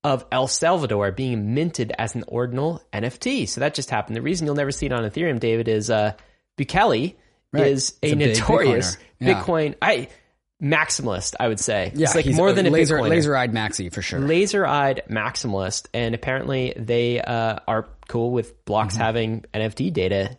of 0.02 0.26
El 0.32 0.48
Salvador 0.48 1.12
being 1.12 1.54
minted 1.54 1.92
as 1.96 2.16
an 2.16 2.24
ordinal 2.26 2.82
NFT. 2.92 3.48
So 3.48 3.60
that 3.60 3.72
just 3.72 3.88
happened. 3.88 4.16
The 4.16 4.22
reason 4.22 4.44
you'll 4.46 4.56
never 4.56 4.72
see 4.72 4.86
it 4.86 4.92
on 4.92 5.04
Ethereum, 5.08 5.38
David, 5.38 5.68
is 5.68 5.88
uh, 5.88 6.14
Bukele 6.58 7.14
Right. 7.52 7.66
is 7.68 7.94
a, 8.02 8.10
a 8.10 8.14
notorious. 8.16 8.98
Yeah. 9.20 9.34
Bitcoin 9.40 9.76
I 9.80 10.08
maximalist. 10.60 11.36
I 11.38 11.46
would 11.46 11.60
say 11.60 11.92
Yeah, 11.94 12.06
it's 12.06 12.16
like 12.16 12.26
more 12.26 12.52
than 12.52 12.66
a 12.66 12.70
laser, 12.70 12.98
Bitcoiner. 12.98 13.08
laser-eyed 13.10 13.52
maxi 13.52 13.92
for 13.94 14.02
sure. 14.02 14.18
laser-eyed 14.18 15.02
maximalist, 15.08 15.86
and 15.94 16.16
apparently 16.16 16.72
they 16.76 17.20
uh, 17.20 17.60
are 17.68 17.88
cool 18.08 18.32
with 18.32 18.64
blocks 18.64 18.94
Mm-hmm. 18.94 19.02
having 19.02 19.44
NFT 19.54 19.92
data 19.92 20.36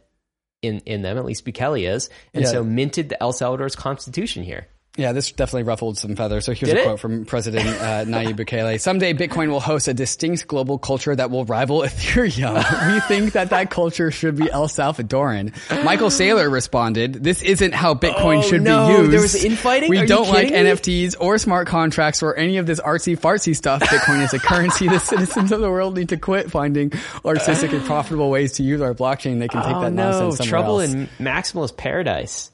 in 0.62 0.80
in 0.80 1.02
them. 1.02 1.18
At 1.18 1.24
least 1.24 1.46
Bukele 1.46 1.90
is, 1.90 2.10
and 2.34 2.44
Yeah. 2.44 2.52
so 2.52 2.64
minted 2.66 3.08
the 3.08 3.24
El 3.24 3.32
Salvador's 3.32 3.78
constitution 3.78 4.44
here. 4.44 4.68
Yeah, 4.98 5.12
this 5.12 5.32
definitely 5.32 5.64
ruffled 5.64 5.98
some 5.98 6.16
feathers. 6.16 6.46
So 6.46 6.54
here's 6.54 6.72
Did 6.72 6.78
a 6.78 6.82
it? 6.82 6.84
quote 6.86 7.00
from 7.00 7.26
President 7.26 7.68
uh, 7.68 8.04
Nayib 8.06 8.36
Bukele. 8.36 8.80
Someday 8.80 9.14
Bitcoin 9.14 9.50
will 9.50 9.60
host 9.60 9.88
a 9.88 9.94
distinct 9.94 10.48
global 10.48 10.80
culture 10.80 11.16
that 11.16 11.30
will 11.30 11.46
rival 11.46 11.82
Ethereum. 11.82 12.56
we 12.94 13.00
think 13.02 13.34
that 13.34 13.52
that 13.52 13.70
culture 13.70 14.10
should 14.10 14.36
be 14.38 14.50
El 14.50 14.68
Salvadoran. 14.68 15.54
Michael 15.84 16.10
Saylor 16.10 16.52
responded, 16.52 17.14
this 17.24 17.44
isn't 17.44 17.74
how 17.76 17.94
Bitcoin 17.94 18.40
Oh, 18.40 18.42
should 18.42 18.64
no, 18.64 18.88
be 18.88 18.94
used. 19.04 19.12
there 19.14 19.22
was 19.22 19.46
infighting? 19.46 19.90
We 19.92 20.00
Are 20.00 20.08
don't 20.08 20.30
like 20.30 20.50
me? 20.50 20.56
NFTs 20.56 21.16
or 21.20 21.38
smart 21.38 21.68
contracts 21.68 22.24
or 22.24 22.36
any 22.36 22.58
of 22.58 22.66
this 22.66 22.80
artsy 22.82 23.16
fartsy 23.18 23.56
stuff. 23.56 23.82
Bitcoin 23.84 24.24
is 24.24 24.34
a 24.34 24.40
currency. 24.40 24.88
The 24.88 25.00
citizens 25.00 25.52
of 25.52 25.62
the 25.62 25.70
world 25.70 25.96
need 25.96 26.10
to 26.10 26.18
quit 26.18 26.50
finding 26.50 26.92
artistic 27.24 27.72
and 27.72 27.86
profitable 27.86 28.32
ways 28.32 28.54
to 28.54 28.64
use 28.64 28.82
our 28.82 28.96
blockchain. 28.96 29.38
They 29.40 29.48
can 29.48 29.62
take 29.64 29.76
Oh 29.76 29.82
that 29.82 29.94
no, 29.94 30.10
nonsense 30.10 30.38
somewhere 30.38 30.50
trouble 30.50 30.82
else. 30.82 30.92
in 30.92 31.08
maximalist 31.20 31.78
paradise. 31.78 32.50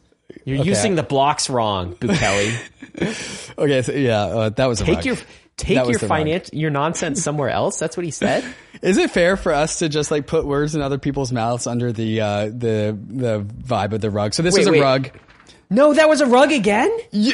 You're 0.45 0.65
using 0.65 0.95
the 0.95 1.03
blocks 1.03 1.49
wrong, 1.49 1.95
Bukele. 1.95 3.53
okay, 3.57 3.81
so 3.81 3.91
yeah, 3.93 4.21
uh, 4.23 4.49
that 4.49 4.65
was 4.65 4.81
a 4.81 4.85
take 4.85 5.05
your 5.05 5.17
take 5.57 5.77
That 5.77 5.87
your 5.87 5.99
finance 5.99 6.49
your 6.53 6.69
nonsense 6.69 7.23
somewhere 7.23 7.49
else. 7.49 7.79
That's 7.79 7.95
what 7.95 8.05
he 8.05 8.11
said. 8.11 8.43
Is 8.81 8.97
it 8.97 9.11
fair 9.11 9.37
for 9.37 9.53
us 9.53 9.79
to 9.79 9.89
just 9.89 10.11
like 10.11 10.27
put 10.27 10.45
words 10.45 10.75
in 10.75 10.81
other 10.81 10.97
people's 10.97 11.31
mouths 11.31 11.67
under 11.67 11.91
the 11.91 12.21
uh, 12.21 12.45
the 12.45 12.97
the 13.07 13.45
vibe 13.45 13.93
of 13.93 14.01
the 14.01 14.09
rug? 14.09 14.33
So 14.33 14.43
this 14.43 14.55
Wait, 14.55 14.61
is 14.61 14.67
a 14.67 14.71
wait. 14.71 14.81
rug. 14.81 15.11
No, 15.69 15.91
that 15.91 16.07
was 16.07 16.21
a 16.21 16.27
rug 16.27 16.51
again, 16.51 16.89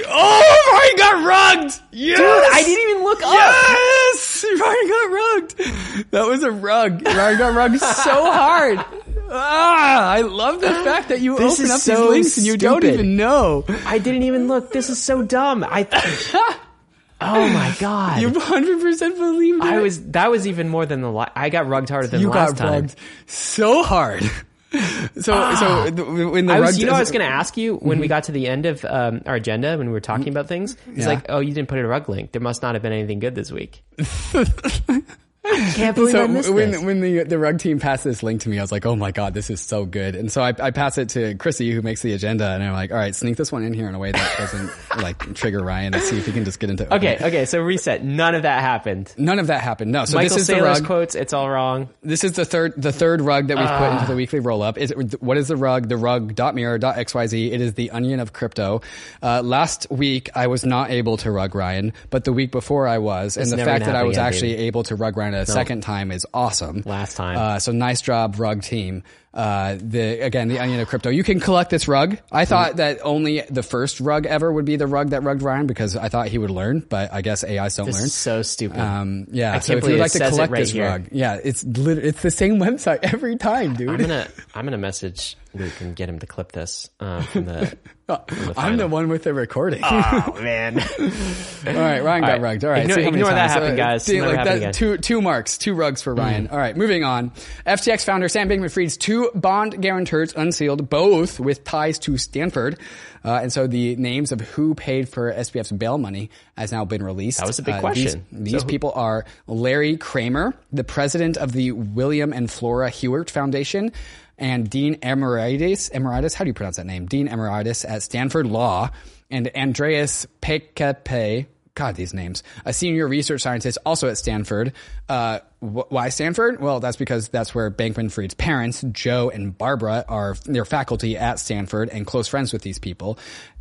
oh, 0.08 0.70
Ryan 0.72 0.98
got 0.98 1.28
rugged. 1.28 1.74
Yes! 1.92 2.18
dude. 2.20 2.26
I 2.26 2.64
didn't 2.64 2.90
even 2.90 3.04
look 3.04 3.22
up. 3.22 3.34
Yes, 3.34 4.46
Ryan 4.62 4.88
got 4.88 5.12
rugged. 5.12 6.12
That 6.12 6.26
was 6.26 6.44
a 6.44 6.52
rug. 6.52 7.06
Ryan 7.06 7.38
got 7.38 7.54
rugged 7.56 7.82
so 7.82 8.32
hard. 8.32 8.86
Ah, 9.32 10.10
I 10.12 10.22
love 10.22 10.60
the 10.62 10.70
fact 10.86 11.10
that 11.10 11.22
you 11.22 11.38
This 11.38 11.60
open 11.60 11.72
up 11.72 11.80
so 11.80 12.02
these 12.02 12.10
links 12.10 12.38
and 12.38 12.46
you 12.48 12.58
don't 12.58 12.84
even 12.84 13.16
know. 13.16 13.66
I 13.86 13.98
didn't 14.00 14.24
even 14.24 14.48
look. 14.48 14.72
This 14.72 14.90
is 14.90 15.02
so 15.02 15.22
dumb. 15.22 15.64
I. 15.64 15.88
oh 17.22 17.50
my 17.50 17.76
god. 17.80 18.22
You 18.22 18.30
100% 18.30 19.16
believed 19.18 19.64
it. 19.64 19.70
I 19.72 19.80
was 19.80 20.02
that 20.12 20.32
was 20.32 20.48
even 20.48 20.70
more 20.70 20.86
than 20.86 21.02
the 21.02 21.12
la- 21.12 21.30
I 21.36 21.50
got 21.50 21.68
rugged 21.68 21.90
harder 21.90 22.08
than 22.08 22.22
you 22.22 22.30
last 22.30 22.52
got 22.54 22.58
time. 22.58 22.74
rugged 22.74 22.96
so 23.28 23.84
hard. 23.84 24.24
So, 24.72 25.56
so 25.56 25.90
the- 25.90 26.06
when 26.06 26.46
the 26.46 26.54
I 26.54 26.60
rug 26.60 26.68
was, 26.68 26.80
you 26.80 26.86
know, 26.86 26.94
I 26.94 27.00
was 27.00 27.10
going 27.10 27.26
to 27.26 27.32
ask 27.32 27.58
you 27.58 27.78
when 27.78 27.98
we 27.98 28.08
got 28.08 28.26
to 28.26 28.32
the 28.32 28.46
end 28.48 28.68
of 28.68 28.86
um, 28.86 29.22
our 29.26 29.34
agenda 29.34 29.76
when 29.80 29.88
we 29.88 29.94
were 29.94 30.00
talking 30.00 30.30
about 30.30 30.48
things. 30.48 30.74
It's 30.74 30.82
Mm-hmm. 30.84 31.00
Yeah. 31.00 31.08
like, 31.08 31.26
oh, 31.30 31.40
you 31.40 31.56
didn't 31.56 31.70
put 31.70 31.80
in 31.80 31.86
a 31.86 31.88
rug 31.88 32.08
link. 32.08 32.34
There 32.34 32.40
must 32.42 32.62
not 32.62 32.76
have 32.76 32.84
been 32.84 32.94
anything 32.94 33.18
good 33.18 33.34
this 33.34 33.52
week. 33.52 33.82
I 35.70 35.72
can't 35.76 35.96
believe 35.96 36.16
I 36.16 36.20
So 36.20 36.28
missed 36.28 36.50
when 36.54 36.72
this. 36.72 36.82
when 36.84 37.02
the 37.02 37.24
the 37.24 37.40
rug 37.40 37.60
team 37.60 37.80
passed 37.80 38.04
this 38.04 38.22
link 38.24 38.42
to 38.42 38.50
me, 38.50 38.60
I 38.60 38.62
was 38.62 38.72
like, 38.72 38.86
"Oh 38.86 38.96
my 38.96 39.12
god, 39.12 39.34
this 39.34 39.50
is 39.50 39.62
so 39.62 39.86
good!" 39.86 40.16
And 40.16 40.32
so 40.32 40.42
I, 40.42 40.54
I 40.60 40.72
pass 40.72 40.98
it 40.98 41.10
to 41.10 41.36
Chrissy, 41.36 41.72
who 41.72 41.82
makes 41.82 42.02
the 42.02 42.14
agenda, 42.14 42.46
and 42.50 42.64
I'm 42.64 42.74
like, 42.74 42.92
"All 42.92 42.98
right, 42.98 43.16
sneak 43.16 43.38
this 43.38 43.52
one 43.52 43.64
in 43.64 43.74
here 43.74 43.88
in 43.88 43.96
a 43.96 44.00
way 44.00 44.12
that 44.12 44.36
doesn't 44.38 44.72
like 45.02 45.34
trigger 45.36 45.64
Ryan 45.64 45.94
and 45.94 46.04
see 46.04 46.18
if 46.18 46.26
he 46.26 46.32
can 46.32 46.46
just 46.46 46.60
get 46.60 46.70
into." 46.70 46.94
Okay, 46.94 47.18
okay. 47.22 47.46
So 47.46 47.60
reset. 47.62 48.04
None 48.04 48.36
of 48.36 48.44
that 48.44 48.62
happened. 48.62 49.14
None 49.18 49.40
of 49.40 49.48
that 49.48 49.62
happened. 49.62 49.92
No. 49.92 50.06
So 50.06 50.16
Michael 50.16 50.36
this 50.36 50.42
is 50.42 50.48
the 50.48 50.54
Saylor's 50.54 50.80
rug. 50.80 50.86
quotes. 50.86 51.16
It's 51.16 51.34
all 51.34 51.50
wrong. 51.50 51.90
This 52.04 52.24
is 52.24 52.34
the 52.34 52.46
third 52.46 52.74
the 52.78 52.92
third 52.92 53.22
rug 53.22 53.48
that 53.48 53.58
we've 53.58 53.66
put 53.68 53.74
Ah. 53.74 53.94
into 54.00 54.08
the 54.12 54.16
weekly 54.16 54.40
roll 54.40 54.62
up. 54.62 54.78
Is 54.78 54.92
it, 54.92 55.22
what 55.22 55.38
is 55.38 55.48
the 55.48 55.58
rug? 55.58 55.90
The 55.90 55.98
rug 55.98 56.40
rug.mirror.xyz. 56.40 57.52
It 57.52 57.62
is 57.62 57.74
the 57.74 57.92
onion 57.92 58.20
of 58.20 58.34
crypto. 58.34 58.82
Uh, 59.22 59.42
last 59.44 59.88
week 59.90 60.30
I 60.36 60.48
was 60.48 60.66
not 60.66 60.90
able 60.92 61.18
to 61.18 61.32
rug 61.32 61.56
Ryan, 61.56 61.94
but 62.10 62.24
the 62.24 62.34
week 62.34 62.52
before 62.52 62.88
I 62.88 62.98
was, 62.98 63.38
and 63.38 63.50
the 63.50 63.58
fact 63.58 63.86
that 63.86 63.96
I 63.96 64.04
was 64.04 64.18
again, 64.18 64.26
actually 64.28 64.52
dude. 64.52 64.60
able 64.62 64.84
to 64.84 64.96
rug 64.96 65.18
Ryan 65.18 65.34
a 65.42 65.46
second 65.46 65.82
time 65.82 66.12
is 66.12 66.26
awesome. 66.34 66.84
Last 66.86 67.16
time. 67.18 67.38
Uh, 67.38 67.60
so 67.60 67.72
nice 67.72 68.02
job, 68.02 68.40
rug 68.40 68.62
team. 68.64 69.04
Uh, 69.32 69.78
the 69.80 70.22
again 70.22 70.48
the 70.48 70.58
onion 70.58 70.80
of 70.80 70.88
crypto. 70.88 71.10
You 71.12 71.24
can 71.24 71.40
collect 71.40 71.70
this 71.70 71.88
rug. 71.88 72.18
I 72.32 72.46
thought 72.46 72.78
that 72.78 72.98
only 73.04 73.42
the 73.42 73.62
first 73.62 74.00
rug 74.00 74.26
ever 74.26 74.52
would 74.52 74.66
be 74.66 74.76
the 74.76 74.88
rug 74.88 75.12
that 75.12 75.22
rugged 75.22 75.44
Ryan 75.44 75.68
because 75.68 75.96
I 75.96 76.10
thought 76.10 76.30
he 76.30 76.40
would 76.40 76.50
learn, 76.50 76.80
but 76.80 77.14
I 77.14 77.22
guess 77.22 77.44
AIs 77.44 77.76
don't 77.76 77.86
This 77.86 77.98
learn. 77.98 78.06
is 78.06 78.14
so 78.16 78.42
stupid. 78.42 78.80
Um, 78.80 79.28
yeah. 79.32 79.54
I 79.54 79.60
so 79.60 79.68
can't 79.68 79.78
if 79.78 79.82
believe 79.84 79.92
you'd 79.94 80.00
it 80.00 80.02
like 80.02 80.12
to 80.14 80.18
says 80.18 80.28
it 80.34 80.36
collect 80.36 80.52
right 80.52 80.60
this 80.62 80.72
here. 80.72 80.86
rug, 80.88 81.08
yeah, 81.12 81.40
it's 81.44 81.64
lit- 81.64 82.04
it's 82.04 82.24
the 82.24 82.32
same 82.32 82.58
website 82.60 83.00
every 83.04 83.36
time, 83.36 83.76
dude. 83.76 83.90
I'm 83.90 83.98
gonna 83.98 84.28
I'm 84.56 84.66
gonna 84.66 84.80
message 84.80 85.38
Luke 85.54 85.82
and 85.82 85.96
get 85.96 86.08
him 86.10 86.20
to 86.20 86.28
clip 86.28 86.52
this 86.52 86.90
uh, 87.00 87.22
from 87.24 87.46
the. 87.46 87.78
I'm 88.58 88.78
the 88.78 88.88
one 88.88 89.08
with 89.10 89.24
the 89.24 89.34
recording. 89.34 89.82
oh 89.84 90.38
man. 90.42 90.80
All 90.80 91.74
right, 91.74 92.04
Ryan 92.04 92.22
got 92.22 92.28
right. 92.28 92.42
rugged. 92.42 92.66
All 92.66 92.72
right, 92.72 92.82
Ignore- 92.84 92.96
see 92.98 93.04
how 93.04 93.10
ignore 93.10 93.30
that 93.30 93.50
happened, 93.52 93.78
guys. 93.78 94.08
like 94.10 94.36
happened 94.38 94.62
that, 94.64 94.74
two 94.74 94.98
two 94.98 95.22
marks, 95.22 95.58
two 95.58 95.74
rugs 95.74 96.02
for 96.02 96.14
Ryan. 96.16 96.48
Mm. 96.48 96.52
All 96.52 96.58
right, 96.58 96.76
moving 96.76 97.04
on. 97.04 97.32
FTX 97.68 98.06
founder 98.06 98.28
Sam 98.30 98.50
Bankman-Fried's 98.50 98.98
two 98.98 99.30
bond 99.36 99.82
guarantors 99.82 100.34
unsealed, 100.36 100.90
both 100.90 101.40
with 101.40 101.64
ties 101.64 102.00
to 102.00 102.18
Stanford. 102.18 102.80
Uh, 103.24 103.34
and 103.44 103.52
so 103.52 103.68
the 103.68 103.96
names 103.98 104.32
of 104.32 104.40
who 104.42 104.74
paid 104.76 105.10
for 105.10 105.32
SBF's 105.34 105.72
bail 105.74 105.98
money 105.98 106.30
has 106.58 106.72
now 106.72 106.86
been 106.86 107.04
released. 107.04 107.40
That 107.40 107.48
was 107.48 107.60
a 107.60 107.64
big 107.64 107.76
Uh, 107.76 107.80
question. 107.82 108.26
These, 108.32 108.54
these 108.54 108.64
people 108.64 108.94
are 108.96 109.26
Larry 109.46 109.98
Kramer, 109.98 110.54
the 110.72 110.86
president 110.86 111.36
of 111.38 111.52
the 111.52 111.74
William 111.74 112.32
and 112.32 112.50
Flora 112.50 112.90
Hewlett 112.90 113.30
Foundation, 113.30 113.92
and 114.40 114.70
Dean 114.70 114.98
Emeritus. 115.04 115.90
Emeritus, 115.90 116.34
how 116.34 116.44
do 116.44 116.50
you 116.50 116.54
pronounce 116.54 116.78
that 116.78 116.86
name? 116.86 117.06
Dean 117.06 117.28
Emeritus 117.28 117.86
at 117.86 118.02
Stanford 118.02 118.48
Law, 118.48 118.90
and 119.30 119.50
Andreas 119.56 120.26
Pekepe. 120.42 121.46
God, 121.76 121.96
these 121.96 122.14
names. 122.14 122.44
A 122.66 122.74
senior 122.74 123.08
research 123.08 123.42
scientist 123.42 123.78
also 123.86 124.10
at 124.10 124.18
Stanford. 124.18 124.74
Uh, 125.08 125.40
wh- 125.62 125.90
why 125.90 126.10
Stanford? 126.10 126.60
Well, 126.60 126.82
that's 126.82 126.98
because 126.98 127.30
that's 127.30 127.56
where 127.56 127.72
Bankman 127.72 128.12
Fried's 128.12 128.34
parents, 128.34 128.84
Joe 128.92 129.30
and 129.30 129.58
Barbara, 129.58 130.04
are 130.10 130.36
their 130.46 130.66
faculty 130.66 131.16
at 131.16 131.40
Stanford 131.40 131.88
and 131.90 132.06
close 132.06 132.28
friends 132.28 132.52
with 132.52 132.64
these 132.64 132.80
people. 132.80 133.18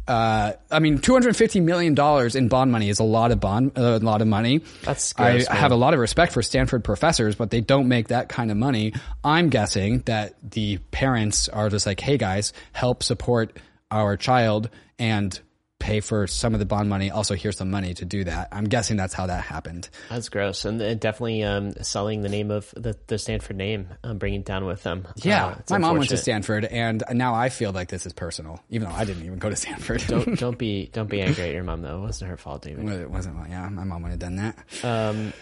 Uh, 0.09 0.55
I 0.71 0.79
mean, 0.79 0.99
two 0.99 1.13
hundred 1.13 1.37
fifty 1.37 1.61
million 1.61 1.95
dollars 1.95 2.35
in 2.35 2.49
bond 2.49 2.73
money 2.73 2.89
is 2.89 2.99
a 2.99 3.05
lot 3.05 3.31
of 3.31 3.41
bond, 3.41 3.73
a 3.77 3.99
lot 3.99 4.23
of 4.23 4.27
money. 4.27 4.63
That's 4.83 5.15
I 5.19 5.35
man. 5.35 5.47
have 5.51 5.71
a 5.71 5.77
lot 5.77 5.93
of 5.93 6.01
respect 6.01 6.33
for 6.33 6.43
Stanford 6.43 6.83
professors, 6.83 7.35
but 7.35 7.51
they 7.51 7.61
don't 7.61 7.89
make 7.89 8.09
that 8.09 8.31
kind 8.31 8.51
of 8.51 8.57
money. 8.57 8.95
I'm 9.23 9.51
guessing 9.51 10.01
that 10.07 10.35
the 10.43 10.79
parents 10.91 11.49
are 11.49 11.69
just 11.69 11.87
like, 11.87 12.01
"Hey 12.01 12.17
guys, 12.17 12.55
help 12.73 13.03
support 13.03 13.59
our 13.91 14.17
child 14.17 14.71
and 14.99 15.39
pay 15.79 16.01
for 16.01 16.26
some 16.26 16.55
of 16.55 16.61
the 16.61 16.66
bond 16.66 16.89
money. 16.89 17.11
Also, 17.11 17.35
here's 17.35 17.57
some 17.57 17.70
money 17.70 17.95
to 17.95 18.05
do 18.05 18.24
that. 18.24 18.49
I'm 18.51 18.64
guessing 18.64 18.97
that's 18.97 19.14
how 19.14 19.26
that 19.26 19.45
happened. 19.45 19.89
That's 20.11 20.29
gross, 20.29 20.64
and 20.64 20.83
uh, 20.83 20.95
definitely 20.95 21.45
um, 21.45 21.72
selling 21.83 22.22
the 22.22 22.29
name 22.29 22.51
of 22.51 22.72
the, 22.76 22.97
the 23.07 23.16
Stanford 23.18 23.57
name, 23.57 23.89
um, 24.03 24.18
bringing 24.18 24.41
it 24.41 24.47
down 24.47 24.64
with 24.66 24.83
them. 24.83 25.07
Yeah, 25.16 25.47
Uh, 25.47 25.55
my 25.70 25.79
mom 25.79 25.99
went 25.99 26.11
to. 26.11 26.16
Stanford, 26.16 26.64
and 26.64 27.03
now 27.12 27.35
I 27.35 27.49
feel 27.49 27.70
like 27.72 27.89
this 27.89 28.07
is 28.07 28.12
personal, 28.12 28.61
even 28.70 28.89
though 28.89 28.95
I 28.95 29.05
didn't 29.05 29.24
even 29.24 29.39
go 29.39 29.51
to 29.51 29.57
Stanford. 29.64 30.05
Don't 30.09 30.39
don't 30.39 30.59
be 30.59 30.91
don't 30.93 31.09
be 31.09 31.20
angry 31.22 31.45
at 31.45 31.55
your 31.55 31.62
mom 31.64 31.83
though. 31.83 31.99
It 31.99 32.07
wasn't 32.07 32.31
her 32.31 32.37
fault, 32.37 32.62
David. 32.62 32.89
it 32.89 33.11
wasn't. 33.11 33.37
Yeah, 33.49 33.68
my 33.68 33.85
mom 33.85 34.03
would 34.03 34.11
have 34.11 34.18
done 34.18 34.37
that. 34.37 34.59
Um, 34.83 35.33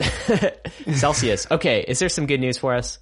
Celsius. 0.95 1.47
Okay, 1.51 1.85
is 1.87 1.99
there 1.99 2.09
some 2.09 2.27
good 2.27 2.41
news 2.41 2.59
for 2.59 2.75
us? 2.75 2.99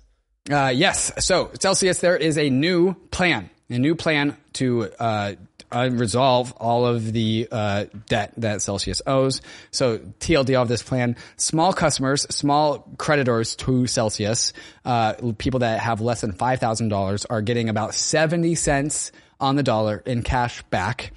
Uh, 0.50 0.72
yes. 0.74 1.12
So 1.24 1.50
Celsius, 1.58 1.98
there 2.00 2.16
is 2.16 2.36
a 2.38 2.50
new 2.50 2.94
plan, 3.10 3.50
a 3.70 3.78
new 3.78 3.94
plan 3.94 4.36
to 4.54 4.90
uh, 4.98 5.34
uh, 5.74 5.90
resolve 5.90 6.52
all 6.56 6.86
of 6.86 7.12
the 7.12 7.48
uh, 7.50 7.86
debt 8.06 8.32
that 8.36 8.62
Celsius 8.62 9.02
owes. 9.06 9.42
So 9.70 9.98
TLDR 9.98 10.62
of 10.62 10.68
this 10.68 10.82
plan: 10.82 11.16
small 11.36 11.72
customers, 11.72 12.22
small 12.34 12.88
creditors 12.96 13.56
to 13.56 13.86
Celsius, 13.86 14.52
uh, 14.84 15.14
people 15.38 15.60
that 15.60 15.80
have 15.80 16.00
less 16.00 16.20
than 16.20 16.32
five 16.32 16.60
thousand 16.60 16.88
dollars, 16.88 17.24
are 17.24 17.42
getting 17.42 17.68
about 17.68 17.94
seventy 17.94 18.54
cents 18.54 19.12
on 19.40 19.56
the 19.56 19.62
dollar 19.62 20.02
in 20.06 20.22
cash 20.22 20.62
back, 20.64 21.12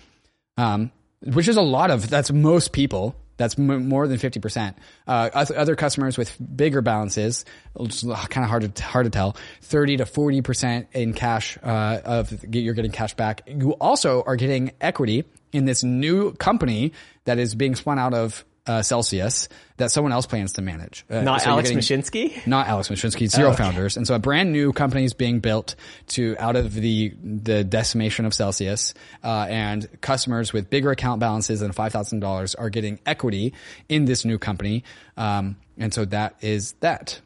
um, 0.58 0.92
which 1.22 1.48
is 1.48 1.58
a 1.58 1.62
lot 1.62 1.92
of. 1.92 2.10
That's 2.10 2.32
most 2.32 2.72
people. 2.74 3.16
That's 3.38 3.58
m- 3.58 3.88
more 3.88 4.08
than 4.08 4.18
50%. 4.18 4.76
Uh, 5.08 5.30
other 5.34 5.76
customers 5.76 6.18
with 6.18 6.36
bigger 6.56 6.82
balances, 6.82 7.46
it's 7.80 8.04
kind 8.04 8.44
of 8.44 8.50
hard 8.50 8.76
to, 8.76 8.84
hard 8.84 9.06
to 9.06 9.10
tell, 9.10 9.38
30 9.62 9.98
to 9.98 10.06
40% 10.06 10.88
in 10.94 11.14
cash, 11.14 11.58
uh, 11.64 12.00
of, 12.04 12.46
you're 12.54 12.74
getting 12.74 12.92
cash 12.92 13.14
back. 13.14 13.44
You 13.48 13.72
also 13.74 14.24
are 14.24 14.36
getting 14.36 14.72
equity 14.82 15.26
in 15.54 15.66
this 15.66 15.84
new 15.84 16.34
company 16.34 16.94
that 17.26 17.40
is 17.40 17.56
being 17.56 17.76
spun 17.76 18.00
out 18.00 18.14
of, 18.14 18.44
uh, 18.68 18.82
Celsius 18.82 19.48
that 19.78 19.92
someone 19.92 20.12
else 20.12 20.26
plans 20.26 20.54
to 20.54 20.62
manage. 20.62 21.06
Uh, 21.10 21.22
Not 21.22 21.42
so 21.42 21.50
Alex 21.52 21.70
getting- 21.70 21.80
Mashinsky. 22.02 22.46
not 22.48 22.68
Alex 22.68 22.90
Mashinsky, 22.90 23.28
zero 23.30 23.54
founders. 23.54 23.96
And 23.98 24.06
so 24.08 24.16
a 24.16 24.20
brand 24.20 24.52
new 24.52 24.74
company 24.74 25.04
is 25.04 25.14
being 25.14 25.40
built 25.40 25.76
to 26.10 26.36
out 26.40 26.56
of 26.56 26.74
the, 26.74 27.14
the 27.24 27.64
decimation 27.64 28.26
of 28.26 28.34
Celsius, 28.34 28.94
uh, 29.24 29.46
and 29.50 29.88
customers 30.02 30.52
with 30.54 30.70
bigger 30.70 30.92
account 30.92 31.20
balances 31.20 31.60
than 31.60 31.72
$5,000 31.72 32.56
are 32.58 32.70
getting 32.70 33.00
equity 33.06 33.54
in 33.88 34.06
this 34.06 34.26
new 34.26 34.38
company. 34.38 34.84
Um, 35.16 35.58
and 35.78 35.94
so 35.94 36.06
that 36.06 36.36
is 36.42 36.74
that. 36.80 37.22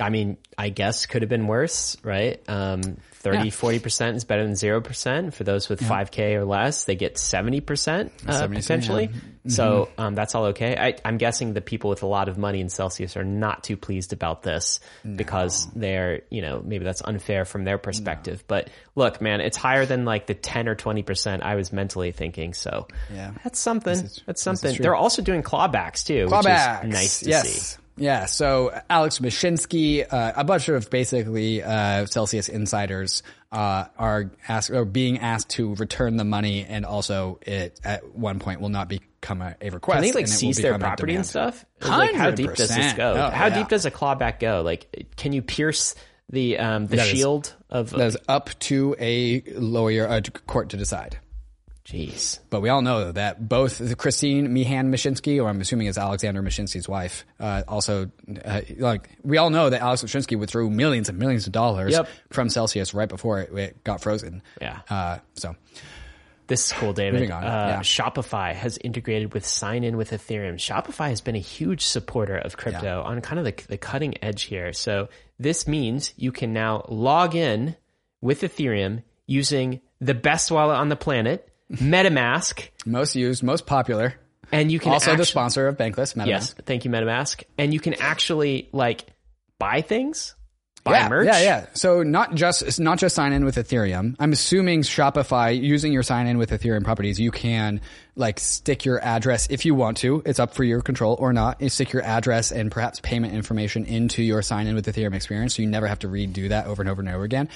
I 0.00 0.08
mean, 0.08 0.38
I 0.56 0.70
guess 0.70 1.04
could 1.04 1.20
have 1.22 1.28
been 1.28 1.46
worse, 1.46 1.98
right? 2.02 2.42
Um, 2.48 2.96
30, 3.22 3.38
Yeah. 3.38 3.44
40% 3.44 4.16
is 4.16 4.24
better 4.24 4.44
than 4.44 4.54
0%. 4.54 5.32
For 5.32 5.44
those 5.44 5.68
with 5.68 5.80
5K 5.80 6.34
or 6.34 6.44
less, 6.44 6.84
they 6.84 6.94
get 6.96 7.14
70% 7.14 8.10
uh, 8.26 8.32
70%, 8.42 8.54
potentially. 8.54 9.04
yeah. 9.04 9.08
Mm-hmm. 9.18 9.48
So 9.50 9.88
um, 9.98 10.14
that's 10.14 10.34
all 10.36 10.44
okay. 10.46 10.76
I, 10.76 10.94
I'm 11.04 11.16
guessing 11.18 11.52
the 11.52 11.60
people 11.60 11.90
with 11.90 12.02
a 12.02 12.06
lot 12.06 12.28
of 12.28 12.38
money 12.38 12.60
in 12.60 12.68
Celsius 12.68 13.16
are 13.16 13.24
not 13.24 13.64
too 13.64 13.76
pleased 13.76 14.12
about 14.12 14.42
this 14.44 14.78
because 15.16 15.66
they're, 15.74 16.22
you 16.30 16.42
know, 16.42 16.62
maybe 16.64 16.84
that's 16.84 17.02
unfair 17.02 17.44
from 17.44 17.64
their 17.64 17.78
perspective. 17.78 18.44
But 18.46 18.70
look, 18.94 19.20
man, 19.20 19.40
it's 19.40 19.56
higher 19.56 19.84
than 19.84 20.04
like 20.04 20.26
the 20.26 20.34
10 20.34 20.68
or 20.68 20.76
20% 20.76 21.42
I 21.42 21.56
was 21.56 21.72
mentally 21.72 22.12
thinking. 22.12 22.54
So 22.54 22.86
Yeah. 23.12 23.32
that's 23.42 23.58
something. 23.58 23.94
is- 23.94 24.22
that's 24.26 24.42
something. 24.42 24.76
They're 24.80 24.94
also 24.94 25.22
doing 25.22 25.42
clawbacks 25.42 26.04
too, 26.04 26.26
Clawbacks. 26.26 26.82
which 26.82 26.88
is 26.88 26.92
nice 26.94 27.20
to 27.20 27.28
yes. 27.30 27.48
see. 27.48 27.78
Yeah. 27.96 28.26
So 28.26 28.78
Alex 28.88 29.18
Mashinsky, 29.18 30.06
uh, 30.10 30.32
a 30.36 30.44
bunch 30.44 30.68
of 30.68 30.88
basically 30.90 31.62
uh, 31.62 32.06
Celsius 32.06 32.48
insiders 32.48 33.22
uh, 33.50 33.84
are 33.98 34.30
asked 34.48 34.70
or 34.70 34.84
being 34.84 35.18
asked 35.18 35.50
to 35.50 35.74
return 35.74 36.16
the 36.16 36.24
money, 36.24 36.64
and 36.64 36.86
also 36.86 37.38
it 37.42 37.78
at 37.84 38.14
one 38.14 38.38
point 38.38 38.60
will 38.60 38.70
not 38.70 38.88
become 38.88 39.42
a, 39.42 39.56
a 39.60 39.70
request. 39.70 39.96
Can 39.96 40.02
they 40.02 40.12
like 40.12 40.26
seize 40.28 40.56
their 40.56 40.78
property 40.78 41.14
and 41.14 41.26
stuff? 41.26 41.64
Like, 41.80 42.14
how 42.14 42.30
deep 42.30 42.54
does 42.54 42.74
this 42.74 42.94
go? 42.94 43.12
Oh, 43.12 43.30
how 43.30 43.46
yeah. 43.46 43.58
deep 43.58 43.68
does 43.68 43.84
a 43.84 43.90
clawback 43.90 44.40
go? 44.40 44.62
Like, 44.62 45.12
can 45.16 45.32
you 45.32 45.42
pierce 45.42 45.94
the 46.30 46.58
um, 46.58 46.86
the 46.86 46.96
That 46.96 47.06
is- 47.06 47.12
shield 47.12 47.54
of? 47.68 47.90
That 47.90 48.06
is 48.06 48.16
up 48.26 48.50
to 48.60 48.96
a 48.98 49.42
lawyer, 49.54 50.06
a 50.06 50.22
court 50.22 50.70
to 50.70 50.76
decide. 50.78 51.18
Jeez, 51.84 52.38
But 52.48 52.60
we 52.60 52.68
all 52.68 52.80
know 52.80 53.10
that 53.10 53.48
both 53.48 53.78
the 53.78 53.96
Christine 53.96 54.54
Mihan 54.54 54.92
Mashinsky, 54.92 55.42
or 55.42 55.48
I'm 55.48 55.60
assuming 55.60 55.88
is 55.88 55.98
Alexander 55.98 56.40
Mashinsky's 56.40 56.88
wife, 56.88 57.26
uh, 57.40 57.64
also 57.66 58.10
uh, 58.44 58.60
like 58.78 59.10
we 59.24 59.36
all 59.38 59.50
know 59.50 59.68
that 59.68 59.80
Alex 59.80 60.02
Mashinsky 60.04 60.38
withdrew 60.38 60.70
millions 60.70 61.08
and 61.08 61.18
millions 61.18 61.46
of 61.46 61.52
dollars 61.52 61.92
Yep. 61.92 62.08
from 62.30 62.48
Celsius 62.50 62.94
right 62.94 63.08
before 63.08 63.40
it, 63.40 63.52
it 63.58 63.84
got 63.84 64.00
frozen. 64.00 64.42
Yeah. 64.60 64.78
Uh, 64.88 65.18
so 65.34 65.56
this 66.46 66.66
is 66.66 66.72
cool, 66.72 66.92
David. 66.92 67.28
On, 67.32 67.42
Uh, 67.42 67.46
yeah. 67.46 67.80
Shopify 67.80 68.54
has 68.54 68.78
integrated 68.78 69.34
with 69.34 69.44
Sign 69.44 69.82
In 69.82 69.96
with 69.96 70.10
Ethereum. 70.10 70.54
Shopify 70.54 71.08
has 71.08 71.20
been 71.20 71.34
a 71.34 71.40
huge 71.40 71.82
supporter 71.84 72.36
of 72.36 72.56
crypto 72.56 73.02
on 73.02 73.20
kind 73.22 73.40
of 73.40 73.44
the, 73.44 73.54
the 73.66 73.76
cutting 73.78 74.22
edge 74.22 74.44
here. 74.44 74.72
So 74.72 75.08
this 75.40 75.66
means 75.66 76.12
you 76.16 76.30
can 76.30 76.52
now 76.52 76.84
log 76.88 77.34
in 77.34 77.74
with 78.20 78.42
Ethereum 78.42 79.02
using 79.26 79.80
the 80.00 80.14
best 80.14 80.50
wallet 80.50 80.76
on 80.76 80.88
the 80.88 80.96
planet, 80.96 81.48
MetaMask, 81.72 82.68
most 82.86 83.14
used, 83.16 83.42
most 83.42 83.66
popular. 83.66 84.14
and 84.50 84.70
you 84.70 84.78
can 84.78 84.92
Also 84.92 85.16
the 85.16 85.24
sponsor 85.24 85.66
of 85.68 85.76
Bankless. 85.76 86.14
MetaMask. 86.14 86.26
Yes, 86.26 86.54
thank 86.66 86.84
you, 86.84 86.90
MetaMask. 86.90 87.44
And 87.58 87.72
you 87.72 87.80
can 87.80 87.94
actually 87.94 88.68
like 88.72 89.06
buy 89.58 89.80
things, 89.80 90.34
buy 90.84 90.98
yeah, 90.98 91.08
merch. 91.08 91.26
Yeah, 91.26 91.40
yeah. 91.42 91.66
So 91.74 92.02
not 92.02 92.34
just 92.34 92.78
not 92.80 92.98
just 92.98 93.14
sign 93.14 93.32
in 93.32 93.44
with 93.44 93.56
Ethereum. 93.56 94.16
I'm 94.18 94.32
assuming 94.32 94.82
Shopify 94.82 95.58
using 95.58 95.92
your 95.92 96.02
sign 96.02 96.26
in 96.26 96.38
with 96.38 96.50
Ethereum 96.50 96.84
properties, 96.84 97.18
you 97.20 97.30
can 97.30 97.80
like 98.16 98.38
stick 98.40 98.84
your 98.84 99.02
address 99.02 99.46
if 99.48 99.64
you 99.64 99.74
want 99.74 99.96
to. 99.98 100.22
It's 100.26 100.38
up 100.40 100.52
for 100.54 100.64
your 100.64 100.82
control 100.82 101.16
or 101.18 101.32
not. 101.32 101.62
You 101.62 101.70
stick 101.70 101.92
your 101.92 102.02
address 102.02 102.52
and 102.52 102.70
perhaps 102.70 103.00
payment 103.00 103.32
information 103.32 103.86
into 103.86 104.22
your 104.22 104.42
sign 104.42 104.66
in 104.66 104.74
with 104.74 104.86
Ethereum 104.86 105.14
experience, 105.14 105.54
so 105.56 105.62
you 105.62 105.68
never 105.68 105.86
have 105.86 106.00
to 106.00 106.08
redo 106.08 106.50
that 106.50 106.66
over 106.66 106.82
and 106.82 106.90
over 106.90 107.00
and 107.00 107.08
over 107.08 107.24
again. 107.24 107.48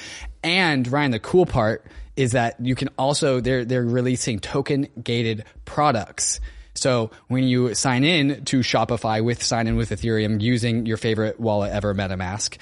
And 0.43 0.91
Ryan, 0.91 1.11
the 1.11 1.19
cool 1.19 1.45
part 1.45 1.85
is 2.17 2.33
that 2.33 2.57
you 2.61 2.75
can 2.75 2.89
also 2.99 3.41
they're 3.41 3.64
they're 3.64 3.85
releasing 3.85 4.39
token 4.41 4.89
gated 5.03 5.45
products. 5.64 6.41
So 6.75 7.11
when 7.29 7.45
you 7.45 7.75
sign 7.75 8.05
in 8.05 8.45
to 8.47 8.61
Shopify 8.61 9.25
with 9.25 9.43
sign 9.43 9.67
in 9.67 9.77
with 9.77 9.91
Ethereum 9.91 10.41
using 10.41 10.87
your 10.87 10.97
favorite 10.99 11.41
wallet 11.41 11.73
ever, 11.73 11.95
MetaMask, 11.95 12.59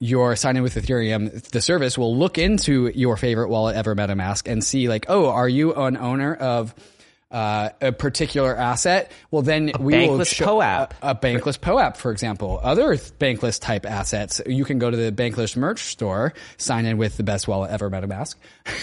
your 0.00 0.36
sign 0.36 0.56
in 0.56 0.62
with 0.62 0.74
Ethereum, 0.74 1.42
the 1.50 1.60
service 1.60 1.98
will 1.98 2.16
look 2.16 2.38
into 2.38 2.88
your 2.88 3.16
favorite 3.16 3.48
wallet 3.48 3.76
ever, 3.76 3.94
MetaMask, 3.94 4.50
and 4.50 4.62
see 4.62 4.88
like, 4.88 5.06
oh, 5.08 5.28
are 5.28 5.48
you 5.48 5.74
an 5.74 5.96
owner 5.96 6.34
of 6.34 6.74
uh, 7.30 7.70
a 7.80 7.92
particular 7.92 8.56
asset? 8.56 9.12
Well, 9.30 9.42
then 9.42 9.72
we 9.78 10.08
will 10.08 10.24
show 10.24 10.60
a, 10.60 10.88
a 11.02 11.14
bankless 11.14 11.60
POAP, 11.60 11.96
for 11.96 12.10
example. 12.10 12.60
Other 12.62 12.96
bankless 12.96 13.60
type 13.60 13.84
assets, 13.86 14.40
you 14.46 14.64
can 14.64 14.78
go 14.78 14.90
to 14.90 14.96
the 14.96 15.12
bankless 15.12 15.56
merch 15.56 15.80
store, 15.84 16.34
sign 16.56 16.86
in 16.86 16.98
with 16.98 17.16
the 17.16 17.22
best 17.22 17.46
wallet 17.48 17.70
ever, 17.70 17.90
MetaMask, 17.90 18.34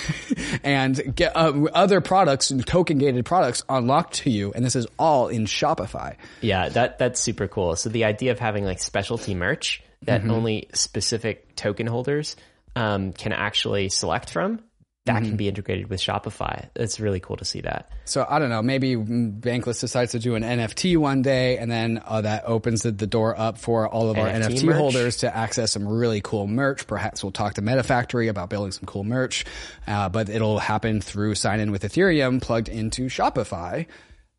and 0.63 1.15
get 1.15 1.35
uh, 1.35 1.53
other 1.73 2.01
products, 2.01 2.53
token 2.65 2.97
gated 2.97 3.25
products 3.25 3.63
unlocked 3.69 4.15
to 4.15 4.29
you. 4.29 4.51
And 4.53 4.63
this 4.63 4.75
is 4.75 4.87
all 4.99 5.27
in 5.27 5.45
Shopify. 5.45 6.15
Yeah, 6.41 6.69
that 6.69 6.99
that's 6.99 7.19
super 7.19 7.47
cool. 7.47 7.75
So 7.75 7.89
the 7.89 8.05
idea 8.05 8.31
of 8.31 8.39
having 8.39 8.65
like 8.65 8.79
specialty 8.79 9.33
merch 9.35 9.81
that 10.03 10.21
Mm-hmm. 10.21 10.31
only 10.31 10.67
specific 10.73 11.55
token 11.55 11.87
holders 11.87 12.35
um, 12.75 13.11
can 13.13 13.31
actually 13.31 13.89
select 13.89 14.29
from, 14.29 14.59
that 15.05 15.17
Mm-hmm. 15.17 15.25
can 15.27 15.37
be 15.37 15.47
integrated 15.47 15.87
with 15.87 15.99
Shopify. 16.01 16.67
It's 16.75 16.99
really 16.99 17.19
cool 17.19 17.37
to 17.37 17.45
see 17.45 17.61
that. 17.61 17.91
So 18.05 18.25
I 18.27 18.39
don't 18.39 18.49
know, 18.49 18.63
maybe 18.63 18.95
Bankless 18.95 19.79
decides 19.79 20.13
to 20.13 20.19
do 20.19 20.33
an 20.33 20.41
NFT 20.41 20.97
one 20.97 21.21
day 21.21 21.59
and 21.59 21.69
then 21.69 22.01
uh, 22.03 22.21
that 22.21 22.45
opens 22.45 22.81
the, 22.81 22.91
the 22.91 23.05
door 23.05 23.39
up 23.39 23.59
for 23.59 23.87
all 23.87 24.09
of 24.09 24.17
our 24.17 24.27
NFT 24.27 24.45
NFT 24.45 24.63
merch? 24.63 24.75
holders 24.77 25.17
to 25.17 25.35
access 25.35 25.71
some 25.71 25.87
really 25.87 26.21
cool 26.21 26.47
merch. 26.47 26.87
Perhaps 26.87 27.23
we'll 27.23 27.31
talk 27.31 27.53
to 27.53 27.61
MetaFactory 27.61 28.29
about 28.29 28.49
building 28.49 28.71
some 28.71 28.85
cool 28.85 29.03
merch. 29.03 29.45
Uh, 29.85 30.09
but 30.09 30.27
it'll 30.27 30.57
happen 30.57 31.01
through 31.01 31.35
sign 31.35 31.59
in 31.59 31.71
with 31.71 31.83
Ethereum 31.83 32.41
plugged 32.41 32.67
into 32.67 33.05
Shopify. 33.05 33.85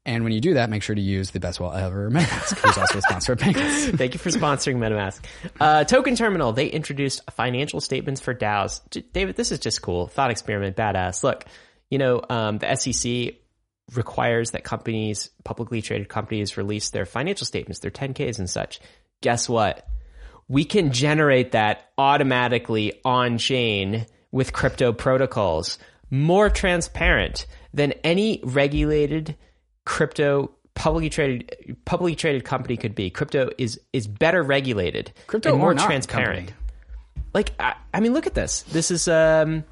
And 0.06 0.22
when 0.22 0.32
you 0.32 0.40
do 0.40 0.54
that, 0.54 0.70
make 0.70 0.84
sure 0.84 0.94
to 0.94 1.02
use 1.02 1.32
the 1.32 1.40
best 1.40 1.58
wallet 1.58 1.82
ever 1.82 2.08
MetaMask, 2.10 2.58
who's 2.60 2.78
also 2.78 2.98
a 2.98 3.02
sponsor 3.02 3.32
of 3.32 3.40
Bankless. 3.40 3.94
Thank 3.98 4.14
you 4.14 4.20
for 4.20 4.30
sponsoring 4.30 4.76
MetaMask. 4.76 5.20
Uh, 5.58 5.82
Token 5.82 6.14
Terminal, 6.14 6.52
they 6.52 6.68
introduced 6.68 7.28
financial 7.32 7.80
statements 7.80 8.20
for 8.20 8.32
DAOs. 8.32 8.80
David, 9.12 9.34
this 9.34 9.50
is 9.50 9.58
just 9.58 9.82
cool. 9.82 10.06
Thought 10.06 10.30
experiment, 10.30 10.76
badass. 10.76 11.24
Look, 11.24 11.44
you 11.90 11.98
know, 11.98 12.22
um, 12.30 12.58
the 12.58 12.72
SEC 12.76 13.34
requires 13.96 14.52
that 14.52 14.62
companies, 14.62 15.30
publicly 15.42 15.82
traded 15.82 16.08
companies, 16.08 16.56
release 16.56 16.90
their 16.90 17.04
financial 17.04 17.44
statements, 17.44 17.80
their 17.80 17.90
10Ks 17.90 18.38
and 18.38 18.48
such. 18.48 18.78
Guess 19.22 19.48
what? 19.48 19.88
We 20.46 20.64
can 20.64 20.92
generate 20.92 21.50
that 21.52 21.90
automatically 21.98 23.00
on 23.04 23.38
chain 23.38 24.06
with 24.30 24.52
crypto 24.52 24.92
protocols. 24.92 25.78
More 26.10 26.48
transparent 26.48 27.46
than 27.74 27.90
any 28.04 28.40
regulated 28.44 29.36
crypto 29.86 30.50
publicly 30.74 31.08
traded 31.08 31.78
publicly 31.86 32.14
traded 32.14 32.44
company 32.44 32.76
could 32.76 32.94
be. 32.94 33.08
Crypto 33.08 33.48
is 33.56 33.80
is 33.94 34.06
better 34.06 34.42
regulated, 34.42 35.12
Crypto 35.26 35.52
and 35.52 35.58
more 35.58 35.74
transparent. 35.74 36.48
company. 36.48 36.56
Like 37.32 37.52
I, 37.58 37.74
I 37.94 38.00
mean, 38.00 38.12
look 38.12 38.26
at 38.26 38.34
this. 38.34 38.62
This 38.62 38.90
is 38.90 39.08
um, 39.08 39.64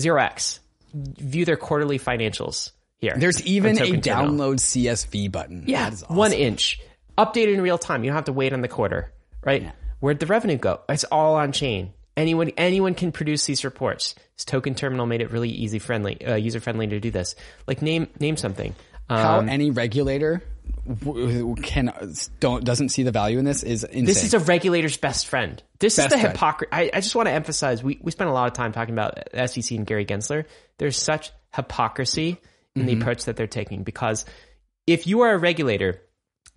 Zero 0.00 0.20
X. 0.20 0.58
View 0.94 1.44
their 1.44 1.56
quarterly 1.56 1.98
financials. 1.98 2.70
here. 2.98 3.14
There's 3.16 3.44
even 3.46 3.76
a 3.80 4.00
Terminal. 4.00 4.00
download 4.00 4.56
CSV 4.56 5.30
button. 5.30 5.64
Yeah, 5.66 5.84
That 5.84 5.92
is 5.92 6.02
awesome. 6.02 6.16
1inch, 6.16 6.78
updated 7.18 7.54
in 7.54 7.60
real 7.60 7.76
time. 7.78 8.02
You 8.02 8.10
don't 8.10 8.16
have 8.16 8.24
to 8.24 8.32
wait 8.32 8.52
on 8.54 8.62
the 8.62 8.68
quarter, 8.68 9.12
right? 9.44 9.70
Where'd 10.00 10.18
the 10.18 10.26
revenue 10.26 10.56
go? 10.56 10.80
It's 10.88 11.04
all 11.04 11.34
on 11.34 11.52
chain. 11.52 11.92
Anyone 12.16 12.50
anyone 12.56 12.94
can 12.94 13.12
produce 13.12 13.44
these 13.46 13.64
reports. 13.64 14.14
This 14.36 14.44
token 14.44 14.74
terminal 14.74 15.06
made 15.06 15.20
it 15.20 15.30
really 15.30 15.50
easy 15.50 15.78
friendly, 15.78 16.24
uh, 16.24 16.34
user 16.36 16.58
friendly 16.58 16.86
to 16.88 16.98
do 17.00 17.10
this. 17.10 17.36
Like 17.68 17.82
name 17.82 18.08
name 18.18 18.36
something. 18.36 18.74
Um, 19.10 19.18
How 19.18 19.40
any 19.40 19.70
regulator 19.70 20.42
can 21.62 21.92
don't 22.40 22.64
doesn't 22.64 22.90
see 22.90 23.02
the 23.02 23.10
value 23.10 23.38
in 23.38 23.44
this 23.44 23.62
is 23.62 23.84
insane. 23.84 24.04
this 24.06 24.24
is 24.24 24.34
a 24.34 24.38
regulator's 24.38 24.96
best 24.96 25.26
friend. 25.26 25.62
This 25.78 25.96
Best 25.96 26.14
is 26.14 26.20
the 26.22 26.28
hypocrisy. 26.28 26.68
I, 26.72 26.90
I 26.92 27.00
just 27.00 27.14
want 27.14 27.26
to 27.28 27.32
emphasize. 27.32 27.82
We 27.82 27.98
we 28.02 28.10
spent 28.10 28.30
a 28.30 28.32
lot 28.32 28.46
of 28.48 28.54
time 28.54 28.72
talking 28.72 28.94
about 28.94 29.18
SEC 29.50 29.70
and 29.76 29.86
Gary 29.86 30.04
Gensler. 30.06 30.44
There's 30.78 30.96
such 30.96 31.30
hypocrisy 31.54 32.38
in 32.74 32.86
the 32.86 32.92
approach 32.94 33.24
that 33.24 33.36
they're 33.36 33.46
taking 33.48 33.82
because 33.82 34.24
if 34.86 35.06
you 35.06 35.22
are 35.22 35.32
a 35.32 35.38
regulator, 35.38 36.00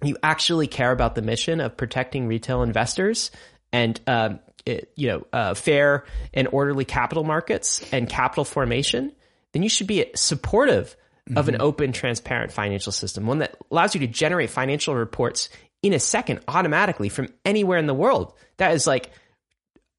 you 0.03 0.17
actually 0.21 0.67
care 0.67 0.91
about 0.91 1.15
the 1.15 1.21
mission 1.23 1.59
of 1.59 1.75
protecting 1.75 2.27
retail 2.27 2.61
investors 2.63 3.31
and 3.73 3.99
um, 4.07 4.39
it- 4.65 4.91
you 4.95 5.07
know 5.07 5.25
uh, 5.33 5.53
fair 5.55 6.05
and 6.33 6.47
orderly 6.51 6.85
capital 6.85 7.23
markets 7.23 7.83
and 7.91 8.07
capital 8.07 8.45
formation, 8.45 9.11
then 9.53 9.63
you 9.63 9.69
should 9.69 9.87
be 9.87 10.05
supportive 10.15 10.95
of 11.35 11.47
an 11.47 11.55
mm-hmm. 11.55 11.63
open, 11.63 11.91
transparent 11.91 12.51
financial 12.51 12.91
system, 12.91 13.25
one 13.25 13.39
that 13.39 13.55
allows 13.71 13.93
you 13.95 14.01
to 14.01 14.07
generate 14.07 14.49
financial 14.49 14.95
reports 14.95 15.49
in 15.81 15.93
a 15.93 15.99
second 15.99 16.41
automatically 16.47 17.09
from 17.09 17.27
anywhere 17.45 17.77
in 17.77 17.87
the 17.87 17.93
world. 17.93 18.33
That 18.57 18.73
is 18.73 18.85
like 18.85 19.11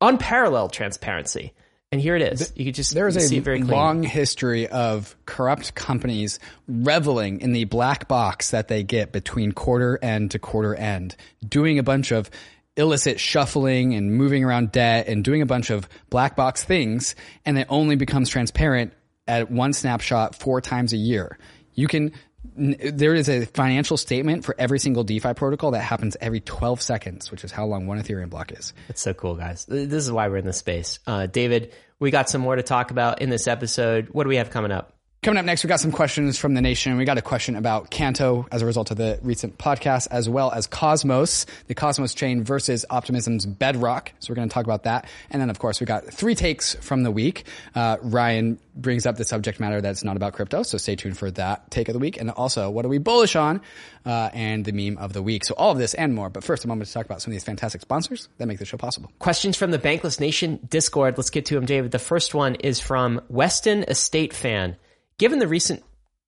unparalleled 0.01 0.73
transparency. 0.73 1.53
And 1.91 2.01
here 2.01 2.17
it 2.17 2.23
is. 2.23 2.53
You 2.57 2.65
could 2.65 2.75
just 2.75 2.95
There 2.95 3.07
is 3.07 3.29
see 3.29 3.37
a 3.37 3.39
it 3.39 3.45
very 3.45 3.63
long 3.63 4.03
history 4.03 4.67
of 4.67 5.15
corrupt 5.27 5.75
companies 5.75 6.39
reveling 6.67 7.43
in 7.43 7.53
the 7.53 7.65
black 7.65 8.09
box 8.09 8.53
that 8.53 8.69
they 8.69 8.83
get 8.83 9.13
between 9.13 9.53
quarter 9.53 9.99
end 10.01 10.31
to 10.31 10.39
quarter 10.39 10.75
end, 10.75 11.17
doing 11.47 11.79
a 11.79 11.83
bunch 11.83 12.11
of 12.11 12.31
illicit 12.79 13.21
shuffling 13.21 13.95
and 13.95 14.15
moving 14.15 14.43
around 14.43 14.73
debt 14.73 15.07
and 15.07 15.23
doing 15.23 15.43
a 15.43 15.47
bunch 15.47 15.69
of 15.69 15.87
black 16.09 16.35
box 16.35 16.65
things, 16.65 17.15
and 17.45 17.59
it 17.59 17.67
only 17.69 17.97
becomes 17.97 18.31
transparent 18.31 18.95
at 19.27 19.51
one 19.51 19.73
snapshot 19.73 20.35
four 20.35 20.61
times 20.61 20.93
a 20.93 20.97
year. 20.97 21.39
You 21.74 21.89
can. 21.89 22.12
There 22.55 23.15
is 23.15 23.28
a 23.28 23.47
financial 23.47 23.97
statement 23.97 24.44
for 24.44 24.55
every 24.59 24.78
single 24.78 25.05
DeFi 25.05 25.32
protocol 25.35 25.70
that 25.70 25.81
happens 25.81 26.16
every 26.20 26.40
12 26.40 26.82
seconds, 26.82 27.31
which 27.31 27.44
is 27.44 27.53
how 27.53 27.65
long 27.65 27.86
one 27.86 28.03
Ethereum 28.03 28.28
block 28.28 28.53
is. 28.53 28.74
It's 28.89 29.01
so 29.01 29.15
cool, 29.15 29.36
guys. 29.36 29.65
This 29.65 30.05
is 30.05 30.11
why 30.12 30.28
we're 30.28 30.39
in 30.39 30.44
this 30.44 30.59
space. 30.59 30.99
Uh, 31.07 31.27
David, 31.27 31.73
we 31.99 32.11
got 32.11 32.28
some 32.28 32.40
more 32.40 32.57
to 32.57 32.62
talk 32.62 32.90
about 32.90 33.23
in 33.23 33.31
this 33.31 33.47
episode. 33.47 34.09
What 34.11 34.24
do 34.24 34.28
we 34.28 34.36
have 34.36 34.51
coming 34.51 34.73
up? 34.73 34.93
Coming 35.23 35.39
up 35.39 35.44
next, 35.44 35.62
we 35.62 35.69
got 35.69 35.78
some 35.78 35.93
questions 35.93 36.36
from 36.36 36.55
the 36.55 36.61
nation. 36.61 36.97
We 36.97 37.05
got 37.05 37.16
a 37.16 37.23
question 37.23 37.55
about 37.55 37.90
Canto 37.90 38.44
as 38.51 38.61
a 38.61 38.66
result 38.66 38.90
of 38.90 38.97
the 38.97 39.20
recent 39.23 39.57
podcast, 39.57 40.09
as 40.11 40.28
well 40.28 40.51
as 40.51 40.66
Cosmos, 40.66 41.47
the 41.69 41.77
Cosmos 41.77 42.12
chain 42.12 42.43
versus 42.43 42.85
Optimism's 42.90 43.47
Bedrock. 43.47 44.11
So 44.19 44.32
we're 44.32 44.35
going 44.35 44.49
to 44.49 44.53
talk 44.53 44.65
about 44.65 44.82
that. 44.82 45.07
And 45.31 45.40
then, 45.40 45.49
of 45.49 45.61
course, 45.61 45.78
we 45.78 45.86
got 45.86 46.07
three 46.07 46.35
takes 46.35 46.74
from 46.74 47.05
the 47.05 47.12
week. 47.12 47.44
Uh, 47.73 47.99
Ryan 48.03 48.59
brings 48.74 49.07
up 49.07 49.16
the 49.16 49.24
subject 49.24 49.61
matter 49.61 49.81
that's 49.81 50.03
not 50.03 50.16
about 50.16 50.32
crypto. 50.32 50.65
So 50.65 50.77
stay 50.77 50.97
tuned 50.97 51.16
for 51.16 51.31
that 51.31 51.70
take 51.70 51.89
of 51.89 51.93
the 51.93 52.01
week. 52.01 52.20
And 52.20 52.28
also, 52.28 52.69
what 52.69 52.85
are 52.85 52.89
we 52.89 52.99
bullish 52.99 53.36
on? 53.36 53.61
Uh, 54.05 54.28
and 54.35 54.65
the 54.65 54.73
meme 54.73 54.99
of 54.99 55.12
the 55.12 55.23
week. 55.23 55.44
So 55.44 55.55
all 55.57 55.70
of 55.70 55.78
this 55.78 55.94
and 55.94 56.16
more. 56.16 56.31
But 56.31 56.43
first, 56.43 56.65
a 56.65 56.66
moment 56.66 56.89
to 56.89 56.94
talk 56.94 57.07
about 57.07 57.23
some 57.23 57.31
of 57.31 57.35
these 57.36 57.44
fantastic 57.44 57.81
sponsors 57.82 58.28
that 58.39 58.47
make 58.47 58.59
the 58.59 58.65
show 58.65 58.77
possible. 58.77 59.12
Questions 59.20 59.57
from 59.57 59.70
the 59.70 59.78
Bankless 59.78 60.19
Nation 60.19 60.59
Discord. 60.69 61.16
Let's 61.16 61.31
get 61.31 61.47
to 61.47 61.55
them, 61.55 61.65
David. 61.65 61.93
The 61.93 62.01
first 62.01 62.35
one 62.35 62.57
is 62.57 62.81
from 62.81 63.20
Weston 63.28 63.85
Estate 63.85 64.32
Fan. 64.32 64.74
Given 65.18 65.39
the 65.39 65.48
recent 65.48 65.82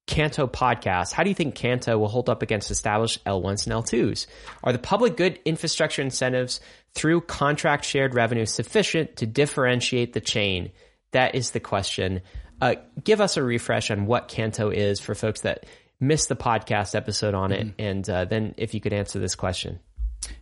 Canto 0.06 0.47
podcast, 0.47 1.12
how 1.12 1.23
do 1.23 1.31
you 1.31 1.35
think 1.35 1.55
Canto 1.55 1.97
will 1.97 2.09
hold 2.09 2.28
up 2.28 2.43
against 2.43 2.70
established 2.70 3.24
L1s 3.24 3.66
and 3.66 3.74
L2s? 3.74 4.27
Are 4.62 4.73
the 4.73 4.78
public 4.78 5.16
good 5.16 5.40
infrastructure 5.44 6.02
incentives 6.02 6.61
through 6.94 7.23
contract 7.23 7.85
shared 7.85 8.15
revenue 8.15 8.44
sufficient 8.44 9.16
to 9.16 9.27
differentiate 9.27 10.12
the 10.12 10.20
chain? 10.20 10.73
That 11.12 11.35
is 11.35 11.52
the 11.52 11.61
question. 11.61 12.20
Uh, 12.61 12.74
give 13.02 13.20
us 13.20 13.36
a 13.36 13.43
refresh 13.43 13.90
on 13.90 14.06
what 14.06 14.28
Canto 14.28 14.70
is 14.70 15.01
for 15.01 15.15
folks 15.15 15.40
that 15.40 15.65
missed 16.01 16.28
the 16.28 16.36
podcast 16.36 16.94
episode 16.94 17.35
on 17.35 17.52
it, 17.52 17.74
and 17.78 18.09
uh, 18.09 18.27
then 18.27 18.55
if 18.59 18.74
you 18.74 18.81
could 18.81 18.93
answer 18.93 19.19
this 19.19 19.35
question. 19.35 19.81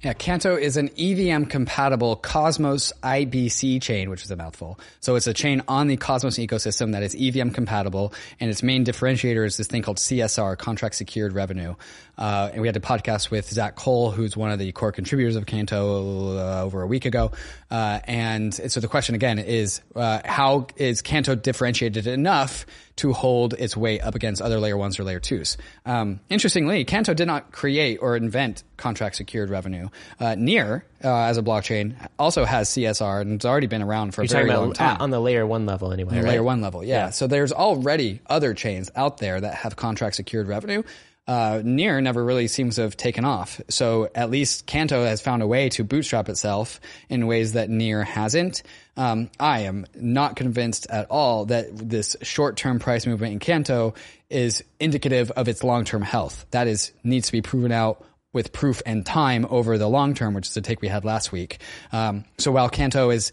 Yeah, 0.03 0.13
Canto 0.13 0.57
is 0.57 0.77
an 0.77 0.91
EVM 0.99 1.45
compatible 1.45 2.17
Cosmos 2.17 2.93
IBC 3.03 3.81
chain, 3.81 4.11
which 4.11 4.25
is 4.25 4.31
a 4.31 4.37
mouthful. 4.37 4.79
So 5.01 5.15
it's 5.17 5.27
a 5.27 5.35
chain 5.35 5.63
on 5.69 5.87
the 5.87 5.97
Cosmos 5.97 6.39
ecosystem 6.39 6.93
that 6.93 7.03
is 7.03 7.15
EVM 7.15 7.51
compatible, 7.51 8.13
and 8.41 8.51
its 8.51 8.63
main 8.63 8.85
differentiator 8.85 9.47
is 9.47 9.57
this 9.57 9.67
thing 9.67 9.83
called 9.83 9.99
CSR, 9.99 10.59
contract 10.59 10.97
secured 10.97 11.33
revenue. 11.33 11.75
Uh, 12.19 12.51
and 12.53 12.61
we 12.61 12.69
had 12.69 12.77
a 12.77 12.81
podcast 12.81 13.31
with 13.31 13.49
Zach 13.49 13.75
Cole, 13.75 14.11
who's 14.11 14.37
one 14.37 14.51
of 14.51 14.59
the 14.59 14.71
core 14.73 14.93
contributors 14.93 15.35
of 15.37 15.47
Canto 15.47 16.37
uh, 16.37 16.63
over 16.63 16.83
a 16.83 16.87
week 16.87 17.05
ago. 17.05 17.33
Uh, 17.73 18.01
and 18.05 18.53
so 18.53 18.81
the 18.81 18.87
question 18.89 19.15
again 19.15 19.39
is, 19.39 19.81
uh, 19.97 20.21
how 20.27 20.67
is 20.77 21.01
Canto 21.01 21.35
differentiated 21.35 22.07
enough 22.07 22.67
to 22.97 23.13
hold 23.15 23.55
its 23.55 23.75
weight 23.75 24.03
up 24.03 24.15
against 24.15 24.43
other 24.43 24.61
layer 24.61 24.77
ones 24.77 24.99
or 24.99 25.05
layer 25.05 25.19
twos. 25.21 25.57
Um, 25.87 26.21
interestingly, 26.29 26.85
Canto 26.85 27.15
did 27.15 27.27
not 27.27 27.51
create 27.51 27.99
or 28.03 28.15
invent 28.17 28.63
contract 28.77 29.17
secured 29.17 29.49
revenue. 29.49 29.89
Uh, 30.21 30.35
Near, 30.37 30.85
uh, 31.03 31.09
as 31.09 31.39
a 31.39 31.43
blockchain, 31.43 31.95
also 32.19 32.45
has 32.45 32.69
CSR 32.69 33.23
and 33.23 33.33
it's 33.33 33.45
already 33.45 33.67
been 33.69 33.83
around 33.83 34.15
for 34.15 34.21
a 34.21 34.27
You're 34.27 34.45
very 34.45 34.51
long 34.51 34.75
time. 34.75 34.99
on 35.01 35.09
the 35.11 35.21
layer 35.21 35.47
one 35.47 35.65
level, 35.65 35.93
anyway. 35.93 36.17
right? 36.17 36.25
Layer 36.25 36.43
one 36.43 36.61
level, 36.61 36.85
yeah. 36.85 37.09
So 37.11 37.27
there's 37.27 37.53
already 37.53 38.21
other 38.27 38.53
chains 38.53 38.91
out 38.95 39.19
there 39.19 39.41
that 39.41 39.55
have 39.55 39.77
contract 39.77 40.17
secured 40.17 40.47
revenue. 40.47 40.83
Uh, 41.27 41.63
Near 41.65 42.01
never 42.01 42.25
really 42.25 42.49
seems 42.49 42.77
to 42.77 42.83
have 42.83 42.97
taken 42.97 43.25
off. 43.25 43.61
So 43.69 44.11
at 44.15 44.31
least 44.31 44.67
Canto 44.67 45.05
has 45.05 45.21
found 45.21 45.43
a 45.43 45.47
way 45.47 45.69
to 45.71 45.85
bootstrap 45.85 46.29
itself 46.29 46.81
in 47.09 47.27
ways 47.27 47.53
that 47.53 47.71
Near 47.71 48.03
hasn't. 48.03 48.63
Um, 48.97 49.31
I 49.39 49.61
am 49.61 49.87
not 49.95 50.37
convinced 50.37 50.89
at 50.91 51.11
all 51.11 51.47
that 51.47 51.67
this 51.73 52.17
short-term 52.23 52.81
price 52.81 53.07
movement 53.07 53.35
in 53.35 53.39
Canto 53.39 53.95
is 54.29 54.65
indicative 54.81 55.31
of 55.31 55.49
its 55.49 55.63
long-term 55.63 56.03
health. 56.03 56.45
That 56.51 56.67
is 56.67 56.93
needs 57.05 57.27
to 57.27 57.33
be 57.33 57.43
proven 57.43 57.71
out 57.71 58.05
with 58.33 58.53
proof 58.53 58.83
and 58.87 59.05
time 59.05 59.47
over 59.49 59.79
the 59.79 59.89
long 59.89 60.15
term, 60.15 60.35
which 60.35 60.49
is 60.49 60.55
the 60.55 60.61
take 60.61 60.81
we 60.81 60.89
had 60.89 61.05
last 61.05 61.33
week. 61.33 61.61
Um, 61.93 62.25
so 62.39 62.51
while 62.51 62.69
Canto 62.69 63.11
is 63.11 63.31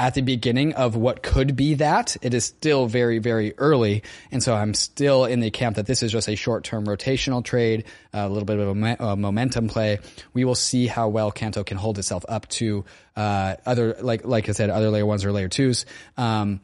at 0.00 0.14
the 0.14 0.22
beginning 0.22 0.72
of 0.72 0.96
what 0.96 1.22
could 1.22 1.54
be 1.54 1.74
that. 1.74 2.16
It 2.22 2.32
is 2.32 2.46
still 2.46 2.86
very, 2.86 3.18
very 3.18 3.52
early. 3.58 4.02
And 4.32 4.42
so 4.42 4.54
I'm 4.54 4.72
still 4.72 5.26
in 5.26 5.40
the 5.40 5.50
camp 5.50 5.76
that 5.76 5.84
this 5.84 6.02
is 6.02 6.10
just 6.10 6.26
a 6.26 6.36
short 6.36 6.64
term 6.64 6.86
rotational 6.86 7.44
trade, 7.44 7.84
a 8.14 8.26
little 8.26 8.46
bit 8.46 8.58
of 8.58 9.00
a, 9.00 9.16
momentum 9.16 9.68
play. 9.68 9.98
We 10.32 10.46
will 10.46 10.54
see 10.54 10.86
how 10.86 11.10
well 11.10 11.30
Canto 11.30 11.64
can 11.64 11.76
hold 11.76 11.98
itself 11.98 12.24
up 12.30 12.48
to, 12.48 12.86
uh, 13.14 13.56
other, 13.66 13.94
like, 14.00 14.24
like 14.24 14.48
I 14.48 14.52
said, 14.52 14.70
other 14.70 14.88
layer 14.88 15.04
ones 15.04 15.26
or 15.26 15.32
layer 15.32 15.48
twos. 15.48 15.84
Um, 16.16 16.60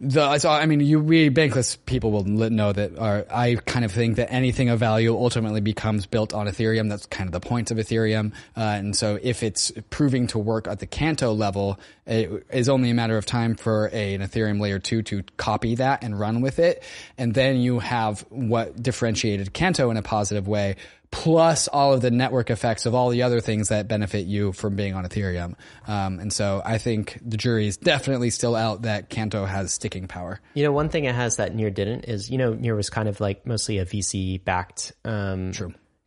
the, 0.00 0.38
so 0.38 0.48
I 0.48 0.66
mean, 0.66 0.78
you 0.78 1.00
we 1.00 1.28
bankless 1.28 1.76
people 1.84 2.12
will 2.12 2.24
know 2.24 2.72
that. 2.72 2.96
Or 2.98 3.26
I 3.30 3.56
kind 3.56 3.84
of 3.84 3.90
think 3.90 4.16
that 4.16 4.32
anything 4.32 4.68
of 4.68 4.78
value 4.78 5.16
ultimately 5.16 5.60
becomes 5.60 6.06
built 6.06 6.32
on 6.32 6.46
Ethereum. 6.46 6.88
That's 6.88 7.06
kind 7.06 7.26
of 7.26 7.32
the 7.32 7.46
point 7.46 7.72
of 7.72 7.78
Ethereum. 7.78 8.32
Uh, 8.56 8.60
and 8.60 8.94
so, 8.94 9.18
if 9.20 9.42
it's 9.42 9.72
proving 9.90 10.28
to 10.28 10.38
work 10.38 10.68
at 10.68 10.78
the 10.78 10.86
Canto 10.86 11.32
level, 11.32 11.80
it 12.08 12.46
is 12.50 12.68
only 12.68 12.90
a 12.90 12.94
matter 12.94 13.16
of 13.16 13.26
time 13.26 13.54
for 13.54 13.90
a, 13.92 14.14
an 14.14 14.22
Ethereum 14.22 14.60
layer 14.60 14.78
two 14.78 15.02
to 15.02 15.22
copy 15.36 15.76
that 15.76 16.02
and 16.02 16.18
run 16.18 16.40
with 16.40 16.58
it. 16.58 16.82
And 17.16 17.34
then 17.34 17.58
you 17.58 17.78
have 17.80 18.24
what 18.30 18.82
differentiated 18.82 19.52
Canto 19.52 19.90
in 19.90 19.96
a 19.96 20.02
positive 20.02 20.48
way 20.48 20.76
plus 21.10 21.68
all 21.68 21.94
of 21.94 22.02
the 22.02 22.10
network 22.10 22.50
effects 22.50 22.86
of 22.86 22.94
all 22.94 23.08
the 23.10 23.22
other 23.22 23.40
things 23.40 23.68
that 23.68 23.88
benefit 23.88 24.26
you 24.26 24.52
from 24.52 24.76
being 24.76 24.94
on 24.94 25.04
Ethereum. 25.04 25.54
Um, 25.86 26.18
and 26.20 26.32
so 26.32 26.60
I 26.64 26.78
think 26.78 27.18
the 27.24 27.36
jury 27.36 27.66
is 27.66 27.76
definitely 27.76 28.30
still 28.30 28.54
out 28.54 28.82
that 28.82 29.08
Canto 29.08 29.44
has 29.44 29.72
sticking 29.72 30.06
power. 30.06 30.40
You 30.54 30.64
know, 30.64 30.72
one 30.72 30.88
thing 30.88 31.04
it 31.04 31.14
has 31.14 31.36
that 31.36 31.54
Near 31.54 31.70
didn't 31.70 32.04
is, 32.04 32.30
you 32.30 32.38
know, 32.38 32.52
Near 32.52 32.74
was 32.74 32.90
kind 32.90 33.08
of 33.08 33.20
like 33.20 33.46
mostly 33.46 33.78
a 33.78 33.86
VC 33.86 34.42
backed 34.44 34.92
um, 35.04 35.52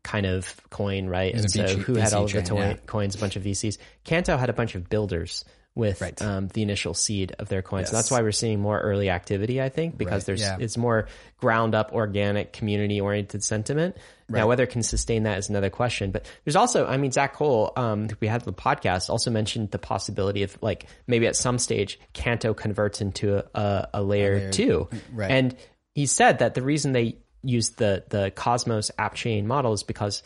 kind 0.03 0.25
of 0.25 0.55
coin, 0.69 1.07
right? 1.07 1.33
And 1.33 1.49
so 1.49 1.63
VC 1.63 1.77
who 1.77 1.95
had 1.95 2.13
all 2.13 2.25
of 2.25 2.31
the 2.31 2.39
chain, 2.39 2.45
toy, 2.45 2.59
yeah. 2.59 2.75
coins, 2.85 3.15
a 3.15 3.17
bunch 3.17 3.35
of 3.35 3.43
VCs. 3.43 3.77
Canto 4.03 4.37
had 4.37 4.49
a 4.49 4.53
bunch 4.53 4.75
of 4.75 4.87
builders 4.89 5.45
with 5.73 6.01
Right. 6.01 6.21
um, 6.21 6.49
the 6.49 6.61
initial 6.61 6.93
seed 6.93 7.33
of 7.39 7.47
their 7.47 7.61
coins. 7.61 7.83
Yes. 7.83 7.91
that's 7.91 8.11
why 8.11 8.21
we're 8.21 8.33
seeing 8.33 8.59
more 8.59 8.79
early 8.79 9.09
activity, 9.09 9.61
I 9.61 9.69
think, 9.69 9.97
because 9.97 10.23
Right, 10.23 10.25
there's 10.25 10.41
yeah. 10.41 10.57
it's 10.59 10.77
more 10.77 11.07
ground 11.37 11.75
up, 11.75 11.93
organic, 11.93 12.51
community 12.51 12.99
oriented 12.99 13.43
sentiment. 13.43 13.95
Now, 14.27 14.47
whether 14.47 14.63
it 14.63 14.69
can 14.69 14.83
sustain 14.83 15.23
that 15.23 15.37
is 15.39 15.49
another 15.49 15.69
question. 15.69 16.11
But 16.11 16.25
there's 16.45 16.55
also, 16.55 16.85
I 16.87 16.95
mean, 16.95 17.11
Zach 17.11 17.33
Cole, 17.33 17.73
um, 17.75 18.07
we 18.21 18.27
had 18.27 18.41
the 18.45 18.53
podcast, 18.53 19.09
also 19.09 19.29
mentioned 19.29 19.71
the 19.71 19.77
possibility 19.79 20.43
of 20.43 20.57
like 20.61 20.87
maybe 21.05 21.27
at 21.27 21.35
some 21.35 21.57
stage 21.59 21.99
Canto 22.13 22.53
converts 22.53 23.01
into 23.01 23.37
a, 23.37 23.59
a, 23.59 23.89
a 23.95 24.03
layer, 24.03 24.49
two. 24.51 24.87
right. 25.11 25.29
And 25.31 25.55
he 25.95 26.05
said 26.05 26.39
that 26.39 26.53
the 26.53 26.61
reason 26.61 26.93
they 26.93 27.17
used 27.43 27.77
the 27.77 28.03
the 28.09 28.31
Cosmos 28.31 28.89
app 28.97 29.15
chain 29.15 29.47
model 29.47 29.73
is 29.73 29.83
because 29.83 30.23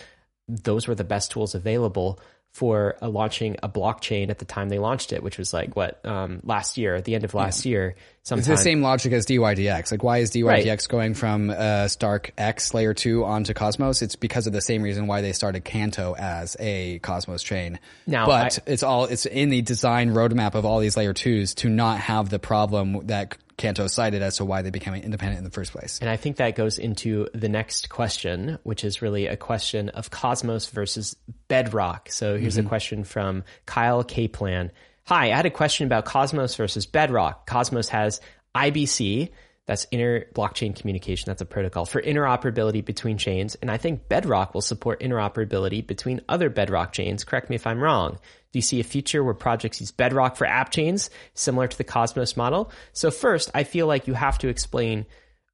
those 0.47 0.87
were 0.87 0.93
the 0.95 1.03
best 1.03 1.31
tools 1.31 1.55
available 1.55 2.19
for 2.55 2.95
uh, 3.01 3.09
launching 3.09 3.57
a 3.61 3.67
blockchain 3.67 4.29
at 4.29 4.39
the 4.39 4.45
time 4.45 4.69
they 4.69 4.79
launched 4.79 5.11
it, 5.11 5.21
which 5.21 5.37
was 5.37 5.53
like 5.53 5.75
what 5.75 5.99
um, 6.05 6.39
last 6.45 6.77
year, 6.77 6.95
at 6.95 7.03
the 7.03 7.13
end 7.13 7.25
of 7.25 7.33
last 7.33 7.65
yeah. 7.65 7.69
year. 7.69 7.95
Sometime. 8.23 8.39
It's 8.39 8.47
the 8.47 8.63
same 8.63 8.81
logic 8.81 9.11
as 9.11 9.25
DYDX. 9.25 9.91
Like, 9.91 10.03
why 10.03 10.19
is 10.19 10.31
DYDX 10.31 10.65
right. 10.65 10.87
going 10.87 11.15
from 11.15 11.49
uh, 11.49 11.87
StarkEx 11.87 12.73
layer 12.73 12.93
two 12.93 13.25
onto 13.25 13.53
Cosmos? 13.53 14.01
It's 14.01 14.15
because 14.15 14.47
of 14.47 14.53
the 14.53 14.61
same 14.61 14.83
reason 14.83 15.05
why 15.05 15.19
they 15.19 15.33
started 15.33 15.65
Canto 15.65 16.15
as 16.15 16.55
a 16.57 16.99
Cosmos 16.99 17.43
chain. 17.43 17.77
Now, 18.07 18.25
but 18.25 18.59
I, 18.65 18.71
it's 18.71 18.83
all 18.83 19.03
it's 19.05 19.25
in 19.25 19.49
the 19.49 19.61
design 19.61 20.11
roadmap 20.11 20.55
of 20.55 20.63
all 20.63 20.79
these 20.79 20.95
layer 20.95 21.13
twos 21.13 21.55
to 21.55 21.69
not 21.69 21.99
have 21.99 22.29
the 22.29 22.39
problem 22.39 23.05
that 23.07 23.37
Canto 23.57 23.87
cited 23.87 24.21
as 24.21 24.37
to 24.37 24.45
why 24.45 24.61
they 24.61 24.69
became 24.69 24.93
independent 24.95 25.37
in 25.37 25.43
the 25.43 25.49
first 25.49 25.71
place. 25.71 25.99
And 25.99 26.09
I 26.09 26.17
think 26.17 26.37
that 26.37 26.55
goes 26.55 26.77
into 26.77 27.27
the 27.33 27.49
next 27.49 27.89
question, 27.89 28.59
which 28.63 28.83
is 28.83 29.01
really 29.01 29.27
a 29.27 29.37
question 29.37 29.89
of 29.89 30.09
Cosmos 30.09 30.67
versus 30.67 31.15
Bedrock. 31.47 32.11
So 32.11 32.37
here's 32.37 32.57
mm-hmm. 32.57 32.65
a 32.65 32.69
question 32.69 33.03
from 33.03 33.43
Kyle 33.65 34.03
Kaplan. 34.03 34.71
Hi, 35.05 35.31
I 35.31 35.35
had 35.35 35.45
a 35.45 35.51
question 35.51 35.85
about 35.85 36.05
Cosmos 36.05 36.55
versus 36.55 36.85
Bedrock. 36.85 37.47
Cosmos 37.47 37.89
has 37.89 38.19
IBC, 38.55 39.29
that's 39.65 39.85
inter 39.85 40.25
blockchain 40.33 40.75
communication. 40.75 41.25
That's 41.27 41.41
a 41.41 41.45
protocol 41.45 41.85
for 41.85 42.01
interoperability 42.01 42.85
between 42.85 43.17
chains. 43.17 43.55
And 43.55 43.71
I 43.71 43.77
think 43.77 44.07
Bedrock 44.07 44.53
will 44.53 44.61
support 44.61 44.99
interoperability 44.99 45.85
between 45.85 46.21
other 46.29 46.49
Bedrock 46.49 46.93
chains. 46.93 47.23
Correct 47.23 47.49
me 47.49 47.55
if 47.55 47.65
I'm 47.65 47.81
wrong. 47.81 48.19
Do 48.55 48.59
you 48.59 48.63
see 48.63 48.79
a 48.79 48.85
future 48.85 49.21
where 49.21 49.33
projects 49.33 49.81
use 49.81 49.91
Bedrock 49.91 50.37
for 50.37 50.47
app 50.47 50.69
chains, 50.69 51.09
similar 51.33 51.67
to 51.67 51.77
the 51.77 51.83
Cosmos 51.83 52.37
model? 52.37 52.71
So 52.93 53.11
first, 53.11 53.51
I 53.53 53.65
feel 53.65 53.85
like 53.85 54.07
you 54.07 54.13
have 54.13 54.37
to 54.37 54.47
explain 54.47 55.05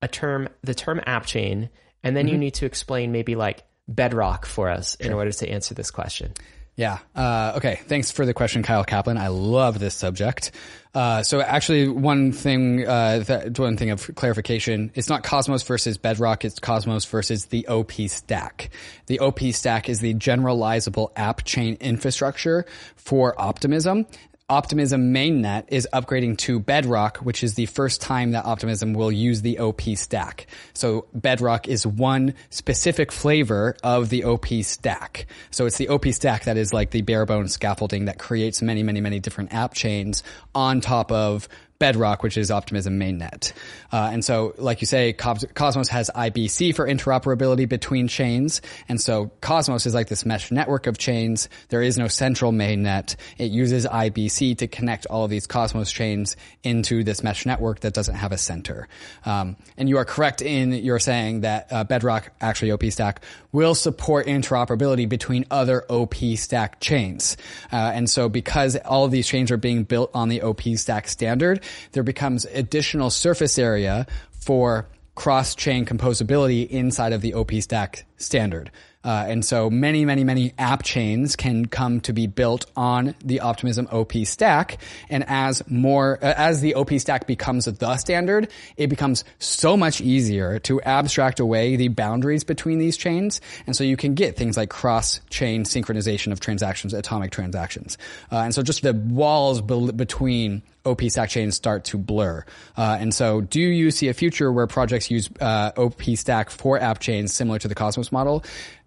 a 0.03 0.07
term, 0.07 0.49
the 0.61 0.75
term 0.75 1.01
app 1.07 1.25
chain, 1.25 1.71
and 2.03 2.15
then 2.15 2.27
mm-hmm. 2.27 2.33
you 2.33 2.37
need 2.37 2.53
to 2.53 2.67
explain 2.67 3.11
maybe 3.11 3.33
like 3.33 3.63
Bedrock 3.87 4.45
for 4.45 4.69
us 4.69 4.93
in 4.93 5.13
order 5.13 5.31
to 5.31 5.49
answer 5.49 5.73
this 5.73 5.89
question. 5.89 6.35
Yeah. 6.81 6.97
Uh, 7.15 7.53
okay. 7.57 7.79
Thanks 7.85 8.09
for 8.09 8.25
the 8.25 8.33
question, 8.33 8.63
Kyle 8.63 8.83
Kaplan. 8.83 9.15
I 9.15 9.27
love 9.27 9.77
this 9.77 9.93
subject. 9.93 10.49
Uh, 10.95 11.21
so 11.21 11.39
actually, 11.39 11.87
one 11.87 12.31
thing, 12.31 12.87
uh, 12.87 13.19
that, 13.19 13.59
one 13.59 13.77
thing 13.77 13.91
of 13.91 14.09
clarification: 14.15 14.91
it's 14.95 15.07
not 15.07 15.21
Cosmos 15.21 15.61
versus 15.61 15.99
Bedrock; 15.99 16.43
it's 16.43 16.57
Cosmos 16.57 17.05
versus 17.05 17.45
the 17.45 17.67
OP 17.67 17.91
stack. 18.07 18.71
The 19.05 19.19
OP 19.19 19.41
stack 19.51 19.89
is 19.89 19.99
the 19.99 20.15
generalizable 20.15 21.11
app 21.15 21.43
chain 21.43 21.77
infrastructure 21.79 22.65
for 22.95 23.39
Optimism. 23.39 24.07
Optimism 24.51 25.13
mainnet 25.13 25.63
is 25.69 25.87
upgrading 25.93 26.37
to 26.39 26.59
Bedrock, 26.59 27.19
which 27.19 27.41
is 27.41 27.53
the 27.53 27.67
first 27.67 28.01
time 28.01 28.31
that 28.31 28.43
Optimism 28.43 28.91
will 28.91 29.09
use 29.09 29.41
the 29.43 29.59
OP 29.59 29.79
stack. 29.95 30.45
So 30.73 31.07
Bedrock 31.13 31.69
is 31.69 31.87
one 31.87 32.33
specific 32.49 33.13
flavor 33.13 33.77
of 33.81 34.09
the 34.09 34.25
OP 34.25 34.47
stack. 34.63 35.25
So 35.51 35.67
it's 35.67 35.77
the 35.77 35.87
OP 35.87 36.05
stack 36.07 36.43
that 36.43 36.57
is 36.57 36.73
like 36.73 36.91
the 36.91 37.01
bare 37.01 37.25
bones 37.25 37.53
scaffolding 37.53 38.05
that 38.05 38.19
creates 38.19 38.61
many, 38.61 38.83
many, 38.83 38.99
many 38.99 39.21
different 39.21 39.53
app 39.53 39.73
chains 39.73 40.21
on 40.53 40.81
top 40.81 41.13
of 41.13 41.47
Bedrock, 41.81 42.21
which 42.21 42.37
is 42.37 42.51
Optimism 42.51 42.99
mainnet. 42.99 43.53
Uh, 43.91 44.11
and 44.13 44.23
so, 44.23 44.53
like 44.59 44.81
you 44.81 44.87
say, 44.87 45.13
Cosmos 45.13 45.87
has 45.87 46.11
IBC 46.13 46.75
for 46.75 46.87
interoperability 46.87 47.67
between 47.67 48.07
chains. 48.07 48.61
And 48.87 49.01
so 49.01 49.31
Cosmos 49.41 49.87
is 49.87 49.95
like 49.95 50.07
this 50.07 50.23
mesh 50.23 50.51
network 50.51 50.85
of 50.85 50.99
chains. 50.99 51.49
There 51.69 51.81
is 51.81 51.97
no 51.97 52.07
central 52.07 52.51
mainnet. 52.51 53.15
It 53.39 53.49
uses 53.49 53.87
IBC 53.87 54.59
to 54.59 54.67
connect 54.67 55.07
all 55.07 55.23
of 55.23 55.31
these 55.31 55.47
Cosmos 55.47 55.91
chains 55.91 56.37
into 56.61 57.03
this 57.03 57.23
mesh 57.23 57.47
network 57.47 57.79
that 57.79 57.95
doesn't 57.95 58.13
have 58.13 58.31
a 58.31 58.37
center. 58.37 58.87
Um, 59.25 59.55
and 59.75 59.89
you 59.89 59.97
are 59.97 60.05
correct 60.05 60.43
in 60.43 60.73
your 60.73 60.99
saying 60.99 61.41
that 61.41 61.67
uh, 61.71 61.83
Bedrock, 61.83 62.31
actually 62.39 62.71
OP 62.73 62.83
Stack, 62.85 63.23
will 63.51 63.73
support 63.73 64.27
interoperability 64.27 65.09
between 65.09 65.45
other 65.49 65.83
OP 65.89 66.13
Stack 66.35 66.79
chains. 66.79 67.37
Uh, 67.73 67.91
and 67.95 68.07
so 68.07 68.29
because 68.29 68.75
all 68.77 69.05
of 69.05 69.09
these 69.09 69.27
chains 69.27 69.49
are 69.49 69.57
being 69.57 69.83
built 69.83 70.11
on 70.13 70.29
the 70.29 70.43
OP 70.43 70.61
Stack 70.75 71.07
standard, 71.07 71.63
there 71.91 72.03
becomes 72.03 72.45
additional 72.45 73.10
surface 73.10 73.57
area 73.57 74.07
for 74.31 74.88
cross-chain 75.15 75.85
composability 75.85 76.68
inside 76.69 77.14
of 77.14 77.22
the 77.22 77.34
OP 77.34 77.52
stack 77.53 78.06
standard. 78.18 78.72
Uh, 79.03 79.26
and 79.27 79.43
so 79.43 79.69
many, 79.69 80.06
many, 80.06 80.23
many 80.23 80.53
app 80.60 80.84
chains 80.84 81.35
can 81.35 81.65
come 81.65 81.99
to 82.02 82.14
be 82.14 82.27
built 82.27 82.65
on 82.76 83.15
the 83.23 83.39
Optimism 83.39 83.88
OP 83.91 84.14
stack. 84.26 84.77
And 85.10 85.23
as 85.27 85.68
more, 85.68 86.19
uh, 86.22 86.34
as 86.38 86.61
the 86.61 86.76
OP 86.76 86.91
stack 86.93 87.26
becomes 87.26 87.65
the 87.65 87.98
standard, 87.98 88.49
it 88.77 88.88
becomes 88.88 89.23
so 89.39 89.76
much 89.76 90.02
easier 90.02 90.60
to 90.60 90.81
abstract 90.81 91.39
away 91.39 91.76
the 91.77 91.88
boundaries 91.88 92.43
between 92.43 92.77
these 92.77 92.95
chains. 92.95 93.41
And 93.65 93.76
so 93.76 93.84
you 93.84 93.98
can 93.98 94.14
get 94.14 94.38
things 94.38 94.56
like 94.56 94.69
cross-chain 94.69 95.64
synchronization 95.64 96.31
of 96.31 96.39
transactions, 96.39 96.93
atomic 96.93 97.31
transactions. 97.31 97.98
Uh, 98.31 98.38
and 98.38 98.53
so 98.53 98.61
just 98.61 98.84
the 98.84 98.93
walls 98.93 99.61
be- 99.61 99.91
between 99.91 100.61
OP 100.85 101.01
stack 101.03 101.29
chains 101.29 101.55
start 101.55 101.83
to 101.85 101.97
blur. 101.97 102.43
Uh, 102.77 102.97
and 102.99 103.13
so 103.13 103.41
do 103.41 103.59
you 103.59 103.91
see 103.91 104.07
a 104.07 104.13
future 104.13 104.51
where 104.51 104.67
projects 104.67 105.11
use 105.11 105.29
uh, 105.39 105.71
OP 105.77 106.01
stack 106.15 106.49
for 106.49 106.79
app 106.79 106.99
chains 106.99 107.33
similar 107.33 107.59
to 107.59 107.67
the 107.67 107.75
Cosmos 107.75 108.11
model? 108.11 108.43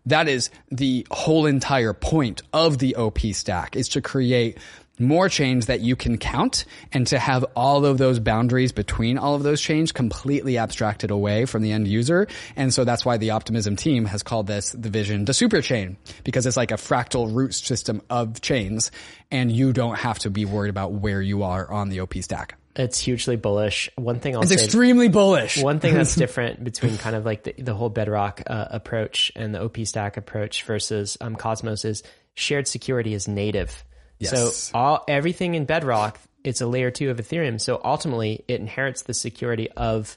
That 0.07 0.29
is 0.29 0.51
the 0.71 1.07
whole 1.11 1.47
entire 1.47 1.95
point 1.95 2.43
of 2.53 2.79
the 2.79 2.97
OP 2.97 3.21
stack 3.33 3.75
is 3.75 3.89
to 3.91 4.03
create 4.03 4.59
more 4.99 5.29
chains 5.29 5.67
that 5.67 5.81
you 5.81 5.97
can 5.97 6.19
count 6.19 6.65
and 6.93 7.07
to 7.09 7.19
have 7.19 7.45
all 7.57 7.85
of 7.85 7.99
those 7.99 8.19
boundaries 8.19 8.73
between 8.73 9.19
all 9.19 9.35
of 9.35 9.43
those 9.43 9.61
chains 9.61 9.93
completely 9.93 10.59
abstracted 10.59 11.11
away 11.11 11.45
from 11.45 11.63
the 11.63 11.73
end 11.73 11.89
user. 11.89 12.29
And 12.57 12.73
so 12.73 12.85
that's 12.85 13.05
why 13.05 13.17
the 13.17 13.31
optimism 13.31 13.77
team 13.77 14.05
has 14.07 14.23
called 14.23 14.47
this 14.47 14.71
the 14.73 14.91
vision 14.91 15.25
the 15.25 15.35
super 15.35 15.61
chain 15.61 15.97
because 16.23 16.47
it's 16.47 16.57
like 16.57 16.71
a 16.71 16.77
fractal 16.77 17.35
root 17.35 17.55
system 17.55 18.03
of 18.09 18.41
chains 18.41 18.91
and 19.31 19.51
you 19.51 19.73
don't 19.73 19.99
have 19.99 20.19
to 20.21 20.31
be 20.31 20.45
worried 20.45 20.71
about 20.71 20.93
where 20.93 21.21
you 21.21 21.43
are 21.43 21.71
on 21.71 21.89
the 21.89 22.01
OP 22.01 22.15
stack. 22.17 22.57
It's 22.77 22.99
hugely 22.99 23.37
bullish. 23.37 23.89
One 23.97 24.19
thing 24.19 24.35
I'll 24.35 24.43
it's 24.43 24.51
say, 24.51 24.65
extremely 24.65 25.09
bullish. 25.09 25.63
One 25.63 25.79
thing 25.79 25.95
that's 25.95 26.15
different 26.17 26.63
between 26.65 26.99
kind 26.99 27.15
of 27.15 27.25
like 27.25 27.45
the, 27.45 27.55
the 27.57 27.75
whole 27.75 27.89
Bedrock 27.89 28.43
uh, 28.47 28.67
approach 28.71 29.31
and 29.37 29.55
the 29.55 29.63
OP 29.63 29.79
stack 29.85 30.17
approach 30.17 30.65
versus 30.65 31.17
um, 31.21 31.37
Cosmos 31.37 31.85
is 31.85 32.03
shared 32.35 32.67
security 32.67 33.15
is 33.15 33.29
native. 33.29 33.85
Yes. 34.19 34.57
So 34.57 34.79
all 34.79 35.05
everything 35.09 35.55
in 35.55 35.65
Bedrock, 35.65 36.19
it's 36.45 36.61
a 36.61 36.67
layer 36.67 36.91
two 36.91 37.11
of 37.11 37.19
Ethereum. 37.19 37.61
So 37.61 37.81
ultimately, 37.85 38.45
it 38.49 38.61
inherits 38.61 39.03
the 39.03 39.15
security 39.15 39.71
of 39.71 40.17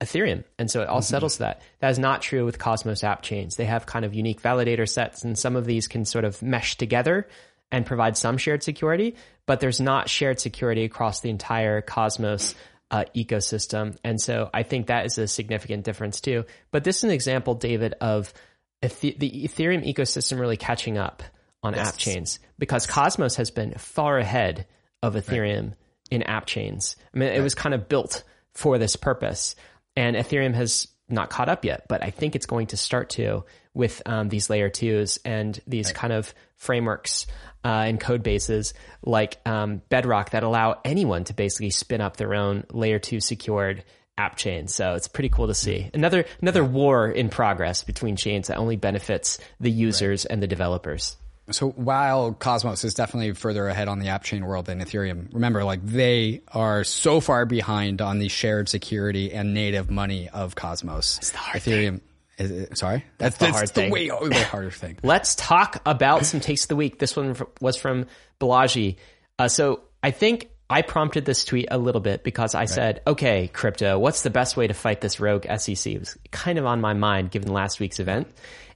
Ethereum, 0.00 0.44
and 0.58 0.70
so 0.70 0.80
it 0.80 0.88
all 0.88 0.98
mm-hmm. 0.98 1.04
settles 1.04 1.38
that. 1.38 1.60
That 1.80 1.90
is 1.90 1.98
not 1.98 2.22
true 2.22 2.44
with 2.44 2.58
Cosmos 2.58 3.04
app 3.04 3.22
chains. 3.22 3.56
They 3.56 3.66
have 3.66 3.84
kind 3.84 4.04
of 4.04 4.14
unique 4.14 4.40
validator 4.40 4.88
sets, 4.88 5.24
and 5.24 5.38
some 5.38 5.56
of 5.56 5.66
these 5.66 5.88
can 5.88 6.04
sort 6.04 6.24
of 6.24 6.42
mesh 6.42 6.76
together 6.76 7.28
and 7.70 7.86
provide 7.86 8.16
some 8.16 8.36
shared 8.36 8.62
security, 8.62 9.14
but 9.46 9.60
there's 9.60 9.80
not 9.80 10.08
shared 10.08 10.40
security 10.40 10.84
across 10.84 11.20
the 11.20 11.30
entire 11.30 11.80
Cosmos 11.80 12.54
uh, 12.90 13.04
ecosystem. 13.14 13.96
And 14.02 14.20
so 14.20 14.50
I 14.52 14.62
think 14.62 14.86
that 14.86 15.06
is 15.06 15.18
a 15.18 15.28
significant 15.28 15.84
difference 15.84 16.20
too. 16.20 16.44
But 16.70 16.84
this 16.84 16.98
is 16.98 17.04
an 17.04 17.10
example, 17.10 17.54
David, 17.54 17.94
of 18.00 18.32
the 18.80 18.88
Ethereum 18.88 19.86
ecosystem 19.86 20.40
really 20.40 20.56
catching 20.56 20.98
up 20.98 21.22
on 21.62 21.74
yes. 21.74 21.88
app 21.88 21.96
chains 21.96 22.38
because 22.58 22.86
Cosmos 22.86 23.36
has 23.36 23.50
been 23.50 23.74
far 23.74 24.18
ahead 24.18 24.66
of 25.02 25.14
Ethereum 25.14 25.68
right. 25.68 25.76
in 26.10 26.22
app 26.22 26.46
chains. 26.46 26.96
I 27.14 27.18
mean, 27.18 27.28
right. 27.28 27.38
it 27.38 27.42
was 27.42 27.54
kind 27.54 27.74
of 27.74 27.88
built 27.88 28.22
for 28.54 28.78
this 28.78 28.96
purpose, 28.96 29.54
and 29.96 30.16
Ethereum 30.16 30.54
has 30.54 30.88
not 31.08 31.30
caught 31.30 31.48
up 31.48 31.64
yet, 31.64 31.86
but 31.88 32.04
I 32.04 32.10
think 32.10 32.36
it's 32.36 32.46
going 32.46 32.68
to 32.68 32.76
start 32.76 33.10
to 33.10 33.44
with 33.74 34.02
um, 34.06 34.28
these 34.28 34.48
layer 34.48 34.68
twos 34.68 35.18
and 35.24 35.58
these 35.66 35.86
right. 35.86 35.94
kind 35.94 36.12
of 36.12 36.34
frameworks 36.56 37.26
uh, 37.64 37.68
and 37.68 38.00
code 38.00 38.22
bases 38.22 38.74
like 39.02 39.38
um, 39.46 39.82
Bedrock 39.88 40.30
that 40.30 40.42
allow 40.42 40.80
anyone 40.84 41.24
to 41.24 41.34
basically 41.34 41.70
spin 41.70 42.00
up 42.00 42.16
their 42.16 42.34
own 42.34 42.64
layer 42.72 42.98
two 42.98 43.20
secured 43.20 43.84
app 44.18 44.36
chain. 44.36 44.68
So 44.68 44.94
it's 44.94 45.08
pretty 45.08 45.28
cool 45.28 45.46
to 45.46 45.54
see 45.54 45.90
another 45.94 46.24
another 46.40 46.64
war 46.64 47.08
in 47.08 47.28
progress 47.28 47.84
between 47.84 48.16
chains 48.16 48.48
that 48.48 48.58
only 48.58 48.76
benefits 48.76 49.38
the 49.58 49.70
users 49.70 50.24
right. 50.24 50.32
and 50.32 50.42
the 50.42 50.46
developers. 50.46 51.16
So 51.52 51.70
while 51.70 52.32
Cosmos 52.32 52.84
is 52.84 52.94
definitely 52.94 53.32
further 53.32 53.68
ahead 53.68 53.88
on 53.88 53.98
the 53.98 54.08
app 54.08 54.24
chain 54.24 54.44
world 54.44 54.66
than 54.66 54.80
Ethereum, 54.80 55.32
remember, 55.32 55.64
like 55.64 55.84
they 55.84 56.42
are 56.48 56.84
so 56.84 57.20
far 57.20 57.46
behind 57.46 58.00
on 58.00 58.18
the 58.18 58.28
shared 58.28 58.68
security 58.68 59.32
and 59.32 59.54
native 59.54 59.90
money 59.90 60.28
of 60.28 60.54
Cosmos. 60.54 61.18
It's 61.18 61.30
the 61.30 61.38
hard 61.38 61.62
Ethereum. 61.62 62.00
Is, 62.38 62.78
sorry, 62.78 63.04
that's, 63.18 63.36
that's 63.36 63.52
the 63.52 63.52
hard 63.52 63.68
the 63.68 63.72
thing. 63.72 63.90
Way, 63.90 64.10
way 64.10 64.42
harder 64.42 64.70
thing. 64.70 64.98
Let's 65.02 65.34
talk 65.34 65.82
about 65.84 66.24
some 66.24 66.40
takes 66.40 66.64
of 66.64 66.68
the 66.68 66.76
week. 66.76 66.98
This 66.98 67.14
one 67.14 67.36
was 67.60 67.76
from 67.76 68.06
Balaji. 68.40 68.96
Uh, 69.38 69.48
so 69.48 69.82
I 70.02 70.10
think 70.10 70.48
I 70.70 70.82
prompted 70.82 71.24
this 71.24 71.44
tweet 71.44 71.66
a 71.70 71.76
little 71.76 72.00
bit 72.00 72.22
because 72.22 72.54
I 72.54 72.60
right. 72.60 72.68
said, 72.68 73.02
okay, 73.04 73.48
crypto, 73.48 73.98
what's 73.98 74.22
the 74.22 74.30
best 74.30 74.56
way 74.56 74.68
to 74.68 74.74
fight 74.74 75.00
this 75.00 75.18
rogue 75.18 75.44
SEC? 75.58 75.92
It 75.92 75.98
was 75.98 76.16
kind 76.30 76.58
of 76.58 76.64
on 76.64 76.80
my 76.80 76.94
mind 76.94 77.32
given 77.32 77.52
last 77.52 77.80
week's 77.80 77.98
event. 77.98 78.28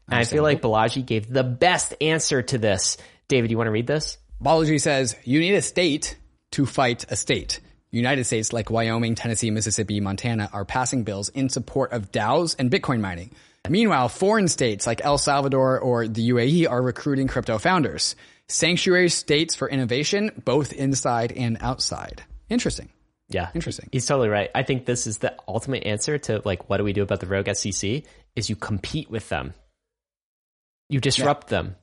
And 0.08 0.18
I 0.18 0.24
feel 0.24 0.42
like 0.42 0.60
Balaji 0.60 1.04
gave 1.04 1.32
the 1.32 1.44
best 1.44 1.94
answer 2.00 2.42
to 2.42 2.58
this. 2.58 2.96
David, 3.28 3.50
you 3.50 3.56
want 3.56 3.68
to 3.68 3.72
read 3.72 3.86
this? 3.86 4.18
Balaji 4.42 4.80
says, 4.80 5.16
you 5.24 5.40
need 5.40 5.54
a 5.54 5.62
state 5.62 6.16
to 6.52 6.66
fight 6.66 7.06
a 7.10 7.16
state. 7.16 7.60
United 7.90 8.24
States 8.24 8.52
like 8.52 8.70
Wyoming, 8.70 9.14
Tennessee, 9.14 9.50
Mississippi, 9.50 10.00
Montana 10.00 10.50
are 10.52 10.64
passing 10.64 11.04
bills 11.04 11.28
in 11.28 11.48
support 11.48 11.92
of 11.92 12.10
DAOs 12.10 12.56
and 12.58 12.70
Bitcoin 12.70 13.00
mining. 13.00 13.34
Meanwhile, 13.68 14.08
foreign 14.10 14.48
states 14.48 14.86
like 14.86 15.02
El 15.04 15.16
Salvador 15.16 15.78
or 15.78 16.06
the 16.06 16.30
UAE 16.30 16.68
are 16.68 16.82
recruiting 16.82 17.28
crypto 17.28 17.56
founders. 17.58 18.14
Sanctuary 18.48 19.08
states 19.08 19.54
for 19.54 19.70
innovation, 19.70 20.42
both 20.44 20.72
inside 20.72 21.32
and 21.32 21.56
outside. 21.60 22.22
Interesting. 22.50 22.90
Yeah. 23.28 23.48
Interesting. 23.54 23.88
He's 23.90 24.04
totally 24.04 24.28
right. 24.28 24.50
I 24.54 24.64
think 24.64 24.84
this 24.84 25.06
is 25.06 25.18
the 25.18 25.34
ultimate 25.48 25.84
answer 25.84 26.18
to 26.18 26.42
like 26.44 26.68
what 26.68 26.76
do 26.76 26.84
we 26.84 26.92
do 26.92 27.02
about 27.02 27.20
the 27.20 27.26
rogue 27.26 27.48
SEC 27.54 28.02
is 28.36 28.50
you 28.50 28.56
compete 28.56 29.10
with 29.10 29.28
them. 29.30 29.54
You 30.88 31.00
disrupt 31.00 31.50
yeah. 31.50 31.58
them. 31.58 31.76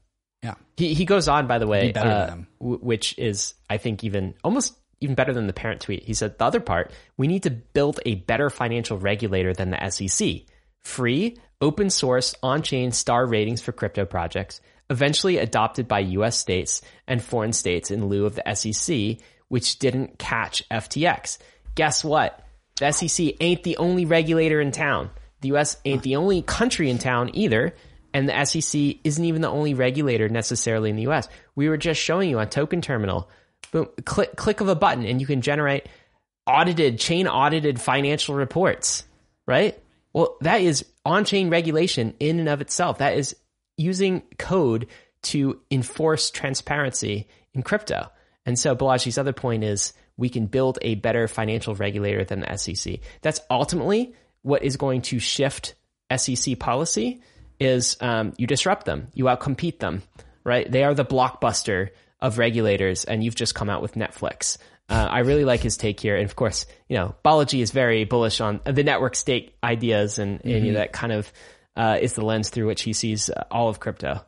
Yeah. 0.44 0.54
He 0.78 0.94
he 0.94 1.06
goes 1.06 1.28
on 1.28 1.48
by 1.48 1.60
the 1.60 1.68
way, 1.68 1.94
uh, 1.94 2.36
w- 2.60 2.80
which 2.80 3.18
is 3.18 3.54
I 3.70 3.78
think 3.78 4.04
even 4.04 4.34
almost 4.44 4.78
even 5.00 5.16
better 5.16 5.34
than 5.34 5.48
the 5.48 5.54
parent 5.54 5.82
tweet. 5.82 6.04
He 6.04 6.14
said 6.14 6.38
the 6.38 6.46
other 6.46 6.60
part, 6.60 6.92
we 7.18 7.28
need 7.28 7.44
to 7.44 7.52
build 7.52 8.00
a 8.06 8.16
better 8.16 8.50
financial 8.50 8.98
regulator 8.98 9.54
than 9.54 9.72
the 9.72 9.90
SEC. 9.90 10.44
Free, 10.84 11.38
open 11.60 11.90
source, 11.90 12.36
on-chain 12.42 12.92
star 12.92 13.26
ratings 13.26 13.62
for 13.62 13.72
crypto 13.72 14.06
projects, 14.06 14.62
eventually 14.90 15.38
adopted 15.38 15.88
by 15.88 16.00
US 16.00 16.38
states 16.38 16.82
and 17.08 17.24
foreign 17.24 17.54
states 17.54 17.92
in 17.92 18.08
lieu 18.08 18.26
of 18.26 18.36
the 18.36 18.56
SEC, 18.56 19.18
which 19.48 19.80
didn't 19.80 20.18
catch 20.18 20.68
FTX. 20.70 21.38
Guess 21.76 22.04
what? 22.04 22.44
The 22.78 22.92
SEC 22.92 23.36
ain't 23.40 23.64
the 23.64 23.78
only 23.78 24.06
regulator 24.06 24.60
in 24.60 24.72
town. 24.72 25.12
The 25.42 25.54
US 25.56 25.78
ain't 25.86 26.04
the 26.04 26.16
only 26.16 26.42
country 26.42 26.90
in 26.90 26.98
town 26.98 27.32
either. 27.34 27.76
And 28.14 28.28
the 28.28 28.46
SEC 28.46 28.98
isn't 29.04 29.24
even 29.24 29.42
the 29.42 29.50
only 29.50 29.74
regulator 29.74 30.30
necessarily 30.30 30.90
in 30.90 30.96
the 30.96 31.08
US. 31.10 31.28
We 31.56 31.70
were 31.70 31.78
just 31.78 32.02
showing 32.02 32.30
you 32.30 32.40
on 32.40 32.50
Token 32.50 32.82
Terminal. 32.82 33.30
Boom, 33.72 33.88
click, 34.06 34.36
click 34.36 34.60
of 34.62 34.68
a 34.68 34.76
button 34.76 35.06
and 35.06 35.22
you 35.22 35.28
can 35.28 35.42
generate 35.42 35.88
audited, 36.46 37.00
chain 37.00 37.28
audited 37.28 37.80
financial 37.80 38.36
reports, 38.36 39.06
right? 39.48 39.82
Well, 40.14 40.36
that 40.42 40.62
is 40.62 40.86
on 41.06 41.26
chain 41.26 41.50
regulation 41.50 42.16
in 42.20 42.40
and 42.40 42.50
of 42.50 42.62
itself. 42.62 42.98
That 42.98 43.18
is 43.18 43.36
using 43.78 44.24
code 44.38 44.88
to 45.24 45.62
enforce 45.70 46.32
transparency 46.32 47.28
in 47.54 47.64
crypto. 47.64 48.10
And 48.46 48.58
so 48.58 48.76
Balaji's 48.76 49.18
other 49.18 49.34
point 49.34 49.64
is 49.64 49.94
we 50.18 50.30
can 50.30 50.48
build 50.48 50.80
a 50.82 50.96
better 50.96 51.28
financial 51.28 51.76
regulator 51.76 52.24
than 52.24 52.42
the 52.42 52.58
SEC. 52.58 53.00
That's 53.22 53.40
ultimately 53.50 54.14
what 54.42 54.64
is 54.64 54.78
going 54.78 55.04
to 55.04 55.20
shift 55.20 55.76
SEC 56.16 56.60
policy 56.60 57.22
is 57.62 57.96
um, 58.02 58.34
you 58.38 58.48
disrupt 58.48 58.86
them, 58.86 59.08
you 59.14 59.26
outcompete 59.26 59.80
them, 59.80 60.02
right? 60.44 60.70
They 60.70 60.84
are 60.84 60.96
the 60.96 61.06
blockbuster 61.06 61.90
of 62.20 62.40
regulators, 62.40 63.06
and 63.06 63.24
you've 63.24 63.36
just 63.36 63.54
come 63.54 63.70
out 63.70 63.82
with 63.82 63.94
Netflix. 63.94 64.58
Uh, 64.90 65.08
I 65.10 65.20
really 65.20 65.46
like 65.46 65.62
his 65.62 65.78
take 65.78 66.00
here, 66.00 66.16
and 66.16 66.26
of 66.26 66.36
course, 66.36 66.66
you 66.90 66.98
know, 66.98 67.16
Balaji 67.24 67.62
is 67.62 67.72
very 67.72 68.04
bullish 68.04 68.42
on 68.42 68.60
the 68.66 68.84
network 68.84 69.16
state 69.16 69.56
ideas, 69.64 70.18
and, 70.18 70.40
mm-hmm. 70.40 70.48
and 70.50 70.66
you 70.66 70.72
know, 70.74 70.80
mm-hmm. 70.80 70.84
that 70.84 70.92
kind 70.92 71.14
of 71.14 71.32
uh, 71.78 71.98
is 72.02 72.14
the 72.14 72.26
lens 72.26 72.50
through 72.50 72.66
which 72.66 72.82
he 72.82 72.94
sees 72.94 73.30
all 73.52 73.70
of 73.70 73.80
crypto. 73.80 74.26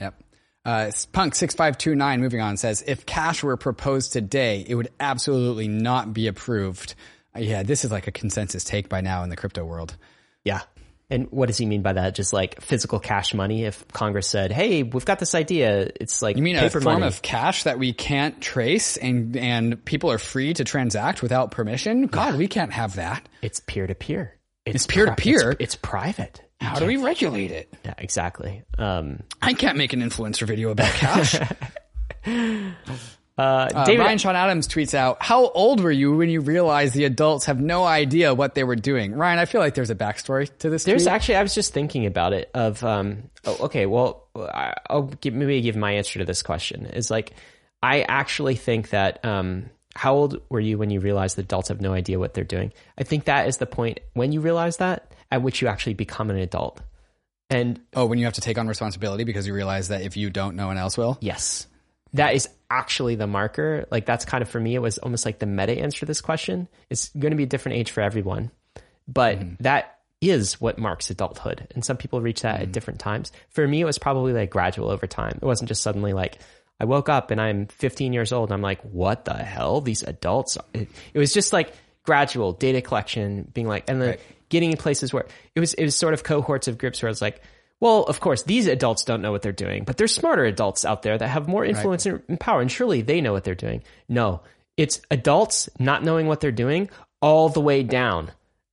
Yep. 0.00 0.22
Uh, 0.64 0.86
Punk6529 1.12 2.18
moving 2.18 2.40
on 2.40 2.56
says, 2.56 2.82
if 2.84 3.06
cash 3.06 3.44
were 3.44 3.56
proposed 3.56 4.12
today, 4.12 4.64
it 4.66 4.74
would 4.74 4.88
absolutely 4.98 5.68
not 5.68 6.12
be 6.12 6.26
approved. 6.26 6.96
Uh, 7.34 7.38
yeah, 7.38 7.62
this 7.62 7.84
is 7.84 7.92
like 7.92 8.08
a 8.08 8.12
consensus 8.12 8.64
take 8.64 8.88
by 8.88 9.00
now 9.00 9.22
in 9.22 9.30
the 9.30 9.36
crypto 9.36 9.64
world. 9.64 9.96
Yeah. 10.44 10.62
And 11.08 11.28
what 11.30 11.46
does 11.46 11.56
he 11.56 11.66
mean 11.66 11.82
by 11.82 11.92
that? 11.92 12.14
Just 12.16 12.32
like 12.32 12.60
physical 12.60 12.98
cash 12.98 13.32
money? 13.32 13.64
If 13.64 13.86
Congress 13.88 14.26
said, 14.26 14.50
"Hey, 14.50 14.82
we've 14.82 15.04
got 15.04 15.20
this 15.20 15.34
idea," 15.34 15.90
it's 16.00 16.20
like 16.20 16.36
you 16.36 16.42
mean 16.42 16.56
a 16.56 16.68
form 16.68 16.84
money. 16.84 17.06
of 17.06 17.22
cash 17.22 17.62
that 17.62 17.78
we 17.78 17.92
can't 17.92 18.40
trace 18.40 18.96
and 18.96 19.36
and 19.36 19.84
people 19.84 20.10
are 20.10 20.18
free 20.18 20.52
to 20.54 20.64
transact 20.64 21.22
without 21.22 21.52
permission? 21.52 22.06
God, 22.06 22.32
yeah. 22.32 22.38
we 22.38 22.48
can't 22.48 22.72
have 22.72 22.96
that. 22.96 23.28
It's 23.40 23.60
peer 23.60 23.86
to 23.86 23.94
peer. 23.94 24.36
It's 24.64 24.86
peer 24.86 25.06
to 25.06 25.14
peer. 25.14 25.54
It's 25.60 25.76
private. 25.76 26.42
How 26.60 26.78
do 26.78 26.86
we 26.86 26.96
regulate 26.96 27.52
it? 27.52 27.72
Yeah, 27.84 27.94
exactly. 27.98 28.64
Um, 28.78 29.22
I 29.40 29.52
can't 29.52 29.76
make 29.76 29.92
an 29.92 30.00
influencer 30.00 30.46
video 30.46 30.70
about 30.70 30.90
cash. 30.92 31.38
uh, 33.38 33.68
uh, 33.74 33.84
David, 33.84 34.04
Ryan 34.04 34.18
Sean 34.18 34.36
Adams 34.36 34.66
tweets 34.66 34.94
out, 34.94 35.22
"How 35.22 35.48
old 35.48 35.80
were 35.80 35.90
you 35.90 36.16
when 36.16 36.30
you 36.30 36.40
realized 36.40 36.94
the 36.94 37.04
adults 37.04 37.46
have 37.46 37.60
no 37.60 37.84
idea 37.84 38.34
what 38.34 38.54
they 38.54 38.64
were 38.64 38.76
doing?" 38.76 39.14
Ryan, 39.14 39.38
I 39.38 39.44
feel 39.44 39.60
like 39.60 39.74
there's 39.74 39.90
a 39.90 39.94
backstory 39.94 40.50
to 40.58 40.70
this. 40.70 40.84
There's 40.84 41.04
tweet. 41.04 41.12
actually, 41.12 41.36
I 41.36 41.42
was 41.42 41.54
just 41.54 41.74
thinking 41.74 42.06
about 42.06 42.32
it. 42.32 42.50
Of 42.54 42.82
um, 42.82 43.30
oh, 43.44 43.56
okay, 43.64 43.86
well, 43.86 44.28
I'll 44.88 45.02
give, 45.20 45.34
maybe 45.34 45.60
give 45.60 45.76
my 45.76 45.92
answer 45.92 46.18
to 46.18 46.24
this 46.24 46.42
question. 46.42 46.86
Is 46.86 47.10
like, 47.10 47.32
I 47.82 48.02
actually 48.02 48.56
think 48.56 48.90
that 48.90 49.22
um, 49.24 49.70
how 49.94 50.14
old 50.14 50.40
were 50.48 50.60
you 50.60 50.78
when 50.78 50.90
you 50.90 51.00
realized 51.00 51.36
the 51.36 51.42
adults 51.42 51.68
have 51.68 51.80
no 51.80 51.92
idea 51.92 52.18
what 52.18 52.34
they're 52.34 52.44
doing? 52.44 52.72
I 52.96 53.04
think 53.04 53.24
that 53.24 53.48
is 53.48 53.58
the 53.58 53.66
point 53.66 54.00
when 54.14 54.32
you 54.32 54.40
realize 54.40 54.78
that 54.78 55.12
at 55.30 55.42
which 55.42 55.60
you 55.60 55.68
actually 55.68 55.94
become 55.94 56.30
an 56.30 56.38
adult. 56.38 56.80
And 57.50 57.80
oh, 57.94 58.06
when 58.06 58.18
you 58.18 58.24
have 58.24 58.34
to 58.34 58.40
take 58.40 58.58
on 58.58 58.66
responsibility 58.66 59.24
because 59.24 59.46
you 59.46 59.54
realize 59.54 59.88
that 59.88 60.02
if 60.02 60.16
you 60.16 60.30
don't, 60.30 60.56
no 60.56 60.66
one 60.66 60.78
else 60.78 60.98
will. 60.98 61.16
Yes, 61.20 61.66
that 62.16 62.34
is 62.34 62.48
actually 62.70 63.14
the 63.14 63.26
marker. 63.26 63.86
Like 63.90 64.06
that's 64.06 64.24
kind 64.24 64.42
of 64.42 64.48
for 64.48 64.60
me, 64.60 64.74
it 64.74 64.80
was 64.80 64.98
almost 64.98 65.24
like 65.24 65.38
the 65.38 65.46
meta 65.46 65.72
answer 65.72 66.00
to 66.00 66.06
this 66.06 66.20
question. 66.20 66.68
It's 66.90 67.08
going 67.10 67.30
to 67.30 67.36
be 67.36 67.44
a 67.44 67.46
different 67.46 67.78
age 67.78 67.90
for 67.90 68.00
everyone, 68.00 68.50
but 69.06 69.38
mm-hmm. 69.38 69.54
that 69.60 69.98
is 70.20 70.60
what 70.60 70.78
marks 70.78 71.10
adulthood. 71.10 71.68
And 71.74 71.84
some 71.84 71.96
people 71.96 72.20
reach 72.20 72.42
that 72.42 72.54
mm-hmm. 72.54 72.64
at 72.64 72.72
different 72.72 73.00
times. 73.00 73.32
For 73.50 73.66
me, 73.66 73.80
it 73.80 73.84
was 73.84 73.98
probably 73.98 74.32
like 74.32 74.50
gradual 74.50 74.90
over 74.90 75.06
time. 75.06 75.38
It 75.40 75.44
wasn't 75.44 75.68
just 75.68 75.82
suddenly 75.82 76.12
like 76.12 76.38
I 76.80 76.84
woke 76.84 77.08
up 77.08 77.30
and 77.30 77.40
I'm 77.40 77.66
15 77.66 78.12
years 78.12 78.32
old. 78.32 78.50
And 78.50 78.54
I'm 78.54 78.62
like, 78.62 78.80
what 78.82 79.24
the 79.24 79.34
hell? 79.34 79.80
These 79.80 80.02
adults. 80.02 80.58
It, 80.72 80.88
it 81.14 81.18
was 81.18 81.32
just 81.32 81.52
like 81.52 81.72
gradual 82.02 82.52
data 82.52 82.80
collection, 82.80 83.50
being 83.52 83.66
like, 83.66 83.88
and 83.88 84.00
then 84.00 84.10
right. 84.10 84.20
getting 84.48 84.70
in 84.70 84.76
places 84.76 85.12
where 85.12 85.26
it 85.54 85.60
was, 85.60 85.74
it 85.74 85.84
was 85.84 85.96
sort 85.96 86.14
of 86.14 86.22
cohorts 86.22 86.68
of 86.68 86.78
groups 86.78 87.02
where 87.02 87.08
I 87.08 87.10
was 87.10 87.22
like, 87.22 87.42
well, 87.80 88.04
of 88.04 88.20
course, 88.20 88.42
these 88.42 88.66
adults 88.66 89.04
don't 89.04 89.22
know 89.22 89.32
what 89.32 89.42
they're 89.42 89.52
doing, 89.52 89.84
but 89.84 89.96
there's 89.96 90.14
smarter 90.14 90.44
adults 90.44 90.84
out 90.84 91.02
there 91.02 91.16
that 91.16 91.28
have 91.28 91.48
more 91.48 91.64
influence 91.64 92.06
right. 92.06 92.22
and 92.28 92.40
power, 92.40 92.60
and 92.60 92.70
surely 92.70 93.02
they 93.02 93.20
know 93.20 93.32
what 93.32 93.44
they're 93.44 93.54
doing. 93.54 93.82
No, 94.08 94.40
it's 94.76 95.00
adults 95.10 95.68
not 95.78 96.02
knowing 96.02 96.26
what 96.26 96.40
they're 96.40 96.52
doing 96.52 96.88
all 97.20 97.48
the 97.48 97.60
way 97.60 97.82
down, 97.82 98.30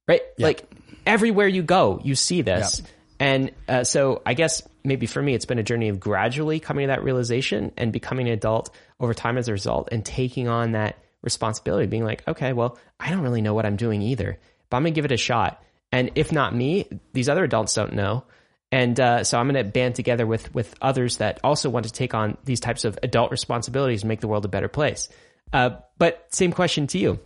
right? 0.07 0.21
Yep. 0.38 0.45
Like 0.45 0.63
everywhere 1.05 1.47
you 1.47 1.63
go, 1.63 1.99
you 2.03 2.15
see 2.15 2.41
this. 2.41 2.80
Yep. 2.80 2.89
And 3.19 3.51
uh, 3.69 3.84
so 3.84 4.21
I 4.25 4.34
guess 4.34 4.61
maybe 4.84 5.05
for 5.05 5.21
me, 5.21 5.34
it's 5.34 5.45
been 5.45 5.59
a 5.59 5.63
journey 5.63 5.89
of 5.89 5.99
gradually 5.99 6.59
coming 6.59 6.84
to 6.84 6.88
that 6.88 7.03
realization 7.03 7.71
and 7.77 7.93
becoming 7.93 8.27
an 8.27 8.34
adult 8.34 8.73
over 8.99 9.13
time 9.13 9.38
as 9.38 9.47
a 9.47 9.51
result 9.51 9.89
and 9.91 10.03
taking 10.05 10.47
on 10.47 10.73
that 10.73 10.97
responsibility, 11.21 11.88
being 11.88 12.03
like, 12.03 12.27
okay, 12.27 12.53
well, 12.53 12.77
I 12.99 13.09
don't 13.09 13.21
really 13.21 13.41
know 13.41 13.53
what 13.53 13.65
I'm 13.65 13.77
doing 13.77 14.01
either, 14.01 14.38
but 14.69 14.77
I'm 14.77 14.84
going 14.84 14.93
to 14.93 14.95
give 14.95 15.05
it 15.05 15.11
a 15.11 15.17
shot. 15.17 15.63
And 15.91 16.11
if 16.15 16.31
not 16.31 16.55
me, 16.55 16.88
these 17.13 17.30
other 17.30 17.43
adults 17.43 17.73
don't 17.73 17.93
know. 17.93 18.25
And 18.74 19.00
uh, 19.00 19.24
so 19.24 19.40
I'm 19.40 19.48
going 19.48 19.64
to 19.64 19.72
band 19.72 19.94
together 19.94 20.26
with 20.26 20.52
with 20.56 20.74
others 20.82 21.18
that 21.18 21.40
also 21.44 21.70
want 21.70 21.86
to 21.86 21.91
take 21.91 22.16
on 22.16 22.40
these 22.44 22.60
types 22.60 22.86
of 22.86 22.98
adult 23.04 23.30
responsibilities 23.30 24.02
and 24.02 24.10
make 24.10 24.20
the 24.20 24.28
world 24.28 24.45
a 24.45 24.48
better 24.48 24.68
place. 24.68 25.10
Uh, 25.54 25.76
but 26.00 26.26
same 26.34 26.52
question 26.52 26.88
to 26.88 26.98
you, 26.98 27.20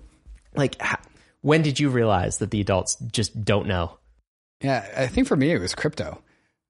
like, 0.58 0.76
how, 0.82 1.00
when 1.40 1.62
did 1.62 1.80
you 1.80 1.88
realize 1.88 2.40
that 2.40 2.52
the 2.52 2.60
adults 2.60 2.98
just 3.14 3.46
don't 3.46 3.66
know? 3.66 3.98
Yeah, 4.62 4.86
I 4.98 5.08
think 5.08 5.26
for 5.26 5.38
me 5.38 5.54
it 5.54 5.62
was 5.62 5.74
crypto 5.74 6.22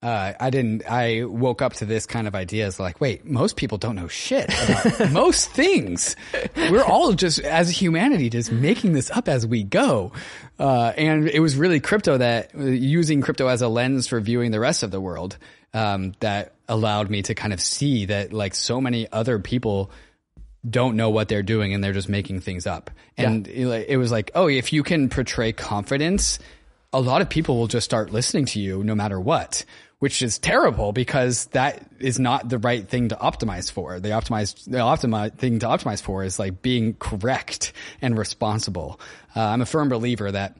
uh, 0.03 0.33
I 0.39 0.51
didn't, 0.51 0.83
I 0.87 1.23
woke 1.23 1.63
up 1.63 1.73
to 1.73 1.85
this 1.85 2.05
kind 2.05 2.27
of 2.27 2.35
idea 2.35 2.67
as 2.67 2.79
like, 2.79 3.01
wait, 3.01 3.25
most 3.25 3.55
people 3.55 3.79
don't 3.79 3.95
know 3.95 4.07
shit 4.07 4.45
about 4.45 5.11
most 5.11 5.49
things. 5.49 6.15
We're 6.55 6.83
all 6.83 7.13
just, 7.13 7.39
as 7.39 7.69
humanity, 7.69 8.29
just 8.29 8.51
making 8.51 8.93
this 8.93 9.09
up 9.09 9.27
as 9.27 9.47
we 9.47 9.63
go. 9.63 10.11
Uh, 10.59 10.93
and 10.95 11.27
it 11.27 11.39
was 11.39 11.55
really 11.55 11.79
crypto 11.79 12.19
that, 12.19 12.53
using 12.55 13.21
crypto 13.21 13.47
as 13.47 13.63
a 13.63 13.67
lens 13.67 14.07
for 14.07 14.19
viewing 14.19 14.51
the 14.51 14.59
rest 14.59 14.83
of 14.83 14.91
the 14.91 15.01
world, 15.01 15.37
um, 15.73 16.13
that 16.19 16.53
allowed 16.67 17.09
me 17.09 17.23
to 17.23 17.33
kind 17.33 17.51
of 17.51 17.59
see 17.59 18.05
that 18.05 18.31
like 18.31 18.53
so 18.53 18.79
many 18.79 19.11
other 19.11 19.39
people 19.39 19.89
don't 20.69 20.95
know 20.95 21.09
what 21.09 21.27
they're 21.27 21.43
doing 21.43 21.73
and 21.73 21.83
they're 21.83 21.93
just 21.93 22.09
making 22.09 22.41
things 22.41 22.67
up. 22.67 22.91
And 23.17 23.47
yeah. 23.47 23.73
it, 23.73 23.89
it 23.89 23.97
was 23.97 24.11
like, 24.11 24.29
oh, 24.35 24.47
if 24.47 24.71
you 24.73 24.83
can 24.83 25.09
portray 25.09 25.53
confidence, 25.53 26.37
a 26.93 27.01
lot 27.01 27.21
of 27.21 27.29
people 27.29 27.57
will 27.57 27.67
just 27.67 27.85
start 27.85 28.11
listening 28.11 28.45
to 28.45 28.59
you 28.59 28.83
no 28.83 28.93
matter 28.93 29.19
what 29.19 29.65
which 29.99 30.21
is 30.21 30.37
terrible 30.37 30.91
because 30.91 31.45
that 31.47 31.89
is 31.99 32.19
not 32.19 32.47
the 32.47 32.59
right 32.59 32.87
thing 32.87 33.09
to 33.09 33.15
optimize 33.15 33.71
for. 33.71 33.99
The 33.99 34.09
optimize, 34.09 34.65
the 34.65 34.77
optimize 34.77 35.35
thing 35.35 35.59
to 35.59 35.65
optimize 35.65 36.01
for 36.01 36.23
is 36.23 36.37
like 36.37 36.61
being 36.61 36.93
correct 36.95 37.73
and 38.01 38.17
responsible. 38.17 38.99
Uh, 39.35 39.41
I'm 39.41 39.61
a 39.61 39.65
firm 39.65 39.89
believer 39.89 40.31
that 40.31 40.57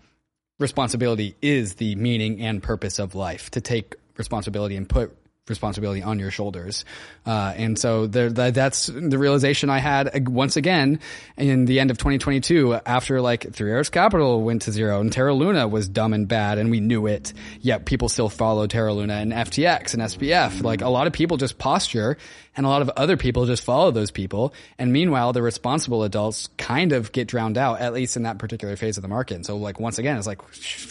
responsibility 0.60 1.36
is 1.42 1.76
the 1.76 1.96
meaning 1.96 2.42
and 2.42 2.64
purpose 2.64 2.98
of 2.98 3.14
life 3.14 3.52
to 3.52 3.62
take 3.62 3.96
responsibility 4.18 4.76
and 4.76 4.90
put 4.90 5.16
responsibility 5.50 6.04
on 6.04 6.20
your 6.20 6.32
shoulders. 6.32 6.86
Uh, 7.26 7.54
and 7.56 7.78
so 7.78 8.08
there, 8.08 8.30
that, 8.30 8.54
that's 8.54 8.88
the 8.88 9.18
realization 9.18 9.70
I 9.70 9.80
had 9.80 10.28
once 10.28 10.58
again 10.58 11.00
in 11.38 11.66
the 11.66 11.80
end 11.80 11.92
of 11.92 11.98
2022 11.98 12.76
after 12.86 13.22
like 13.22 13.54
Three 13.54 13.72
Arrows 13.72 13.90
Capital 13.90 14.42
went 14.44 14.64
to 14.64 14.72
zero 14.72 15.02
and 15.02 15.12
Terra 15.12 15.34
Luna 15.34 15.68
was 15.68 15.88
dumb 15.88 16.14
and 16.14 16.28
bad 16.28 16.58
and 16.58 16.72
we 16.72 16.80
knew 16.80 17.08
it. 17.08 17.34
Yet 17.62 17.86
people 17.86 18.10
still 18.10 18.30
follow 18.30 18.68
Terra 18.68 18.94
Luna 18.94 19.16
and 19.16 19.32
FTX 19.32 19.94
and 19.94 20.04
SBF. 20.04 20.64
Like 20.64 20.82
a 20.82 20.90
lot 20.90 21.08
of 21.08 21.14
people 21.14 21.38
just 21.38 21.58
posture 21.58 22.18
and 22.56 22.66
a 22.66 22.70
lot 22.70 22.82
of 22.82 22.90
other 22.98 23.18
people 23.18 23.46
just 23.46 23.64
follow 23.64 23.92
those 23.92 24.12
people. 24.12 24.54
And 24.78 24.92
meanwhile, 24.92 25.34
the 25.34 25.42
responsible 25.42 26.04
adults 26.04 26.50
kind 26.58 26.92
of 26.92 27.12
get 27.12 27.28
drowned 27.28 27.58
out, 27.58 27.80
at 27.80 27.94
least 27.94 28.18
in 28.18 28.24
that 28.24 28.40
particular 28.40 28.76
phase 28.76 28.98
of 28.98 29.04
the 29.04 29.08
market. 29.08 29.36
And 29.36 29.46
so 29.46 29.58
like 29.58 29.80
once 29.80 30.00
again, 30.00 30.18
it's 30.18 30.28
like, 30.28 30.42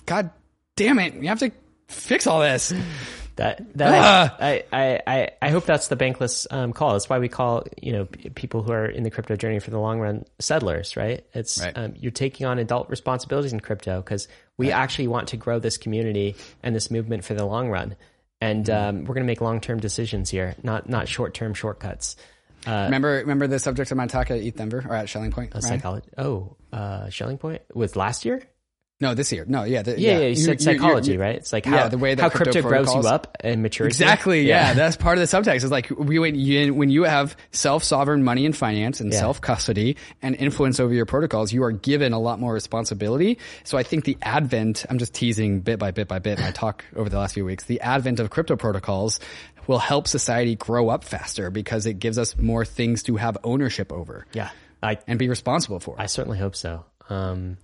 God 0.07 0.31
damn 0.77 0.99
it. 0.99 1.15
You 1.15 1.29
have 1.29 1.41
to 1.41 1.51
fix 1.89 2.27
all 2.27 2.41
this. 2.41 2.73
That 3.37 3.61
that 3.77 3.95
ah. 3.95 4.37
I, 4.41 4.65
I, 4.73 5.01
I 5.07 5.31
I 5.43 5.51
hope 5.51 5.67
that's 5.67 5.89
the 5.89 5.97
bankless 5.97 6.47
um, 6.51 6.73
call. 6.73 6.95
That's 6.95 7.09
why 7.09 7.19
we 7.19 7.29
call 7.29 7.65
you 7.81 7.93
know 7.93 8.07
people 8.35 8.63
who 8.63 8.73
are 8.73 8.87
in 8.87 9.03
the 9.03 9.11
crypto 9.11 9.37
journey 9.37 9.59
for 9.59 9.71
the 9.71 9.79
long 9.79 10.01
run 10.01 10.25
settlers, 10.39 10.97
right? 10.97 11.23
It's 11.35 11.61
right. 11.61 11.77
Um, 11.77 11.95
you're 11.99 12.13
taking 12.13 12.47
on 12.47 12.59
adult 12.59 12.89
responsibilities 12.89 13.53
in 13.53 13.61
crypto 13.61 14.01
because 14.01 14.27
we 14.57 14.73
right. 14.73 14.79
actually 14.79 15.09
want 15.09 15.29
to 15.29 15.37
grow 15.37 15.59
this 15.59 15.77
community 15.77 16.35
and 16.63 16.75
this 16.75 16.91
movement 16.91 17.27
for 17.27 17.35
the 17.35 17.45
long 17.45 17.69
run, 17.69 17.97
and 18.41 18.65
mm-hmm. 18.65 18.89
um, 18.89 19.05
we're 19.05 19.15
going 19.15 19.27
to 19.27 19.31
make 19.31 19.43
long 19.43 19.61
term 19.61 19.81
decisions 19.81 20.31
here, 20.31 20.55
not 20.63 20.89
not 20.89 21.07
short 21.07 21.35
term 21.35 21.53
shortcuts. 21.53 22.17
Uh, 22.67 22.85
remember, 22.87 23.11
remember 23.19 23.47
the 23.47 23.59
subject 23.59 23.91
of 23.91 23.99
my 23.99 24.07
talk 24.07 24.31
at 24.31 24.39
ETH 24.39 24.57
Denver 24.57 24.85
or 24.89 24.97
at 24.97 25.09
Schelling 25.09 25.31
Point? 25.31 25.53
Psychology. 25.63 26.09
Oh, 26.17 26.57
uh, 26.73 27.11
Schelling 27.11 27.39
Point 27.39 27.63
was 27.75 27.97
last 27.97 28.25
year. 28.25 28.43
No, 28.99 29.13
this 29.13 29.31
year. 29.31 29.45
No, 29.47 29.65
yeah, 29.65 29.83
the, 29.83 30.01
yeah, 30.01 30.13
yeah, 30.13 30.19
yeah. 30.21 30.27
You 30.29 30.37
said 30.37 30.63
psychology, 30.63 31.13
you're, 31.13 31.19
you're, 31.19 31.27
right? 31.27 31.37
It's 31.37 31.53
like 31.53 31.67
how, 31.67 31.77
yeah, 31.77 31.89
the 31.89 31.99
way 31.99 32.15
that 32.15 32.23
how 32.23 32.31
crypto, 32.31 32.63
crypto 32.63 32.69
grows 32.69 32.95
you 32.95 33.01
up 33.03 33.37
and 33.41 33.63
matures. 33.63 33.89
Exactly. 33.89 34.43
Yeah. 34.43 34.69
yeah. 34.69 34.75
that's 34.75 34.97
part 34.97 35.19
of 35.19 35.29
the 35.29 35.37
subtext. 35.37 35.65
Is 35.65 35.71
like 35.71 35.91
we 35.91 36.19
when 36.19 36.35
you, 36.35 36.73
when 36.73 36.89
you 36.89 37.03
have 37.03 37.37
self 37.51 37.85
sovereign 37.85 38.25
money 38.25 38.47
and 38.47 38.57
finance 38.57 39.01
and 39.01 39.13
yeah. 39.13 39.19
self 39.19 39.43
custody 39.43 39.99
and 40.23 40.35
influence 40.35 40.81
over 40.81 40.95
your 40.95 41.05
protocols, 41.05 41.53
you 41.53 41.63
are 41.65 41.73
given 41.73 42.15
a 42.15 42.19
lot 42.19 42.41
more 42.41 42.55
responsibility. 42.55 43.39
So 43.65 43.77
I 43.77 43.83
think 43.83 44.05
the 44.05 44.17
advent. 44.23 44.87
I'm 44.89 44.99
just 44.99 45.13
teasing 45.13 45.61
bit 45.61 45.79
by 45.79 45.91
bit 45.91 46.09
by 46.09 46.19
bit 46.19 46.41
my 46.41 46.51
talk 46.51 46.83
over 46.95 47.11
the 47.11 47.19
last 47.19 47.35
few 47.35 47.45
weeks. 47.45 47.65
The 47.65 47.83
advent 47.83 48.19
of 48.19 48.31
crypto 48.31 48.57
protocols 48.57 49.21
will 49.67 49.79
help 49.79 50.09
society 50.09 50.55
grow 50.55 50.89
up 50.89 51.05
faster 51.05 51.51
because 51.51 51.85
it 51.85 51.95
gives 51.95 52.17
us 52.17 52.39
more 52.39 52.65
things 52.65 53.03
to 53.03 53.17
have 53.17 53.37
ownership 53.45 53.93
over. 53.93 54.27
Yeah, 54.33 54.49
I, 54.83 54.97
and 55.07 55.19
be 55.19 55.29
responsible 55.29 55.81
for. 55.81 55.97
I 55.99 56.07
certainly 56.07 56.39
hope 56.39 56.57
so. 56.57 56.87
Um, 57.11 57.59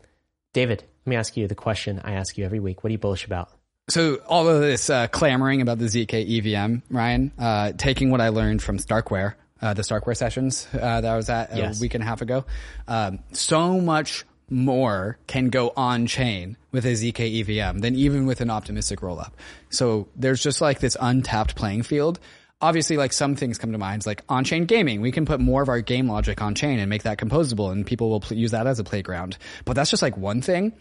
David, 0.52 0.84
let 1.04 1.10
me 1.10 1.16
ask 1.16 1.36
you 1.36 1.48
the 1.48 1.54
question 1.54 2.00
I 2.04 2.12
ask 2.12 2.38
you 2.38 2.44
every 2.44 2.60
week. 2.60 2.84
What 2.84 2.88
are 2.88 2.92
you 2.92 2.98
bullish 2.98 3.26
about? 3.26 3.50
So 3.88 4.16
all 4.28 4.48
of 4.48 4.60
this 4.60 4.88
uh, 4.88 5.08
clamoring 5.08 5.60
about 5.60 5.78
the 5.78 5.86
ZK 5.86 6.54
EVM, 6.54 6.94
Ryan, 6.94 7.32
uh, 7.38 7.72
taking 7.76 8.10
what 8.10 8.20
I 8.20 8.28
learned 8.28 8.62
from 8.62 8.78
Starkware, 8.78 9.34
uh, 9.60 9.74
the 9.74 9.82
Starkware 9.82 10.16
sessions 10.16 10.68
uh, 10.72 11.00
that 11.00 11.04
I 11.04 11.16
was 11.16 11.28
at 11.28 11.56
yes. 11.56 11.78
a 11.78 11.82
week 11.82 11.94
and 11.94 12.02
a 12.02 12.06
half 12.06 12.22
ago, 12.22 12.44
um, 12.86 13.18
so 13.32 13.80
much 13.80 14.24
more 14.48 15.18
can 15.26 15.48
go 15.48 15.72
on 15.76 16.06
chain 16.06 16.56
with 16.70 16.84
a 16.84 16.92
ZK 16.92 17.40
EVM 17.40 17.78
than 17.80 17.96
even 17.96 18.26
with 18.26 18.40
an 18.40 18.50
optimistic 18.50 19.00
rollup. 19.00 19.32
So 19.70 20.08
there's 20.14 20.42
just 20.42 20.60
like 20.60 20.78
this 20.78 20.96
untapped 21.00 21.56
playing 21.56 21.82
field 21.82 22.20
obviously 22.62 22.96
like 22.96 23.12
some 23.12 23.34
things 23.34 23.58
come 23.58 23.72
to 23.72 23.78
mind 23.78 24.06
like 24.06 24.22
on-chain 24.28 24.64
gaming. 24.64 25.00
We 25.00 25.12
can 25.12 25.26
put 25.26 25.40
more 25.40 25.62
of 25.62 25.68
our 25.68 25.80
game 25.80 26.08
logic 26.08 26.40
on 26.40 26.54
chain 26.54 26.78
and 26.78 26.88
make 26.88 27.02
that 27.02 27.18
composable 27.18 27.72
and 27.72 27.84
people 27.84 28.08
will 28.08 28.20
pl- 28.20 28.36
use 28.36 28.52
that 28.52 28.66
as 28.66 28.78
a 28.78 28.84
playground. 28.84 29.36
But 29.64 29.74
that's 29.74 29.90
just 29.90 30.02
like 30.02 30.16
one 30.16 30.40
thing. 30.40 30.72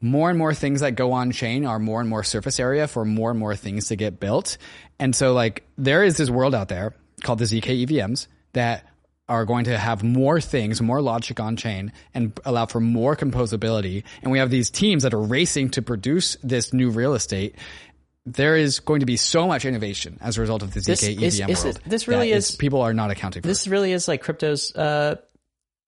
More 0.00 0.28
and 0.28 0.38
more 0.38 0.52
things 0.52 0.80
that 0.80 0.96
go 0.96 1.12
on 1.12 1.32
chain 1.32 1.64
are 1.64 1.78
more 1.78 2.00
and 2.00 2.10
more 2.10 2.22
surface 2.22 2.60
area 2.60 2.86
for 2.86 3.04
more 3.06 3.30
and 3.30 3.40
more 3.40 3.56
things 3.56 3.88
to 3.88 3.96
get 3.96 4.20
built. 4.20 4.58
And 4.98 5.16
so 5.16 5.32
like 5.32 5.64
there 5.78 6.04
is 6.04 6.18
this 6.18 6.28
world 6.28 6.54
out 6.54 6.68
there 6.68 6.94
called 7.22 7.38
the 7.38 7.46
zk 7.46 7.86
evms 7.86 8.28
that 8.52 8.86
are 9.26 9.46
going 9.46 9.64
to 9.64 9.78
have 9.78 10.02
more 10.02 10.40
things, 10.40 10.82
more 10.82 11.00
logic 11.00 11.40
on 11.40 11.56
chain 11.56 11.92
and 12.12 12.38
allow 12.44 12.66
for 12.66 12.80
more 12.80 13.16
composability. 13.16 14.04
And 14.22 14.30
we 14.30 14.38
have 14.38 14.50
these 14.50 14.70
teams 14.70 15.04
that 15.04 15.14
are 15.14 15.22
racing 15.22 15.70
to 15.70 15.82
produce 15.82 16.36
this 16.42 16.74
new 16.74 16.90
real 16.90 17.14
estate 17.14 17.56
there 18.26 18.56
is 18.56 18.80
going 18.80 19.00
to 19.00 19.06
be 19.06 19.16
so 19.16 19.46
much 19.46 19.64
innovation 19.64 20.18
as 20.20 20.38
a 20.38 20.40
result 20.40 20.62
of 20.62 20.72
the 20.72 20.80
ZK 20.80 21.18
this 21.18 21.40
EVM 21.40 21.50
is, 21.50 21.58
is 21.58 21.64
world. 21.64 21.80
This 21.86 22.08
really 22.08 22.32
is 22.32 22.56
people 22.56 22.80
are 22.80 22.94
not 22.94 23.10
accounting 23.10 23.42
for. 23.42 23.48
This 23.48 23.66
really 23.68 23.92
is 23.92 24.08
like 24.08 24.22
crypto's 24.22 24.74
uh, 24.74 25.16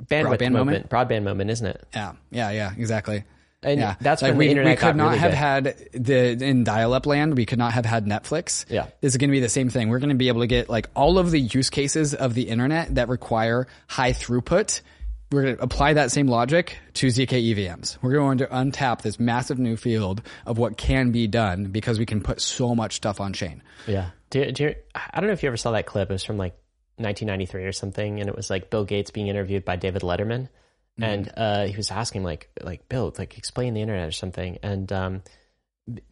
bandwidth 0.04 0.38
broadband 0.38 0.52
moment, 0.52 0.88
broadband 0.88 1.22
moment, 1.22 1.50
isn't 1.50 1.66
it? 1.66 1.86
Yeah, 1.94 2.12
yeah, 2.30 2.50
yeah, 2.50 2.72
exactly. 2.76 3.24
And 3.62 3.80
yeah. 3.80 3.96
that's 4.00 4.22
like 4.22 4.32
when 4.32 4.38
we, 4.38 4.44
the 4.46 4.50
internet 4.50 4.78
we 4.78 4.80
could 4.80 4.96
not 4.96 5.06
really 5.06 5.18
have 5.18 5.30
big. 5.30 5.38
had 5.38 6.04
the 6.04 6.44
in 6.44 6.62
dial-up 6.62 7.06
land. 7.06 7.36
We 7.36 7.46
could 7.46 7.58
not 7.58 7.72
have 7.72 7.86
had 7.86 8.04
Netflix. 8.04 8.66
Yeah, 8.68 8.86
this 9.00 9.14
is 9.14 9.16
going 9.16 9.30
to 9.30 9.32
be 9.32 9.40
the 9.40 9.48
same 9.48 9.70
thing. 9.70 9.88
We're 9.88 9.98
going 9.98 10.10
to 10.10 10.14
be 10.14 10.28
able 10.28 10.42
to 10.42 10.46
get 10.46 10.68
like 10.68 10.90
all 10.94 11.18
of 11.18 11.30
the 11.30 11.40
use 11.40 11.70
cases 11.70 12.14
of 12.14 12.34
the 12.34 12.42
internet 12.42 12.94
that 12.94 13.08
require 13.08 13.66
high 13.88 14.12
throughput 14.12 14.82
we're 15.32 15.42
going 15.42 15.56
to 15.56 15.62
apply 15.62 15.94
that 15.94 16.10
same 16.10 16.28
logic 16.28 16.78
to 16.94 17.08
ZK 17.08 17.54
EVMs. 17.54 17.98
We're 18.00 18.12
going 18.12 18.38
to 18.38 18.46
untap 18.46 19.02
this 19.02 19.18
massive 19.18 19.58
new 19.58 19.76
field 19.76 20.22
of 20.44 20.58
what 20.58 20.76
can 20.76 21.10
be 21.10 21.26
done 21.26 21.66
because 21.66 21.98
we 21.98 22.06
can 22.06 22.20
put 22.20 22.40
so 22.40 22.74
much 22.74 22.94
stuff 22.96 23.20
on 23.20 23.32
chain. 23.32 23.62
Yeah. 23.86 24.10
Do 24.30 24.50
do 24.52 24.64
you, 24.64 24.74
I 24.94 25.20
don't 25.20 25.26
know 25.26 25.32
if 25.32 25.42
you 25.42 25.48
ever 25.48 25.56
saw 25.56 25.72
that 25.72 25.86
clip. 25.86 26.10
It 26.10 26.12
was 26.12 26.24
from 26.24 26.38
like 26.38 26.54
1993 26.96 27.64
or 27.64 27.72
something, 27.72 28.20
and 28.20 28.28
it 28.28 28.36
was 28.36 28.50
like 28.50 28.70
Bill 28.70 28.84
Gates 28.84 29.10
being 29.10 29.28
interviewed 29.28 29.64
by 29.64 29.76
David 29.76 30.02
Letterman, 30.02 30.48
mm-hmm. 30.48 31.02
and 31.02 31.32
uh, 31.36 31.66
he 31.66 31.76
was 31.76 31.90
asking 31.90 32.24
like, 32.24 32.48
like 32.62 32.88
Bill, 32.88 33.12
like 33.18 33.36
explain 33.38 33.74
the 33.74 33.82
internet 33.82 34.08
or 34.08 34.12
something, 34.12 34.58
and 34.62 34.90
um, 34.92 35.22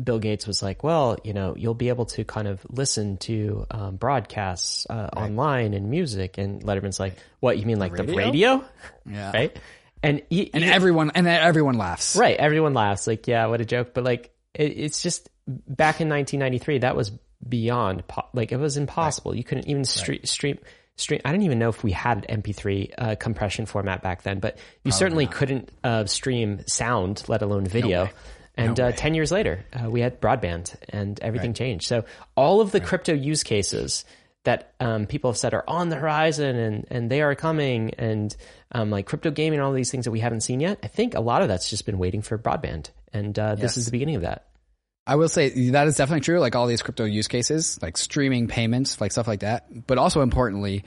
Bill 0.03 0.19
Gates 0.19 0.47
was 0.47 0.63
like, 0.63 0.85
well, 0.85 1.17
you 1.25 1.33
know, 1.33 1.55
you'll 1.57 1.75
be 1.75 1.89
able 1.89 2.07
to 2.07 2.25
kind 2.25 2.47
of 2.47 2.65
listen 2.69 3.17
to 3.19 3.67
um, 3.71 3.97
broadcasts 3.97 4.87
uh, 4.89 5.11
right. 5.15 5.25
online 5.25 5.75
and 5.75 5.91
music. 5.91 6.39
And 6.39 6.63
Letterman's 6.63 7.01
like, 7.01 7.17
what 7.41 7.59
you 7.59 7.67
mean, 7.67 7.79
like 7.79 7.93
radio? 7.93 8.07
the 8.07 8.17
radio? 8.17 8.65
Yeah. 9.07 9.33
Right. 9.35 9.59
And 10.03 10.23
he, 10.29 10.53
and 10.53 10.63
he, 10.63 10.71
everyone 10.71 11.13
and 11.15 11.27
everyone 11.27 11.79
laughs. 11.79 12.15
Right. 12.15 12.37
Everyone 12.37 12.75
laughs. 12.75 13.07
Like, 13.07 13.27
yeah, 13.27 13.47
what 13.47 13.63
a 13.63 13.65
joke. 13.65 13.95
But 13.95 14.05
like, 14.05 14.35
it, 14.53 14.77
it's 14.77 15.03
just 15.03 15.31
back 15.47 16.03
in 16.03 16.11
1993, 16.11 16.79
that 16.79 16.95
was 16.95 17.11
beyond 17.47 18.07
po- 18.07 18.29
like 18.35 18.53
it 18.53 18.59
was 18.59 18.77
impossible. 18.77 19.33
Right. 19.33 19.39
You 19.39 19.45
couldn't 19.45 19.67
even 19.67 19.85
stream 19.87 20.19
right. 20.19 20.29
stream 20.29 20.59
stream. 20.97 21.21
I 21.25 21.31
didn't 21.33 21.45
even 21.45 21.59
know 21.59 21.71
if 21.71 21.83
we 21.83 21.93
had 21.93 22.27
an 22.29 22.43
MP3 22.43 22.93
uh, 22.97 23.15
compression 23.17 23.65
format 23.67 24.03
back 24.03 24.23
then, 24.23 24.41
but 24.41 24.57
you 24.57 24.63
Probably 24.91 24.99
certainly 24.99 25.25
not. 25.25 25.35
couldn't 25.35 25.69
uh, 25.83 26.05
stream 26.05 26.61
sound, 26.67 27.25
let 27.29 27.41
alone 27.41 27.67
video. 27.67 28.05
No 28.05 28.11
and 28.57 28.79
no 28.79 28.89
uh, 28.89 28.93
10 28.93 29.15
years 29.15 29.33
later, 29.33 29.65
uh, 29.73 29.91
we 29.91 30.01
had 30.01 30.21
broadband 30.21 30.75
and 30.89 31.19
everything 31.21 31.51
right. 31.51 31.57
changed. 31.57 31.87
So 31.87 32.05
all 32.37 32.61
of 32.61 32.71
the 32.73 32.79
right. 32.79 32.89
crypto 32.89 33.13
use 33.13 33.43
cases 33.43 34.05
that 34.45 34.75
um, 34.79 35.07
people 35.07 35.31
have 35.31 35.39
said 35.39 35.55
are 35.55 35.65
on 35.67 35.89
the 35.89 35.97
horizon 35.97 36.57
and, 36.57 36.87
and 36.91 37.11
they 37.11 37.23
are 37.23 37.35
coming 37.35 37.95
and 37.95 38.35
um, 38.73 38.91
like 38.91 39.07
crypto 39.07 39.31
gaming 39.31 39.59
and 39.59 39.67
all 39.67 39.73
these 39.73 39.91
things 39.91 40.05
that 40.05 40.11
we 40.11 40.21
haven't 40.21 40.43
seen 40.43 40.61
yet, 40.61 40.79
I 40.83 40.87
think 40.87 41.15
a 41.15 41.21
lot 41.21 41.43
of 41.43 41.49
that's 41.49 41.71
just 41.71 41.87
been 41.87 41.99
waiting 41.99 42.23
for 42.23 42.39
broadband. 42.39 42.91
And 43.13 43.37
uh, 43.39 43.55
this 43.55 43.77
is 43.77 43.87
the 43.87 43.93
beginning 43.93 44.17
of 44.17 44.23
that. 44.23 44.47
I 45.07 45.17
will 45.17 45.29
say 45.29 45.71
that 45.71 45.87
is 45.87 45.97
definitely 45.97 46.23
true. 46.23 46.41
Like 46.41 46.57
all 46.57 46.67
these 46.67 46.83
crypto 46.83 47.05
use 47.05 47.29
cases, 47.29 47.79
like 47.83 47.97
streaming 47.97 48.49
payments, 48.49 49.01
like 49.01 49.13
stuff 49.13 49.29
like 49.29 49.41
that. 49.41 49.87
But 49.87 49.99
also 49.99 50.23
importantly, 50.23 50.85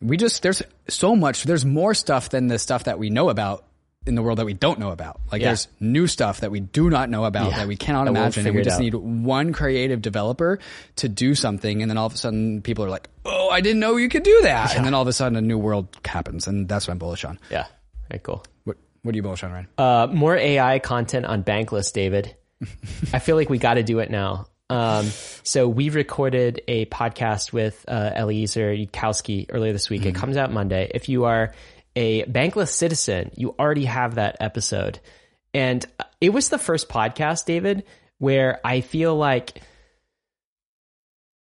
we 0.00 0.16
just, 0.16 0.42
there's 0.42 0.62
so 0.88 1.14
much, 1.14 1.44
there's 1.44 1.64
more 1.64 1.94
stuff 1.94 2.30
than 2.30 2.48
the 2.48 2.58
stuff 2.58 2.84
that 2.84 2.98
we 2.98 3.10
know 3.10 3.28
about 3.28 3.64
in 4.06 4.14
the 4.14 4.22
world 4.22 4.38
that 4.38 4.46
we 4.46 4.54
don't 4.54 4.78
know 4.78 4.90
about. 4.90 5.20
Like 5.30 5.42
yeah. 5.42 5.48
there's 5.48 5.68
new 5.78 6.06
stuff 6.06 6.40
that 6.40 6.50
we 6.50 6.60
do 6.60 6.88
not 6.88 7.10
know 7.10 7.24
about 7.24 7.50
yeah. 7.50 7.58
that 7.58 7.68
we 7.68 7.76
cannot 7.76 8.08
and 8.08 8.16
imagine. 8.16 8.46
And 8.46 8.56
we 8.56 8.62
just 8.62 8.80
need 8.80 8.94
one 8.94 9.52
creative 9.52 10.00
developer 10.00 10.58
to 10.96 11.08
do 11.08 11.34
something. 11.34 11.82
And 11.82 11.90
then 11.90 11.98
all 11.98 12.06
of 12.06 12.14
a 12.14 12.16
sudden 12.16 12.62
people 12.62 12.84
are 12.84 12.88
like, 12.88 13.08
Oh, 13.26 13.50
I 13.50 13.60
didn't 13.60 13.80
know 13.80 13.96
you 13.96 14.08
could 14.08 14.22
do 14.22 14.40
that. 14.42 14.70
Yeah. 14.70 14.78
And 14.78 14.86
then 14.86 14.94
all 14.94 15.02
of 15.02 15.08
a 15.08 15.12
sudden 15.12 15.36
a 15.36 15.42
new 15.42 15.58
world 15.58 15.88
happens. 16.04 16.46
And 16.46 16.66
that's 16.66 16.88
what 16.88 16.92
I'm 16.92 16.98
bullish 16.98 17.24
on. 17.24 17.38
Yeah. 17.50 17.66
Very 18.08 18.20
cool. 18.20 18.42
What, 18.64 18.78
what 19.02 19.14
are 19.14 19.16
you 19.16 19.22
bullish 19.22 19.44
on, 19.44 19.52
Ryan? 19.52 19.68
Uh, 19.76 20.06
more 20.10 20.34
AI 20.34 20.78
content 20.78 21.26
on 21.26 21.44
Bankless, 21.44 21.92
David. 21.92 22.34
I 23.12 23.18
feel 23.18 23.36
like 23.36 23.50
we 23.50 23.58
got 23.58 23.74
to 23.74 23.82
do 23.82 23.98
it 23.98 24.10
now. 24.10 24.46
Um, 24.70 25.10
so 25.42 25.68
we 25.68 25.90
recorded 25.90 26.62
a 26.68 26.86
podcast 26.86 27.52
with 27.52 27.84
uh, 27.86 28.12
Eliezer 28.16 28.72
Yudkowsky 28.72 29.46
earlier 29.50 29.72
this 29.72 29.90
week. 29.90 30.02
Mm. 30.02 30.06
It 30.06 30.14
comes 30.14 30.36
out 30.38 30.52
Monday. 30.52 30.90
If 30.94 31.08
you 31.08 31.24
are 31.24 31.52
a 31.96 32.24
bankless 32.24 32.68
citizen, 32.68 33.30
you 33.34 33.54
already 33.58 33.84
have 33.84 34.16
that 34.16 34.36
episode. 34.40 35.00
And 35.52 35.84
it 36.20 36.30
was 36.30 36.48
the 36.48 36.58
first 36.58 36.88
podcast, 36.88 37.44
David, 37.44 37.84
where 38.18 38.60
I 38.64 38.80
feel 38.80 39.16
like 39.16 39.60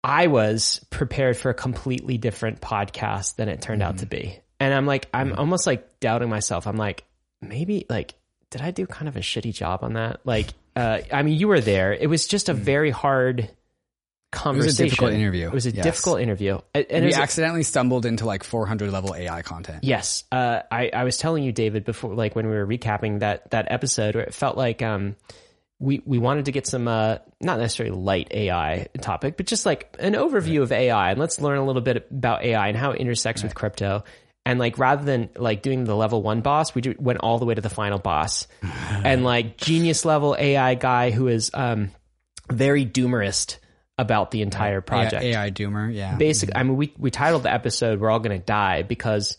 I 0.02 0.28
was 0.28 0.84
prepared 0.90 1.36
for 1.36 1.50
a 1.50 1.54
completely 1.54 2.18
different 2.18 2.60
podcast 2.60 3.36
than 3.36 3.48
it 3.48 3.60
turned 3.60 3.82
mm-hmm. 3.82 3.88
out 3.88 3.98
to 3.98 4.06
mm-hmm. 4.06 4.28
be. 4.28 4.40
And 4.58 4.72
I'm 4.72 4.86
like, 4.86 5.08
I'm 5.12 5.30
mm-hmm. 5.30 5.38
almost 5.38 5.66
like 5.66 6.00
doubting 6.00 6.28
myself. 6.28 6.66
I'm 6.66 6.76
like, 6.76 7.04
maybe 7.40 7.86
like, 7.88 8.14
did 8.50 8.60
I 8.60 8.70
do 8.70 8.86
kind 8.86 9.08
of 9.08 9.16
a 9.16 9.20
shitty 9.20 9.54
job 9.54 9.80
on 9.82 9.94
that? 9.94 10.20
Like, 10.24 10.48
uh, 10.76 11.00
I 11.12 11.22
mean, 11.22 11.38
you 11.38 11.48
were 11.48 11.60
there. 11.60 11.92
It 11.92 12.08
was 12.08 12.26
just 12.26 12.48
a 12.48 12.54
mm-hmm. 12.54 12.62
very 12.62 12.90
hard 12.90 13.50
conversation. 14.30 14.64
It 14.64 14.66
was 14.66 14.80
a 14.80 14.84
difficult 14.84 15.12
interview. 15.12 15.46
It 15.46 15.52
was 15.52 15.66
a 15.66 15.70
yes. 15.70 15.84
difficult 15.84 16.20
interview. 16.20 16.58
And 16.74 17.04
we 17.04 17.14
accidentally 17.14 17.62
a, 17.62 17.64
stumbled 17.64 18.06
into 18.06 18.26
like 18.26 18.44
400 18.44 18.90
level 18.90 19.14
AI 19.14 19.42
content. 19.42 19.84
Yes. 19.84 20.24
Uh, 20.30 20.60
I, 20.70 20.90
I 20.94 21.04
was 21.04 21.18
telling 21.18 21.42
you, 21.42 21.52
David, 21.52 21.84
before, 21.84 22.14
like 22.14 22.36
when 22.36 22.46
we 22.46 22.54
were 22.54 22.66
recapping 22.66 23.20
that, 23.20 23.50
that 23.50 23.66
episode 23.70 24.14
where 24.14 24.24
it 24.24 24.34
felt 24.34 24.56
like, 24.56 24.82
um, 24.82 25.16
we, 25.78 26.02
we 26.04 26.18
wanted 26.18 26.44
to 26.44 26.52
get 26.52 26.66
some, 26.66 26.86
uh, 26.86 27.18
not 27.40 27.58
necessarily 27.58 27.96
light 27.96 28.28
AI 28.32 28.88
topic, 29.00 29.36
but 29.36 29.46
just 29.46 29.64
like 29.64 29.96
an 29.98 30.12
overview 30.12 30.58
right. 30.58 30.64
of 30.64 30.72
AI 30.72 31.10
and 31.10 31.18
let's 31.18 31.40
learn 31.40 31.58
a 31.58 31.64
little 31.64 31.82
bit 31.82 32.06
about 32.10 32.44
AI 32.44 32.68
and 32.68 32.76
how 32.76 32.90
it 32.90 33.00
intersects 33.00 33.42
right. 33.42 33.48
with 33.48 33.54
crypto. 33.54 34.04
And 34.44 34.58
like 34.58 34.78
rather 34.78 35.04
than 35.04 35.30
like 35.36 35.62
doing 35.62 35.84
the 35.84 35.96
level 35.96 36.22
one 36.22 36.42
boss, 36.42 36.74
we 36.74 36.94
went 36.98 37.20
all 37.20 37.38
the 37.38 37.46
way 37.46 37.54
to 37.54 37.60
the 37.60 37.70
final 37.70 37.98
boss 37.98 38.46
and 38.62 39.24
like 39.24 39.56
genius 39.56 40.04
level 40.04 40.36
AI 40.38 40.74
guy 40.74 41.10
who 41.10 41.28
is, 41.28 41.50
um, 41.54 41.90
very 42.50 42.84
doomerist 42.84 43.58
about 44.00 44.30
the 44.30 44.40
entire 44.40 44.80
project. 44.80 45.22
AI, 45.22 45.44
AI 45.44 45.50
doomer, 45.50 45.94
yeah. 45.94 46.16
Basically, 46.16 46.54
I 46.56 46.62
mean, 46.62 46.76
we 46.76 46.94
we 46.98 47.10
titled 47.10 47.42
the 47.42 47.52
episode 47.52 48.00
"We're 48.00 48.10
all 48.10 48.18
going 48.18 48.38
to 48.38 48.44
die" 48.44 48.82
because 48.82 49.36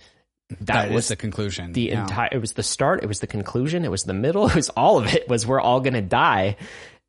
that, 0.50 0.66
that 0.66 0.92
was 0.92 1.08
the 1.08 1.16
conclusion. 1.16 1.74
The 1.74 1.82
yeah. 1.82 2.02
entire 2.02 2.30
it 2.32 2.38
was 2.38 2.54
the 2.54 2.64
start, 2.64 3.04
it 3.04 3.08
was 3.08 3.20
the 3.20 3.28
conclusion, 3.28 3.84
it 3.84 3.92
was 3.92 4.04
the 4.04 4.14
middle, 4.14 4.48
it 4.50 4.56
was 4.56 4.70
all 4.70 5.00
of 5.00 5.14
it. 5.14 5.28
Was 5.28 5.48
we're 5.48 5.60
all 5.60 5.82
going 5.82 5.96
to 5.96 6.02
die, 6.02 6.58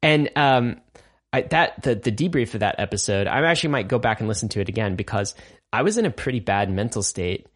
and 0.02 0.30
um, 0.34 0.80
I, 1.32 1.42
that 1.42 1.82
the 1.82 1.94
the 1.94 2.12
debrief 2.12 2.54
of 2.54 2.60
that 2.60 2.76
episode, 2.78 3.26
I 3.26 3.44
actually 3.44 3.70
might 3.70 3.88
go 3.88 3.98
back 3.98 4.20
and 4.20 4.28
listen 4.28 4.48
to 4.50 4.60
it 4.60 4.68
again 4.68 4.96
because 4.96 5.34
I 5.72 5.82
was 5.82 5.98
in 5.98 6.06
a 6.06 6.10
pretty 6.10 6.40
bad 6.40 6.70
mental 6.70 7.02
state. 7.02 7.46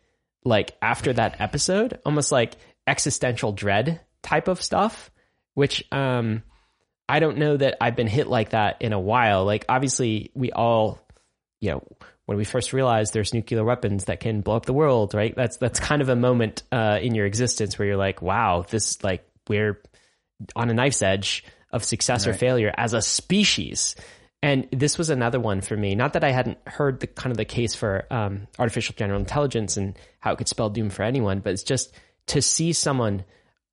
Like 0.44 0.77
after 0.81 1.12
that 1.12 1.40
episode, 1.40 1.98
almost 2.06 2.31
like 2.31 2.55
existential 2.86 3.51
dread 3.51 4.01
type 4.23 4.47
of 4.47 4.62
stuff, 4.62 5.10
which 5.55 5.82
um, 5.90 6.43
I 7.08 7.20
don't 7.20 7.38
know 7.38 7.56
that 7.56 7.76
I've 7.80 7.96
been 7.96 8.06
hit 8.08 8.26
like 8.26 8.50
that 8.50 8.82
in 8.82 8.92
a 8.92 9.00
while. 9.00 9.44
Like 9.44 9.64
obviously, 9.68 10.30
we 10.34 10.52
all, 10.52 10.98
you 11.60 11.70
know, 11.70 11.82
when 12.26 12.36
we 12.36 12.44
first 12.44 12.72
realized 12.72 13.12
there's 13.12 13.32
nuclear 13.32 13.64
weapons 13.64 14.06
that 14.06 14.20
can 14.20 14.40
blow 14.40 14.56
up 14.56 14.66
the 14.66 14.72
world, 14.72 15.14
right? 15.14 15.34
That's 15.34 15.56
that's 15.58 15.78
kind 15.80 16.02
of 16.02 16.08
a 16.08 16.16
moment 16.16 16.64
uh, 16.72 16.98
in 17.00 17.14
your 17.14 17.26
existence 17.26 17.78
where 17.78 17.86
you're 17.86 17.96
like, 17.96 18.20
wow, 18.20 18.64
this 18.68 19.02
like 19.04 19.26
we're 19.48 19.80
on 20.54 20.68
a 20.68 20.74
knife's 20.74 21.02
edge 21.02 21.44
of 21.70 21.84
success 21.84 22.26
right. 22.26 22.34
or 22.34 22.38
failure 22.38 22.72
as 22.76 22.92
a 22.92 23.00
species. 23.00 23.94
And 24.42 24.68
this 24.70 24.98
was 24.98 25.10
another 25.10 25.40
one 25.40 25.60
for 25.60 25.76
me. 25.76 25.94
Not 25.94 26.12
that 26.12 26.24
I 26.24 26.30
hadn't 26.30 26.58
heard 26.66 27.00
the 27.00 27.06
kind 27.06 27.30
of 27.30 27.36
the 27.36 27.44
case 27.44 27.74
for 27.74 28.06
um, 28.10 28.46
artificial 28.58 28.94
general 28.96 29.18
intelligence 29.18 29.76
and 29.76 29.98
how 30.20 30.32
it 30.32 30.36
could 30.36 30.48
spell 30.48 30.68
doom 30.68 30.90
for 30.90 31.02
anyone, 31.04 31.40
but 31.40 31.52
it's 31.52 31.62
just 31.62 31.92
to 32.28 32.42
see 32.42 32.72
someone 32.72 33.24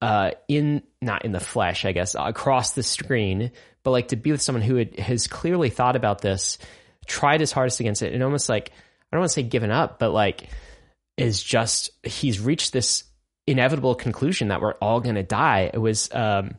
uh, 0.03 0.31
in 0.49 0.83
not 1.01 1.23
in 1.23 1.31
the 1.31 1.39
flesh, 1.39 1.85
I 1.85 1.93
guess, 1.93 2.13
across 2.13 2.71
the 2.71 2.83
screen, 2.83 3.51
but 3.83 3.91
like 3.91 4.09
to 4.09 4.17
be 4.17 4.31
with 4.31 4.41
someone 4.41 4.61
who 4.61 4.75
had, 4.75 4.99
has 4.99 5.27
clearly 5.27 5.69
thought 5.69 5.95
about 5.95 6.19
this, 6.19 6.57
tried 7.05 7.39
his 7.39 7.53
hardest 7.53 7.79
against 7.79 8.01
it, 8.01 8.11
and 8.11 8.21
almost 8.21 8.49
like 8.49 8.71
I 8.71 9.15
don't 9.15 9.21
want 9.21 9.29
to 9.29 9.33
say 9.35 9.43
given 9.43 9.71
up, 9.71 9.99
but 9.99 10.11
like 10.11 10.49
is 11.15 11.41
just 11.41 11.91
he's 12.05 12.41
reached 12.41 12.73
this 12.73 13.05
inevitable 13.47 13.95
conclusion 13.95 14.49
that 14.49 14.59
we're 14.59 14.73
all 14.73 14.99
going 14.99 15.15
to 15.15 15.23
die. 15.23 15.71
It 15.73 15.77
was 15.77 16.13
um, 16.13 16.55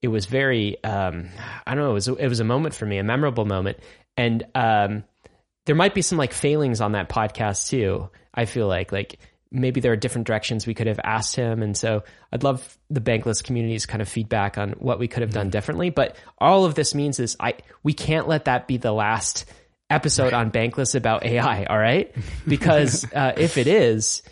it 0.00 0.06
was 0.06 0.26
very 0.26 0.82
um, 0.84 1.30
I 1.66 1.74
don't 1.74 1.82
know. 1.82 1.90
It 1.90 1.94
was 1.94 2.06
it 2.06 2.28
was 2.28 2.38
a 2.38 2.44
moment 2.44 2.76
for 2.76 2.86
me, 2.86 2.98
a 2.98 3.02
memorable 3.02 3.46
moment, 3.46 3.78
and 4.16 4.46
um, 4.54 5.02
there 5.64 5.74
might 5.74 5.92
be 5.92 6.02
some 6.02 6.18
like 6.18 6.32
failings 6.32 6.80
on 6.80 6.92
that 6.92 7.08
podcast 7.08 7.68
too. 7.68 8.10
I 8.32 8.44
feel 8.44 8.68
like 8.68 8.92
like 8.92 9.18
maybe 9.50 9.80
there 9.80 9.92
are 9.92 9.96
different 9.96 10.26
directions 10.26 10.66
we 10.66 10.74
could 10.74 10.86
have 10.86 11.00
asked 11.02 11.36
him, 11.36 11.62
and 11.62 11.76
so 11.76 12.02
I'd 12.32 12.42
love 12.42 12.78
the 12.90 13.00
Bankless 13.00 13.42
community's 13.42 13.86
kind 13.86 14.02
of 14.02 14.08
feedback 14.08 14.58
on 14.58 14.72
what 14.72 14.98
we 14.98 15.08
could 15.08 15.22
have 15.22 15.32
done 15.32 15.50
differently. 15.50 15.90
But 15.90 16.16
all 16.38 16.64
of 16.64 16.74
this 16.74 16.94
means 16.94 17.20
is 17.20 17.36
I 17.40 17.54
we 17.82 17.92
can't 17.92 18.28
let 18.28 18.46
that 18.46 18.66
be 18.66 18.76
the 18.76 18.92
last 18.92 19.44
episode 19.88 20.32
on 20.32 20.50
Bankless 20.50 20.94
about 20.94 21.24
AI. 21.24 21.64
All 21.64 21.78
right, 21.78 22.14
because 22.48 23.04
uh, 23.12 23.32
if 23.36 23.56
it 23.56 23.66
is. 23.66 24.22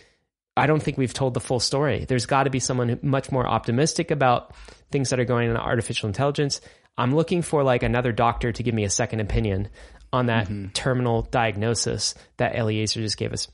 I 0.56 0.68
don't 0.68 0.80
think 0.80 0.98
we've 0.98 1.12
told 1.12 1.34
the 1.34 1.40
full 1.40 1.58
story. 1.58 2.04
There's 2.04 2.26
got 2.26 2.44
to 2.44 2.50
be 2.50 2.60
someone 2.60 3.00
much 3.02 3.32
more 3.32 3.44
optimistic 3.44 4.12
about 4.12 4.54
things 4.92 5.10
that 5.10 5.18
are 5.18 5.24
going 5.24 5.50
on 5.50 5.56
in 5.56 5.60
artificial 5.60 6.06
intelligence. 6.06 6.60
I'm 6.96 7.12
looking 7.12 7.42
for 7.42 7.64
like 7.64 7.82
another 7.82 8.12
doctor 8.12 8.52
to 8.52 8.62
give 8.62 8.72
me 8.72 8.84
a 8.84 8.90
second 8.90 9.18
opinion 9.18 9.68
on 10.12 10.26
that 10.26 10.46
mm-hmm. 10.46 10.68
terminal 10.68 11.22
diagnosis 11.22 12.14
that 12.36 12.54
Eliezer 12.54 13.00
just 13.00 13.16
gave 13.16 13.32
us. 13.32 13.48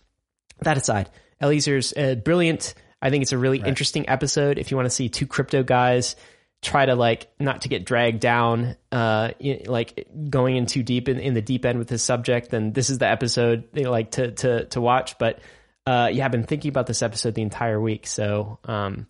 That 0.61 0.77
aside, 0.77 1.09
Eliezer's 1.41 1.93
uh, 1.97 2.15
brilliant. 2.17 2.75
I 3.03 3.11
think 3.11 3.23
it's 3.23 3.33
a 3.33 3.39
really 3.39 3.59
right. 3.59 3.69
interesting 3.69 4.09
episode. 4.09 4.59
If 4.59 4.71
you 4.71 4.77
want 4.77 4.87
to 4.87 4.91
see 4.91 5.09
two 5.09 5.27
crypto 5.27 5.63
guys 5.63 6.17
try 6.63 6.85
to 6.85 6.95
like 6.95 7.29
not 7.39 7.63
to 7.63 7.69
get 7.69 7.85
dragged 7.85 8.21
down, 8.21 8.77
uh, 8.93 9.31
like 9.67 10.07
going 10.29 10.57
in 10.57 10.67
too 10.67 10.83
deep 10.83 11.09
in, 11.09 11.19
in 11.19 11.35
the 11.35 11.43
deep 11.43 11.65
end 11.65 11.79
with 11.79 11.89
this 11.89 12.03
subject, 12.03 12.51
then 12.51 12.73
this 12.73 12.91
is 12.91 12.99
the 12.99 13.09
episode 13.09 13.69
they 13.73 13.85
like 13.85 14.13
to 14.13 14.33
to 14.33 14.65
to 14.67 14.81
watch. 14.81 15.19
But 15.19 15.41
uh, 15.87 16.11
yeah, 16.13 16.25
I've 16.25 16.33
been 16.33 16.45
thinking 16.45 16.69
about 16.69 16.87
this 16.87 17.03
episode 17.03 17.35
the 17.35 17.43
entire 17.43 17.81
week, 17.81 18.07
so 18.07 18.59
um, 18.65 19.07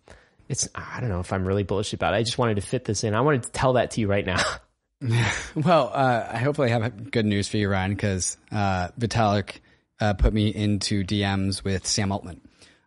it's 0.49 0.69
I 0.75 1.01
don't 1.01 1.09
know 1.11 1.21
if 1.21 1.33
I'm 1.33 1.45
really 1.45 1.65
bullish 1.65 1.93
about 1.93 2.15
it. 2.15 2.19
I 2.19 2.23
just 2.23 2.39
wanted 2.39 2.57
to 2.57 2.63
fit 2.63 2.85
this 2.85 3.05
in. 3.05 3.15
I 3.15 3.23
wanted 3.23 3.45
to 3.45 3.51
tell 3.51 3.75
that 3.75 3.93
to 3.93 4.01
you 4.01 4.07
right 4.09 4.25
now. 4.25 4.43
well, 5.55 5.91
uh, 5.95 6.29
I 6.31 6.39
hopefully 6.39 6.69
have 6.71 7.11
good 7.11 7.25
news 7.25 7.49
for 7.49 7.57
you, 7.57 7.71
Ryan, 7.71 7.93
because 7.93 8.37
uh, 8.53 8.89
Vitalik 8.99 9.61
uh, 10.01 10.15
put 10.15 10.33
me 10.33 10.49
into 10.49 11.05
DMs 11.05 11.63
with 11.63 11.87
Sam 11.87 12.13
Altman. 12.13 12.41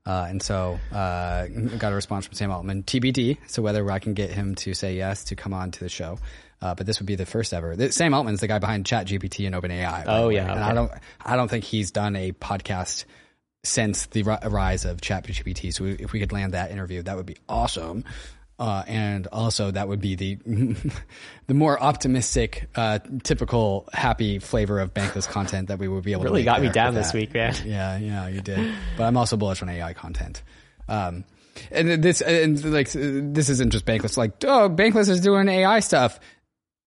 Uh, 0.06 0.26
and 0.30 0.41
so 0.41 0.80
uh, 0.91 1.48
got 1.77 1.94
a 1.94 1.95
response 1.95 2.26
from 2.26 2.35
Sam 2.35 2.52
Altman, 2.52 2.84
TBD. 2.84 3.38
So 3.48 3.61
whether 3.61 3.90
I 3.90 3.99
can 3.99 4.14
get 4.14 4.31
him 4.31 4.56
to 4.56 4.73
say 4.73 4.95
yes 4.95 5.26
to 5.26 5.35
come 5.35 5.53
on 5.53 5.72
to 5.72 5.80
the 5.80 5.90
show. 5.90 6.19
Uh, 6.61 6.73
but 6.76 6.85
this 6.85 6.99
would 6.99 7.07
be 7.07 7.15
the 7.15 7.26
first 7.26 7.53
ever. 7.53 7.76
Sam 7.91 8.14
Altman's 8.14 8.40
the 8.40 8.48
guy 8.48 8.60
behind 8.60 8.85
ChatGPT 8.85 9.45
and 9.45 9.56
OpenAI. 9.56 10.06
Oh 10.07 10.30
yeah, 10.30 10.49
and 10.49 10.64
I 10.64 10.73
don't, 10.73 10.91
I 11.22 11.35
don't 11.35 11.49
think 11.49 11.65
he's 11.65 11.91
done 11.91 12.15
a 12.15 12.31
podcast 12.31 13.03
since 13.65 14.06
the 14.07 14.23
rise 14.23 14.85
of 14.85 15.02
ChatGPT. 15.02 15.73
So 15.73 15.84
if 15.84 16.14
we 16.14 16.22
could 16.22 16.31
land 16.31 16.53
that 16.53 16.72
interview, 16.72 17.02
that 17.03 17.18
would 17.18 17.26
be 17.26 17.38
awesome. 17.49 18.06
Uh, 18.60 18.84
and 18.88 19.28
also 19.28 19.72
that 19.72 19.88
would 19.88 20.00
be 20.00 20.16
the 20.16 20.36
the 21.48 21.54
more 21.54 21.82
optimistic, 21.82 22.70
uh, 22.76 23.00
typical 23.24 23.90
happy 23.92 24.40
flavor 24.40 24.80
of 24.80 24.94
bankless 24.94 25.28
content 25.28 25.70
that 25.70 25.80
we 25.80 25.88
would 25.88 26.04
be 26.04 26.12
able 26.12 26.24
really 26.24 26.44
to. 26.44 26.52
Really 26.52 26.62
got 26.62 26.62
me 26.62 26.70
down 26.70 26.94
this 26.94 27.14
week, 27.14 27.34
man. 27.34 27.56
Yeah, 27.66 27.98
yeah, 27.98 28.28
you 28.28 28.42
did. 28.42 28.74
But 28.96 29.06
I'm 29.06 29.18
also 29.18 29.38
bullish 29.38 29.62
on 29.62 29.70
AI 29.70 29.94
content. 29.94 30.44
Um, 30.88 31.24
and 31.72 32.04
this 32.04 32.22
and 32.22 32.64
like 32.66 32.92
this 32.92 33.50
isn't 33.50 33.72
just 33.72 33.86
bankless. 33.86 34.18
Like, 34.18 34.44
oh, 34.44 34.70
bankless 34.70 35.10
is 35.10 35.22
doing 35.22 35.48
AI 35.48 35.80
stuff. 35.80 36.20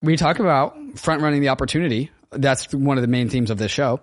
We 0.03 0.17
talk 0.17 0.39
about 0.39 0.77
front 0.99 1.23
running 1.23 1.41
the 1.41 1.49
opportunity. 1.49 2.11
That's 2.31 2.73
one 2.73 2.97
of 2.99 3.03
the 3.03 3.09
main 3.09 3.29
themes 3.29 3.51
of 3.51 3.59
this 3.59 3.73
show. 3.73 4.01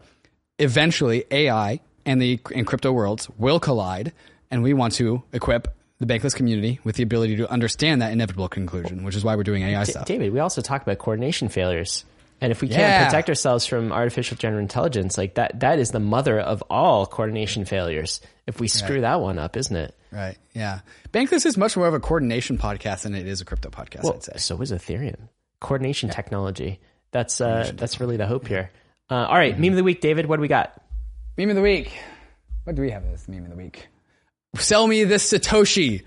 Eventually, 0.60 1.26
AI 1.32 1.80
and 2.06 2.22
the 2.22 2.40
and 2.54 2.68
crypto 2.68 2.92
worlds 2.92 3.30
will 3.38 3.60
collide, 3.60 4.14
and 4.52 4.64
we 4.64 4.74
want 4.74 4.94
to 4.96 5.24
equip 5.32 5.68
the 6.00 6.06
bankless 6.06 6.36
community 6.36 6.80
with 6.84 6.96
the 6.96 7.04
ability 7.04 7.38
to 7.38 7.50
understand 7.50 8.02
that 8.02 8.12
inevitable 8.12 8.50
conclusion, 8.50 9.04
which 9.04 9.16
is 9.16 9.24
why 9.24 9.36
we're 9.36 9.44
doing 9.44 9.64
AI 9.64 9.86
D- 9.86 9.92
stuff. 9.92 10.06
David, 10.06 10.34
we 10.34 10.40
also 10.40 10.62
talk 10.62 10.82
about 10.82 10.98
coordination 10.98 11.50
failures. 11.50 12.06
And 12.42 12.52
if 12.52 12.62
we 12.62 12.68
can't 12.68 12.82
yeah. 12.82 13.06
protect 13.06 13.30
ourselves 13.30 13.66
from 13.66 13.94
artificial 13.94 14.36
general 14.36 14.62
intelligence, 14.62 15.18
like 15.18 15.36
that, 15.36 15.62
that 15.62 15.80
is 15.80 15.92
the 15.92 16.02
mother 16.02 16.40
of 16.40 16.62
all 16.70 17.06
coordination 17.06 17.64
failures. 17.64 18.20
If 18.46 18.60
we 18.60 18.68
screw 18.68 18.96
right. 18.96 19.02
that 19.02 19.22
one 19.22 19.40
up, 19.40 19.56
isn't 19.56 19.76
it? 19.76 19.96
Right. 20.12 20.38
Yeah. 20.54 20.82
Bankless 21.14 21.46
is 21.46 21.58
much 21.58 21.78
more 21.78 21.88
of 21.88 21.94
a 21.94 22.02
coordination 22.02 22.58
podcast 22.58 23.04
than 23.04 23.16
it 23.16 23.28
is 23.28 23.40
a 23.40 23.46
crypto 23.46 23.70
podcast. 23.70 24.04
Well, 24.04 24.16
I'd 24.16 24.24
say. 24.24 24.34
So 24.38 24.62
is 24.62 24.74
Ethereum. 24.74 25.30
Coordination 25.62 26.10
yeah. 26.10 26.16
technology. 26.16 26.82
That's 27.12 27.40
uh, 27.40 27.72
that's 27.76 28.00
really 28.00 28.18
the 28.18 28.28
hope 28.28 28.48
here. 28.48 28.72
Uh, 29.10 29.16
all 29.16 29.36
right, 29.36 29.54
mm-hmm. 29.54 29.62
meme 29.62 29.74
of 29.74 29.78
the 29.78 29.84
week, 29.84 30.02
David. 30.02 30.26
What 30.26 30.38
do 30.38 30.42
we 30.42 30.48
got? 30.48 30.82
Meme 31.38 31.52
of 31.52 31.56
the 31.56 31.62
week. 31.62 31.98
What 32.64 32.76
do 32.76 32.82
we 32.82 32.92
have 32.92 33.04
this 33.04 33.28
meme 33.30 33.44
of 33.44 33.52
the 33.52 33.56
week? 33.56 33.88
Sell 34.56 34.88
me 34.88 35.04
this 35.04 35.32
Satoshi. 35.32 36.04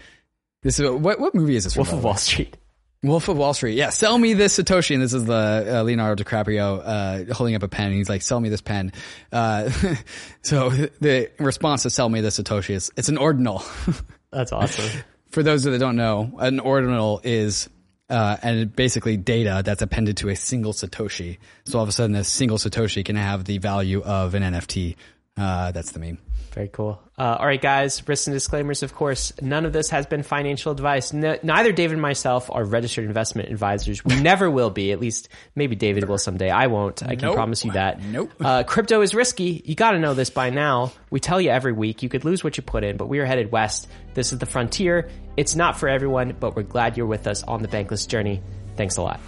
This 0.62 0.78
is 0.78 0.90
what 0.90 1.20
what 1.20 1.34
movie 1.34 1.56
is 1.56 1.64
this? 1.64 1.76
Wolf 1.76 1.92
of 1.92 2.04
Wall 2.04 2.16
Street. 2.16 2.56
Wolf 3.02 3.28
of 3.28 3.36
Wall 3.36 3.54
Street. 3.54 3.74
Yeah, 3.74 3.90
sell 3.90 4.18
me 4.18 4.34
this 4.34 4.58
Satoshi. 4.58 4.94
And 4.94 5.02
this 5.02 5.12
is 5.12 5.24
the 5.24 5.78
uh, 5.78 5.82
Leonardo 5.82 6.22
DiCaprio 6.22 6.82
uh, 7.30 7.34
holding 7.34 7.54
up 7.54 7.62
a 7.62 7.68
pen. 7.68 7.86
and 7.86 7.94
he's 7.94 8.08
like, 8.08 8.22
"Sell 8.22 8.40
me 8.40 8.48
this 8.48 8.60
pen." 8.60 8.92
Uh, 9.32 9.70
so 10.42 10.70
the 10.70 11.30
response 11.38 11.82
to 11.82 11.90
"Sell 11.90 12.08
me 12.08 12.20
this 12.20 12.38
Satoshi" 12.38 12.70
is 12.70 12.90
it's 12.96 13.08
an 13.08 13.18
ordinal. 13.18 13.64
That's 14.32 14.52
awesome. 14.52 15.02
For 15.30 15.42
those 15.42 15.64
that 15.64 15.78
don't 15.78 15.96
know, 15.96 16.36
an 16.38 16.60
ordinal 16.60 17.20
is 17.22 17.68
uh, 18.08 18.36
and 18.42 18.74
basically 18.74 19.16
data 19.16 19.62
that's 19.64 19.82
appended 19.82 20.18
to 20.18 20.28
a 20.28 20.36
single 20.36 20.72
Satoshi. 20.72 21.38
So 21.64 21.78
all 21.78 21.82
of 21.82 21.88
a 21.88 21.92
sudden, 21.92 22.14
a 22.16 22.24
single 22.24 22.58
Satoshi 22.58 23.04
can 23.04 23.16
have 23.16 23.44
the 23.44 23.58
value 23.58 24.02
of 24.02 24.34
an 24.34 24.42
NFT 24.42 24.96
uh, 25.36 25.72
that's 25.72 25.92
the 25.92 25.98
meme. 25.98 26.18
Very 26.56 26.68
cool. 26.68 26.98
Uh, 27.18 27.36
all 27.38 27.46
right, 27.46 27.60
guys. 27.60 28.08
Risks 28.08 28.28
and 28.28 28.34
disclaimers. 28.34 28.82
Of 28.82 28.94
course, 28.94 29.30
none 29.42 29.66
of 29.66 29.74
this 29.74 29.90
has 29.90 30.06
been 30.06 30.22
financial 30.22 30.72
advice. 30.72 31.12
No, 31.12 31.38
neither 31.42 31.70
David 31.70 31.92
and 31.92 32.00
myself 32.00 32.50
are 32.50 32.64
registered 32.64 33.04
investment 33.04 33.50
advisors. 33.50 34.02
We 34.02 34.18
never 34.22 34.50
will 34.50 34.70
be. 34.70 34.90
At 34.90 34.98
least 34.98 35.28
maybe 35.54 35.76
David 35.76 36.08
will 36.08 36.16
someday. 36.16 36.48
I 36.48 36.68
won't. 36.68 37.02
I 37.02 37.08
can 37.08 37.26
nope. 37.26 37.34
promise 37.34 37.62
you 37.62 37.72
that. 37.72 38.02
Nope. 38.02 38.32
Uh, 38.40 38.62
crypto 38.62 39.02
is 39.02 39.14
risky. 39.14 39.60
You 39.66 39.74
got 39.74 39.90
to 39.90 39.98
know 39.98 40.14
this 40.14 40.30
by 40.30 40.48
now. 40.48 40.92
We 41.10 41.20
tell 41.20 41.42
you 41.42 41.50
every 41.50 41.72
week. 41.72 42.02
You 42.02 42.08
could 42.08 42.24
lose 42.24 42.42
what 42.42 42.56
you 42.56 42.62
put 42.62 42.84
in, 42.84 42.96
but 42.96 43.06
we 43.06 43.18
are 43.18 43.26
headed 43.26 43.52
west. 43.52 43.86
This 44.14 44.32
is 44.32 44.38
the 44.38 44.46
frontier. 44.46 45.10
It's 45.36 45.54
not 45.54 45.78
for 45.78 45.90
everyone, 45.90 46.34
but 46.40 46.56
we're 46.56 46.62
glad 46.62 46.96
you're 46.96 47.04
with 47.04 47.26
us 47.26 47.42
on 47.42 47.60
the 47.60 47.68
bankless 47.68 48.08
journey. 48.08 48.42
Thanks 48.76 48.96
a 48.96 49.02
lot. 49.02 49.20